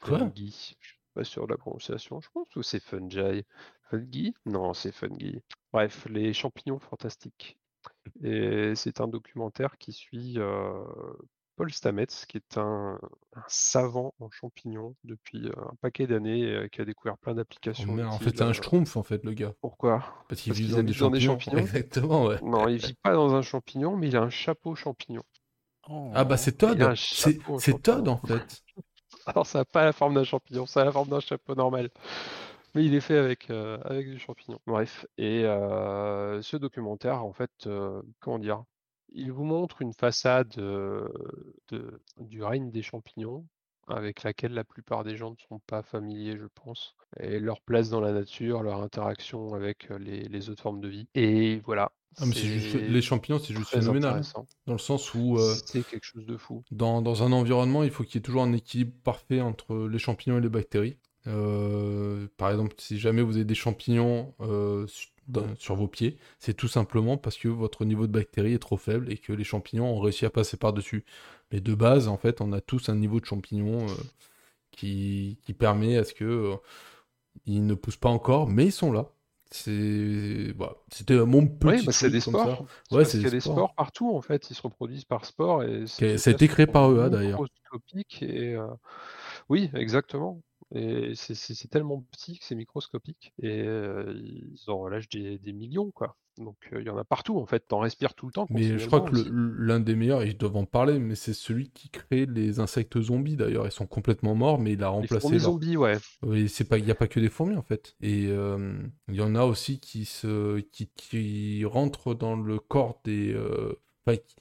Quoi? 0.00 0.18
Fungi. 0.18 0.76
Je 0.80 0.88
suis 0.88 0.98
pas 1.14 1.24
sûr 1.24 1.46
de 1.46 1.52
la 1.52 1.58
prononciation. 1.58 2.20
Je 2.20 2.28
pense 2.32 2.48
que 2.50 2.62
c'est 2.62 2.82
Fungi. 2.82 3.44
Fungi? 3.90 4.34
Non, 4.46 4.74
c'est 4.74 4.92
Fungi. 4.92 5.40
Bref, 5.72 6.06
les 6.08 6.32
champignons 6.32 6.78
fantastiques. 6.78 7.58
Et 8.22 8.74
c'est 8.74 9.00
un 9.00 9.08
documentaire 9.08 9.78
qui 9.78 9.92
suit 9.92 10.34
euh, 10.38 10.84
Paul 11.60 11.70
Stamets, 11.74 12.06
qui 12.26 12.38
est 12.38 12.56
un, 12.56 12.98
un 13.36 13.42
savant 13.46 14.14
en 14.18 14.30
champignons 14.30 14.96
depuis 15.04 15.50
un 15.58 15.74
paquet 15.82 16.06
d'années, 16.06 16.44
euh, 16.46 16.68
qui 16.68 16.80
a 16.80 16.86
découvert 16.86 17.18
plein 17.18 17.34
Oh 17.34 17.36
d'applications. 17.36 17.92
merde, 17.92 18.08
en 18.08 18.18
fait, 18.18 18.30
c'est 18.34 18.42
un 18.42 18.54
schtroumpf, 18.54 18.96
en 18.96 19.02
fait, 19.02 19.22
le 19.24 19.34
gars. 19.34 19.52
Pourquoi? 19.60 20.02
Parce 20.26 20.40
qu'il 20.40 20.54
vit 20.54 20.68
dans 20.70 20.76
des 20.76 20.80
habitent 20.80 20.98
dans 21.00 21.10
des 21.10 21.20
champignons? 21.20 21.58
Exactement, 21.58 22.24
ouais. 22.24 22.40
Non, 22.42 22.66
il 22.68 22.78
vit 22.78 22.94
pas 22.94 23.12
dans 23.12 23.34
un 23.34 23.42
champignon, 23.42 23.94
mais 23.94 24.08
il 24.08 24.16
a 24.16 24.22
un 24.22 24.30
chapeau 24.30 24.74
champignon. 24.74 25.22
Ah 26.14 26.24
bah 26.24 26.36
c'est 26.36 26.52
Todd. 26.52 26.94
C'est 26.94 27.82
Todd, 27.82 28.08
en 28.08 28.16
fait. 28.18 28.62
Alors, 29.26 29.46
ça 29.46 29.58
n'a 29.58 29.64
pas 29.64 29.84
la 29.84 29.92
forme 29.92 30.14
d'un 30.14 30.24
champignon, 30.24 30.66
ça 30.66 30.82
a 30.82 30.84
la 30.84 30.92
forme 30.92 31.08
d'un 31.08 31.20
chapeau 31.20 31.54
normal. 31.54 31.90
Mais 32.74 32.84
il 32.84 32.94
est 32.94 33.00
fait 33.00 33.18
avec, 33.18 33.50
euh, 33.50 33.78
avec 33.84 34.08
du 34.08 34.18
champignon. 34.18 34.60
Bref, 34.66 35.06
et 35.18 35.44
euh, 35.44 36.40
ce 36.42 36.56
documentaire, 36.56 37.24
en 37.24 37.32
fait, 37.32 37.68
comment 38.20 38.38
dire, 38.38 38.64
il 39.12 39.32
vous 39.32 39.44
montre 39.44 39.82
une 39.82 39.92
façade 39.92 40.48
de, 40.48 42.00
du 42.18 42.42
règne 42.42 42.70
des 42.70 42.82
champignons, 42.82 43.46
avec 43.88 44.22
laquelle 44.22 44.52
la 44.52 44.64
plupart 44.64 45.04
des 45.04 45.16
gens 45.16 45.30
ne 45.30 45.36
sont 45.48 45.60
pas 45.66 45.82
familiers, 45.82 46.36
je 46.36 46.46
pense, 46.54 46.94
et 47.18 47.40
leur 47.40 47.60
place 47.60 47.90
dans 47.90 48.00
la 48.00 48.12
nature, 48.12 48.62
leur 48.62 48.82
interaction 48.82 49.54
avec 49.54 49.88
les, 49.90 50.28
les 50.28 50.50
autres 50.50 50.62
formes 50.62 50.80
de 50.80 50.88
vie. 50.88 51.08
Et 51.14 51.60
voilà. 51.64 51.92
Ah, 52.18 52.26
mais 52.26 52.34
c'est 52.34 52.46
juste- 52.46 52.74
les 52.74 53.02
champignons, 53.02 53.38
c'est 53.38 53.54
juste 53.54 53.70
phénoménal. 53.70 54.22
Dans 54.66 54.72
le 54.74 54.78
sens 54.78 55.14
où, 55.14 55.38
euh, 55.38 55.54
C'est 55.66 55.82
quelque 55.82 56.04
chose 56.04 56.26
de 56.26 56.36
fou. 56.36 56.62
dans, 56.70 57.02
dans 57.02 57.22
un 57.22 57.32
environnement, 57.32 57.82
il 57.82 57.90
faut 57.90 58.04
qu'il 58.04 58.16
y 58.16 58.18
ait 58.18 58.22
toujours 58.22 58.42
un 58.42 58.52
équilibre 58.52 58.92
parfait 59.02 59.40
entre 59.40 59.88
les 59.88 59.98
champignons 59.98 60.38
et 60.38 60.40
les 60.40 60.48
bactéries. 60.48 60.98
Euh, 61.26 62.28
par 62.36 62.50
exemple, 62.50 62.74
si 62.78 62.98
jamais 62.98 63.22
vous 63.22 63.36
avez 63.36 63.44
des 63.44 63.54
champignons 63.54 64.34
euh, 64.40 64.86
dans- 65.30 65.54
sur 65.58 65.74
vos 65.76 65.88
pieds, 65.88 66.18
c'est 66.38 66.54
tout 66.54 66.68
simplement 66.68 67.16
parce 67.18 67.36
que 67.38 67.48
votre 67.48 67.84
niveau 67.84 68.06
de 68.06 68.12
bactéries 68.12 68.54
est 68.54 68.58
trop 68.58 68.76
faible 68.76 69.10
et 69.12 69.18
que 69.18 69.32
les 69.32 69.44
champignons 69.44 69.86
ont 69.96 70.00
réussi 70.00 70.26
à 70.26 70.30
passer 70.30 70.56
par-dessus. 70.56 71.04
Mais 71.52 71.60
de 71.60 71.74
base, 71.74 72.08
en 72.08 72.16
fait, 72.18 72.40
on 72.40 72.52
a 72.52 72.60
tous 72.60 72.88
un 72.88 72.96
niveau 72.96 73.20
de 73.20 73.24
champignons 73.26 73.86
euh, 73.88 73.94
qui, 74.72 75.38
qui 75.44 75.54
permet 75.54 75.96
à 75.98 76.04
ce 76.04 76.14
que 76.14 76.24
euh, 76.24 76.56
ils 77.46 77.64
ne 77.66 77.74
poussent 77.74 77.96
pas 77.96 78.08
encore, 78.10 78.48
mais 78.48 78.66
ils 78.66 78.72
sont 78.72 78.92
là. 78.92 79.10
C'est 79.50 80.52
voilà. 80.56 80.74
C'était 80.92 81.16
mon 81.26 81.46
petit 81.46 81.66
Oui, 81.68 81.82
bah, 81.84 81.92
c'est 81.92 82.06
truc 82.06 82.12
des 82.12 82.20
sports. 82.20 82.66
C'est 82.88 82.96
Ouais, 82.96 83.02
parce 83.02 83.12
c'est 83.12 83.18
qu'il 83.18 83.24
y 83.24 83.26
a 83.26 83.30
des 83.30 83.40
sports. 83.40 83.54
sports 83.54 83.74
partout, 83.74 84.14
en 84.14 84.20
fait. 84.20 84.48
Ils 84.50 84.54
se 84.54 84.62
reproduisent 84.62 85.04
par 85.04 85.24
sport. 85.24 85.64
Et 85.64 85.86
c'est 85.86 86.18
ça 86.18 86.30
a 86.30 86.34
été 86.34 86.46
créé 86.48 86.66
par 86.66 86.90
EA, 86.92 87.10
d'ailleurs. 87.10 87.40
Et, 88.22 88.54
euh, 88.54 88.66
Oui, 89.48 89.70
exactement. 89.74 90.42
Et 90.74 91.12
c'est- 91.14 91.68
tellement 91.68 92.04
petit 92.12 92.38
que 92.38 92.44
c'est 92.44 92.54
microscopique. 92.54 93.32
Et 93.42 93.62
euh, 93.62 94.12
ils 94.14 94.58
en 94.68 94.78
relâchent 94.78 95.08
des, 95.08 95.38
des 95.38 95.52
millions, 95.52 95.90
quoi. 95.90 96.16
Donc 96.38 96.56
euh, 96.72 96.80
il 96.80 96.86
y 96.86 96.90
en 96.90 96.96
a 96.96 97.04
partout, 97.04 97.38
en 97.38 97.44
fait. 97.46 97.66
T'en 97.68 97.80
respires 97.80 98.14
tout 98.14 98.26
le 98.26 98.32
temps. 98.32 98.46
Mais 98.50 98.78
je 98.78 98.86
crois 98.86 99.00
que 99.00 99.16
l'un 99.30 99.80
des 99.80 99.94
meilleurs, 99.96 100.22
et 100.22 100.28
ils 100.28 100.36
doivent 100.38 100.56
en 100.56 100.64
parler, 100.64 100.98
mais 100.98 101.14
c'est 101.16 101.34
celui 101.34 101.70
qui 101.70 101.90
crée 101.90 102.24
les 102.26 102.60
insectes 102.60 103.00
zombies 103.00 103.36
d'ailleurs. 103.36 103.66
Ils 103.66 103.72
sont 103.72 103.86
complètement 103.86 104.34
morts, 104.34 104.58
mais 104.58 104.72
il 104.72 104.82
a. 104.82 104.86
Les 104.86 104.92
remplacé. 104.92 105.20
fourmis 105.20 105.36
leur- 105.38 105.44
zombies, 105.46 105.76
ouais. 105.76 105.98
Il 106.24 106.44
n'y 106.84 106.90
a 106.90 106.94
pas 106.94 107.08
que 107.08 107.20
des 107.20 107.28
fourmis 107.28 107.56
en 107.56 107.62
fait. 107.62 107.96
Et 108.00 108.26
euh, 108.28 108.80
il 109.08 109.16
y 109.16 109.20
en 109.22 109.34
a 109.34 109.44
aussi 109.44 109.80
qui 109.80 110.04
se, 110.04 110.60
qui, 110.60 110.88
qui 110.94 111.64
rentrent 111.64 112.14
dans 112.14 112.36
le 112.36 112.58
corps 112.58 113.00
des, 113.04 113.36
enfin, 114.06 114.16
qui- 114.16 114.36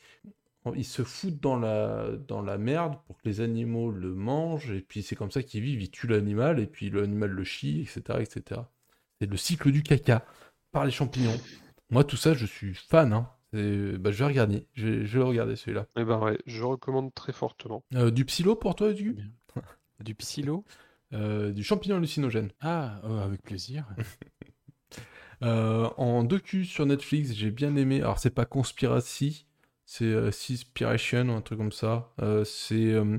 ils 0.75 0.85
se 0.85 1.03
foutent 1.03 1.39
dans 1.39 1.57
la, 1.57 2.09
dans 2.27 2.41
la 2.41 2.57
merde 2.57 2.95
pour 3.05 3.17
que 3.17 3.27
les 3.27 3.41
animaux 3.41 3.91
le 3.91 4.13
mangent. 4.13 4.71
Et 4.71 4.81
puis 4.81 5.03
c'est 5.03 5.15
comme 5.15 5.31
ça 5.31 5.43
qu'ils 5.43 5.61
vivent. 5.61 5.81
Ils 5.81 5.91
tuent 5.91 6.07
l'animal 6.07 6.59
et 6.59 6.67
puis 6.67 6.89
l'animal 6.89 7.31
le 7.31 7.43
chie, 7.43 7.81
etc., 7.81 8.19
etc. 8.21 8.61
C'est 9.19 9.29
le 9.29 9.37
cycle 9.37 9.71
du 9.71 9.83
caca 9.83 10.25
par 10.71 10.85
les 10.85 10.91
champignons. 10.91 11.37
Moi, 11.89 12.03
tout 12.03 12.17
ça, 12.17 12.33
je 12.33 12.45
suis 12.45 12.73
fan. 12.73 13.13
Hein. 13.13 13.29
Bah, 13.51 14.11
je 14.11 14.17
vais 14.17 14.25
regarder. 14.25 14.67
Je 14.73 14.87
vais, 14.87 15.05
je 15.05 15.17
vais 15.17 15.25
regarder 15.25 15.55
celui-là. 15.55 15.87
Et 15.97 16.03
ben 16.03 16.19
ouais, 16.19 16.37
je 16.45 16.63
recommande 16.63 17.13
très 17.13 17.33
fortement. 17.33 17.83
Euh, 17.95 18.11
du 18.11 18.25
psylo 18.25 18.55
pour 18.55 18.75
toi, 18.75 18.93
du, 18.93 19.17
Du 19.99 20.15
psylo 20.15 20.63
euh, 21.13 21.51
du 21.51 21.63
champignon 21.63 21.97
hallucinogène. 21.97 22.51
Ah, 22.61 23.01
euh, 23.03 23.23
avec 23.23 23.41
plaisir. 23.41 23.85
Euh, 25.41 25.89
en 25.95 26.25
docu 26.25 26.65
sur 26.65 26.85
Netflix, 26.85 27.33
j'ai 27.33 27.49
bien 27.49 27.77
aimé. 27.77 28.01
Alors, 28.01 28.19
c'est 28.19 28.29
pas 28.29 28.43
Conspiracy, 28.43 29.45
c'est 29.91 30.05
euh, 30.05 30.31
Seaspiration 30.31 31.29
ou 31.29 31.31
un 31.33 31.41
truc 31.41 31.57
comme 31.57 31.71
ça. 31.71 32.11
Euh, 32.21 32.43
c'est, 32.45 32.93
euh, 32.93 33.17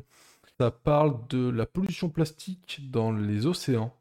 ça 0.58 0.70
parle 0.70 1.16
de 1.28 1.48
la 1.50 1.66
pollution 1.66 2.08
plastique 2.10 2.90
dans 2.90 3.12
les 3.12 3.46
océans. 3.46 3.92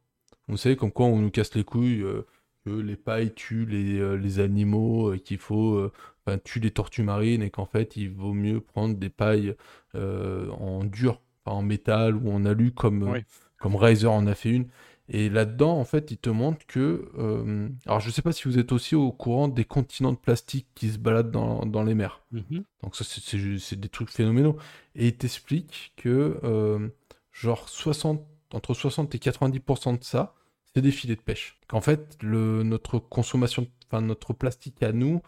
Vous 0.48 0.58
savez, 0.58 0.76
comme 0.76 0.92
quoi 0.92 1.06
on 1.08 1.18
nous 1.20 1.32
casse 1.32 1.56
les 1.56 1.64
couilles, 1.64 2.02
euh, 2.04 2.26
que 2.66 2.70
les 2.72 2.96
pailles 2.96 3.34
tuent 3.34 3.66
les, 3.66 4.00
euh, 4.00 4.16
les 4.16 4.40
animaux, 4.40 5.14
euh, 5.14 5.18
qu'il 5.18 5.38
faut. 5.40 5.76
euh, 5.76 5.92
Enfin, 6.28 6.38
tuent 6.38 6.60
les 6.60 6.72
tortues 6.72 7.02
marines 7.04 7.42
et 7.42 7.50
qu'en 7.50 7.66
fait, 7.66 7.96
il 7.96 8.12
vaut 8.12 8.34
mieux 8.34 8.60
prendre 8.62 8.96
des 8.96 9.10
pailles 9.10 9.56
euh, 9.96 10.50
en 10.52 10.84
dur, 10.84 11.22
en 11.46 11.64
métal 11.64 12.16
ou 12.16 12.30
en 12.32 12.46
alu, 12.46 12.72
comme, 12.72 13.04
euh, 13.04 13.12
Oui. 13.14 13.20
comme 13.58 13.76
Razer 13.76 14.12
en 14.12 14.28
a 14.28 14.36
fait 14.36 14.52
une. 14.52 14.68
Et 15.12 15.30
là-dedans, 15.30 15.78
en 15.80 15.86
fait, 15.86 16.12
il 16.12 16.18
te 16.18 16.30
montre 16.30 16.66
que. 16.68 17.10
euh, 17.18 17.68
alors, 17.88 18.00
je 18.00 18.12
sais 18.12 18.22
pas 18.22 18.32
si 18.32 18.44
vous 18.44 18.60
êtes 18.60 18.72
aussi 18.72 18.96
au 18.96 19.12
courant 19.12 19.48
des 19.48 19.66
continents 19.66 20.12
de 20.12 20.18
plastique 20.18 20.68
qui 20.76 20.90
se 20.90 20.98
baladent 21.00 21.32
dans, 21.32 21.66
dans 21.66 21.84
les 21.84 21.96
mers. 21.96 22.22
Mhm. 22.32 22.64
Donc, 22.84 22.96
ça, 22.96 23.04
c'est- 23.04 23.76
des 23.76 23.90
trucs 23.90 24.12
phénoménaux. 24.12 24.58
Et 24.96 25.08
il 25.08 25.18
t'explique 25.18 25.94
que, 25.98 26.40
euh, 26.44 26.90
genre, 27.32 27.70
60, 27.70 28.22
entre 28.54 28.74
60 28.74 29.14
et 29.16 29.20
90% 29.20 29.94
de 29.94 30.04
ça, 30.04 30.36
c'est 30.76 30.82
des 30.82 30.92
filets 30.92 31.16
de 31.16 31.22
pêche. 31.22 31.60
Qu'en 31.68 31.82
fait, 31.82 32.18
le, 32.22 32.62
notre 32.64 33.00
consommation, 33.00 33.68
enfin, 33.88 34.02
notre 34.02 34.34
plastique 34.34 34.82
à 34.84 34.92
nous, 34.92 35.22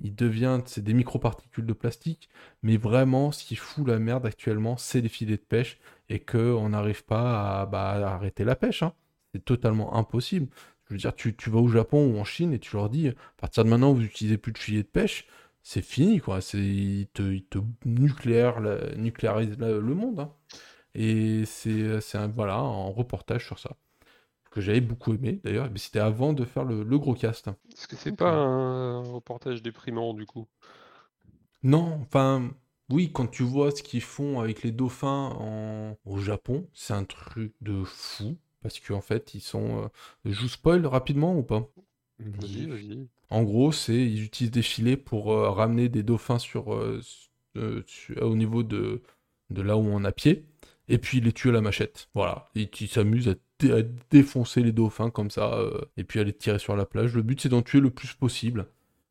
il, 0.00 0.14
devient, 0.14 0.60
c'est 0.66 0.82
des 0.84 0.94
microparticules 0.94 1.66
de 1.66 1.72
plastique, 1.72 2.28
mais 2.62 2.76
vraiment, 2.76 3.32
ce 3.32 3.44
qui 3.44 3.56
fout 3.56 3.86
la 3.86 3.98
merde 3.98 4.26
actuellement, 4.26 4.76
c'est 4.76 5.00
les 5.00 5.08
filets 5.08 5.36
de 5.36 5.42
pêche 5.42 5.78
et 6.08 6.20
qu'on 6.20 6.68
n'arrive 6.70 7.04
pas 7.04 7.62
à, 7.62 7.66
bah, 7.66 7.90
à 7.92 8.14
arrêter 8.14 8.44
la 8.44 8.56
pêche. 8.56 8.82
hein. 8.82 8.92
C'est 9.34 9.44
totalement 9.44 9.94
impossible. 9.96 10.48
Je 10.88 10.94
veux 10.94 10.98
dire, 10.98 11.14
tu, 11.14 11.34
tu 11.36 11.50
vas 11.50 11.58
au 11.60 11.68
Japon 11.68 12.12
ou 12.14 12.18
en 12.18 12.24
Chine 12.24 12.52
et 12.52 12.58
tu 12.58 12.76
leur 12.76 12.90
dis, 12.90 13.08
à 13.08 13.12
partir 13.38 13.64
de 13.64 13.70
maintenant, 13.70 13.92
vous 13.92 14.00
n'utilisez 14.02 14.38
plus 14.38 14.52
de 14.52 14.58
filets 14.58 14.82
de 14.82 14.88
pêche, 14.88 15.26
c'est 15.62 15.82
fini, 15.82 16.20
quoi. 16.20 16.40
C'est, 16.40 16.58
ils 16.58 17.06
te, 17.08 17.22
ils 17.22 17.44
te 17.44 17.58
nucléaire, 17.86 18.60
nucléarisent 18.96 19.58
le 19.58 19.80
monde. 19.94 20.20
hein. 20.20 20.32
Et 20.94 21.44
c'est, 21.46 22.00
c'est 22.00 22.18
un, 22.18 22.28
voilà, 22.28 22.56
un 22.56 22.88
reportage 22.90 23.46
sur 23.46 23.58
ça. 23.58 23.76
Que 24.54 24.60
j'avais 24.60 24.80
beaucoup 24.80 25.12
aimé, 25.12 25.40
d'ailleurs. 25.44 25.68
Mais 25.70 25.78
c'était 25.78 25.98
avant 25.98 26.32
de 26.32 26.44
faire 26.44 26.64
le, 26.64 26.84
le 26.84 26.98
gros 26.98 27.14
cast. 27.14 27.50
Est-ce 27.72 27.88
que 27.88 27.96
c'est 27.96 28.12
pas 28.16 28.30
un 28.30 29.02
reportage 29.02 29.62
déprimant, 29.62 30.14
du 30.14 30.24
coup? 30.26 30.46
Non, 31.62 31.98
enfin, 32.02 32.50
oui, 32.90 33.10
quand 33.12 33.26
tu 33.26 33.42
vois 33.42 33.70
ce 33.70 33.82
qu'ils 33.82 34.02
font 34.02 34.40
avec 34.40 34.62
les 34.62 34.70
dauphins 34.70 35.30
en... 35.38 35.96
au 36.04 36.18
Japon, 36.18 36.68
c'est 36.72 36.94
un 36.94 37.04
truc 37.04 37.52
de 37.60 37.82
fou. 37.84 38.36
Parce 38.62 38.80
qu'en 38.80 39.00
fait, 39.00 39.34
ils 39.34 39.40
sont. 39.40 39.82
euh, 39.82 39.88
Je 40.24 40.40
vous 40.40 40.48
spoil 40.48 40.86
rapidement 40.86 41.36
ou 41.36 41.42
pas? 41.42 41.68
Vas-y, 42.18 42.66
vas-y. 42.66 43.08
En 43.30 43.42
gros, 43.42 43.72
c'est 43.72 43.94
ils 43.96 44.22
utilisent 44.22 44.50
des 44.52 44.62
filets 44.62 44.96
pour 44.96 45.32
euh, 45.32 45.50
ramener 45.50 45.88
des 45.88 46.02
dauphins 46.02 46.38
sur, 46.38 46.74
euh, 46.74 47.00
euh, 47.56 47.82
au 48.20 48.36
niveau 48.36 48.62
de, 48.62 49.02
de 49.50 49.62
là 49.62 49.76
où 49.76 49.82
on 49.82 50.04
a 50.04 50.12
pied, 50.12 50.46
et 50.88 50.98
puis 50.98 51.20
les 51.20 51.32
tuer 51.32 51.50
à 51.50 51.52
la 51.52 51.60
machette. 51.60 52.08
Voilà. 52.14 52.48
Et 52.54 52.68
ils 52.80 52.88
s'amusent 52.88 53.28
à, 53.28 53.34
dé- 53.58 53.72
à 53.72 53.82
défoncer 54.10 54.62
les 54.62 54.72
dauphins 54.72 55.10
comme 55.10 55.30
ça, 55.30 55.54
euh, 55.54 55.80
et 55.96 56.04
puis 56.04 56.20
à 56.20 56.24
les 56.24 56.32
tirer 56.32 56.58
sur 56.58 56.76
la 56.76 56.86
plage. 56.86 57.14
Le 57.14 57.22
but, 57.22 57.40
c'est 57.40 57.48
d'en 57.48 57.62
tuer 57.62 57.80
le 57.80 57.90
plus 57.90 58.12
possible. 58.14 58.66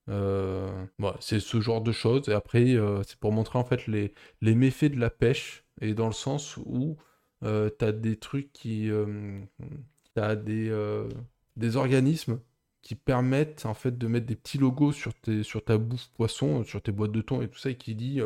Euh, 0.09 0.85
c'est 1.19 1.39
ce 1.39 1.61
genre 1.61 1.81
de 1.81 1.91
choses. 1.91 2.27
Et 2.29 2.33
après, 2.33 2.75
euh, 2.75 3.01
c'est 3.03 3.17
pour 3.17 3.31
montrer 3.31 3.57
en 3.57 3.63
fait 3.63 3.87
les, 3.87 4.13
méfaits 4.41 4.91
de 4.91 4.99
la 4.99 5.09
pêche, 5.09 5.63
et 5.81 5.93
dans 5.93 6.07
le 6.07 6.13
sens 6.13 6.57
où 6.57 6.97
t'as 7.41 7.91
des 7.91 8.15
trucs 8.17 8.53
qui. 8.53 8.89
t'as 10.13 10.35
des, 10.35 10.71
des 11.57 11.75
organismes 11.75 12.39
qui 12.81 12.95
permettent 12.95 13.65
en 13.65 13.73
fait 13.73 13.97
de 13.97 14.07
mettre 14.07 14.25
des 14.25 14.35
petits 14.35 14.57
logos 14.57 14.91
sur, 14.91 15.13
tes, 15.13 15.43
sur 15.43 15.63
ta 15.63 15.77
bouffe 15.77 16.09
poisson, 16.15 16.63
sur 16.65 16.81
tes 16.81 16.91
boîtes 16.91 17.13
de 17.13 17.21
thon 17.21 17.41
et 17.41 17.47
tout 17.47 17.57
ça, 17.57 17.69
et 17.69 17.75
qui 17.75 17.95
dit 17.95 18.21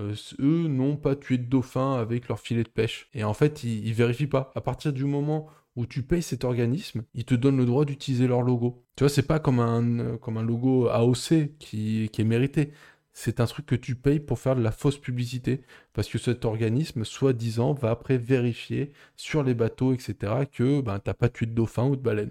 euh, 0.00 0.14
eux 0.40 0.68
n'ont 0.68 0.96
pas 0.96 1.16
tué 1.16 1.38
de 1.38 1.44
dauphin 1.44 1.94
avec 1.94 2.28
leur 2.28 2.40
filet 2.40 2.62
de 2.62 2.68
pêche. 2.68 3.08
Et 3.14 3.24
en 3.24 3.34
fait, 3.34 3.64
ils, 3.64 3.86
ils 3.86 3.94
vérifient 3.94 4.26
pas. 4.26 4.50
À 4.54 4.60
partir 4.60 4.92
du 4.92 5.04
moment 5.04 5.48
où 5.76 5.86
tu 5.86 6.02
payes 6.02 6.22
cet 6.22 6.44
organisme, 6.44 7.02
ils 7.14 7.24
te 7.24 7.34
donnent 7.34 7.56
le 7.56 7.66
droit 7.66 7.84
d'utiliser 7.84 8.26
leur 8.26 8.42
logo. 8.42 8.84
Tu 8.96 9.04
vois, 9.04 9.08
c'est 9.08 9.26
pas 9.26 9.38
comme 9.38 9.60
un, 9.60 9.98
euh, 10.00 10.16
comme 10.18 10.36
un 10.38 10.42
logo 10.42 10.88
AOC 10.88 11.56
qui, 11.58 12.08
qui 12.12 12.20
est 12.20 12.24
mérité. 12.24 12.72
C'est 13.12 13.40
un 13.40 13.46
truc 13.46 13.66
que 13.66 13.74
tu 13.74 13.96
payes 13.96 14.20
pour 14.20 14.38
faire 14.38 14.56
de 14.56 14.62
la 14.62 14.72
fausse 14.72 14.98
publicité. 14.98 15.62
Parce 15.92 16.08
que 16.08 16.18
cet 16.18 16.44
organisme, 16.44 17.04
soi-disant, 17.04 17.74
va 17.74 17.90
après 17.90 18.18
vérifier 18.18 18.92
sur 19.16 19.42
les 19.42 19.54
bateaux, 19.54 19.92
etc., 19.92 20.14
que 20.52 20.80
ben, 20.80 20.98
t'as 20.98 21.14
pas 21.14 21.28
tué 21.28 21.46
de 21.46 21.52
dauphin 21.52 21.86
ou 21.86 21.96
de 21.96 22.02
baleine 22.02 22.30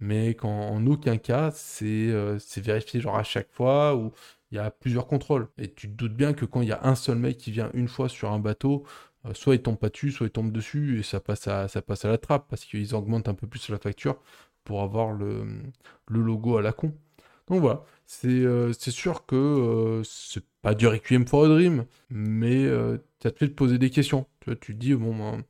mais 0.00 0.34
qu'en 0.34 0.68
en 0.70 0.86
aucun 0.86 1.16
cas 1.16 1.50
c'est 1.52 1.84
euh, 1.86 2.38
c'est 2.38 2.60
vérifié 2.60 3.00
genre 3.00 3.16
à 3.16 3.22
chaque 3.22 3.50
fois 3.50 3.94
il 4.54 4.58
y 4.58 4.60
a 4.60 4.70
plusieurs 4.70 5.06
contrôles. 5.06 5.48
Et 5.58 5.72
tu 5.72 5.88
te 5.88 5.94
doutes 5.94 6.14
bien 6.14 6.32
que 6.32 6.44
quand 6.44 6.62
il 6.62 6.68
y 6.68 6.72
a 6.72 6.80
un 6.84 6.94
seul 6.94 7.18
mec 7.18 7.36
qui 7.38 7.50
vient 7.50 7.70
une 7.74 7.88
fois 7.88 8.08
sur 8.08 8.32
un 8.32 8.38
bateau, 8.38 8.84
euh, 9.26 9.34
soit 9.34 9.56
il 9.56 9.62
tombe 9.62 9.78
pas 9.78 9.88
dessus, 9.90 10.12
soit 10.12 10.26
il 10.26 10.30
tombe 10.30 10.52
dessus 10.52 11.00
et 11.00 11.02
ça 11.02 11.20
passe 11.20 11.48
à, 11.48 11.68
ça 11.68 11.82
passe 11.82 12.04
à 12.04 12.08
la 12.08 12.18
trappe 12.18 12.46
parce 12.48 12.64
qu'ils 12.64 12.94
augmentent 12.94 13.28
un 13.28 13.34
peu 13.34 13.48
plus 13.48 13.68
la 13.68 13.78
facture 13.78 14.16
pour 14.64 14.82
avoir 14.82 15.12
le, 15.12 15.44
le 16.08 16.20
logo 16.22 16.56
à 16.56 16.62
la 16.62 16.72
con. 16.72 16.94
Donc 17.48 17.60
voilà, 17.60 17.84
c'est 18.06 18.28
euh, 18.28 18.72
sûr 18.72 19.26
que 19.26 19.34
euh, 19.36 20.02
c'est 20.04 20.44
pas 20.62 20.74
du 20.74 20.86
Requiem 20.86 21.26
for 21.26 21.44
a 21.44 21.48
Dream, 21.48 21.84
mais 22.08 22.66
ça 23.22 23.30
te 23.32 23.38
fait 23.38 23.48
te 23.48 23.54
poser 23.54 23.78
des 23.78 23.90
questions. 23.90 24.26
Tu 24.40 24.56
tu 24.58 24.74
te 24.74 24.78
dis, 24.78 24.94
bon, 24.94 25.16
ben, 25.16 25.42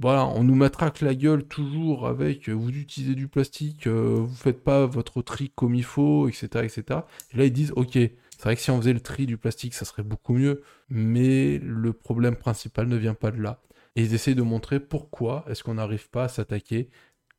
voilà, 0.00 0.26
on 0.26 0.44
nous 0.44 0.54
matraque 0.54 1.00
la 1.00 1.14
gueule 1.14 1.44
toujours 1.44 2.06
avec 2.06 2.48
euh, 2.48 2.52
vous 2.52 2.70
utilisez 2.70 3.14
du 3.14 3.26
plastique, 3.28 3.86
euh, 3.86 4.16
vous 4.20 4.34
faites 4.36 4.62
pas 4.62 4.86
votre 4.86 5.22
tri 5.22 5.50
comme 5.54 5.74
il 5.74 5.84
faut, 5.84 6.28
etc., 6.28 6.64
etc. 6.64 7.00
Et 7.32 7.36
là, 7.36 7.44
ils 7.46 7.52
disent, 7.52 7.72
ok, 7.76 7.92
c'est 7.94 8.42
vrai 8.42 8.54
que 8.56 8.62
si 8.62 8.70
on 8.70 8.78
faisait 8.80 8.92
le 8.92 9.00
tri 9.00 9.26
du 9.26 9.36
plastique, 9.36 9.74
ça 9.74 9.84
serait 9.84 10.04
beaucoup 10.04 10.34
mieux, 10.34 10.62
mais 10.88 11.58
le 11.58 11.92
problème 11.92 12.36
principal 12.36 12.86
ne 12.86 12.96
vient 12.96 13.14
pas 13.14 13.30
de 13.32 13.40
là. 13.42 13.60
Et 13.96 14.02
ils 14.02 14.14
essayent 14.14 14.36
de 14.36 14.42
montrer 14.42 14.78
pourquoi 14.78 15.44
est-ce 15.48 15.64
qu'on 15.64 15.74
n'arrive 15.74 16.08
pas 16.10 16.24
à 16.24 16.28
s'attaquer 16.28 16.88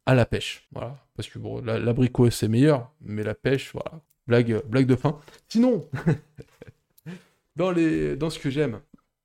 à 0.06 0.16
la 0.16 0.26
pêche. 0.26 0.68
Voilà, 0.74 0.98
parce 1.16 1.30
que 1.30 1.40
bon, 1.40 1.62
la- 1.64 1.80
l'abricot 1.80 2.30
c'est 2.32 2.48
meilleur, 2.50 2.92
mais 3.02 3.24
la 3.24 3.36
pêche, 3.36 3.72
voilà, 3.74 4.02
blague, 4.28 4.62
blague 4.68 4.88
de 4.88 4.96
fin. 4.98 5.20
Sinon, 5.48 5.88
dans, 7.56 7.72
les, 7.72 8.16
dans 8.16 8.30
ce 8.30 8.40
que 8.40 8.50
j'aime, 8.50 8.82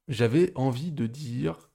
j'avais 0.08 0.52
envie 0.54 0.92
de 0.92 1.06
dire 1.06 1.70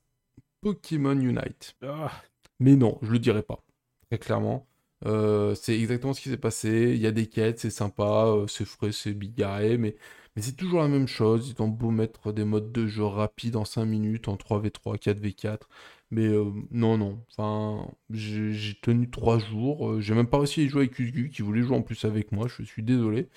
Pokémon 0.62 1.20
Unite. 1.20 1.76
Ah, 1.84 2.12
Mais 2.60 2.76
non, 2.76 2.98
je 3.02 3.12
le 3.12 3.20
dirai 3.20 3.44
pas. 3.44 3.64
Très 4.10 4.20
clairement. 4.20 4.68
Euh, 5.06 5.56
c'est 5.56 5.80
exactement 5.80 6.14
ce 6.14 6.22
qui 6.22 6.30
s'est 6.30 6.38
passé. 6.38 6.92
Il 6.94 7.00
y 7.02 7.08
a 7.08 7.12
des 7.12 7.28
quêtes, 7.28 7.60
c'est 7.60 7.70
sympa, 7.70 8.26
euh, 8.28 8.48
c'est 8.48 8.66
frais, 8.66 8.92
c'est 8.92 9.14
bigarré, 9.14 9.78
mais, 9.78 9.96
mais 10.36 10.42
c'est 10.42 10.56
toujours 10.56 10.82
la 10.82 10.90
même 10.90 11.08
chose. 11.08 11.54
Ils 11.56 11.62
ont 11.62 11.70
beau 11.70 11.92
mettre 11.92 12.34
des 12.34 12.44
modes 12.44 12.72
de 12.74 12.88
jeu 12.88 13.06
rapides 13.06 13.56
en 13.56 13.64
5 13.66 13.86
minutes, 13.86 14.28
en 14.28 14.36
3v3, 14.36 14.98
4v4. 14.98 15.70
Mais 16.12 16.26
euh, 16.28 16.52
non, 16.72 16.98
non. 16.98 17.24
Enfin, 17.32 17.90
j'ai 18.10 18.76
tenu 18.82 19.10
3 19.10 19.40
jours. 19.40 20.02
j'ai 20.02 20.14
même 20.16 20.28
pas 20.28 20.38
réussi 20.40 20.62
à 20.62 20.64
y 20.64 20.68
jouer 20.68 20.82
avec 20.82 21.00
Usgu, 21.00 21.30
qui 21.30 21.42
voulait 21.44 21.62
jouer 21.62 21.78
en 21.78 21.82
plus 21.84 22.04
avec 22.06 22.32
moi. 22.32 22.48
Je 22.48 22.64
suis 22.64 22.84
désolé. 22.84 23.30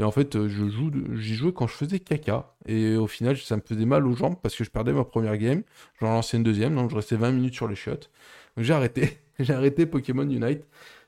Mais 0.00 0.06
en 0.06 0.12
fait, 0.12 0.34
euh, 0.34 0.48
je 0.48 0.66
joue, 0.66 0.90
j'y 1.12 1.34
jouais 1.34 1.52
quand 1.52 1.66
je 1.66 1.74
faisais 1.74 2.00
caca. 2.00 2.54
Et 2.64 2.96
au 2.96 3.06
final, 3.06 3.36
ça 3.36 3.56
me 3.56 3.60
faisait 3.60 3.84
mal 3.84 4.06
aux 4.06 4.14
jambes 4.14 4.36
parce 4.42 4.56
que 4.56 4.64
je 4.64 4.70
perdais 4.70 4.94
ma 4.94 5.04
première 5.04 5.36
game. 5.36 5.62
J'en 6.00 6.06
lançais 6.06 6.38
une 6.38 6.42
deuxième, 6.42 6.74
donc 6.74 6.88
je 6.88 6.96
restais 6.96 7.16
20 7.16 7.32
minutes 7.32 7.52
sur 7.52 7.68
les 7.68 7.76
chiottes. 7.76 8.10
Donc 8.56 8.64
j'ai 8.64 8.72
arrêté. 8.72 9.18
j'ai 9.38 9.52
arrêté 9.52 9.84
Pokémon 9.84 10.22
Unite. 10.22 10.64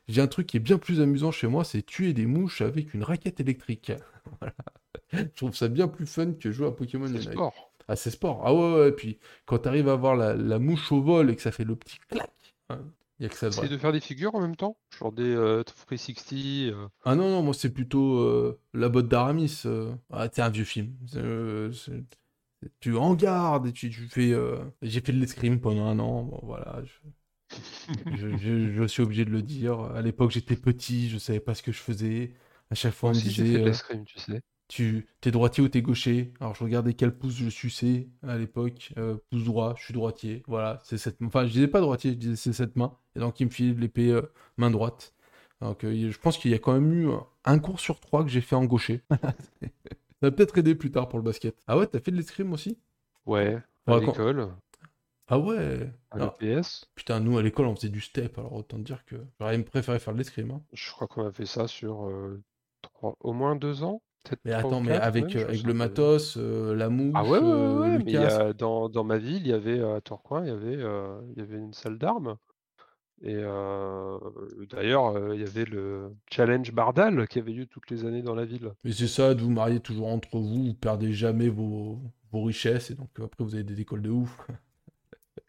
J'ai 0.09 0.21
un 0.21 0.27
truc 0.27 0.47
qui 0.47 0.59
est 0.59 0.61
bien 0.61 0.77
plus 0.77 1.01
amusant 1.01 1.31
chez 1.31 1.47
moi, 1.47 1.65
c'est 1.65 1.81
tuer 1.81 2.13
des 2.13 2.27
mouches 2.27 2.61
avec 2.61 2.93
une 2.93 3.03
raquette 3.03 3.41
électrique. 3.41 3.93
Voilà. 4.41 4.55
Je 5.13 5.25
trouve 5.37 5.57
ça 5.57 5.69
bien 5.69 5.89
plus 5.89 6.07
fun 6.07 6.33
que 6.35 6.53
jouer 6.53 6.67
à 6.67 6.71
Pokémon 6.71 7.07
Unite. 7.07 7.33
sport. 7.33 7.73
Ah, 7.89 7.97
c'est 7.97 8.11
sport. 8.11 8.43
Ah 8.45 8.53
ouais, 8.53 8.75
ouais. 8.75 8.89
Et 8.91 8.93
puis 8.93 9.19
quand 9.47 9.59
t'arrives 9.59 9.89
à 9.89 9.97
voir 9.97 10.17
la, 10.17 10.35
la 10.35 10.59
mouche 10.59 10.93
au 10.93 11.01
vol 11.01 11.31
et 11.31 11.37
que 11.37 11.43
ça 11.43 11.51
fait 11.51 11.65
le 11.65 11.77
petit 11.77 11.99
clac, 12.11 12.31
il 13.23 13.25
y 13.25 13.27
a 13.27 13.31
que 13.31 13.37
ça 13.39 13.49
de 13.49 13.55
vrai. 13.55 13.69
de 13.69 13.79
faire 13.79 13.93
des 13.93 14.01
figures 14.01 14.35
en 14.35 14.41
même 14.41 14.57
temps, 14.57 14.77
genre 14.99 15.13
des 15.13 15.23
euh, 15.35 15.63
360. 15.63 16.27
euh, 16.33 16.89
Ah 17.05 17.15
non, 17.15 17.31
non, 17.31 17.43
moi 17.43 17.55
c'est 17.55 17.73
plutôt 17.73 18.19
euh, 18.19 18.61
la 18.75 18.89
botte 18.89 19.09
d'Aramis. 19.09 19.63
euh. 19.67 19.95
Ah, 20.11 20.29
c'est 20.33 20.43
un 20.43 20.51
vieux 20.51 20.65
film. 20.65 20.95
Tu 22.81 22.97
en 22.97 23.15
gardes 23.15 23.67
et 23.69 23.73
tu, 23.73 23.91
tu 23.91 24.09
fais. 24.09 24.33
J'ai 24.83 25.01
fait 25.01 25.13
de 25.13 25.19
l'escrime 25.19 25.61
pendant 25.61 25.87
un 25.87 25.99
an. 25.99 26.23
Bon, 26.25 26.41
voilà. 26.43 26.83
Je... 26.85 26.93
je, 28.11 28.37
je- 28.37 28.73
je 28.73 28.85
suis 28.87 29.03
obligé 29.03 29.25
de 29.25 29.31
le 29.31 29.43
dire. 29.43 29.81
À 29.81 30.03
l'époque, 30.03 30.31
j'étais 30.31 30.57
petit, 30.57 31.09
je 31.09 31.19
savais 31.19 31.41
pas 31.41 31.55
ce 31.55 31.63
que 31.63 31.73
je 31.73 31.79
faisais. 31.81 32.33
À 32.71 32.75
chaque 32.75 32.95
fois, 32.95 33.11
on 33.11 33.15
me 33.15 33.21
aussi, 33.21 33.31
j'ai 33.31 33.45
disait 33.45 33.45
fait 33.45 33.61
de 33.61 33.65
l'escrime, 33.67 34.05
tu 34.05 34.19
sais. 34.19 34.41
Tu 34.69 35.07
t'es 35.21 35.31
droitier 35.31 35.63
ou 35.63 35.69
t'es 35.69 35.83
gaucher? 35.83 36.33
Alors 36.41 36.55
je 36.55 36.65
regardais 36.65 36.95
quel 36.95 37.17
pouce 37.17 37.35
je 37.37 37.51
suçais 37.51 38.09
à 38.23 38.39
l'époque. 38.39 38.93
Euh, 38.99 39.17
pouce 39.31 39.45
droit, 39.45 39.75
je 39.79 39.85
suis 39.85 39.95
droitier. 39.95 40.43
Voilà, 40.49 40.81
c'est 40.85 40.99
cette. 40.99 41.21
Enfin, 41.23 41.47
je 41.47 41.53
disais 41.53 41.69
pas 41.69 41.81
droitier, 41.81 42.13
je 42.13 42.17
disais 42.17 42.37
c'est 42.37 42.53
cette 42.55 42.77
main. 42.77 42.97
Et 43.17 43.21
donc 43.21 43.41
il 43.41 43.47
me 43.47 43.51
filait 43.51 43.75
de 43.75 43.81
l'épée 43.81 44.11
euh, 44.11 44.23
main 44.57 44.71
droite. 44.71 45.15
Donc 45.61 45.85
euh, 45.85 46.11
je 46.11 46.19
pense 46.19 46.39
qu'il 46.39 46.51
y 46.51 46.55
a 46.55 46.59
quand 46.59 46.73
même 46.75 46.93
eu 46.93 47.09
un 47.45 47.59
cours 47.59 47.81
sur 47.81 48.01
trois 48.01 48.23
que 48.25 48.31
j'ai 48.31 48.41
fait 48.41 48.57
en 48.57 48.65
gaucher. 48.65 49.03
Ça 50.23 50.29
va 50.29 50.31
peut-être 50.31 50.57
aider 50.59 50.75
plus 50.75 50.91
tard 50.91 51.09
pour 51.09 51.19
le 51.19 51.25
basket. 51.25 51.55
Ah 51.67 51.77
ouais, 51.77 51.87
t'as 51.87 52.01
fait 52.01 52.11
de 52.13 52.17
l'escrime 52.17 52.53
aussi? 52.55 52.79
Ouais, 53.27 53.61
à 53.87 53.95
Ouais, 53.95 54.01
quand- 54.03 54.17
l'école, 54.17 54.55
Ah 55.27 55.37
ouais. 55.41 55.93
à 56.11 56.19
l'EPS. 56.19 56.87
putain, 56.95 57.21
nous 57.21 57.39
à 57.39 57.43
l'école 57.43 57.67
on 57.67 57.75
faisait 57.77 57.89
du 57.89 58.01
step, 58.01 58.39
alors 58.39 58.53
autant 58.55 58.77
te 58.79 58.83
dire 58.83 59.05
que 59.05 59.17
j'aurais 59.41 59.53
même 59.59 59.65
préféré 59.65 59.99
faire 59.99 60.13
de 60.15 60.19
l'escrime. 60.19 60.53
hein. 60.53 60.63
Je 60.75 60.91
crois 60.93 61.09
qu'on 61.09 61.25
a 61.27 61.33
fait 61.33 61.47
ça 61.47 61.67
sur 61.67 62.05
euh, 62.07 62.43
trois- 62.83 63.17
au 63.21 63.33
moins 63.33 63.57
deux 63.57 63.85
ans. 63.85 64.03
Mais 64.45 64.53
attends, 64.53 64.81
mais 64.81 64.95
quatre 64.95 64.99
avec, 64.99 65.35
même, 65.35 65.39
euh, 65.39 65.49
avec 65.49 65.65
le 65.65 65.75
matos, 65.75 66.37
euh, 66.37 66.75
la 66.77 66.89
mouche, 66.89 67.15
Ah 67.15 67.25
ouais, 67.27 67.39
ouais, 67.39 67.45
ouais, 67.45 67.75
euh, 67.77 67.89
ouais, 67.93 67.99
le 67.99 68.03
mais 68.05 68.13
il 68.13 68.19
y 68.21 68.25
casque. 68.25 68.45
a, 68.47 68.53
dans, 68.53 68.89
dans 68.89 69.05
ma 69.05 69.19
ville, 69.19 69.43
il 69.43 69.49
y 69.49 69.53
avait 69.53 69.83
à 69.83 70.01
Tourcoing, 70.01 70.43
il 70.45 70.49
y 70.49 70.51
avait, 70.51 70.77
euh, 70.77 71.21
il 71.31 71.39
y 71.39 71.43
avait 71.43 71.59
une 71.59 71.73
salle 71.75 71.99
d'armes. 71.99 72.37
Et 73.25 73.37
euh, 73.37 74.19
d'ailleurs, 74.71 75.17
euh, 75.17 75.35
il 75.35 75.41
y 75.41 75.45
avait 75.45 75.65
le 75.65 76.13
challenge 76.31 76.73
Bardal 76.73 77.29
qui 77.29 77.39
avait 77.39 77.53
lieu 77.53 77.67
toutes 77.67 77.89
les 77.91 78.05
années 78.05 78.23
dans 78.23 78.35
la 78.35 78.45
ville. 78.45 78.73
Mais 78.83 78.93
c'est 78.93 79.07
ça, 79.07 79.35
de 79.35 79.43
vous 79.43 79.51
marier 79.51 79.79
toujours 79.79 80.09
entre 80.09 80.39
vous, 80.39 80.65
vous 80.67 80.75
perdez 80.75 81.13
jamais 81.13 81.49
vos, 81.49 82.01
vos 82.33 82.43
richesses, 82.43 82.91
et 82.91 82.95
donc 82.95 83.11
après 83.23 83.45
vous 83.45 83.55
avez 83.55 83.63
des 83.63 83.81
écoles 83.81 84.03
de 84.03 84.11
ouf. 84.11 84.37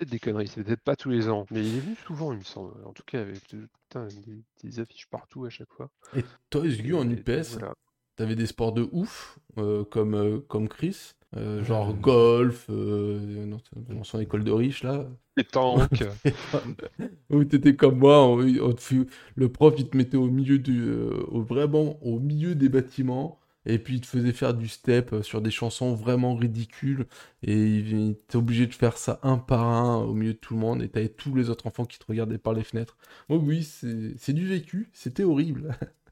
Des 0.05 0.19
conneries, 0.19 0.47
c'est 0.47 0.63
peut-être 0.63 0.81
pas 0.81 0.95
tous 0.95 1.09
les 1.09 1.29
ans, 1.29 1.45
mais 1.49 1.61
il 1.61 1.77
est 1.77 1.79
venu 1.79 1.95
souvent, 1.95 2.31
il 2.31 2.39
me 2.39 2.43
semble. 2.43 2.73
En 2.85 2.93
tout 2.93 3.03
cas, 3.05 3.21
avec 3.21 3.41
putain, 3.47 4.07
des, 4.07 4.43
des 4.63 4.79
affiches 4.79 5.07
partout 5.09 5.45
à 5.45 5.49
chaque 5.49 5.71
fois. 5.71 5.89
Et 6.15 6.23
toi, 6.49 6.65
Esgu, 6.65 6.93
en 6.93 7.09
UPS, 7.09 7.53
voilà. 7.53 7.73
t'avais 8.15 8.35
des 8.35 8.45
sports 8.47 8.73
de 8.73 8.87
ouf, 8.91 9.39
euh, 9.57 9.83
comme, 9.85 10.41
comme 10.47 10.67
Chris, 10.67 11.13
euh, 11.35 11.63
genre 11.63 11.93
golf, 11.95 12.67
euh, 12.69 13.45
dans, 13.89 14.03
son 14.03 14.19
école 14.19 14.43
de 14.43 14.51
riche 14.51 14.83
là, 14.83 15.07
Pétanque. 15.35 16.03
où 17.29 17.43
t'étais 17.43 17.75
comme 17.75 17.97
moi, 17.99 18.23
on- 18.27 18.39
on 18.61 18.73
te 18.73 18.81
fit- 18.81 19.05
le 19.35 19.49
prof 19.49 19.73
il 19.77 19.89
te 19.89 19.97
mettait 19.97 20.17
au 20.17 20.29
milieu 20.29 20.59
du, 20.59 20.81
euh, 20.83 21.23
au- 21.29 21.41
vraiment 21.41 21.97
au 22.03 22.19
milieu 22.19 22.55
des 22.55 22.69
bâtiments. 22.69 23.39
Et 23.65 23.79
puis 23.79 23.95
il 23.95 24.01
te 24.01 24.07
faisait 24.07 24.33
faire 24.33 24.53
du 24.53 24.67
step 24.67 25.13
euh, 25.13 25.21
sur 25.23 25.41
des 25.41 25.51
chansons 25.51 25.93
vraiment 25.95 26.35
ridicules. 26.35 27.07
Et 27.43 27.55
il 27.77 28.09
était 28.11 28.35
obligé 28.35 28.67
de 28.67 28.73
faire 28.73 28.97
ça 28.97 29.19
un 29.23 29.37
par 29.37 29.61
un 29.65 29.97
au 30.03 30.13
milieu 30.13 30.33
de 30.33 30.37
tout 30.37 30.53
le 30.53 30.59
monde. 30.59 30.81
Et 30.83 30.89
t'avais 30.89 31.07
tous 31.09 31.33
les 31.33 31.49
autres 31.49 31.65
enfants 31.67 31.85
qui 31.85 31.97
te 31.97 32.05
regardaient 32.07 32.37
par 32.37 32.53
les 32.53 32.63
fenêtres. 32.63 32.97
Oh 33.29 33.37
oui, 33.37 33.63
c'est 33.63 34.33
du 34.33 34.45
vécu. 34.45 34.89
C'était 34.93 35.23
horrible. 35.23 35.75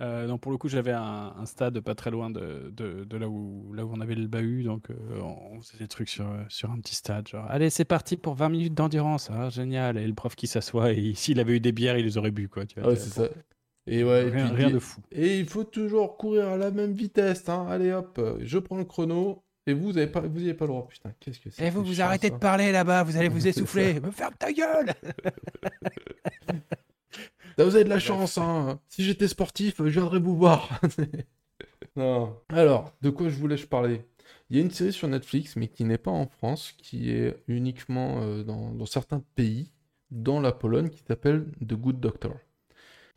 Euh, 0.00 0.26
non, 0.28 0.38
pour 0.38 0.52
le 0.52 0.58
coup, 0.58 0.68
j'avais 0.68 0.92
un, 0.92 1.34
un 1.36 1.44
stade 1.46 1.80
pas 1.80 1.96
très 1.96 2.10
loin 2.12 2.30
de, 2.30 2.70
de, 2.72 3.02
de 3.04 3.16
là, 3.16 3.28
où, 3.28 3.72
là 3.74 3.84
où 3.84 3.90
on 3.92 4.00
avait 4.00 4.14
le 4.14 4.28
bahut, 4.28 4.62
donc 4.62 4.90
euh, 4.90 4.94
on 5.20 5.60
faisait 5.60 5.78
des 5.78 5.88
trucs 5.88 6.08
sur, 6.08 6.24
euh, 6.28 6.44
sur 6.48 6.70
un 6.70 6.78
petit 6.78 6.94
stade, 6.94 7.26
genre 7.26 7.46
allez, 7.50 7.68
c'est 7.68 7.84
parti 7.84 8.16
pour 8.16 8.34
20 8.36 8.48
minutes 8.48 8.74
d'endurance, 8.74 9.28
ah, 9.32 9.50
génial. 9.50 9.98
Et 9.98 10.06
le 10.06 10.14
prof 10.14 10.36
qui 10.36 10.46
s'assoit, 10.46 10.92
et 10.92 11.14
s'il 11.16 11.40
avait 11.40 11.56
eu 11.56 11.60
des 11.60 11.72
bières, 11.72 11.98
il 11.98 12.04
les 12.04 12.16
aurait 12.16 12.30
bu, 12.30 12.48
quoi. 12.48 12.64
Tu 12.64 12.78
vois, 12.78 12.90
Ah 12.90 12.92
ouais, 12.92 12.96
c'est 12.96 13.18
bon. 13.18 13.26
ça. 13.26 13.30
Et 13.88 14.04
ouais, 14.04 14.26
et 14.28 14.30
rien, 14.30 14.46
puis- 14.48 14.56
rien 14.56 14.70
de 14.70 14.78
fou. 14.78 15.00
Et 15.10 15.40
il 15.40 15.48
faut 15.48 15.64
toujours 15.64 16.16
courir 16.16 16.46
à 16.48 16.56
la 16.56 16.70
même 16.70 16.92
vitesse, 16.92 17.48
hein. 17.48 17.66
Allez 17.68 17.92
hop, 17.92 18.18
euh, 18.18 18.38
je 18.42 18.58
prends 18.58 18.76
le 18.78 18.84
chrono. 18.84 19.42
Et 19.66 19.72
vous, 19.74 19.84
vous 19.90 19.98
avez 19.98 20.06
pas, 20.06 20.20
vous 20.20 20.40
y 20.40 20.44
avez 20.44 20.54
pas 20.54 20.64
le 20.64 20.70
droit. 20.70 20.86
Putain, 20.88 21.10
qu'est-ce 21.20 21.40
que 21.40 21.50
c'est 21.50 21.62
Et 21.62 21.66
Eh, 21.66 21.70
vous, 21.70 21.82
vous 21.84 22.00
arrêtez 22.00 22.30
de 22.30 22.36
parler 22.36 22.70
là-bas, 22.72 23.02
vous 23.02 23.16
allez 23.16 23.28
vous 23.28 23.46
essouffler. 23.48 23.98
Me 24.00 24.10
ferme 24.12 24.34
ta 24.38 24.52
gueule 24.52 24.92
Ah, 27.58 27.64
Vous 27.64 27.74
avez 27.74 27.84
de 27.84 27.88
la 27.88 27.98
chance, 27.98 28.38
hein. 28.38 28.80
Si 28.88 29.02
j'étais 29.04 29.28
sportif, 29.28 29.76
je 29.78 29.90
viendrais 29.90 30.20
vous 30.20 30.36
voir. 30.36 30.80
non. 31.96 32.36
Alors, 32.50 32.92
de 33.02 33.10
quoi 33.10 33.28
je 33.28 33.36
voulais 33.36 33.56
je 33.56 33.66
parler? 33.66 34.02
Il 34.50 34.56
y 34.56 34.60
a 34.60 34.62
une 34.62 34.70
série 34.70 34.92
sur 34.92 35.08
Netflix, 35.08 35.56
mais 35.56 35.68
qui 35.68 35.84
n'est 35.84 35.98
pas 35.98 36.10
en 36.10 36.26
France, 36.26 36.72
qui 36.78 37.10
est 37.10 37.36
uniquement 37.48 38.20
euh, 38.22 38.44
dans, 38.44 38.70
dans 38.70 38.86
certains 38.86 39.22
pays, 39.34 39.72
dans 40.10 40.40
la 40.40 40.52
Pologne, 40.52 40.88
qui 40.88 41.02
s'appelle 41.06 41.46
The 41.60 41.74
Good 41.74 42.00
Doctor. 42.00 42.34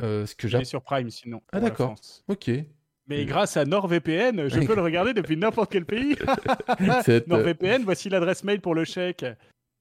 Euh, 0.02 0.26
ce 0.26 0.36
que 0.36 0.48
J'ai 0.48 0.66
sur 0.66 0.82
Prime 0.82 1.10
sinon. 1.10 1.42
Ah, 1.52 1.60
d'accord. 1.60 1.96
Ok. 2.28 2.50
Mais 3.08 3.26
grâce 3.26 3.58
à 3.58 3.66
NordVPN, 3.66 4.48
je 4.48 4.60
peux 4.62 4.76
le 4.76 4.82
regarder 4.82 5.14
depuis 5.14 5.36
n'importe 5.36 5.72
quel 5.72 5.86
pays. 5.86 6.16
NordVPN, 7.28 7.84
voici 7.84 8.10
l'adresse 8.10 8.44
mail 8.44 8.62
pour 8.62 8.74
le 8.74 8.86
chèque. 8.86 9.26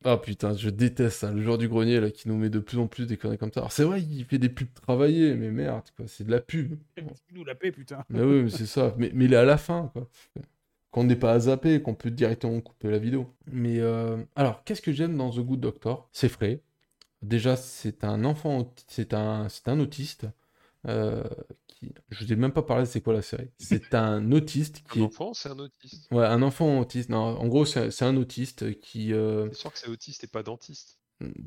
Ah 0.03 0.16
putain, 0.16 0.55
je 0.57 0.70
déteste 0.70 1.18
ça, 1.18 1.30
le 1.30 1.42
joueur 1.42 1.59
du 1.59 1.68
grenier 1.68 2.01
là 2.01 2.11
qui 2.11 2.26
nous 2.28 2.36
met 2.36 2.48
de 2.48 2.59
plus 2.59 2.78
en 2.78 2.86
plus 2.86 3.07
des 3.07 3.18
conneries 3.18 3.36
comme 3.36 3.53
ça. 3.53 3.61
Alors 3.61 3.72
c'est 3.72 3.84
vrai, 3.84 4.01
il 4.01 4.24
fait 4.24 4.38
des 4.38 4.48
pubs 4.48 4.72
travaillées, 4.72 5.34
mais 5.34 5.51
merde, 5.51 5.84
quoi, 5.94 6.07
c'est 6.09 6.24
de 6.24 6.30
la 6.30 6.40
pub. 6.40 6.78
nous 7.32 7.44
la 7.44 7.55
paix, 7.55 7.70
putain. 7.70 8.03
Mais 8.09 8.22
oui, 8.22 8.44
mais 8.44 8.51
c'est 8.51 8.66
ça. 8.66 8.94
Mais, 8.96 9.11
mais 9.12 9.26
il 9.26 9.34
est 9.34 9.36
à 9.36 9.44
la 9.44 9.59
fin, 9.59 9.90
quoi. 9.92 10.09
Qu'on 10.90 11.05
n'est 11.05 11.16
pas 11.16 11.32
à 11.32 11.38
zapper, 11.40 11.82
qu'on 11.82 11.94
peut 11.94 12.11
directement 12.11 12.61
couper 12.62 12.90
la 12.90 12.98
vidéo. 12.98 13.32
Mais 13.53 13.78
euh, 13.78 14.16
alors, 14.36 14.64
qu'est-ce 14.64 14.82
que 14.82 14.92
j'aime 14.92 15.16
dans 15.16 15.30
The 15.30 15.40
Good 15.40 15.61
Doctor? 15.61 16.09
C'est 16.12 16.30
frais. 16.30 16.62
Déjà, 17.22 17.55
c'est 17.57 18.03
un 18.03 18.24
enfant, 18.24 18.72
c'est 18.88 19.12
un, 19.12 19.48
c'est 19.51 19.68
un 19.68 19.78
autiste. 19.78 20.26
Euh, 20.87 21.24
qui... 21.66 21.93
Je 22.11 22.24
vous 22.24 22.33
ai 22.33 22.37
même 22.37 22.53
pas 22.53 22.62
parlé 22.62 22.85
de 22.85 22.89
c'est 22.89 23.01
quoi 23.01 23.12
la 23.12 23.22
série? 23.22 23.51
C'est 23.59 23.95
un 23.95 24.31
autiste 24.33 24.83
qui 24.91 25.01
Un 25.01 25.03
est... 25.03 25.07
enfant, 25.07 25.35
c'est 25.35 25.49
un 25.51 25.59
autiste. 25.59 26.11
Ouais, 26.12 26.24
un 26.26 26.43
enfant 26.43 26.81
autiste. 26.81 27.09
Non, 27.11 27.18
en 27.18 27.47
gros, 27.49 27.64
c'est 27.64 28.03
un 28.03 28.16
autiste 28.16 28.81
qui... 28.81 29.12
euh, 29.12 29.49
C'est 29.51 29.59
sûr 29.61 29.72
que 29.72 29.78
c'est 29.78 29.89
autiste 29.89 30.24
et 30.24 30.26
pas 30.28 30.43
dentiste. 30.43 30.99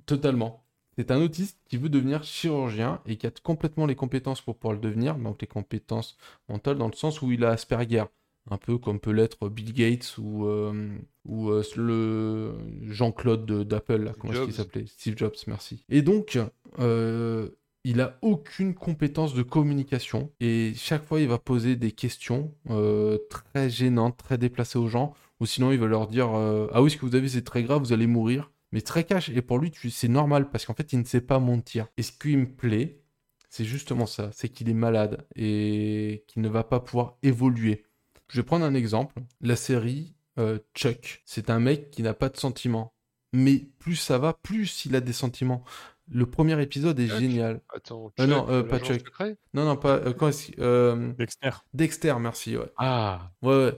Totalement. 0.06 0.64
C'est 0.96 1.10
un 1.10 1.20
autiste 1.22 1.58
qui 1.68 1.78
veut 1.78 1.90
devenir 1.90 2.24
chirurgien 2.24 3.02
et 3.08 3.18
qui 3.18 3.26
a 3.26 3.32
complètement 3.42 3.88
les 3.88 3.96
compétences 3.96 4.42
pour 4.42 4.56
pouvoir 4.58 4.74
le 4.76 4.80
devenir, 4.80 5.16
donc 5.16 5.42
les 5.42 5.48
compétences 5.48 6.18
mentales 6.50 6.78
dans 6.78 6.88
le 6.88 6.94
sens 6.94 7.22
où 7.24 7.32
il 7.32 7.44
a 7.44 7.50
Asperger, 7.50 8.04
un 8.52 8.58
peu 8.58 8.78
comme 8.78 9.00
peut 9.00 9.10
l'être 9.12 9.50
Bill 9.50 9.74
Gates 9.74 10.16
ou, 10.20 10.46
euh, 10.46 10.96
ou 11.26 11.50
euh, 11.50 11.64
le 11.78 12.54
Jean-Claude 12.84 13.48
de- 13.48 13.64
d'Apple, 13.64 14.14
comment 14.20 14.34
est-ce 14.34 14.44
qu'il 14.44 14.54
s'appelait? 14.54 14.86
Steve 14.86 15.18
Jobs, 15.18 15.34
merci. 15.48 15.84
Et 15.90 16.04
donc, 16.04 16.38
euh, 16.78 17.50
il 17.84 18.00
a 18.02 18.18
aucune 18.22 18.74
compétence 18.74 19.34
de 19.34 19.44
communication 19.44 20.32
et 20.40 20.74
chaque 20.76 21.04
fois 21.04 21.20
il 21.20 21.28
va 21.28 21.38
poser 21.38 21.76
des 21.76 21.92
questions 21.92 22.54
euh, 22.70 23.18
très 23.30 23.70
gênantes, 23.70 24.18
très 24.18 24.38
déplacées 24.38 24.80
aux 24.80 24.88
gens, 24.88 25.14
ou 25.40 25.46
sinon 25.46 25.72
il 25.72 25.80
va 25.80 25.88
leur 25.88 26.08
dire 26.08 26.34
euh, 26.34 26.68
ah 26.74 26.82
oui 26.82 26.92
ce 26.92 26.98
que 26.98 27.06
vous 27.06 27.16
avez 27.16 27.28
c'est 27.28 27.44
très 27.44 27.64
grave, 27.64 27.82
vous 27.82 27.94
allez 27.94 28.08
mourir, 28.08 28.52
mais 28.72 28.82
très 28.82 29.04
cash 29.04 29.30
et 29.30 29.42
pour 29.42 29.60
lui 29.60 29.72
c'est 29.90 30.08
normal 30.08 30.50
parce 30.50 30.66
qu'en 30.66 30.74
fait 30.74 30.94
il 30.94 31.00
ne 31.00 31.04
sait 31.04 31.22
pas 31.22 31.40
mentir. 31.40 31.88
Et 31.98 32.04
ce 32.04 32.12
qui 32.12 32.38
me 32.38 32.48
plaît, 32.48 33.02
c'est 33.50 33.66
justement 33.66 34.06
ça, 34.06 34.32
c'est 34.34 34.50
qu'il 34.50 34.70
est 34.70 34.74
malade 34.74 35.28
et 35.36 36.24
qu'il 36.28 36.42
ne 36.42 36.50
va 36.50 36.64
pas 36.64 36.80
pouvoir 36.80 37.18
évoluer. 37.22 37.84
Je 38.30 38.40
vais 38.40 38.46
prendre 38.46 38.66
un 38.66 38.74
exemple, 38.74 39.22
la 39.42 39.56
série 39.56 40.16
euh, 40.40 40.58
Chuck, 40.74 41.22
c'est 41.26 41.50
un 41.50 41.60
mec 41.60 41.92
qui 41.92 42.02
n'a 42.02 42.14
pas 42.14 42.30
de 42.30 42.38
sentiments, 42.38 42.94
mais 43.34 43.68
plus 43.80 43.96
ça 43.96 44.18
va, 44.18 44.34
plus 44.34 44.86
il 44.86 44.96
a 44.96 45.02
des 45.02 45.14
sentiments. 45.14 45.64
Le 46.10 46.26
premier 46.26 46.62
épisode 46.62 47.00
est 47.00 47.08
Chuck 47.08 47.20
génial. 47.20 47.62
Attends, 47.74 48.12
Euh, 48.20 48.28
non, 48.28 48.42
Chuck, 48.42 48.50
euh, 48.50 48.64
pas 48.64 48.78
l'agent 48.80 48.94
Chuck. 48.94 49.00
secret 49.08 49.38
Non, 49.54 49.66
non, 49.66 49.78
pas. 49.78 49.96
euh, 49.98 50.14
quand 50.14 50.28
est-ce 50.28 50.52
que- 50.52 50.62
euh, 50.62 51.14
Dexter. 51.14 51.50
Dexter, 51.74 52.16
merci, 52.20 52.58
ouais. 52.58 52.72
Ah, 52.78 53.32
Ouais, 53.42 53.56
ouais. 53.56 53.78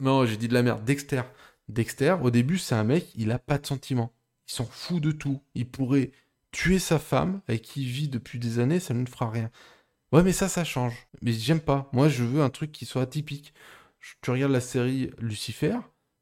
Non, 0.00 0.26
j'ai 0.26 0.36
dit 0.36 0.48
de 0.48 0.54
la 0.54 0.62
merde. 0.62 0.84
Dexter. 0.84 1.22
Dexter, 1.68 2.16
au 2.22 2.30
début, 2.30 2.58
c'est 2.58 2.74
un 2.74 2.84
mec, 2.84 3.06
il 3.14 3.30
a 3.32 3.38
pas 3.38 3.58
de 3.58 3.66
sentiments. 3.66 4.12
Il 4.48 4.52
s'en 4.52 4.64
fout 4.66 5.00
de 5.02 5.12
tout. 5.12 5.40
Il 5.54 5.68
pourrait 5.70 6.10
tuer 6.50 6.78
sa 6.78 6.98
femme, 6.98 7.40
avec 7.48 7.62
qui 7.62 7.82
il 7.82 7.88
vit 7.88 8.08
depuis 8.08 8.38
des 8.38 8.58
années, 8.58 8.80
ça 8.80 8.92
ne 8.92 9.06
fera 9.06 9.30
rien. 9.30 9.50
Ouais, 10.12 10.22
mais 10.22 10.32
ça, 10.32 10.48
ça 10.48 10.64
change. 10.64 10.94
Mais 11.22 11.32
j'aime 11.32 11.60
pas. 11.60 11.88
Moi, 11.92 12.08
je 12.08 12.22
veux 12.24 12.42
un 12.42 12.50
truc 12.50 12.70
qui 12.72 12.84
soit 12.84 13.02
atypique. 13.02 13.54
Je- 14.00 14.14
Tu 14.20 14.30
regardes 14.30 14.52
la 14.52 14.60
série 14.60 15.10
Lucifer, 15.18 15.76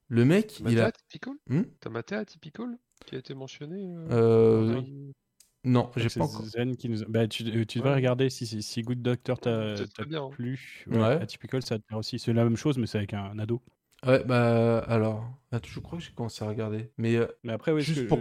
le 0.08 0.24
mec, 0.24 0.48
t'as 0.48 0.56
il 0.70 0.76
maté 0.76 0.80
a. 0.80 0.86
Atypical? 0.86 1.34
Hmm? 1.48 1.62
T'as 1.80 1.90
maté 1.90 2.14
Atypical? 2.14 2.78
Qui 3.07 3.14
a 3.16 3.18
été 3.18 3.34
mentionné 3.34 3.76
euh, 4.11 4.74
Euh, 4.76 4.82
Non, 5.64 5.90
j'ai 5.96 6.09
pas 6.09 6.24
encore. 6.24 6.44
Zen 6.44 6.76
qui 6.76 6.88
nous... 6.88 7.05
bah, 7.09 7.26
tu, 7.28 7.44
euh, 7.44 7.64
tu 7.64 7.78
devrais 7.78 7.90
Ouais. 7.90 7.96
regarder 7.96 8.30
si, 8.30 8.46
si, 8.46 8.62
si 8.62 8.82
Good 8.82 9.03
Doctor 9.03 9.38
t'a 9.38 9.74
hein. 9.74 10.28
plu. 10.30 10.84
Ouais. 10.88 11.00
Atypical, 11.20 11.62
ça 11.64 11.78
te 11.78 11.84
plaît 11.84 11.96
aussi. 11.96 12.18
C'est 12.18 12.32
la 12.32 12.44
même 12.44 12.57
chose, 12.57 12.78
mais 12.78 12.86
c'est 12.86 12.98
avec 12.98 13.14
un, 13.14 13.24
un 13.24 13.38
ado. 13.38 13.61
Ouais, 14.05 14.24
bah 14.24 14.80
alors. 14.88 15.24
Je 15.64 15.78
crois 15.78 15.96
que 15.98 16.05
j'ai 16.05 16.11
commencé 16.12 16.42
à 16.44 16.48
regarder. 16.48 16.90
Mais 16.98 17.14
euh, 17.14 17.26
Mais 17.44 17.53
après, 17.53 17.70
oui, 17.70 17.82
Juste 17.82 18.09
pour 18.09 18.18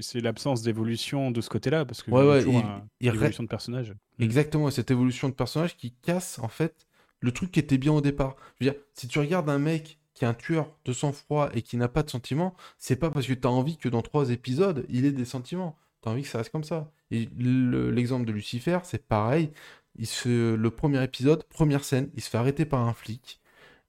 c'est 0.00 0.20
l'absence 0.20 0.62
d'évolution 0.62 1.32
de 1.32 1.40
ce 1.40 1.48
côté-là, 1.48 1.84
parce 1.84 2.02
que 2.04 2.10
Ouais, 2.12 2.22
ouais, 2.24 2.38
toujours 2.44 2.60
il- 2.60 2.64
un- 2.64 2.86
il 3.00 3.08
une 3.08 3.14
évolution 3.16 3.42
de 3.42 3.48
personnage. 3.48 3.92
Exactement, 4.20 4.70
cette 4.70 4.92
évolution 4.92 5.28
de 5.28 5.34
personnage 5.34 5.76
qui 5.76 5.90
casse 6.02 6.38
en 6.38 6.46
fait 6.48 6.86
le 7.18 7.32
truc 7.32 7.50
qui 7.50 7.58
était 7.58 7.78
bien 7.78 7.92
au 7.92 8.00
départ. 8.00 8.36
Je 8.60 8.66
veux 8.66 8.70
dire, 8.70 8.80
si 8.92 9.08
tu 9.08 9.18
regardes 9.18 9.48
un 9.50 9.58
mec 9.58 9.98
qui 10.14 10.24
est 10.24 10.28
un 10.28 10.34
tueur 10.34 10.68
de 10.84 10.92
sang-froid 10.92 11.50
et 11.54 11.62
qui 11.62 11.76
n'a 11.76 11.88
pas 11.88 12.02
de 12.02 12.10
sentiments, 12.10 12.54
c'est 12.78 12.96
pas 12.96 13.10
parce 13.10 13.26
que 13.26 13.32
tu 13.34 13.46
as 13.46 13.50
envie 13.50 13.76
que 13.76 13.88
dans 13.88 14.02
trois 14.02 14.30
épisodes, 14.30 14.86
il 14.88 15.04
ait 15.04 15.12
des 15.12 15.24
sentiments. 15.24 15.76
Tu 16.02 16.08
as 16.08 16.12
envie 16.12 16.22
que 16.22 16.28
ça 16.28 16.38
reste 16.38 16.50
comme 16.52 16.64
ça. 16.64 16.92
Et 17.10 17.28
le- 17.38 17.90
l'exemple 17.90 18.24
de 18.26 18.32
Lucifer, 18.32 18.78
c'est 18.84 19.06
pareil. 19.06 19.50
Il 19.96 20.06
le 20.26 20.70
premier 20.70 21.02
épisode, 21.04 21.44
première 21.44 21.84
scène, 21.84 22.10
il 22.14 22.22
se 22.22 22.30
fait 22.30 22.38
arrêter 22.38 22.64
par 22.64 22.80
un 22.86 22.94
flic. 22.94 23.40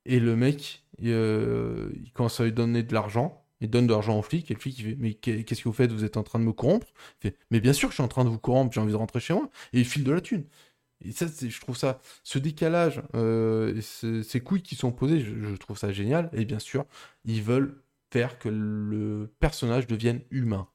Et 0.06 0.20
le 0.20 0.36
mec, 0.36 0.84
il, 1.00 1.10
euh, 1.12 1.90
il 2.04 2.12
commence 2.12 2.40
à 2.40 2.44
lui 2.46 2.52
donner 2.54 2.84
de 2.84 2.94
l'argent. 2.94 3.44
Il 3.62 3.70
donne 3.70 3.88
de 3.88 3.92
l'argent 3.94 4.20
au 4.20 4.22
flic. 4.22 4.52
Et 4.52 4.54
le 4.54 4.60
flic, 4.60 4.78
il 4.80 4.86
fait 4.86 4.96
Mais 5.00 5.14
qu'est- 5.16 5.44
qu'est-ce 5.44 5.62
que 5.64 5.70
vous 5.70 5.74
faites? 5.74 5.92
Vous 5.92 6.04
êtes 6.04 6.18
en 6.18 6.24
train 6.24 6.40
de 6.40 6.44
me 6.44 6.54
corrompre? 6.54 6.88
Il 7.24 7.30
fait 7.32 7.38
Mais 7.52 7.60
bien 7.60 7.74
sûr 7.74 7.88
que 7.90 7.94
je 7.94 7.98
suis 7.98 8.04
en 8.04 8.08
train 8.08 8.24
de 8.26 8.30
vous 8.30 8.38
corrompre, 8.40 8.74
j'ai 8.74 8.82
envie 8.82 8.92
de 8.92 8.98
rentrer 8.98 9.20
chez 9.20 9.34
moi. 9.34 9.50
Et 9.74 9.80
il 9.80 9.86
file 9.86 10.04
de 10.04 10.12
la 10.12 10.22
thune. 10.22 10.46
Et 11.06 11.12
ça, 11.12 11.26
je 11.28 11.60
trouve 11.60 11.78
ça, 11.78 12.00
ce 12.24 12.40
décalage, 12.40 13.02
euh, 13.16 13.80
ces 13.82 14.42
couilles 14.42 14.64
qui 14.64 14.76
sont 14.76 14.92
posées, 14.92 15.20
je, 15.20 15.56
trouve 15.56 15.78
ça 15.78 15.92
génial. 15.92 16.30
Et 16.34 16.46
bien 16.46 16.60
sûr, 16.60 16.86
ils 17.26 17.42
veulent 17.42 17.82
faire 18.12 18.40
que 18.40 18.50
le 18.50 19.34
personnage 19.40 19.88
devienne 19.88 20.22
humain. 20.32 20.68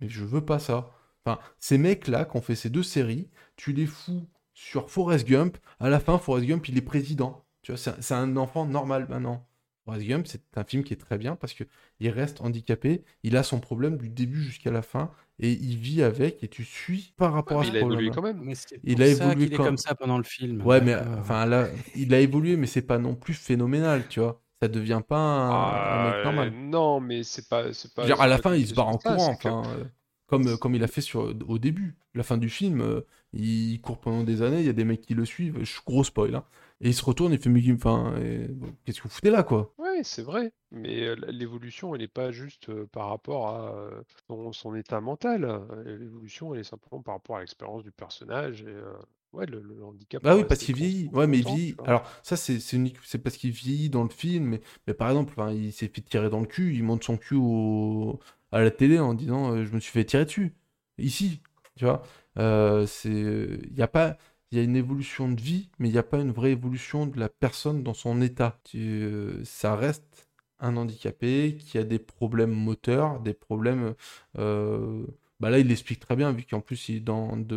Mais 0.00 0.08
je 0.08 0.24
veux 0.24 0.44
pas 0.44 0.58
ça. 0.58 0.90
Enfin, 1.24 1.40
ces 1.58 1.78
mecs-là, 1.78 2.24
qui 2.24 2.36
ont 2.36 2.42
fait 2.42 2.54
ces 2.54 2.70
deux 2.70 2.82
séries, 2.82 3.28
tu 3.56 3.72
les 3.72 3.86
fous 3.86 4.28
sur 4.54 4.90
Forrest 4.90 5.26
Gump. 5.26 5.58
À 5.80 5.88
la 5.88 6.00
fin, 6.00 6.18
Forrest 6.18 6.46
Gump, 6.46 6.68
il 6.68 6.78
est 6.78 6.82
président. 6.82 7.44
Tu 7.62 7.72
vois, 7.72 7.78
c'est 8.00 8.14
un 8.14 8.36
enfant 8.36 8.64
normal 8.64 9.06
maintenant. 9.08 9.46
Forrest 9.86 10.06
Gump, 10.06 10.26
c'est 10.26 10.42
un 10.56 10.64
film 10.64 10.84
qui 10.84 10.92
est 10.92 10.96
très 10.98 11.16
bien 11.16 11.36
parce 11.36 11.54
que 11.54 11.64
il 12.00 12.10
reste 12.10 12.42
handicapé, 12.42 13.04
il 13.22 13.36
a 13.38 13.42
son 13.42 13.60
problème 13.60 13.96
du 13.96 14.10
début 14.10 14.42
jusqu'à 14.42 14.70
la 14.70 14.82
fin 14.82 15.10
et 15.38 15.52
il 15.52 15.76
vit 15.78 16.02
avec 16.02 16.42
et 16.44 16.48
tu 16.48 16.64
suis 16.64 17.14
par 17.16 17.32
rapport 17.32 17.58
Ouais, 17.58 17.64
à 17.64 17.66
ce 17.66 17.70
il 17.70 17.76
a 17.76 17.80
évolué 17.80 18.10
problème. 18.10 18.14
quand 18.14 18.22
même. 18.22 18.40
Mais 18.42 18.54
Il 18.84 19.00
a 19.02 19.06
ça 19.14 19.24
évolué 19.26 19.44
qu'il 19.44 19.54
est 19.54 19.56
quand- 19.56 19.64
comme 19.64 19.76
ça 19.78 19.94
pendant 19.94 20.18
le 20.18 20.24
film. 20.24 20.60
Ouais, 20.66 20.80
mais 20.80 20.94
enfin 21.18 21.46
là, 21.46 21.68
il 21.94 22.12
a 22.14 22.20
évolué, 22.20 22.56
mais 22.56 22.66
c'est 22.66 22.82
pas 22.82 22.98
non 22.98 23.14
plus 23.14 23.34
phénoménal, 23.34 24.08
tu 24.08 24.20
vois. 24.20 24.42
Ça 24.60 24.68
devient 24.68 25.02
pas 25.06 25.18
un, 25.18 25.50
un 25.92 25.98
mec 25.98 26.14
Ah, 26.20 26.24
normal. 26.24 26.50
Non, 26.52 27.00
mais 27.00 27.22
c'est 27.22 27.48
pas, 27.48 27.64
pas. 27.94 28.04
dire, 28.06 28.20
à 28.20 28.26
la 28.26 28.36
pas 28.38 28.50
fin, 28.50 28.56
il 28.56 28.66
se 28.66 28.74
barre 28.74 28.88
en 28.88 28.96
courant, 28.98 29.36
que- 29.36 29.48
enfin, 29.48 29.70
euh, 29.78 29.84
comme, 30.26 30.56
comme 30.58 30.74
il 30.74 30.82
a 30.82 30.88
fait 30.88 31.02
sur, 31.02 31.34
au 31.46 31.58
début. 31.58 31.94
La 32.14 32.22
fin 32.22 32.38
du 32.38 32.48
film, 32.48 32.80
euh, 32.80 33.02
il 33.34 33.78
court 33.82 34.00
pendant 34.00 34.24
des 34.24 34.42
années, 34.42 34.60
il 34.60 34.66
y 34.66 34.70
a 34.70 34.72
des 34.72 34.84
mecs 34.84 35.02
qui 35.02 35.14
le 35.14 35.24
suivent, 35.26 35.62
je, 35.62 35.78
gros 35.86 36.02
spoil, 36.04 36.34
hein. 36.34 36.44
Et 36.80 36.88
il 36.90 36.94
se 36.94 37.04
retourne, 37.04 37.32
il 37.32 37.38
fait, 37.40 37.50
mais 37.50 37.62
enfin, 37.72 38.16
et- 38.18 38.48
bon, 38.48 38.74
qu'est-ce 38.84 38.98
que 38.98 39.04
vous 39.08 39.14
foutez 39.14 39.30
là, 39.30 39.42
quoi? 39.42 39.74
Ouais, 39.78 40.02
c'est 40.04 40.22
vrai, 40.22 40.52
mais 40.70 41.02
euh, 41.06 41.14
l'évolution, 41.28 41.94
elle 41.94 42.00
n'est 42.00 42.08
pas 42.08 42.30
juste 42.32 42.68
euh, 42.70 42.86
par 42.86 43.08
rapport 43.10 43.48
à 43.48 43.74
euh, 43.76 44.02
son, 44.26 44.52
son 44.52 44.74
état 44.74 45.00
mental. 45.02 45.42
L'évolution, 45.84 46.54
elle 46.54 46.60
est 46.60 46.64
simplement 46.64 47.02
par 47.02 47.14
rapport 47.16 47.36
à 47.36 47.40
l'expérience 47.40 47.82
du 47.82 47.92
personnage 47.92 48.62
et 48.62 48.66
euh, 48.68 48.96
ouais, 49.32 49.44
le, 49.46 49.60
le 49.60 49.84
handicap. 49.84 50.22
Ah 50.24 50.34
oui, 50.34 50.44
parce 50.44 50.62
qu'il 50.62 50.74
vieillit. 50.74 51.08
Ouais, 51.12 51.26
mais 51.26 51.38
il 51.38 51.44
vieillit. 51.44 51.76
Alors, 51.84 52.08
ça, 52.22 52.36
c'est 52.36 52.58
unique. 52.72 52.96
C'est 53.04 53.18
parce 53.18 53.36
qu'il 53.36 53.50
vieillit 53.52 53.90
dans 53.90 54.02
le 54.02 54.08
film. 54.08 54.44
Mais, 54.46 54.60
mais 54.86 54.94
par 54.94 55.08
exemple, 55.10 55.34
il 55.54 55.72
s'est 55.72 55.88
fait 55.88 56.00
tirer 56.02 56.30
dans 56.30 56.40
le 56.40 56.46
cul. 56.46 56.74
Il 56.74 56.82
monte 56.82 57.04
son 57.04 57.16
cul 57.16 57.36
au- 57.36 58.18
à 58.52 58.60
la 58.60 58.70
télé 58.70 58.98
en 58.98 59.14
disant 59.14 59.52
euh, 59.54 59.64
Je 59.64 59.72
me 59.74 59.80
suis 59.80 59.92
fait 59.92 60.04
tirer 60.04 60.24
dessus. 60.24 60.54
Ici, 60.98 61.40
tu 61.76 61.84
vois. 61.84 62.02
Euh, 62.38 62.86
c'est. 62.86 63.10
Il 63.10 63.76
y 63.76 63.82
a 63.82 63.88
pas. 63.88 64.16
Il 64.52 64.58
y 64.58 64.60
a 64.60 64.64
une 64.64 64.76
évolution 64.76 65.30
de 65.30 65.40
vie, 65.40 65.70
mais 65.78 65.88
il 65.88 65.92
n'y 65.92 65.98
a 65.98 66.02
pas 66.04 66.20
une 66.20 66.30
vraie 66.32 66.52
évolution 66.52 67.06
de 67.06 67.18
la 67.18 67.28
personne 67.28 67.82
dans 67.82 67.94
son 67.94 68.20
état. 68.22 68.58
Euh, 68.76 69.40
ça 69.44 69.74
reste 69.76 70.28
un 70.60 70.76
handicapé 70.76 71.56
qui 71.58 71.78
a 71.78 71.84
des 71.84 71.98
problèmes 71.98 72.52
moteurs, 72.52 73.20
des 73.20 73.34
problèmes. 73.34 73.94
euh, 74.38 75.04
Bah 75.40 75.50
là, 75.50 75.58
il 75.58 75.66
l'explique 75.68 76.00
très 76.00 76.16
bien, 76.16 76.32
vu 76.32 76.44
qu'en 76.44 76.60
plus, 76.60 76.88
il 76.88 76.96
est 76.96 77.00
dans 77.00 77.36
The 77.42 77.54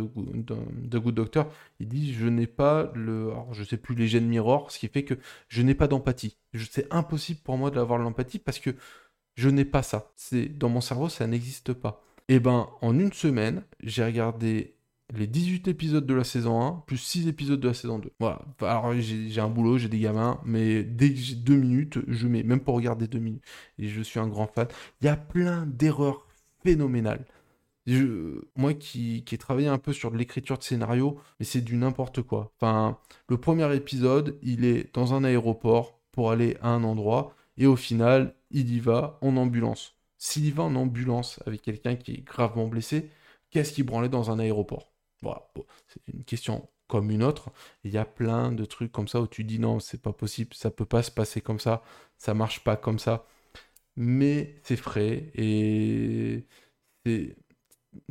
Good, 0.96 1.14
Doctor, 1.14 1.46
il 1.78 1.88
dit 1.88 2.12
je 2.12 2.26
n'ai 2.26 2.46
pas 2.46 2.90
le 2.94 3.30
alors, 3.30 3.54
je 3.54 3.64
sais 3.64 3.76
plus 3.78 3.94
les 3.94 4.06
gènes 4.08 4.26
mirror 4.28 4.70
ce 4.70 4.78
qui 4.78 4.88
fait 4.88 5.04
que 5.04 5.14
je 5.48 5.62
n'ai 5.62 5.74
pas 5.74 5.88
d'empathie 5.88 6.36
c'est 6.70 6.92
impossible 6.92 7.40
pour 7.40 7.56
moi 7.56 7.70
d'avoir 7.70 7.98
l'empathie 7.98 8.38
parce 8.38 8.58
que 8.58 8.70
je 9.36 9.48
n'ai 9.48 9.64
pas 9.64 9.82
ça 9.82 10.12
dans 10.56 10.68
mon 10.68 10.80
cerveau 10.80 11.08
ça 11.08 11.26
n'existe 11.26 11.72
pas 11.72 12.02
et 12.28 12.40
ben 12.40 12.68
en 12.82 12.98
une 12.98 13.12
semaine 13.12 13.64
j'ai 13.82 14.04
regardé 14.04 14.76
les 15.16 15.26
18 15.26 15.68
épisodes 15.68 16.06
de 16.06 16.14
la 16.14 16.24
saison 16.24 16.60
1, 16.62 16.84
plus 16.86 16.96
6 16.98 17.28
épisodes 17.28 17.60
de 17.60 17.68
la 17.68 17.74
saison 17.74 17.98
2. 17.98 18.12
Voilà. 18.20 18.42
Alors, 18.60 18.92
j'ai 18.98 19.40
un 19.40 19.48
boulot, 19.48 19.78
j'ai 19.78 19.88
des 19.88 19.98
gamins, 19.98 20.40
mais 20.44 20.84
dès 20.84 21.10
que 21.10 21.18
j'ai 21.18 21.34
deux 21.34 21.56
minutes, 21.56 21.98
je 22.06 22.28
mets, 22.28 22.42
même 22.42 22.60
pour 22.60 22.74
regarder 22.74 23.06
deux 23.06 23.18
minutes. 23.18 23.44
Et 23.78 23.88
je 23.88 24.00
suis 24.02 24.20
un 24.20 24.28
grand 24.28 24.46
fan. 24.46 24.68
Il 25.00 25.06
y 25.06 25.08
a 25.08 25.16
plein 25.16 25.66
d'erreurs 25.66 26.26
phénoménales. 26.62 27.24
Moi 28.56 28.74
qui, 28.74 29.24
ai 29.30 29.38
travaillé 29.38 29.68
un 29.68 29.78
peu 29.78 29.92
sur 29.92 30.10
l'écriture 30.14 30.58
de 30.58 30.62
scénario, 30.62 31.18
mais 31.38 31.46
c'est 31.46 31.60
du 31.60 31.76
n'importe 31.76 32.22
quoi. 32.22 32.52
Enfin, 32.56 32.98
le 33.28 33.36
premier 33.38 33.74
épisode, 33.74 34.38
il 34.42 34.64
est 34.64 34.94
dans 34.94 35.14
un 35.14 35.24
aéroport 35.24 35.98
pour 36.12 36.30
aller 36.30 36.56
à 36.62 36.68
un 36.68 36.84
endroit, 36.84 37.34
et 37.56 37.66
au 37.66 37.76
final, 37.76 38.34
il 38.50 38.72
y 38.72 38.80
va 38.80 39.18
en 39.22 39.36
ambulance. 39.36 39.96
S'il 40.18 40.46
y 40.46 40.50
va 40.50 40.62
en 40.64 40.74
ambulance 40.76 41.40
avec 41.46 41.62
quelqu'un 41.62 41.96
qui 41.96 42.12
est 42.12 42.24
gravement 42.24 42.68
blessé, 42.68 43.10
qu'est-ce 43.50 43.72
qui 43.72 43.82
branlait 43.82 44.08
dans 44.08 44.30
un 44.30 44.38
aéroport? 44.38 44.89
Voilà, 45.22 45.48
bon, 45.54 45.64
c'est 45.88 46.00
une 46.12 46.24
question 46.24 46.68
comme 46.88 47.10
une 47.10 47.22
autre. 47.22 47.50
Il 47.84 47.92
y 47.92 47.98
a 47.98 48.04
plein 48.04 48.52
de 48.52 48.64
trucs 48.64 48.92
comme 48.92 49.08
ça 49.08 49.20
où 49.20 49.26
tu 49.26 49.44
dis 49.44 49.58
non, 49.58 49.80
c'est 49.80 50.00
pas 50.02 50.12
possible, 50.12 50.54
ça 50.54 50.70
peut 50.70 50.84
pas 50.86 51.02
se 51.02 51.10
passer 51.10 51.40
comme 51.40 51.60
ça, 51.60 51.82
ça 52.18 52.34
marche 52.34 52.64
pas 52.64 52.76
comme 52.76 52.98
ça. 52.98 53.26
Mais 53.96 54.56
c'est 54.62 54.76
frais 54.76 55.30
et 55.34 56.46
c'est 57.04 57.36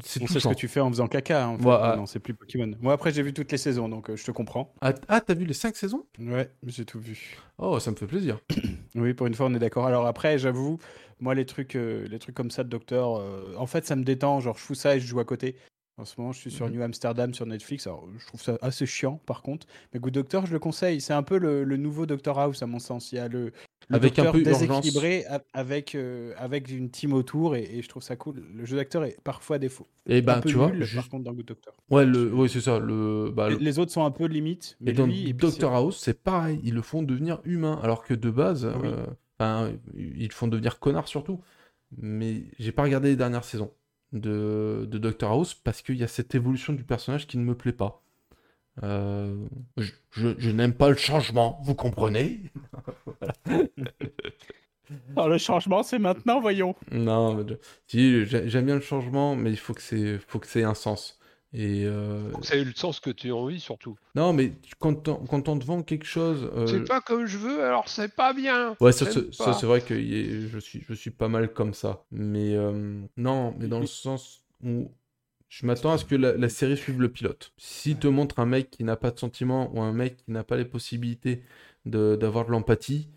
c'est 0.04 0.28
ce 0.28 0.48
que 0.50 0.54
tu 0.56 0.68
fais 0.68 0.82
en 0.82 0.90
faisant 0.90 1.08
caca. 1.08 1.46
hein, 1.46 1.48
en 1.50 1.58
fait. 1.58 1.64
Voilà. 1.64 1.96
Non, 1.96 2.06
c'est 2.06 2.20
plus 2.20 2.34
Pokémon. 2.34 2.72
Moi, 2.82 2.94
après, 2.94 3.12
j'ai 3.14 3.24
vu 3.24 3.34
toutes 3.34 3.52
les 3.52 3.58
saisons, 3.58 3.88
donc 3.88 4.10
euh, 4.10 4.16
je 4.18 4.26
te 4.26 4.32
comprends. 4.32 4.74
Ah, 4.82 4.94
ah, 5.08 5.22
t'as 5.22 5.34
vu 5.34 5.46
les 5.46 5.54
5 5.54 5.76
saisons? 5.78 6.06
Ouais, 6.20 6.52
j'ai 6.66 6.84
tout 6.86 7.00
vu. 7.00 7.38
Oh, 7.58 7.80
ça 7.80 7.92
me 7.92 7.96
fait 7.96 8.08
plaisir. 8.08 8.40
Oui, 8.96 9.14
pour 9.14 9.28
une 9.28 9.36
fois, 9.36 9.46
on 9.46 9.54
est 9.54 9.60
d'accord. 9.60 9.86
Alors 9.86 10.08
après, 10.08 10.38
j'avoue, 10.40 10.80
moi, 11.20 11.36
les 11.36 11.46
trucs, 11.46 11.76
euh, 11.76 12.08
les 12.08 12.18
trucs 12.20 12.36
comme 12.36 12.50
ça 12.52 12.64
de 12.64 12.70
docteur, 12.70 13.18
euh, 13.18 13.54
en 13.56 13.68
fait, 13.68 13.86
ça 13.86 13.96
me 13.96 14.04
détend. 14.04 14.40
Genre, 14.40 14.58
je 14.58 14.62
fous 14.64 14.76
ça 14.76 14.96
et 14.96 15.00
je 15.00 15.06
joue 15.08 15.20
à 15.20 15.26
côté. 15.26 15.56
En 16.00 16.06
ce 16.06 16.16
moment, 16.18 16.32
je 16.32 16.40
suis 16.40 16.52
sur 16.52 16.66
Mhm. 16.68 16.74
New 16.76 16.82
Amsterdam 16.82 17.34
sur 17.34 17.46
Netflix. 17.46 17.86
Alors, 17.86 18.08
je 18.18 18.26
trouve 18.26 18.42
ça 18.42 18.58
assez 18.62 18.86
chiant, 18.86 19.20
par 19.26 19.42
contre. 19.42 19.68
Mais 19.94 20.00
Good 20.00 20.14
Doctor, 20.14 20.46
je 20.46 20.54
le 20.54 20.60
conseille. 20.60 21.02
C'est 21.02 21.14
un 21.14 21.24
peu 21.24 21.38
le, 21.38 21.66
le 21.66 21.78
nouveau 21.78 22.06
Doctor 22.06 22.40
House, 22.40 22.64
à 22.64 22.68
mon 22.68 22.80
sens. 22.80 23.12
Il 23.12 23.16
y 23.16 23.20
a 23.20 23.28
le, 23.28 23.52
le 23.90 23.96
Avec 23.96 24.18
un 24.18 24.32
peu 24.32 24.42
déséquilibré 24.42 25.26
avec, 25.54 25.96
euh, 25.96 26.34
avec 26.38 26.70
une 26.70 26.90
team 26.90 27.12
autour 27.12 27.58
et, 27.58 27.64
et 27.64 27.82
je 27.82 27.90
trouve 27.90 28.02
ça 28.02 28.16
cool. 28.16 28.42
Le 28.56 28.66
jeu 28.66 28.78
d'acteur 28.78 29.04
est 29.04 29.18
parfois 29.26 29.60
défaut. 29.60 29.88
Et 30.08 30.20
un 30.20 30.22
bah, 30.22 30.40
peu 30.42 30.48
tu 30.50 30.56
vois, 30.56 30.72
nul, 30.72 30.88
par 30.96 31.10
contre, 31.10 31.26
dans 31.26 31.34
Good 31.34 31.46
Doctor. 31.48 31.74
ouais, 31.90 32.06
le, 32.06 32.34
ouais, 32.34 32.48
c'est 32.48 32.62
ça. 32.62 32.80
Le, 32.80 33.30
bah, 33.36 33.50
Les, 33.50 33.56
le- 33.56 33.62
les 33.62 33.78
autres 33.80 33.92
sont 33.92 34.06
un 34.06 34.12
peu 34.12 34.26
limite. 34.26 34.78
Mais 34.80 34.92
Et 34.92 34.94
dans 34.94 35.06
lui, 35.06 35.34
Doctor 35.34 35.76
House, 35.76 36.00
c'est 36.00 36.18
pareil. 36.24 36.62
Ils 36.64 36.76
le 36.76 36.82
font 36.82 37.04
devenir 37.04 37.42
humain, 37.44 37.78
alors 37.84 38.04
que 38.06 38.14
de 38.14 38.30
base, 38.30 38.66
Oui. 38.82 38.90
euh, 39.42 39.74
ils 39.98 40.28
le 40.28 40.34
font 40.34 40.48
devenir 40.48 40.80
connard 40.80 41.10
surtout. 41.10 41.42
Mais 41.98 42.44
j'ai 42.58 42.72
pas 42.72 42.84
regardé 42.84 43.10
les 43.10 43.16
dernières 43.18 43.44
saisons 43.44 43.72
de, 44.14 44.88
de 44.90 44.98
Doctor 44.98 45.32
House 45.32 45.54
parce 45.54 45.82
qu'il 45.82 45.98
y 45.98 46.04
a 46.04 46.08
cette 46.08 46.36
évolution 46.36 46.74
du 46.74 46.84
personnage 46.84 47.28
qui 47.28 47.38
ne 47.38 47.44
me 47.44 47.56
plaît 47.56 47.74
pas. 47.74 48.04
Euh, 48.84 49.48
je 49.78 49.92
je- 50.12 50.36
je 50.40 50.52
n'aime 50.52 50.74
pas 50.74 50.90
le 50.90 50.96
changement, 50.98 51.60
vous 51.64 51.76
comprenez? 51.76 52.52
Oh, 55.16 55.28
le 55.28 55.38
changement, 55.38 55.84
c'est 55.84 56.00
maintenant, 56.00 56.40
voyons. 56.40 56.76
Non, 56.92 57.36
mais 57.36 57.44
je- 57.48 57.56
si, 57.88 58.26
j'ai- 58.26 58.50
j'aime 58.50 58.66
bien 58.66 58.76
le 58.76 58.82
changement, 58.82 59.36
mais 59.36 59.52
il 59.52 59.58
faut 59.58 59.74
que 59.74 59.82
c'est, 59.82 60.18
faut 60.20 60.40
que 60.40 60.48
c'est 60.48 60.64
un 60.64 60.74
sens. 60.74 61.19
Et 61.52 61.86
euh, 61.86 62.32
ça 62.44 62.56
ait 62.56 62.64
le 62.64 62.74
sens 62.76 63.00
que 63.00 63.10
tu 63.10 63.32
as 63.32 63.36
envie, 63.36 63.60
surtout. 63.60 63.98
non, 64.14 64.34
mais 64.34 64.54
quand 64.78 65.08
on, 65.08 65.16
quand 65.26 65.48
on 65.50 65.58
te 65.58 65.66
vend 65.66 65.82
quelque 65.82 66.06
chose, 66.06 66.48
euh, 66.56 66.68
C'est 66.68 66.88
pas 66.88 67.02
comme 67.02 67.26
je 67.26 67.38
veux, 67.40 67.64
alors 67.64 67.90
c'est 67.90 68.14
pas 68.16 68.34
bien. 68.34 68.76
Ouais, 68.80 68.92
ça, 68.92 69.06
c'est- 69.12 69.66
vrai 69.66 69.82
que 69.82 69.96
y 69.96 70.16
est- 70.20 70.48
je 70.48 70.60
suis, 70.60 70.84
je 70.88 70.94
suis 70.94 71.10
pas 71.10 71.28
mal 71.28 71.52
comme 71.52 71.74
ça. 71.74 72.04
Mais 72.12 72.54
euh, 72.56 73.02
non, 73.18 73.56
mais 73.58 73.68
dans 73.68 73.80
le 73.80 73.88
sens 73.88 74.44
où 74.64 74.92
je 75.48 75.66
m'attends 75.66 75.92
à 75.94 75.98
ce 75.98 76.06
que 76.06 76.14
la, 76.16 76.38
la 76.38 76.50
série 76.50 76.78
suive 76.78 77.02
le 77.02 77.10
pilote. 77.12 77.52
S'il 77.58 77.98
te 77.98 78.08
montre 78.08 78.38
un 78.40 78.46
mec 78.46 78.70
qui 78.70 78.84
n'a 78.84 78.96
pas 78.96 79.10
de 79.10 79.18
sentiments 79.18 79.72
ou 79.74 79.82
un 79.82 79.92
mec 79.92 80.18
qui 80.18 80.32
n'a 80.32 80.44
pas 80.44 80.56
les 80.58 80.66
possibilités 80.66 81.42
de- 81.88 82.16
d'avoir 82.16 82.46
de 82.46 82.52
l'empathie, 82.52 83.10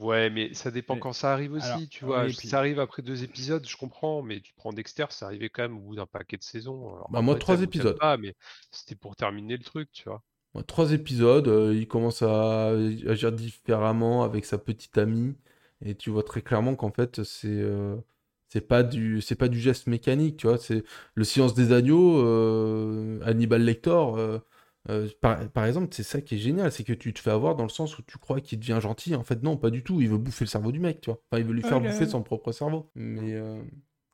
Ouais, 0.00 0.30
mais 0.30 0.54
ça 0.54 0.70
dépend 0.70 0.94
Mais- 0.94 1.00
quand 1.00 1.12
ça 1.12 1.32
arrive 1.32 1.52
aussi, 1.52 1.66
alors, 1.66 1.80
tu 1.90 2.04
vois. 2.06 2.24
oui, 2.24 2.32
Si 2.32 2.38
puis- 2.38 2.48
ça 2.48 2.58
arrive 2.58 2.80
après 2.80 3.02
deux 3.02 3.22
épisodes, 3.22 3.66
je 3.68 3.76
comprends, 3.76 4.22
mais 4.22 4.40
tu 4.40 4.54
prends 4.54 4.72
Dexter, 4.72 5.04
c'est 5.10 5.24
arrivé 5.26 5.50
quand 5.50 5.62
même 5.62 5.76
au 5.76 5.80
bout 5.80 5.94
d'un 5.94 6.06
paquet 6.06 6.38
de 6.38 6.42
saisons. 6.42 6.94
Alors, 6.94 7.10
Bah, 7.10 7.20
moi, 7.20 7.34
trois 7.36 7.60
épisodes. 7.60 7.98
Pas, 7.98 8.16
mais 8.16 8.34
c'était 8.70 8.94
pour 8.94 9.14
terminer 9.14 9.56
le 9.58 9.62
truc, 9.62 9.90
tu 9.92 10.04
vois. 10.08 10.22
ouais, 10.54 10.62
trois 10.62 10.92
épisodes, 10.92 11.48
euh, 11.48 11.74
il 11.74 11.86
commence 11.86 12.22
à 12.22 12.68
agir 13.08 13.30
différemment 13.32 14.22
avec 14.24 14.44
sa 14.46 14.58
petite 14.58 14.96
amie. 14.98 15.36
Et 15.82 15.94
tu 15.94 16.10
vois 16.10 16.22
très 16.22 16.42
clairement 16.42 16.74
qu'en 16.76 16.90
fait, 16.92 17.22
c'est. 17.24 17.48
euh, 17.48 17.96
C'est 18.52 18.60
pas 18.66 18.82
du, 18.82 19.20
c'est 19.20 19.36
pas 19.36 19.46
du 19.48 19.60
geste 19.60 19.86
mécanique, 19.86 20.36
tu 20.38 20.48
vois. 20.48 20.58
C'est 20.58 20.82
le 21.14 21.22
silence 21.24 21.54
des 21.54 21.72
agneaux, 21.72 22.18
euh, 22.18 23.20
Hannibal 23.24 23.62
Lecter. 23.62 23.90
Euh, 24.88 25.08
par, 25.20 25.48
par 25.50 25.66
exemple, 25.66 25.88
c'est 25.92 26.02
ça 26.02 26.20
qui 26.20 26.36
est 26.36 26.38
génial, 26.38 26.72
c'est 26.72 26.84
que 26.84 26.92
tu 26.92 27.12
te 27.12 27.20
fais 27.20 27.30
avoir 27.30 27.54
dans 27.54 27.64
le 27.64 27.68
sens 27.68 27.98
où 27.98 28.02
tu 28.02 28.16
crois 28.18 28.40
qu'il 28.40 28.58
devient 28.58 28.78
gentil. 28.80 29.14
En 29.14 29.24
fait, 29.24 29.42
non, 29.42 29.56
pas 29.56 29.70
du 29.70 29.82
tout. 29.82 30.00
Il 30.00 30.08
veut 30.08 30.18
bouffer 30.18 30.44
le 30.44 30.48
cerveau 30.50 30.72
du 30.72 30.80
mec, 30.80 31.00
tu 31.02 31.10
vois. 31.10 31.20
Enfin, 31.30 31.40
il 31.40 31.46
veut 31.46 31.52
lui 31.52 31.62
faire 31.62 31.80
bouffer 31.80 32.06
son 32.06 32.22
propre 32.22 32.50
cerveau. 32.52 32.90
Mais 32.94 33.34
euh, 33.34 33.60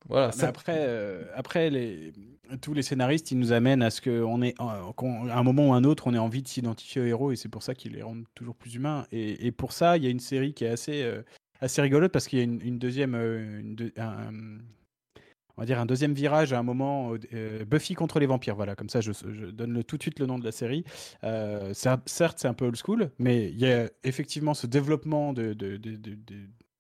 voilà, 0.09 0.29
Mais 0.29 0.33
ça. 0.33 0.49
après, 0.49 0.79
euh, 0.79 1.25
après 1.35 1.71
les, 1.71 2.13
tous 2.61 2.75
les 2.75 2.83
scénaristes, 2.83 3.31
ils 3.31 3.39
nous 3.39 3.53
amènent 3.53 3.83
à 3.83 3.91
ce 3.91 4.01
qu'on 4.01 4.43
est, 4.43 4.55
euh, 4.61 5.29
à 5.31 5.39
un 5.39 5.43
moment 5.45 5.69
ou 5.69 5.73
un 5.73 5.85
autre, 5.85 6.09
on 6.09 6.15
ait 6.15 6.19
envie 6.19 6.43
de 6.43 6.49
s'identifier 6.49 7.01
aux 7.03 7.07
héros 7.07 7.33
et 7.33 7.37
c'est 7.37 7.49
pour 7.49 7.63
ça 7.63 7.75
qu'ils 7.75 7.93
les 7.93 8.03
rendent 8.03 8.27
toujours 8.35 8.57
plus 8.57 8.75
humains. 8.75 9.07
Et, 9.13 9.47
et 9.47 9.53
pour 9.53 9.73
ça, 9.73 9.97
il 9.97 10.03
y 10.05 10.07
a 10.09 10.11
une 10.11 10.21
série 10.21 10.53
qui 10.53 10.65
est 10.65 10.69
assez, 10.69 11.03
euh, 11.03 11.23
assez 11.61 11.81
rigolote 11.81 12.13
parce 12.13 12.27
qu'il 12.27 12.39
y 12.41 12.43
a 12.43 12.45
une, 12.45 12.61
une 12.61 12.79
deuxième, 12.79 13.15
une 13.15 13.77
deux- 13.77 13.93
un, 13.97 14.33
on 15.57 15.63
va 15.63 15.67
dire 15.67 15.79
un 15.81 15.87
deuxième 15.87 16.13
virage 16.13 16.53
à 16.53 16.59
un 16.59 16.63
moment. 16.63 17.15
euh, 17.33 17.65
Buffy 17.65 17.95
contre 17.95 18.19
les 18.19 18.27
vampires, 18.27 18.57
voilà, 18.57 18.75
comme 18.75 18.89
ça, 18.89 19.01
je, 19.01 19.13
donne 19.51 19.83
tout 19.85 19.97
de 19.97 20.03
suite 20.03 20.19
le 20.19 20.27
nom 20.27 20.39
de 20.39 20.45
la 20.45 20.53
série. 20.53 20.85
Euh, 21.25 21.73
cer- 21.73 22.01
certes, 22.07 22.39
c'est 22.39 22.49
un 22.49 22.55
peu 22.55 22.67
old 22.67 22.77
school, 22.77 23.11
mais 23.19 23.49
il 23.51 23.59
y 23.59 23.67
a 23.67 23.89
effectivement 24.05 24.55
ce 24.55 24.67
développement 24.67 25.33
de, 25.33 25.55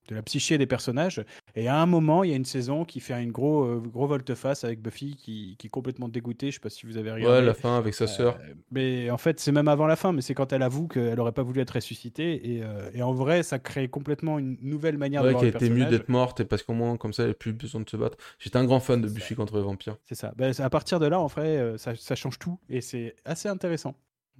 de- 0.08 0.14
la 0.14 0.22
psyché 0.22 0.58
des 0.58 0.66
personnages. 0.66 1.24
Et 1.54 1.68
à 1.68 1.76
un 1.80 1.86
moment, 1.86 2.24
il 2.24 2.30
y 2.30 2.32
a 2.32 2.36
une 2.36 2.44
saison 2.44 2.84
qui 2.84 3.00
fait 3.00 3.22
une 3.22 3.32
gros, 3.32 3.64
euh, 3.64 3.78
gros 3.80 4.06
volte-face 4.06 4.64
avec 4.64 4.80
Buffy 4.80 5.16
qui, 5.16 5.56
qui 5.58 5.66
est 5.66 5.70
complètement 5.70 6.08
dégoûtée. 6.08 6.48
Je 6.50 6.54
sais 6.54 6.60
pas 6.60 6.70
si 6.70 6.86
vous 6.86 6.96
avez 6.96 7.10
regardé. 7.12 7.38
Ouais, 7.40 7.44
la 7.44 7.54
fin 7.54 7.76
avec 7.78 7.94
sa 7.94 8.06
sœur. 8.06 8.36
Euh, 8.40 8.54
mais 8.70 9.10
en 9.10 9.18
fait, 9.18 9.40
c'est 9.40 9.52
même 9.52 9.68
avant 9.68 9.86
la 9.86 9.96
fin, 9.96 10.12
mais 10.12 10.22
c'est 10.22 10.34
quand 10.34 10.52
elle 10.52 10.62
avoue 10.62 10.88
qu'elle 10.88 11.18
aurait 11.20 11.32
pas 11.32 11.42
voulu 11.42 11.60
être 11.60 11.70
ressuscitée. 11.74 12.56
Et, 12.56 12.62
euh, 12.62 12.90
et 12.94 13.02
en 13.02 13.12
vrai, 13.12 13.42
ça 13.42 13.58
crée 13.58 13.88
complètement 13.88 14.38
une 14.38 14.56
nouvelle 14.62 14.98
manière 14.98 15.22
de 15.22 15.30
voir 15.30 15.40
qui 15.40 15.46
a 15.46 15.48
été 15.50 15.70
mieux 15.70 15.86
d'être 15.86 16.08
morte 16.08 16.40
et 16.40 16.44
parce 16.44 16.62
qu'au 16.62 16.72
moins, 16.74 16.96
comme 16.96 17.12
ça, 17.12 17.22
elle 17.24 17.30
n'a 17.30 17.34
plus 17.34 17.52
besoin 17.52 17.80
de 17.80 17.88
se 17.88 17.96
battre. 17.96 18.16
J'étais 18.38 18.56
un 18.58 18.64
grand 18.64 18.80
fan 18.80 19.00
de 19.00 19.08
Buffy 19.08 19.34
contre 19.34 19.56
les 19.56 19.62
vampires. 19.62 19.96
C'est 20.04 20.14
ça. 20.14 20.32
Ben, 20.36 20.52
à 20.58 20.70
partir 20.70 21.00
de 21.00 21.06
là, 21.06 21.18
en 21.20 21.26
vrai, 21.26 21.74
ça, 21.78 21.94
ça 21.94 22.14
change 22.14 22.38
tout 22.38 22.58
et 22.68 22.80
c'est 22.80 23.14
assez 23.24 23.48
intéressant. 23.48 23.94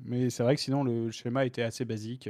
Mais 0.04 0.28
c'est 0.28 0.42
vrai 0.42 0.54
que 0.56 0.60
sinon, 0.60 0.84
le 0.84 1.10
schéma 1.10 1.46
était 1.46 1.62
assez 1.62 1.84
basique. 1.86 2.28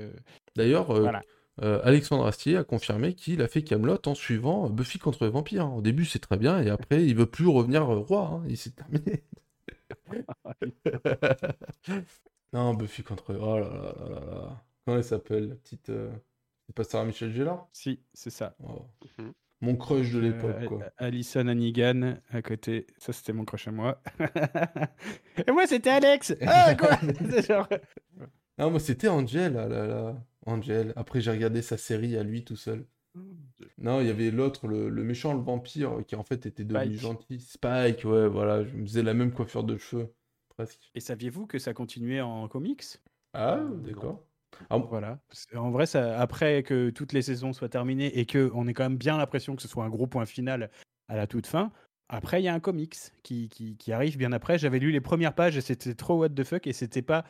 D'ailleurs, 0.55 0.87
Voilà. 0.93 1.23
Euh, 1.63 1.81
Alexandre 1.85 2.27
Astier 2.27 2.57
a 2.57 2.65
confirmé 2.65 3.15
qu'il 3.15 3.41
a 3.43 3.49
fait 3.49 3.63
Camelot 3.63 3.99
en 4.07 4.15
suivant 4.15 4.69
Buffy 4.71 4.99
contre 4.99 5.25
les 5.25 5.31
vampires. 5.31 5.73
Au 5.75 5.81
début, 5.83 6.05
c'est 6.05 6.19
très 6.19 6.37
bien, 6.37 6.61
et 6.63 6.71
après, 6.71 7.05
il 7.05 7.15
veut 7.17 7.27
plus 7.27 7.47
revenir 7.49 7.83
euh, 7.91 7.99
roi. 8.01 8.31
hein. 8.35 8.45
Il 8.49 8.57
s'est 8.57 8.71
terminé. 8.73 9.25
non, 12.53 12.75
Buffy 12.75 13.03
contre. 13.03 13.35
Oh 13.39 13.59
là 13.59 13.69
là 13.69 13.95
là 13.99 14.09
là 14.09 14.27
là. 14.27 14.65
Comment 14.85 14.99
elle 14.99 15.05
s'appelle, 15.05 15.49
la 15.49 15.55
petite. 15.57 15.89
euh, 15.91 16.11
C'est 16.67 16.75
pas 16.75 16.85
Sarah 16.85 17.05
Michel 17.05 17.33
Gellar? 17.33 17.67
Si, 17.73 18.01
c'est 18.15 18.31
ça. 18.31 18.55
Oh. 18.63 18.87
Mhm. 19.19 19.33
Mon 19.63 19.75
crush 19.77 20.13
de 20.13 20.19
l'époque, 20.21 20.57
Euh, 20.61 20.67
quoi. 20.69 20.85
Alison 20.99 21.49
Hannigan 21.49 22.19
à 22.31 22.43
côté. 22.43 22.87
Ça, 22.99 23.13
c'était 23.15 23.33
mon 23.33 23.45
crush 23.47 23.67
à 23.69 23.73
moi. 23.73 24.03
et 25.47 25.51
moi, 25.51 25.67
c'était 25.67 25.91
Alex. 25.91 26.35
Ah, 26.47 26.75
quoi 26.75 26.91
C'est 27.31 27.47
genre- 27.47 27.69
Non, 28.59 28.71
moi, 28.71 28.81
c'était 28.81 29.09
Angel, 29.09 29.55
là, 29.55 29.67
là, 29.67 29.87
là. 29.87 30.17
Angel. 30.47 30.93
Après, 30.97 31.21
j'ai 31.21 31.31
regardé 31.31 31.63
sa 31.63 31.77
série 31.77 32.17
à 32.17 32.23
lui 32.23 32.45
tout 32.45 32.57
seul. 32.57 32.87
Non, 33.79 34.01
il 34.01 34.07
y 34.07 34.11
avait 34.11 34.31
l'autre, 34.31 34.69
le, 34.69 34.89
le 34.91 35.03
méchant, 35.05 35.33
le 35.35 35.41
vampire, 35.41 36.05
qui 36.07 36.17
en 36.17 36.23
fait 36.25 36.45
était 36.47 36.65
devenu 36.65 36.97
Spike. 36.97 37.01
gentil. 37.01 37.41
Spike, 37.41 38.05
ouais, 38.05 38.29
voilà, 38.29 38.65
je 38.65 38.75
me 38.75 38.85
faisais 38.85 39.03
la 39.03 39.15
même 39.15 39.33
coiffure 39.33 39.65
de 39.65 39.79
cheveux, 39.79 40.13
presque. 40.57 40.91
Et 40.95 41.01
saviez-vous 41.01 41.47
que 41.47 41.59
ça 41.59 41.73
continuait 41.73 42.21
en 42.21 42.47
comics? 42.49 42.85
Ah, 43.33 43.57
Euh, 43.57 43.75
d'accord. 43.77 44.23
Ah, 44.71 44.79
Voilà. 44.79 45.19
Que 45.51 45.57
En 45.57 45.71
vrai, 45.71 45.87
ça, 45.87 46.19
après 46.21 46.63
que 46.63 46.91
toutes 46.91 47.13
les 47.13 47.23
saisons 47.23 47.53
soient 47.53 47.69
terminées 47.69 48.19
et 48.19 48.27
que 48.27 48.51
on 48.55 48.67
ait 48.69 48.75
quand 48.75 48.85
même 48.85 48.99
bien 48.99 49.17
l'impression 49.19 49.57
que 49.57 49.63
ce 49.63 49.69
soit 49.69 49.85
un 49.85 49.91
gros 49.91 50.07
point 50.07 50.27
final 50.27 50.71
à 51.09 51.17
la 51.17 51.27
toute 51.27 51.47
fin, 51.47 51.73
après 52.09 52.41
il 52.41 52.45
y 52.45 52.49
a 52.49 52.55
un 52.55 52.61
comics 52.61 52.97
qui, 53.23 53.49
qui, 53.49 53.77
qui 53.77 53.93
arrive 53.93 54.17
bien 54.19 54.33
après. 54.33 54.59
J'avais 54.59 54.79
lu 54.79 54.91
les 54.93 55.01
premières 55.01 55.35
pages 55.35 55.57
et 55.57 55.61
c'était 55.61 55.95
trop 55.95 56.19
what 56.19 56.31
the 56.31 56.45
fuck 56.45 56.67
et 56.67 56.73
c'était 56.73 57.03
pas 57.03 57.25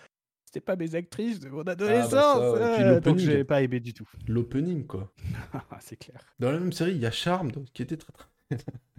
c'était 0.56 0.64
pas 0.64 0.76
mes 0.76 0.94
actrices 0.94 1.38
de 1.38 1.50
mon 1.50 1.64
adolescence. 1.64 2.14
Ah, 2.14 2.38
bah 2.38 2.58
ça, 2.58 2.80
euh, 2.80 3.00
donc 3.00 3.18
j'ai 3.18 3.44
pas 3.44 3.60
aimé 3.60 3.78
du 3.78 3.92
tout. 3.92 4.08
l'opening, 4.26 4.86
quoi. 4.86 5.12
C'est 5.80 5.96
clair. 5.96 6.18
Dans 6.38 6.50
la 6.50 6.58
même 6.58 6.72
série, 6.72 6.92
il 6.92 6.98
y 6.98 7.04
a 7.04 7.10
Charmed, 7.10 7.62
qui 7.74 7.82
était 7.82 7.98
très 7.98 8.12
très... 8.14 8.26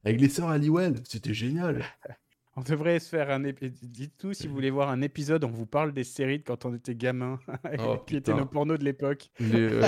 Avec 0.04 0.20
les 0.20 0.28
sœurs 0.28 0.50
Halliwell, 0.50 0.96
c'était 1.04 1.32
génial. 1.32 1.82
On 2.58 2.62
devrait 2.62 2.98
se 3.00 3.08
faire 3.08 3.30
un 3.30 3.44
épisode. 3.44 3.90
Dites-nous 3.90 4.34
si 4.34 4.48
vous 4.48 4.54
voulez 4.54 4.70
voir 4.70 4.90
un 4.90 5.00
épisode 5.00 5.44
où 5.44 5.46
on 5.46 5.50
vous 5.50 5.66
parle 5.66 5.92
des 5.92 6.04
séries 6.04 6.38
de 6.38 6.44
quand 6.44 6.64
on 6.64 6.74
était 6.74 6.94
gamin, 6.94 7.38
Oh, 7.78 7.98
qui 8.06 8.16
étaient 8.16 8.32
nos 8.32 8.46
pornos 8.46 8.78
de 8.78 8.84
l'époque. 8.84 9.30
Les, 9.40 9.60
euh, 9.60 9.82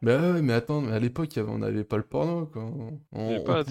mais 0.00 0.16
ouais, 0.16 0.40
mais 0.40 0.54
attends, 0.54 0.80
mais 0.80 0.92
à 0.92 0.98
l'époque, 0.98 1.38
on 1.38 1.58
n'avait 1.58 1.84
pas 1.84 1.98
le 1.98 2.02
porno, 2.02 2.46
quoi. 2.46 2.70
On, 3.12 3.44
pas 3.44 3.62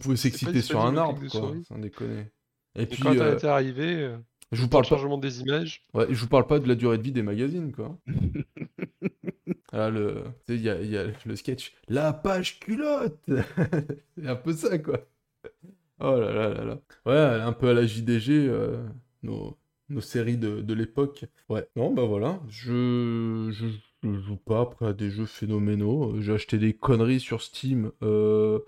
pouvait 0.00 0.16
s'exciter 0.16 0.60
sur 0.60 0.84
un 0.84 0.96
arbre, 0.96 1.20
quoi. 1.28 1.54
Sans 1.68 1.78
déconner. 1.78 2.32
Et 2.76 2.82
Et 2.82 2.86
puis, 2.86 3.02
quand 3.02 3.16
euh, 3.16 3.36
est 3.36 3.44
arrivé, 3.44 4.02
euh, 4.02 4.18
je 4.52 4.62
vous 4.62 4.68
parle 4.68 4.84
le 4.84 4.88
pas. 4.88 5.16
des 5.18 5.40
images, 5.40 5.86
Ouais, 5.94 6.06
je 6.10 6.20
vous 6.20 6.28
parle 6.28 6.46
pas 6.46 6.58
de 6.58 6.68
la 6.68 6.74
durée 6.74 6.98
de 6.98 7.02
vie 7.02 7.12
des 7.12 7.22
magazines, 7.22 7.72
quoi. 7.72 7.98
Là, 9.72 9.90
le, 9.90 10.24
il 10.48 10.56
y 10.60 10.62
y 10.64 10.96
a 10.96 11.04
le 11.24 11.36
sketch. 11.36 11.74
La 11.88 12.12
page 12.12 12.60
culotte 12.60 13.18
C'est 14.16 14.26
un 14.26 14.36
peu 14.36 14.52
ça, 14.52 14.78
quoi. 14.78 15.00
Oh 16.00 16.18
là 16.18 16.32
là 16.32 16.48
là 16.48 16.64
là. 16.64 16.80
Ouais, 17.06 17.42
un 17.42 17.52
peu 17.52 17.68
à 17.68 17.74
la 17.74 17.86
JDG, 17.86 18.46
euh, 18.48 18.84
nos, 19.22 19.56
nos 19.88 20.00
séries 20.00 20.36
de, 20.36 20.60
de 20.60 20.74
l'époque. 20.74 21.24
Ouais, 21.48 21.68
non, 21.76 21.92
bah 21.94 22.04
voilà. 22.04 22.40
Je, 22.48 23.48
je, 23.52 23.66
je 24.02 24.20
joue 24.20 24.36
pas 24.36 24.60
après 24.60 24.86
à 24.86 24.92
des 24.92 25.10
jeux 25.10 25.26
phénoménaux. 25.26 26.20
J'ai 26.20 26.32
acheté 26.34 26.58
des 26.58 26.74
conneries 26.74 27.20
sur 27.20 27.42
Steam. 27.42 27.92
euh, 28.02 28.58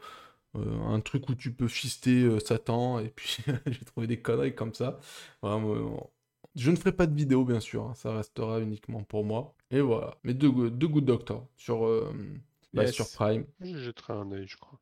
euh, 0.58 0.80
un 0.88 1.00
truc 1.00 1.28
où 1.28 1.34
tu 1.34 1.52
peux 1.52 1.68
fister 1.68 2.24
euh, 2.24 2.40
Satan, 2.40 2.98
et 3.00 3.08
puis 3.10 3.38
j'ai 3.66 3.84
trouvé 3.84 4.06
des 4.06 4.20
conneries 4.20 4.54
comme 4.54 4.74
ça. 4.74 4.98
Vraiment, 5.42 6.10
je 6.54 6.70
ne 6.70 6.76
ferai 6.76 6.92
pas 6.92 7.06
de 7.06 7.14
vidéo, 7.14 7.44
bien 7.44 7.60
sûr, 7.60 7.84
hein, 7.84 7.94
ça 7.94 8.12
restera 8.16 8.60
uniquement 8.60 9.02
pour 9.04 9.24
moi. 9.24 9.54
Et 9.70 9.80
voilà, 9.80 10.16
mais 10.24 10.34
deux, 10.34 10.70
deux 10.70 10.88
Good 10.88 11.04
Doctor 11.04 11.46
sur, 11.56 11.86
euh, 11.86 12.12
bah, 12.74 12.86
Yes. 12.86 12.92
sur 12.92 13.10
Prime. 13.10 13.46
je 13.58 13.76
jetterai 13.76 14.12
un 14.12 14.30
œil, 14.30 14.46
je 14.46 14.56
crois. 14.56 14.78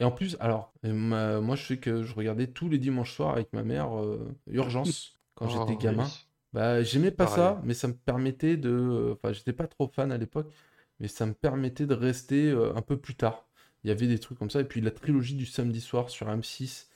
Et 0.00 0.04
en 0.04 0.10
plus, 0.10 0.36
alors, 0.40 0.72
ma- 0.82 1.40
moi 1.40 1.56
je 1.56 1.64
sais 1.66 1.78
que 1.78 2.02
je 2.02 2.14
regardais 2.14 2.48
tous 2.48 2.68
les 2.68 2.78
dimanches 2.78 3.14
soirs 3.14 3.30
avec 3.34 3.52
ma 3.52 3.62
mère 3.62 3.96
euh, 4.00 4.34
Urgence 4.48 5.18
quand 5.34 5.46
Oh, 5.46 5.48
j'étais 5.48 5.76
gamin. 5.76 6.12
oui. 6.12 6.28
Bah, 6.52 6.82
j'aimais 6.82 7.10
pas 7.10 7.26
ça, 7.26 7.60
mais 7.64 7.74
ça 7.74 7.88
me 7.88 7.94
permettait 7.94 8.56
de. 8.56 8.70
euh, 8.70 9.12
Enfin, 9.14 9.32
j'étais 9.32 9.52
pas 9.52 9.66
trop 9.68 9.88
fan 9.88 10.12
à 10.12 10.18
l'époque, 10.18 10.52
mais 11.00 11.08
ça 11.08 11.26
me 11.26 11.34
permettait 11.34 11.86
de 11.86 11.94
rester 11.94 12.50
euh, 12.50 12.74
un 12.76 12.82
peu 12.82 12.96
plus 13.00 13.14
tard. 13.16 13.48
Il 13.84 13.88
y 13.88 13.90
avait 13.90 14.06
des 14.06 14.18
trucs 14.18 14.38
comme 14.38 14.50
ça, 14.50 14.60
et 14.60 14.64
puis 14.64 14.80
la 14.80 14.90
trilogie 14.90 15.34
du 15.34 15.46
samedi 15.46 15.80
soir 15.80 16.08
sur 16.08 16.28
M6 16.28 16.86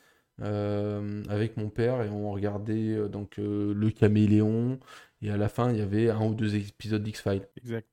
euh, 0.40 1.22
avec 1.28 1.56
mon 1.56 1.68
père, 1.68 2.02
et 2.02 2.08
on 2.08 2.30
regardait 2.32 2.94
euh, 2.94 3.08
donc 3.08 3.38
euh, 3.38 3.74
Le 3.74 3.90
Caméléon, 3.90 4.78
et 5.20 5.30
à 5.30 5.36
la 5.36 5.48
fin, 5.48 5.70
il 5.70 5.78
y 5.78 5.82
avait 5.82 6.10
un 6.10 6.24
ou 6.24 6.34
deux 6.34 6.56
épisodes 6.56 7.02
d'X-Files. 7.02 7.46
Exact. 7.58 7.88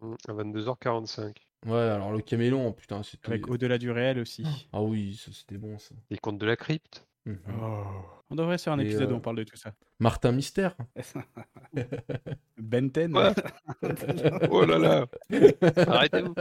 Mm, 0.00 0.14
À 0.28 0.32
22h45. 0.32 1.36
Ouais, 1.66 1.78
alors 1.78 2.12
Le 2.12 2.22
Caméléon, 2.22 2.72
putain, 2.72 3.02
c'était. 3.02 3.28
Avec 3.28 3.48
au-delà 3.48 3.78
du 3.78 3.90
réel 3.90 4.18
aussi. 4.18 4.44
Ah 4.72 4.82
oui, 4.82 5.14
ça, 5.14 5.30
c'était 5.32 5.58
bon 5.58 5.78
ça. 5.78 5.94
Les 6.10 6.16
contes 6.16 6.38
de 6.38 6.46
la 6.46 6.56
crypte. 6.56 7.06
Mhm. 7.26 7.38
On 8.30 8.34
devrait 8.34 8.58
faire 8.58 8.72
un 8.72 8.78
Et, 8.78 8.84
épisode 8.84 9.12
où 9.12 9.16
on 9.16 9.20
parle 9.20 9.36
de 9.36 9.44
tout 9.44 9.56
ça. 9.56 9.74
Martin 9.98 10.32
Mystère. 10.32 10.74
Benten. 12.58 13.14
Ouais. 13.14 13.34
oh 14.50 14.64
là 14.64 14.78
là 14.78 15.06
Arrêtez-vous 15.86 16.34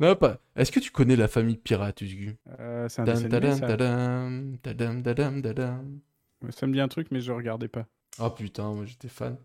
Non, 0.00 0.16
pas. 0.16 0.38
Est-ce 0.56 0.72
que 0.72 0.80
tu 0.80 0.90
connais 0.90 1.16
la 1.16 1.28
famille 1.28 1.56
pirate, 1.56 2.00
Usgu? 2.00 2.36
Euh, 2.58 2.88
c'est 2.88 3.02
un 3.02 3.04
dessin 3.06 3.26
animé, 3.26 3.50
ça. 3.52 3.66
tadam, 3.66 4.58
tadam, 4.62 5.02
tadam, 5.02 5.42
tadam. 5.42 6.00
Ouais, 6.42 6.52
Ça 6.52 6.66
me 6.66 6.72
dit 6.72 6.80
un 6.80 6.88
truc, 6.88 7.08
mais 7.10 7.20
je 7.20 7.32
regardais 7.32 7.68
pas. 7.68 7.86
Ah 8.18 8.30
putain, 8.30 8.72
moi 8.74 8.84
j'étais 8.84 9.08
fan. 9.08 9.36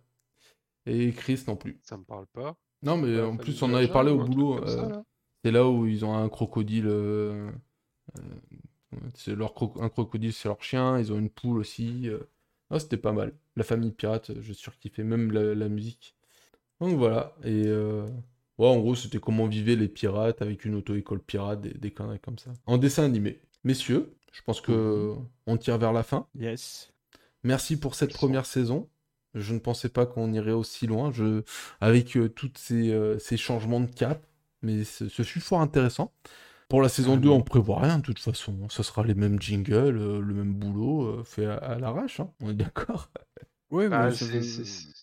Et 0.86 1.11
Chris 1.14 1.44
non 1.48 1.56
plus. 1.56 1.80
Ça 1.84 1.98
me 1.98 2.03
parle 2.03 2.27
pas. 2.27 2.56
Non, 2.84 2.98
mais 2.98 3.18
La 3.18 3.27
en 3.27 3.38
plus, 3.38 3.61
on 3.64 3.73
avait 3.73 3.88
Jaja 3.88 3.94
parlé 3.94 4.11
ou 4.11 4.15
au 4.15 4.22
un 4.22 4.26
truc 4.26 4.36
boulot. 4.36 4.56
comme 4.56 4.68
ça, 4.68 4.82
euh, 4.82 4.90
là? 4.90 5.03
c'est 5.44 5.52
là 5.52 5.68
où 5.68 5.86
ils 5.88 6.06
ont 6.06 6.15
un 6.15 6.30
crocodile. 6.30 6.88
euh, 6.88 7.52
euh, 8.18 8.22
c'est 9.15 9.36
leur 9.36 9.53
cro- 9.53 9.82
un 9.82 9.90
crocodile, 9.90 10.34
c'est 10.34 10.48
leur 10.48 10.61
chien. 10.64 10.99
Ils 10.99 11.11
ont 11.14 11.19
une 11.19 11.30
poule 11.30 11.60
aussi. 11.60 12.10
euh. 12.10 12.19
Ah, 12.69 12.80
c'était 12.80 12.98
pas 12.98 13.11
mal. 13.14 13.34
La 13.56 13.64
famille 13.64 13.91
pirate, 13.91 14.32
je 14.41 14.53
surkiffais 14.53 15.03
même 15.03 15.32
la, 15.32 15.56
la 15.56 15.69
musique. 15.69 16.15
Donc 16.82 16.98
voilà. 16.98 17.36
Et 17.44 17.65
euh, 17.68 18.07
ouais, 18.57 18.68
en 18.68 18.80
gros, 18.80 18.95
c'était 18.95 19.19
comment 19.19 19.48
vivaient 19.48 19.76
les 19.76 19.88
pirates 19.88 20.41
avec 20.41 20.65
une 20.65 20.76
auto-école 20.76 21.22
pirate, 21.22 21.61
des, 21.61 21.73
des 21.73 21.91
conneries 21.91 22.19
comme 22.19 22.38
ça. 22.40 22.52
En 22.65 22.77
dessin 22.77 23.03
animé. 23.03 23.41
Messieurs, 23.64 24.14
je 24.32 24.41
pense 24.44 24.61
que 24.61 25.14
on 25.48 25.57
tire 25.57 25.77
vers 25.77 25.94
la 25.94 26.03
fin. 26.03 26.27
Yes. 26.36 26.91
Merci 27.44 27.77
pour 27.80 27.95
cette 27.95 28.14
première 28.14 28.45
saison. 28.45 28.90
Je 29.34 29.53
ne 29.53 29.60
pensais 29.60 29.90
pas 29.90 30.06
qu'on 30.06 30.32
irait 30.34 30.52
aussi 30.52 30.88
loin. 30.88 31.11
Je... 31.11 31.44
Avec 31.82 32.15
euh, 32.15 32.30
tous 32.30 32.52
ces, 32.56 32.91
euh, 32.91 33.19
ces 33.19 33.38
changements 33.38 33.82
de 33.82 33.88
cap. 33.88 34.26
Mais 34.61 34.84
ce, 34.84 35.10
ce 35.10 35.23
fut 35.23 35.41
fort 35.41 35.61
intéressant. 35.61 36.14
Pour 36.69 36.82
la 36.82 36.90
saison 36.90 37.14
Ah 37.15 37.18
2, 37.18 37.30
oui. 37.30 37.36
on 37.36 37.41
prévoit 37.41 37.80
rien 37.82 37.98
de 37.99 38.03
toute 38.03 38.19
façon. 38.19 38.56
Ce 38.69 38.82
sera 38.82 39.03
les 39.03 39.14
mêmes 39.14 39.40
jingles, 39.41 39.98
euh, 39.98 40.19
le 40.19 40.34
même 40.34 40.53
boulot 40.53 41.03
euh, 41.19 41.23
fait 41.23 41.45
à, 41.45 41.56
à 41.57 41.77
l'arrache. 41.77 42.19
hein. 42.19 42.32
On 42.41 42.49
est 42.49 42.53
d'accord? 42.56 43.10
Oui, 43.72 43.86
Ah, 43.91 44.06
mais 44.06 44.11
ça 44.15 44.26
c'est- 44.26 44.40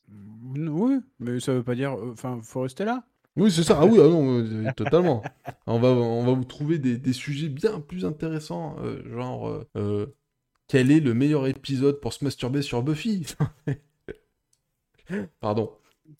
veut... 0.08 0.70
Oui, 0.70 0.94
mais 1.20 1.38
ça 1.40 1.52
veut 1.54 1.62
pas 1.62 1.74
dire. 1.74 1.92
Enfin, 1.92 2.40
faut 2.42 2.62
rester 2.62 2.84
là. 2.84 3.04
Oui, 3.36 3.50
c'est 3.50 3.62
ça. 3.62 3.78
Ah 3.80 3.86
oui, 3.86 3.98
ah 4.00 4.08
non, 4.08 4.40
euh, 4.40 4.72
totalement. 4.76 5.22
On 5.66 5.78
va, 5.78 5.88
on 5.88 6.24
va 6.24 6.32
vous 6.32 6.44
trouver 6.44 6.78
des, 6.78 6.98
des 6.98 7.12
sujets 7.12 7.48
bien 7.48 7.80
plus 7.80 8.04
intéressants. 8.04 8.76
euh, 8.80 9.02
genre, 9.10 9.64
euh, 9.76 10.06
quel 10.68 10.90
est 10.90 11.00
le 11.00 11.14
meilleur 11.14 11.46
épisode 11.46 12.00
pour 12.00 12.12
se 12.12 12.24
masturber 12.24 12.62
sur 12.62 12.82
Buffy? 12.82 13.26
Pardon. 15.40 15.70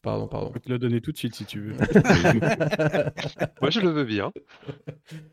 Pardon, 0.00 0.26
pardon. 0.26 0.48
Je 0.48 0.52
peux 0.54 0.60
te 0.60 0.68
le 0.70 0.78
donner 0.78 1.00
tout 1.00 1.12
de 1.12 1.16
suite 1.18 1.34
si 1.34 1.44
tu 1.44 1.60
veux. 1.60 1.74
Moi, 3.60 3.70
je 3.70 3.80
le 3.80 3.90
veux 3.90 4.04
bien. 4.04 4.32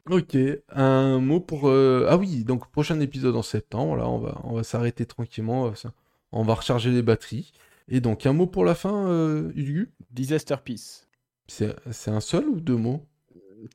Ok, 0.09 0.35
un 0.69 1.19
mot 1.19 1.39
pour... 1.39 1.69
euh, 1.69 2.07
Ah 2.09 2.17
oui, 2.17 2.43
donc 2.43 2.69
prochain 2.71 2.99
épisode 2.99 3.35
en 3.35 3.41
septembre, 3.41 3.95
là, 3.95 4.07
on 4.09 4.19
va, 4.19 4.39
on 4.43 4.53
va 4.53 4.63
s'arrêter 4.63 5.05
tranquillement, 5.05 5.63
on 5.63 5.67
va, 5.67 5.73
s- 5.73 5.87
on 6.31 6.43
va 6.43 6.55
recharger 6.55 6.91
les 6.91 7.01
batteries. 7.01 7.51
Et 7.87 8.01
donc, 8.01 8.25
un 8.25 8.33
mot 8.33 8.47
pour 8.47 8.65
la 8.65 8.75
fin, 8.75 9.07
euh, 9.07 9.51
Hugu 9.55 9.91
Disaster 10.11 10.55
Peace. 10.63 11.07
C'est 11.49 11.75
c'est 11.91 12.11
un 12.11 12.19
seul 12.21 12.47
ou 12.47 12.59
deux 12.61 12.77
mots? 12.77 13.05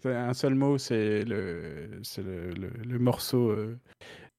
C'est 0.03 0.15
Un 0.15 0.33
seul 0.33 0.55
mot, 0.55 0.79
c'est 0.79 1.25
le, 1.25 2.01
c'est 2.03 2.23
le, 2.23 2.51
le, 2.53 2.69
le 2.69 2.99
morceau 2.99 3.51
euh, 3.51 3.79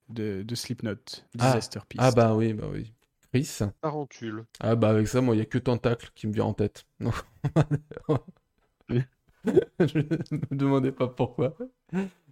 de, 0.10 0.42
de 0.42 0.56
Slipknot. 0.56 0.96
Ah. 1.38 1.48
Disaster 1.50 1.82
Peace. 1.88 2.00
Ah 2.02 2.12
bah 2.12 2.34
oui, 2.36 2.54
bah 2.54 2.66
oui. 2.72 2.92
Chris? 3.32 3.60
Tarentule. 3.82 4.46
Ah 4.60 4.76
bah 4.76 4.90
avec 4.90 5.08
ça, 5.08 5.22
moi, 5.22 5.36
il 5.36 5.40
n'y 5.40 5.44
a 5.44 5.46
que 5.46 5.58
Tentacle 5.60 6.10
qui 6.16 6.26
me 6.28 6.34
vient 6.34 6.46
en 6.46 6.54
tête. 6.54 6.86
Non. 7.00 7.12
Je 8.90 10.00
ne 10.00 10.38
me 10.52 10.56
demandais 10.56 10.92
pas 10.92 11.08
pourquoi. 11.08 11.56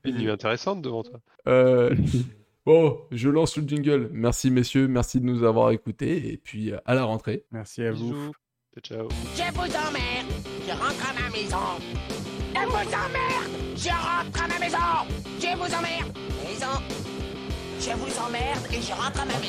Une 0.03 0.17
nuit 0.17 0.29
intéressante 0.29 0.81
devant 0.81 1.03
toi. 1.03 1.19
Euh, 1.47 1.95
Bon, 2.65 2.97
je 3.11 3.27
lance 3.27 3.57
le 3.57 3.67
jingle. 3.67 4.09
Merci 4.13 4.49
messieurs, 4.49 4.87
merci 4.87 5.19
de 5.19 5.25
nous 5.25 5.43
avoir 5.43 5.71
écoutés. 5.71 6.31
Et 6.31 6.37
puis 6.37 6.71
euh, 6.71 6.77
à 6.85 6.95
la 6.95 7.03
rentrée. 7.03 7.45
Merci 7.51 7.83
à 7.83 7.91
vous. 7.91 8.31
Ciao. 8.81 9.09
Je 9.35 9.51
vous 9.53 9.59
emmerde, 9.59 10.47
je 10.65 10.71
rentre 10.71 11.09
à 11.09 11.13
ma 11.13 11.29
maison. 11.29 11.57
Je 12.55 12.59
vous 12.59 12.75
emmerde, 12.75 13.51
je 13.75 13.89
rentre 13.89 14.43
à 14.43 14.47
ma 14.47 14.59
maison. 14.59 14.77
Je 15.39 15.57
vous 15.57 15.75
emmerde, 15.75 16.17
maison. 16.43 16.81
Je 17.79 17.91
vous 17.91 18.19
emmerde 18.19 18.67
et 18.71 18.81
je 18.81 18.93
rentre 18.93 19.21
à 19.21 19.25
ma 19.25 19.37
maison. 19.39 19.43